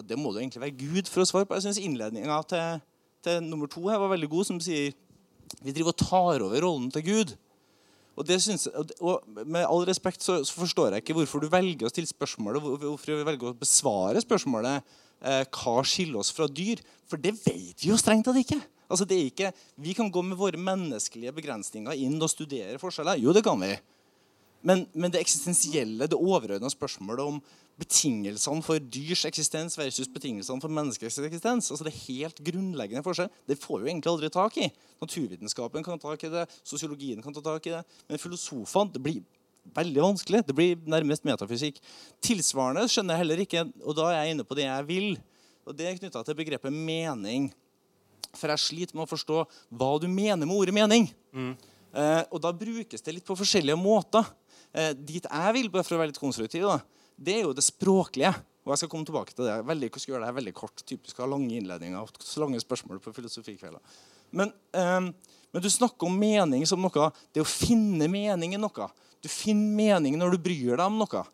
det 0.06 0.18
må 0.20 0.30
det 0.32 0.44
egentlig 0.44 0.62
være 0.62 0.78
Gud 0.78 1.10
for 1.10 1.24
å 1.24 1.28
svare 1.28 1.48
på. 1.48 1.56
Jeg 1.56 1.66
syns 1.66 1.80
innledninga 1.82 2.36
til, 2.50 2.84
til, 3.24 3.42
nummer 3.48 3.70
to 3.72 3.82
her 3.88 4.00
var 4.02 4.12
veldig 4.12 4.28
god, 4.32 4.48
som 4.50 4.62
sier 4.62 4.94
vi 5.62 5.72
driver 5.72 5.94
og 5.94 6.00
tar 6.02 6.44
over 6.44 6.62
rollen 6.62 6.90
til 6.92 7.04
Gud. 7.06 7.34
Og, 8.16 8.30
synes, 8.40 8.66
og 9.00 9.24
Med 9.44 9.66
all 9.66 9.84
respekt 9.88 10.24
så, 10.24 10.38
så, 10.44 10.54
forstår 10.56 10.94
jeg 10.96 11.04
ikke 11.04 11.18
hvorfor 11.18 11.42
du 11.42 11.50
velger 11.52 11.88
å 11.88 11.92
stille 11.92 12.08
spørsmålet, 12.08 12.62
hvorfor 12.64 13.12
du 13.12 13.26
velger 13.26 13.50
å 13.50 13.58
besvare 13.58 14.22
spørsmålet 14.24 14.80
eh, 15.20 15.42
hva 15.44 15.76
skiller 15.84 16.22
oss 16.22 16.32
fra 16.32 16.48
dyr. 16.48 16.80
For 17.10 17.20
det 17.20 17.34
vet 17.42 17.82
vi 17.82 17.90
jo 17.90 17.98
strengt 18.00 18.26
tatt 18.28 18.40
ikke. 18.40 18.60
Altså, 18.86 19.04
det 19.08 19.18
er 19.18 19.28
ikke. 19.30 19.52
Vi 19.82 19.92
kan 19.98 20.10
gå 20.12 20.22
med 20.22 20.38
våre 20.38 20.60
menneskelige 20.60 21.34
begrensninger 21.36 21.98
inn 22.06 22.16
og 22.22 22.30
studere 22.30 22.78
forskjeller. 22.80 23.20
Jo, 23.20 23.34
det 23.36 23.44
kan 23.46 23.60
vi. 23.60 23.74
Men, 24.66 24.82
men 24.98 25.12
det 25.14 25.22
eksistensielle, 25.22 26.08
det 26.10 26.18
overordna 26.18 26.70
spørsmålet 26.72 27.22
om 27.22 27.38
betingelsene 27.76 28.64
for 28.64 28.80
dyrs 28.80 29.26
eksistens 29.28 29.76
versus 29.78 30.08
betingelsene 30.10 30.62
for 30.62 30.72
menneskets 30.72 31.18
eksistens, 31.28 31.68
altså 31.70 31.86
det 31.86 31.92
helt 32.06 32.40
grunnleggende 32.44 33.04
forskjell, 33.04 33.28
det 33.46 33.58
får 33.60 33.82
vi 33.82 33.92
egentlig 33.92 34.12
aldri 34.14 34.30
tak 34.32 34.56
i. 34.64 34.70
Naturvitenskapen 35.02 35.84
kan 35.84 36.00
ta 36.00 36.10
tak 36.10 36.24
i 36.24 36.32
det, 36.32 36.46
sosiologien 36.66 37.22
kan 37.22 37.36
ta 37.36 37.44
tak 37.44 37.68
i 37.68 37.74
det, 37.76 37.82
men 38.08 38.22
filosofene 38.22 38.96
det 38.96 39.02
blir 39.04 39.20
veldig 39.76 40.02
vanskelig. 40.02 40.42
Det 40.46 40.56
blir 40.56 40.82
nærmest 40.88 41.26
metafysikk. 41.26 41.78
Tilsvarende 42.24 42.86
skjønner 42.90 43.16
jeg 43.16 43.24
heller 43.24 43.44
ikke, 43.44 43.64
og 43.84 43.96
da 43.98 44.10
er 44.10 44.18
jeg 44.20 44.36
inne 44.36 44.46
på 44.46 44.58
det 44.58 44.66
jeg 44.66 44.88
vil. 44.88 45.08
og 45.66 45.76
Det 45.76 45.88
er 45.88 46.00
knytta 46.00 46.22
til 46.24 46.38
begrepet 46.38 46.74
mening. 46.74 47.50
For 48.36 48.52
jeg 48.52 48.62
sliter 48.62 48.96
med 48.96 49.06
å 49.06 49.10
forstå 49.10 49.42
hva 49.74 49.90
du 50.00 50.08
mener 50.10 50.46
med 50.46 50.56
ordet 50.56 50.74
mening. 50.76 51.08
Mm. 51.32 51.54
Eh, 51.96 52.22
og 52.30 52.42
da 52.44 52.52
brukes 52.52 53.02
det 53.02 53.16
litt 53.16 53.26
på 53.26 53.38
forskjellige 53.38 53.78
måter. 53.80 54.26
Eh, 54.76 54.92
dit 54.96 55.24
jeg 55.24 55.56
vil, 55.56 55.70
bare 55.72 55.86
for 55.86 55.96
å 55.96 56.02
være 56.02 56.12
litt 56.12 56.20
konstruktiv, 56.20 56.66
da, 56.68 56.80
det 57.16 57.38
er 57.38 57.46
jo 57.46 57.54
det 57.56 57.64
språklige. 57.64 58.34
Og 58.66 58.72
jeg 58.74 58.82
skal 58.82 58.90
komme 58.90 59.06
tilbake 59.06 59.32
til 59.32 59.46
det. 59.46 59.60
Veldig, 59.68 59.88
jeg 59.94 60.02
skal 60.02 60.16
gjøre 60.16 60.26
det 60.26 60.36
veldig 60.40 60.52
kort. 60.56 60.82
Typisk 60.90 61.20
ha 61.22 61.28
lange 61.30 61.54
innledninger 61.54 62.02
og 62.02 62.42
lange 62.42 62.58
spørsmål 62.60 62.98
på 63.04 63.14
filosofikvelder. 63.14 64.02
Men, 64.34 64.50
eh, 64.74 65.00
men, 65.06 65.62
du 65.62 65.70
snakker 65.70 66.08
om 66.08 66.18
mening 66.18 66.66
som 66.66 66.82
noe 66.82 67.12
Det 67.32 67.40
å 67.40 67.46
finne 67.46 68.08
mening 68.10 68.54
i 68.54 68.60
noe. 68.60 68.88
Du 69.22 69.28
finner 69.30 69.76
mening 69.78 70.18
når 70.18 70.34
du 70.34 70.38
bryr 70.38 70.76
deg 70.76 70.84
om 70.84 70.98
noe. 70.98 71.24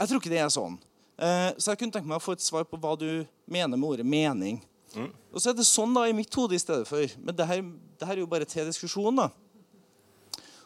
Jeg 0.00 0.08
tror 0.08 0.20
ikke 0.20 0.32
det 0.32 0.40
er 0.40 0.50
sånn. 0.50 0.78
Eh, 1.18 1.52
så 1.60 1.70
jeg 1.70 1.78
kunne 1.78 1.92
tenke 1.92 2.08
meg 2.08 2.18
å 2.18 2.24
få 2.24 2.32
et 2.32 2.42
svar 2.42 2.64
på 2.64 2.80
hva 2.80 2.96
du 2.98 3.26
mener 3.46 3.76
med 3.76 3.88
ordet 3.92 4.06
mening. 4.06 4.58
Mm. 4.96 5.12
Og 5.34 5.42
så 5.42 5.50
er 5.50 5.58
det 5.58 5.66
sånn 5.68 5.94
da 5.94 6.08
i 6.08 6.16
mitt 6.16 6.32
hode 6.34 6.56
i 6.56 6.62
stedet 6.62 6.88
for. 6.88 7.04
Men 7.20 7.36
det 7.36 7.46
her, 7.46 7.60
det 7.60 8.08
her 8.08 8.16
er 8.16 8.24
jo 8.24 8.30
bare 8.30 8.48
til 8.48 8.66
diskusjon. 8.66 9.14
da. 9.20 9.28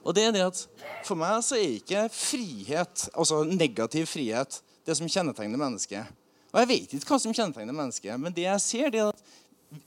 Og 0.09 0.17
det 0.17 0.25
er 0.25 0.33
det 0.33 0.47
at 0.47 0.63
For 1.05 1.19
meg 1.21 1.43
så 1.45 1.59
er 1.59 1.77
ikke 1.77 2.07
frihet, 2.13 3.09
altså 3.13 3.43
negativ 3.45 4.09
frihet, 4.09 4.63
det 4.89 4.97
som 4.97 5.11
kjennetegner 5.11 5.61
mennesket. 5.61 6.09
Og 6.49 6.63
jeg 6.63 6.71
vet 6.71 6.95
ikke 6.97 7.13
hva 7.13 7.21
som 7.21 7.35
kjennetegner 7.37 7.77
mennesket, 7.77 8.17
men 8.21 8.33
det 8.33 8.47
jeg 8.47 8.65
ser, 8.65 8.89
det 8.93 9.03
er 9.03 9.13
at 9.13 9.21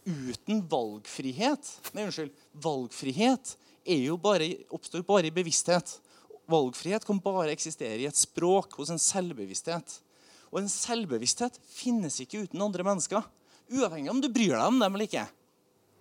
uten 0.05 0.61
valgfrihet 0.69 1.71
Nei, 1.95 2.05
unnskyld. 2.05 2.29
Valgfrihet 2.61 3.55
bare, 4.21 4.51
oppstår 4.69 5.01
bare 5.07 5.31
i 5.31 5.33
bevissthet. 5.33 5.97
Valgfrihet 6.51 7.05
kan 7.07 7.19
bare 7.23 7.49
eksistere 7.55 7.97
i 8.03 8.05
et 8.05 8.17
språk, 8.17 8.77
hos 8.77 8.93
en 8.93 9.01
selvbevissthet. 9.01 9.97
Og 10.51 10.61
en 10.61 10.69
selvbevissthet 10.69 11.57
finnes 11.71 12.19
ikke 12.21 12.45
uten 12.45 12.61
andre 12.61 12.85
mennesker. 12.85 13.25
Uavhengig 13.71 14.11
om 14.11 14.21
du 14.21 14.29
bryr 14.29 14.53
deg 14.53 14.67
om 14.67 14.81
dem 14.83 14.97
eller 14.97 15.09
ikke. 15.09 15.25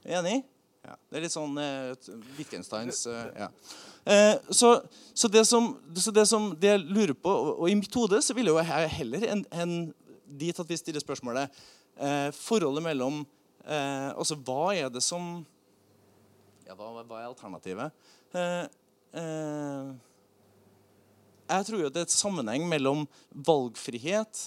Enig? 0.04 0.42
Ja, 0.84 0.96
det 1.08 1.18
er 1.18 1.24
litt 1.26 1.34
sånn 1.34 1.56
uh, 1.60 1.92
Wittgensteins 2.38 3.04
uh, 3.08 3.28
ja. 3.36 3.50
Uh, 4.10 4.36
så, 4.50 4.82
så, 5.14 5.28
det 5.28 5.44
som, 5.48 5.70
så, 5.96 6.10
det 6.14 6.26
som, 6.28 6.50
det 6.58 6.68
jeg 6.74 6.84
lurer 6.84 7.14
på 7.14 7.30
Og, 7.30 7.70
i 7.70 7.76
mitt 7.78 7.94
hode 7.94 8.20
så 8.24 8.34
vil 8.36 8.52
jeg 8.52 8.94
heller 8.96 9.26
enn 9.32 9.44
en, 9.50 9.94
dit 10.40 10.60
at 10.60 10.68
vi 10.68 10.78
stiller 10.78 11.02
spørsmålet 11.02 11.62
Forholdet 12.32 12.82
mellom 12.84 13.26
Altså, 14.16 14.34
hva 14.40 14.70
er 14.72 14.88
det 14.88 15.02
som 15.04 15.44
Ja, 16.64 16.72
hva, 16.78 17.02
hva 17.02 17.18
er 17.18 17.26
alternativet? 17.28 17.92
jeg 21.50 21.66
tror 21.66 21.82
jo 21.82 21.90
det 21.90 22.00
er 22.00 22.06
et 22.06 22.14
sammenheng 22.14 22.64
mellom 22.70 23.04
valgfrihet 23.34 24.46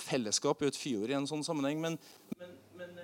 Fellesskap 0.00 0.62
jo 0.62 0.70
et 0.70 0.78
fyord 0.78 1.10
i 1.10 1.18
en 1.18 1.28
sånn 1.28 1.44
sammenheng. 1.44 1.82
men, 1.82 1.98
men 2.78 2.94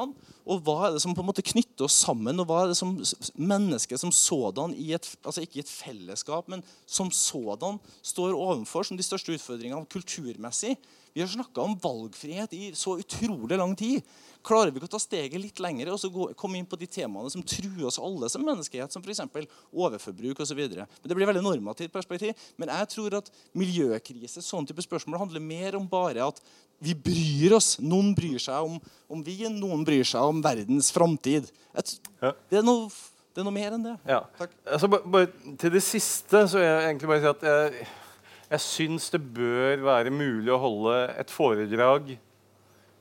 sådan. 0.00 0.14
Og 0.50 0.62
hva 0.66 0.76
er 0.86 0.96
det 0.96 1.02
som 1.04 1.14
på 1.14 1.22
en 1.22 1.28
måte 1.28 1.44
knytter 1.46 1.86
oss 1.86 2.00
sammen? 2.02 2.42
Og 2.42 2.48
hva 2.48 2.64
er 2.64 2.72
det 2.72 2.78
som 2.78 2.96
mennesket 3.38 4.02
som 4.02 4.10
sådan, 4.14 4.74
i 4.74 4.90
et, 4.96 5.06
altså 5.22 5.44
ikke 5.44 5.60
i 5.60 5.62
et 5.62 5.70
fellesskap, 5.70 6.50
men 6.50 6.64
som 6.90 7.12
sådan, 7.14 7.78
står 8.02 8.34
overfor 8.34 8.86
som 8.86 8.98
de 8.98 9.06
største 9.06 9.36
utfordringene 9.36 9.86
kulturmessig? 9.92 10.74
Vi 11.12 11.22
har 11.22 11.28
snakka 11.28 11.60
om 11.60 11.76
valgfrihet 11.82 12.52
i 12.54 12.70
så 12.78 12.96
utrolig 13.00 13.58
lang 13.58 13.74
tid. 13.76 14.06
Klarer 14.46 14.70
vi 14.70 14.80
ikke 14.80 14.88
å 14.88 14.92
ta 14.94 15.00
steget 15.02 15.40
litt 15.42 15.60
lenger 15.60 15.90
og 15.92 15.98
så 16.00 16.08
gå, 16.12 16.30
komme 16.38 16.56
inn 16.60 16.68
på 16.68 16.78
de 16.80 16.86
temaene 16.88 17.28
som 17.32 17.42
truer 17.44 17.84
oss 17.90 17.98
alle 18.00 18.30
som 18.32 18.44
menneskehet, 18.46 18.92
som 18.92 19.02
f.eks. 19.04 19.20
overforbruk 19.68 20.40
osv.? 20.40 20.62
Det 20.70 21.16
blir 21.16 21.28
veldig 21.28 21.44
normativt 21.44 21.92
perspektiv. 21.92 22.32
Men 22.56 22.72
jeg 22.72 22.92
tror 22.94 23.18
at 23.20 23.30
miljøkrise 23.58 24.44
sånn 24.44 24.68
type 24.68 24.84
spørsmål 24.86 25.26
handler 25.26 25.44
mer 25.44 25.76
om 25.76 25.88
bare 25.90 26.30
at 26.30 26.40
vi 26.80 26.94
bryr 26.96 27.58
oss. 27.58 27.74
Noen 27.84 28.14
bryr 28.16 28.40
seg 28.40 28.64
om, 28.64 28.80
om 29.12 29.24
vi, 29.24 29.42
noen 29.52 29.84
bryr 29.84 30.06
seg 30.08 30.32
om 30.32 30.40
verdens 30.44 30.88
framtid. 30.94 31.50
Det, 31.74 31.98
det, 32.48 32.62
er 32.62 32.64
noe 32.64 33.54
mer 33.54 33.76
enn 33.76 33.84
det. 33.90 33.96
Ja. 34.08 34.22
Altså, 34.64 34.88
bare, 34.88 35.28
til 35.60 35.74
det 35.74 35.84
siste 35.84 36.46
så 36.48 36.60
vil 36.60 36.66
jeg 36.66 36.86
egentlig 36.88 37.12
bare 37.12 37.24
si 37.26 37.34
at 37.34 37.44
jeg, 37.50 37.88
jeg 38.50 38.64
syns 38.64 39.10
det 39.14 39.20
bør 39.34 39.84
være 39.86 40.12
mulig 40.14 40.50
å 40.52 40.60
holde 40.60 40.96
et 41.20 41.30
foredrag 41.30 42.16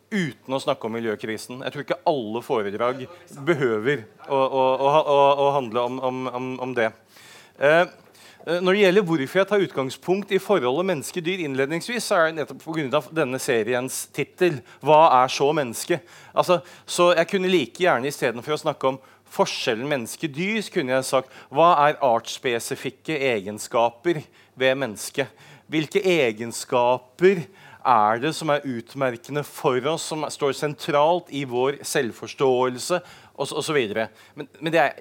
uten 0.10 0.56
å 0.56 0.62
snakke 0.62 0.88
om 0.88 0.96
miljøkrisen. 0.98 1.64
Jeg 1.66 1.74
tror 1.74 1.86
ikke 1.86 2.02
alle 2.10 2.42
foredrag 2.46 3.04
behøver 3.46 4.06
å, 4.26 4.38
å, 4.38 4.64
å, 5.00 5.18
å 5.46 5.50
handle 5.58 5.86
om, 5.86 6.00
om, 6.02 6.54
om 6.66 6.78
det. 6.78 6.90
Eh, 7.62 7.86
Eh, 8.48 8.62
når 8.64 8.74
det 8.74 8.84
gjelder 8.84 9.06
hvorfor 9.06 9.40
jeg 9.40 9.48
tar 9.50 9.64
utgangspunkt 9.64 10.32
i 10.32 10.40
forholdet 10.40 10.88
menneske-dyr, 10.88 11.44
innledningsvis, 11.44 12.06
så 12.08 12.16
er 12.16 12.30
det 12.30 12.40
nettopp 12.40 12.64
pga. 12.64 13.02
denne 13.12 13.40
seriens 13.40 14.08
tittel 14.14 14.62
'Hva 14.82 15.24
er 15.24 15.28
så 15.28 15.52
menneske?' 15.54 16.00
Altså, 16.34 16.62
så 16.86 17.16
jeg 17.16 17.28
kunne 17.28 17.52
like 17.52 17.84
gjerne 17.84 18.08
istedenfor 18.08 18.54
å 18.54 18.64
snakke 18.64 18.88
om 18.88 19.00
forskjellen 19.30 19.88
menneske-dyr, 19.88 20.72
kunne 20.72 20.94
jeg 20.94 21.04
sagt 21.04 21.30
'Hva 21.52 21.90
er 21.90 22.00
artsspesifikke 22.02 23.20
egenskaper 23.20 24.24
ved 24.60 24.78
mennesket?' 24.78 25.48
Hvilke 25.70 26.02
egenskaper 26.02 27.44
er 27.86 28.20
det 28.20 28.32
som 28.34 28.50
er 28.50 28.66
utmerkende 28.66 29.44
for 29.46 29.78
oss, 29.92 30.08
som 30.10 30.26
står 30.26 30.56
sentralt 30.58 31.30
i 31.30 31.44
vår 31.46 31.84
selvforståelse 31.86 32.98
osv. 33.38 33.78
Men, 34.36 34.50
men 34.60 34.74
det 34.74 34.82
er 34.82 34.98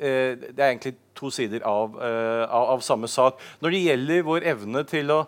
Eh, 0.00 0.32
det 0.40 0.56
er 0.56 0.70
egentlig 0.70 0.94
to 1.16 1.28
sider 1.32 1.60
av, 1.68 1.96
eh, 2.00 2.44
av, 2.48 2.70
av, 2.74 2.80
samme 2.80 3.08
sak. 3.08 3.40
Når 3.60 3.74
det 3.74 3.80
gjelder 3.84 4.22
vår 4.24 4.46
evne 4.54 4.82
til 4.88 5.12
å 5.12 5.18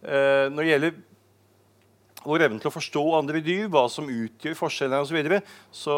eh, 0.00 0.48
når 0.48 0.62
det 0.62 0.70
gjelder 0.70 0.94
vår 2.22 2.44
evne 2.46 2.62
til 2.62 2.70
å 2.70 2.72
forstå 2.72 3.02
andre 3.18 3.42
dyr, 3.44 3.66
hva 3.68 3.84
som 3.92 4.08
utgjør 4.08 4.56
forskjellene 4.56 5.02
osv., 5.04 5.12
så, 5.12 5.18
videre, 5.18 5.42
så 5.68 5.96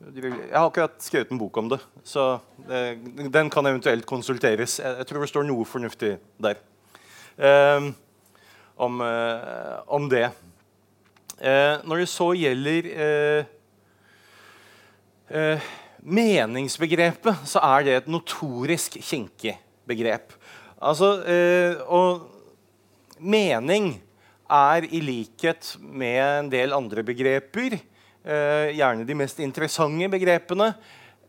Jeg 0.00 0.32
har 0.54 0.64
akkurat 0.64 0.96
skrevet 1.04 1.32
en 1.32 1.38
bok 1.40 1.58
om 1.60 1.68
det, 1.68 1.76
så 2.08 2.38
den 2.64 3.50
kan 3.52 3.66
eventuelt 3.68 4.06
konsulteres. 4.08 4.78
Jeg, 4.80 5.06
tror 5.06 5.20
det 5.20 5.28
står 5.28 5.44
noe 5.44 5.66
fornuftig 5.68 6.14
der 6.40 6.56
um, 7.36 7.90
om, 8.80 10.08
det. 10.08 10.30
Uh, 11.36 11.84
når 11.84 12.00
det 12.00 12.08
så 12.08 12.30
gjelder 12.32 12.88
uh, 15.28 15.68
meningsbegrepet, 16.00 17.44
så 17.44 17.60
er 17.60 17.84
det 17.84 17.96
et 17.98 18.10
notorisk 18.10 18.96
kinkig 19.04 19.58
begrep. 19.88 20.32
Altså, 20.80 21.10
eh, 21.28 21.76
og 21.92 22.24
mening 23.20 23.92
er 24.50 24.86
i 24.88 25.02
likhet 25.04 25.74
med 25.80 26.20
en 26.24 26.48
del 26.52 26.72
andre 26.72 27.04
begreper, 27.04 27.76
eh, 28.24 28.72
gjerne 28.76 29.06
de 29.08 29.16
mest 29.18 29.40
interessante 29.42 30.08
begrepene, 30.12 30.74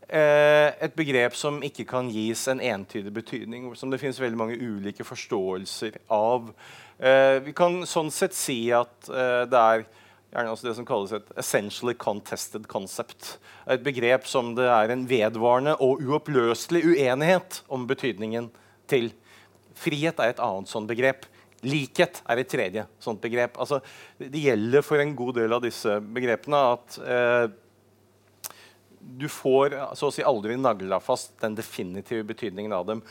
eh, 0.08 0.68
et 0.82 0.94
begrep 0.96 1.36
som 1.38 1.62
ikke 1.64 1.86
kan 1.88 2.10
gis 2.12 2.46
en 2.48 2.60
entydig 2.60 3.12
betydning, 3.14 3.70
som 3.76 3.90
det 3.90 4.00
finnes 4.02 4.20
veldig 4.20 4.38
mange 4.38 4.60
ulike 4.60 5.06
forståelser 5.06 5.98
av. 6.12 6.52
Eh, 6.98 7.40
vi 7.46 7.54
kan 7.56 7.82
sånn 7.88 8.12
sett 8.14 8.36
si 8.36 8.70
at 8.74 9.08
eh, 9.08 9.42
det 9.50 9.58
er 9.58 9.86
gjerne 10.32 10.54
det 10.64 10.76
som 10.78 10.86
kalles 10.88 11.12
et 11.12 11.32
essentially 11.36 11.94
contested 11.94 12.68
concept. 12.68 13.36
Et 13.68 13.82
begrep 13.84 14.26
som 14.28 14.54
det 14.56 14.68
er 14.68 14.92
en 14.92 15.04
vedvarende 15.08 15.76
og 15.84 16.00
uoppløselig 16.00 16.84
uenighet 16.88 17.60
om 17.72 17.84
betydningen 17.88 18.48
til. 18.88 19.10
Frihet 19.76 20.20
er 20.20 20.32
et 20.32 20.42
annet 20.42 20.70
sånt 20.72 20.88
begrep. 20.88 21.26
Likhet 21.62 22.22
er 22.26 22.40
et 22.42 22.50
tredje 22.50 22.86
sånt 23.02 23.22
begrep. 23.22 23.58
Altså, 23.62 23.78
det 24.18 24.40
gjelder 24.42 24.82
for 24.82 25.02
en 25.02 25.14
god 25.18 25.36
del 25.38 25.54
av 25.54 25.62
disse 25.62 25.98
begrepene 26.02 26.62
at 26.72 26.96
eh, 27.02 27.44
du 29.02 29.28
får 29.30 29.76
så 29.98 30.08
å 30.08 30.14
si 30.14 30.24
aldri 30.26 30.56
nagla 30.58 30.98
fast 31.02 31.34
den 31.42 31.54
definitive 31.58 32.26
betydningen 32.26 32.74
av 32.74 32.86
dem. 32.88 33.02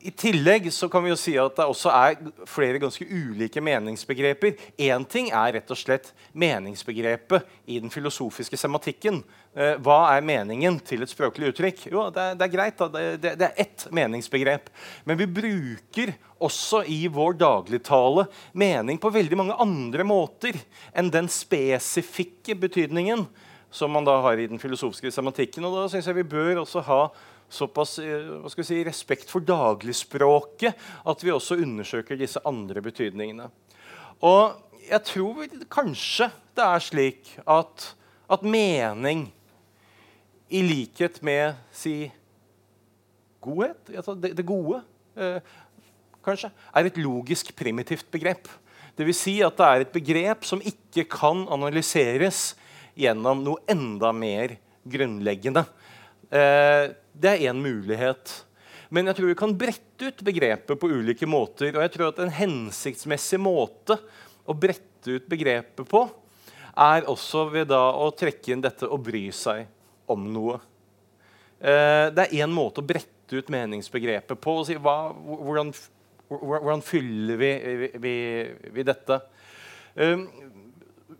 I 0.00 0.10
tillegg 0.14 0.68
så 0.72 0.86
kan 0.90 1.02
vi 1.02 1.10
jo 1.10 1.16
si 1.18 1.32
at 1.40 1.56
det 1.58 1.64
også 1.66 1.90
er 1.90 2.18
flere 2.46 2.78
ganske 2.78 3.02
ulike 3.02 3.62
meningsbegreper. 3.64 4.54
Én 4.78 5.04
ting 5.10 5.30
er 5.34 5.56
rett 5.56 5.72
og 5.74 5.78
slett 5.80 6.12
meningsbegrepet 6.38 7.48
i 7.66 7.80
den 7.82 7.90
filosofiske 7.90 8.58
sematikken. 8.60 9.20
Eh, 9.58 9.74
hva 9.82 9.98
er 10.12 10.26
meningen 10.26 10.78
til 10.86 11.02
et 11.02 11.10
språklig 11.10 11.50
uttrykk? 11.50 11.82
Jo, 11.90 12.06
det 12.14 12.22
er, 12.22 12.38
det 12.38 12.46
er 12.46 12.52
greit. 12.52 12.84
Det, 12.94 13.04
det, 13.24 13.32
det, 13.40 13.48
er 13.48 13.64
ett 13.66 13.88
meningsbegrep. 13.98 14.70
Men 15.08 15.18
vi 15.18 15.26
bruker 15.40 16.14
også 16.38 16.84
i 16.86 17.00
vår 17.10 17.34
dagligtale 17.40 18.28
mening 18.54 19.00
på 19.02 19.10
veldig 19.14 19.40
mange 19.40 19.58
andre 19.58 20.06
måter 20.06 20.60
enn 20.94 21.10
den 21.10 21.26
spesifikke 21.32 22.54
betydningen 22.54 23.26
som 23.70 23.90
man 23.92 24.06
da 24.06 24.14
har 24.24 24.38
i 24.38 24.46
den 24.48 24.62
filosofiske 24.62 25.10
sematikken. 25.12 25.66
Og 25.66 25.74
da 25.74 25.88
synes 25.90 26.06
jeg 26.06 26.20
vi 26.22 26.30
bør 26.30 26.62
også 26.62 26.86
ha 26.86 27.02
såpass 27.48 27.98
eh, 27.98 28.62
si, 28.62 28.82
respekt 28.84 29.30
for 29.30 29.44
dagligspråket 29.44 30.76
at 31.08 31.24
vi 31.24 31.32
også 31.32 31.58
undersøker 31.62 32.18
disse 32.20 32.42
andre 32.48 32.82
betydningene. 32.84 33.48
Og 34.24 34.58
jeg 34.88 35.04
tror 35.06 35.58
kanskje 35.70 36.30
det 36.56 36.64
er 36.64 36.82
slik 36.82 37.32
at, 37.46 37.90
at 38.30 38.46
mening, 38.46 39.28
i 40.48 40.62
likhet 40.64 41.20
med 41.22 41.58
si 41.76 42.08
godhet, 43.44 43.90
det, 44.16 44.32
det 44.38 44.46
gode, 44.48 44.80
eh, 45.16 45.44
kanskje, 46.24 46.50
er 46.74 46.88
et 46.88 47.00
logisk 47.00 47.52
primitivt 47.56 48.08
begrep. 48.10 48.48
Dvs. 48.98 49.20
Si 49.20 49.36
at 49.44 49.58
det 49.60 49.66
er 49.66 49.84
et 49.84 49.92
begrep 49.94 50.46
som 50.48 50.62
ikke 50.64 51.04
kan 51.12 51.44
analyseres 51.52 52.56
gjennom 52.98 53.44
noe 53.44 53.62
enda 53.70 54.10
mer 54.16 54.56
grunnleggende. 54.88 55.62
Eh, 56.28 56.90
det 57.12 57.30
er 57.30 57.48
én 57.50 57.60
mulighet. 57.62 58.32
Men 58.88 59.08
jeg 59.08 59.18
tror 59.18 59.30
vi 59.30 59.38
kan 59.38 59.56
brette 59.58 60.08
ut 60.08 60.22
begrepet 60.24 60.80
på 60.80 60.90
ulike 60.90 61.28
måter. 61.28 61.74
Og 61.74 61.84
jeg 61.84 61.94
tror 61.94 62.12
at 62.12 62.22
en 62.24 62.32
hensiktsmessig 62.32 63.40
måte 63.40 63.98
å 64.48 64.56
brette 64.56 65.18
ut 65.18 65.28
begrepet 65.28 65.88
på 65.88 66.06
er 66.78 67.08
også 67.10 67.48
ved 67.52 67.70
da 67.72 67.82
å 67.98 68.10
trekke 68.14 68.52
inn 68.54 68.62
dette 68.62 68.86
å 68.86 69.00
bry 69.02 69.26
seg 69.34 69.66
om 70.08 70.26
noe. 70.32 70.58
Eh, 71.58 72.08
det 72.14 72.28
er 72.28 72.44
én 72.44 72.52
måte 72.54 72.82
å 72.82 72.86
brette 72.86 73.34
ut 73.34 73.50
meningsbegrepet 73.52 74.40
på. 74.40 74.58
og 74.60 74.68
si 74.68 74.76
hva, 74.78 75.10
hvordan, 75.12 75.72
hvordan, 76.28 76.84
fyller 76.84 77.40
vi, 77.40 77.50
vi, 77.98 78.14
vi 78.72 78.86
dette? 78.86 79.20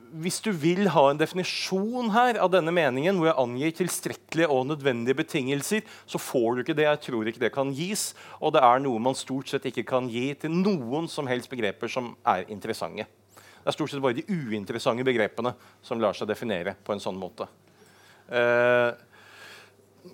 Eh, 0.09 0.21
hvis 0.23 0.41
du 0.41 0.51
vil 0.53 0.89
ha 0.89 1.11
en 1.11 1.19
definisjon 1.19 2.11
her 2.11 2.39
av 2.41 2.51
denne 2.53 2.73
meningen, 2.73 3.17
hvor 3.19 3.31
jeg 3.31 3.39
angir 3.39 3.73
tilstrekkelige 3.77 4.49
og 4.49 4.67
nødvendige 4.67 5.17
betingelser, 5.17 5.83
så 6.07 6.19
får 6.19 6.55
du 6.55 6.61
ikke 6.63 6.77
det. 6.77 6.87
Jeg 6.89 7.01
tror 7.01 7.29
ikke 7.29 7.41
det 7.41 7.53
kan 7.53 7.73
gis. 7.73 8.15
Og 8.41 8.53
det 8.53 8.63
er 8.63 8.81
noe 8.81 8.99
man 8.99 9.15
stort 9.15 9.49
sett 9.49 9.67
ikke 9.67 9.87
kan 9.89 10.09
gi 10.09 10.35
til 10.35 10.51
noen 10.51 11.09
som 11.09 11.27
helst 11.27 11.51
begreper 11.51 11.89
som 11.89 12.15
er 12.27 12.47
interessante. 12.49 13.07
Det 13.59 13.73
er 13.73 13.77
stort 13.77 13.91
sett 13.91 14.03
bare 14.03 14.17
de 14.17 14.25
uinteressante 14.29 15.05
begrepene 15.05 15.55
som 15.83 16.01
lar 16.01 16.17
seg 16.17 16.29
definere 16.29 16.75
på 16.85 16.95
en 16.95 17.03
sånn 17.03 17.19
måte. 17.19 17.49
Uh, 18.29 18.95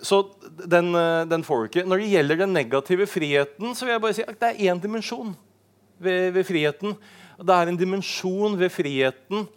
så 0.03 0.21
den, 0.65 0.89
uh, 0.95 1.23
den, 1.29 1.43
får 1.45 1.61
du 1.61 1.67
ikke. 1.69 1.85
Når 1.87 2.01
det 2.01 2.09
gjelder 2.11 2.41
den 2.41 2.55
negative 2.55 3.07
friheten, 3.07 3.75
så 3.75 3.85
vil 3.85 3.95
jeg 3.95 4.03
bare 4.03 4.17
si 4.17 4.25
at 4.25 4.39
det 4.41 4.49
er 4.49 4.73
én 4.73 4.81
dimensjon 4.81 5.35
ved, 5.99 6.33
ved 6.35 6.47
friheten. 6.47 6.97
Det 7.39 7.55
er 7.55 7.71
en 7.71 7.79
dimensjon 7.79 8.57
ved 8.59 8.73
friheten 8.73 9.47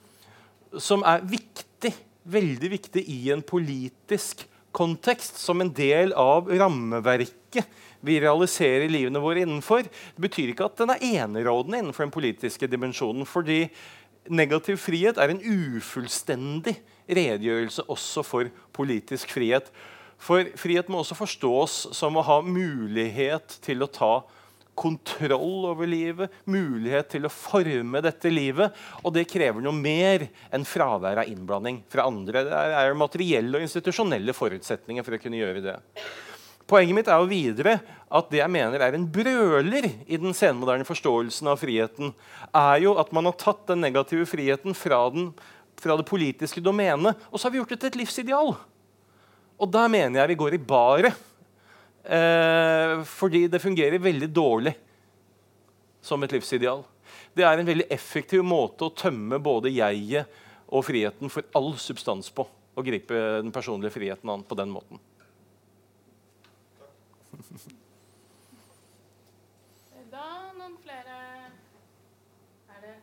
som 0.76 1.04
er 1.06 1.24
viktig, 1.24 1.92
veldig 2.28 2.70
viktig 2.76 3.04
i 3.08 3.20
en 3.32 3.42
politisk 3.46 4.44
kontekst, 4.76 5.38
som 5.40 5.62
en 5.62 5.72
del 5.74 6.12
av 6.12 6.50
rammeverket 6.50 7.66
vi 8.04 8.18
realiserer 8.22 8.90
livene 8.90 9.20
våre 9.22 9.42
innenfor. 9.42 9.88
Det 9.88 10.22
betyr 10.22 10.52
ikke 10.52 10.68
at 10.68 10.78
den 10.78 10.92
er 10.94 11.06
enerådende 11.24 11.80
innenfor 11.82 12.06
den 12.06 12.14
politiske 12.14 12.68
dimensjonen. 12.70 13.26
fordi 13.26 13.68
negativ 14.28 14.76
frihet 14.76 15.16
er 15.16 15.32
en 15.32 15.40
ufullstendig 15.40 16.76
redegjørelse 17.08 17.86
også 17.88 18.22
for 18.22 18.50
politisk 18.76 19.32
frihet. 19.32 19.70
For 20.18 20.50
frihet 20.58 20.88
må 20.90 21.00
også 21.00 21.16
forstås 21.16 21.76
som 21.96 22.18
å 22.18 22.26
ha 22.26 22.40
mulighet 22.42 23.58
til 23.64 23.82
å 23.82 23.90
ta 23.90 24.12
kontroll 24.78 25.66
over 25.72 25.88
livet, 25.90 26.32
mulighet 26.46 27.10
til 27.14 27.26
å 27.26 27.32
forme 27.32 28.02
dette 28.04 28.30
livet. 28.30 28.76
Og 29.02 29.12
det 29.16 29.26
krever 29.30 29.64
noe 29.64 29.74
mer 29.74 30.28
enn 30.54 30.66
fravær 30.68 31.24
av 31.24 31.30
innblanding 31.30 31.82
fra 31.90 32.06
andre. 32.08 32.44
Det 32.46 32.62
er 32.84 32.96
materielle 32.98 33.58
og 33.58 33.66
institusjonelle 33.66 34.36
forutsetninger 34.36 35.06
for 35.06 35.18
å 35.18 35.22
kunne 35.22 35.40
gjøre 35.42 35.64
det. 35.64 35.76
Poenget 36.68 36.98
mitt 36.98 37.08
er 37.08 37.20
jo 37.22 37.30
videre 37.30 37.78
at 38.12 38.26
det 38.28 38.42
jeg 38.42 38.52
mener 38.52 38.82
er 38.84 38.96
en 38.96 39.06
brøler 39.08 39.86
i 40.04 40.18
den 40.20 40.34
senmoderne 40.36 40.84
forståelsen 40.84 41.48
av 41.48 41.60
friheten, 41.60 42.12
er 42.52 42.82
jo 42.84 42.92
at 43.00 43.12
man 43.16 43.28
har 43.28 43.38
tatt 43.40 43.64
den 43.70 43.80
negative 43.86 44.28
friheten 44.28 44.76
fra, 44.76 45.00
den, 45.12 45.30
fra 45.80 45.96
det 45.96 46.04
politiske 46.08 46.60
domenet, 46.64 47.16
og 47.32 47.40
så 47.40 47.48
har 47.48 47.54
vi 47.54 47.62
gjort 47.62 47.72
det 47.72 47.80
til 47.80 47.92
et 47.92 47.98
livsideal. 48.02 48.52
Og 49.58 49.72
der 49.72 49.88
mener 49.90 50.20
jeg 50.20 50.34
vi 50.34 50.38
går 50.44 50.58
i 50.58 50.62
baret. 50.62 51.24
Eh, 52.08 53.04
fordi 53.04 53.46
det 53.52 53.60
fungerer 53.60 54.00
veldig 54.00 54.28
dårlig 54.32 54.72
som 56.00 56.22
et 56.24 56.32
livsideal. 56.32 56.80
Det 57.36 57.44
er 57.44 57.60
en 57.60 57.68
veldig 57.68 57.84
effektiv 57.92 58.40
måte 58.46 58.86
å 58.86 58.94
tømme 58.96 59.36
både 59.44 59.68
jeget 59.74 60.38
og 60.72 60.86
friheten 60.88 61.28
for 61.32 61.44
all 61.58 61.74
substans 61.76 62.30
på. 62.32 62.46
Å 62.48 62.84
gripe 62.86 63.12
den 63.42 63.52
personlige 63.52 63.92
friheten 63.92 64.32
an 64.32 64.46
på 64.46 64.56
den 64.56 64.72
måten. 64.72 65.02
Da 70.08 70.24
noen 70.56 70.72
flere 70.80 71.16
Er 72.72 72.78
det 72.80 72.94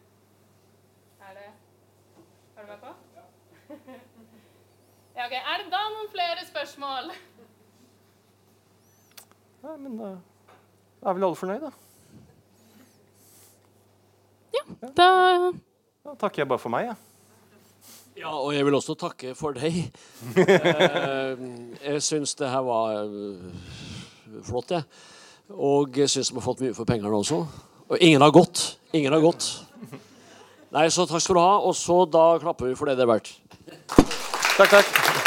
Er 1.22 1.36
det 1.38 1.52
Har 2.56 2.66
du 2.66 2.72
meg 2.72 2.80
på? 2.82 2.94
Ja. 3.14 3.26
ja, 5.20 5.28
ok. 5.28 5.36
Er 5.38 5.62
det 5.62 5.70
da 5.70 5.84
noen 5.94 6.10
flere 6.10 6.48
spørsmål? 6.50 7.14
Ja, 9.66 9.74
men 9.82 9.98
da 9.98 10.12
er 11.10 11.16
vel 11.18 11.26
alle 11.26 11.38
fornøyd, 11.40 11.64
da. 11.66 11.72
Ja, 14.54 14.64
da 14.94 15.08
Da 16.06 16.14
takker 16.22 16.44
jeg 16.44 16.50
bare 16.52 16.62
for 16.62 16.70
meg, 16.70 16.92
jeg. 16.92 16.96
Ja. 18.16 18.28
ja, 18.28 18.34
og 18.38 18.54
jeg 18.54 18.66
vil 18.68 18.78
også 18.78 18.94
takke 19.02 19.34
for 19.36 19.58
deg. 19.58 19.88
eh, 20.38 21.46
jeg 21.82 22.04
syns 22.06 22.36
det 22.38 22.52
her 22.52 22.62
var 22.68 23.10
uh, 23.10 23.50
flott, 24.46 24.76
jeg. 24.78 24.86
Og 25.50 25.98
jeg 25.98 26.14
syns 26.14 26.30
vi 26.30 26.38
har 26.38 26.46
fått 26.46 26.62
mye 26.62 26.78
for 26.78 26.86
pengene 26.86 27.18
også. 27.18 27.42
Og 27.90 27.98
ingen 27.98 28.22
har 28.22 28.34
gått. 28.34 28.68
Ingen 28.94 29.18
har 29.18 29.26
gått. 29.26 29.50
Nei, 30.76 30.86
så 30.94 31.10
takk 31.10 31.26
skal 31.26 31.40
du 31.40 31.42
ha. 31.42 31.58
Og 31.66 31.74
så 31.78 32.04
da 32.06 32.28
klapper 32.42 32.70
vi 32.70 32.78
for 32.78 32.90
det 32.90 33.00
det 33.02 33.08
er 33.10 33.16
verdt. 33.16 33.34
Takk, 34.58 34.78
takk. 34.78 35.25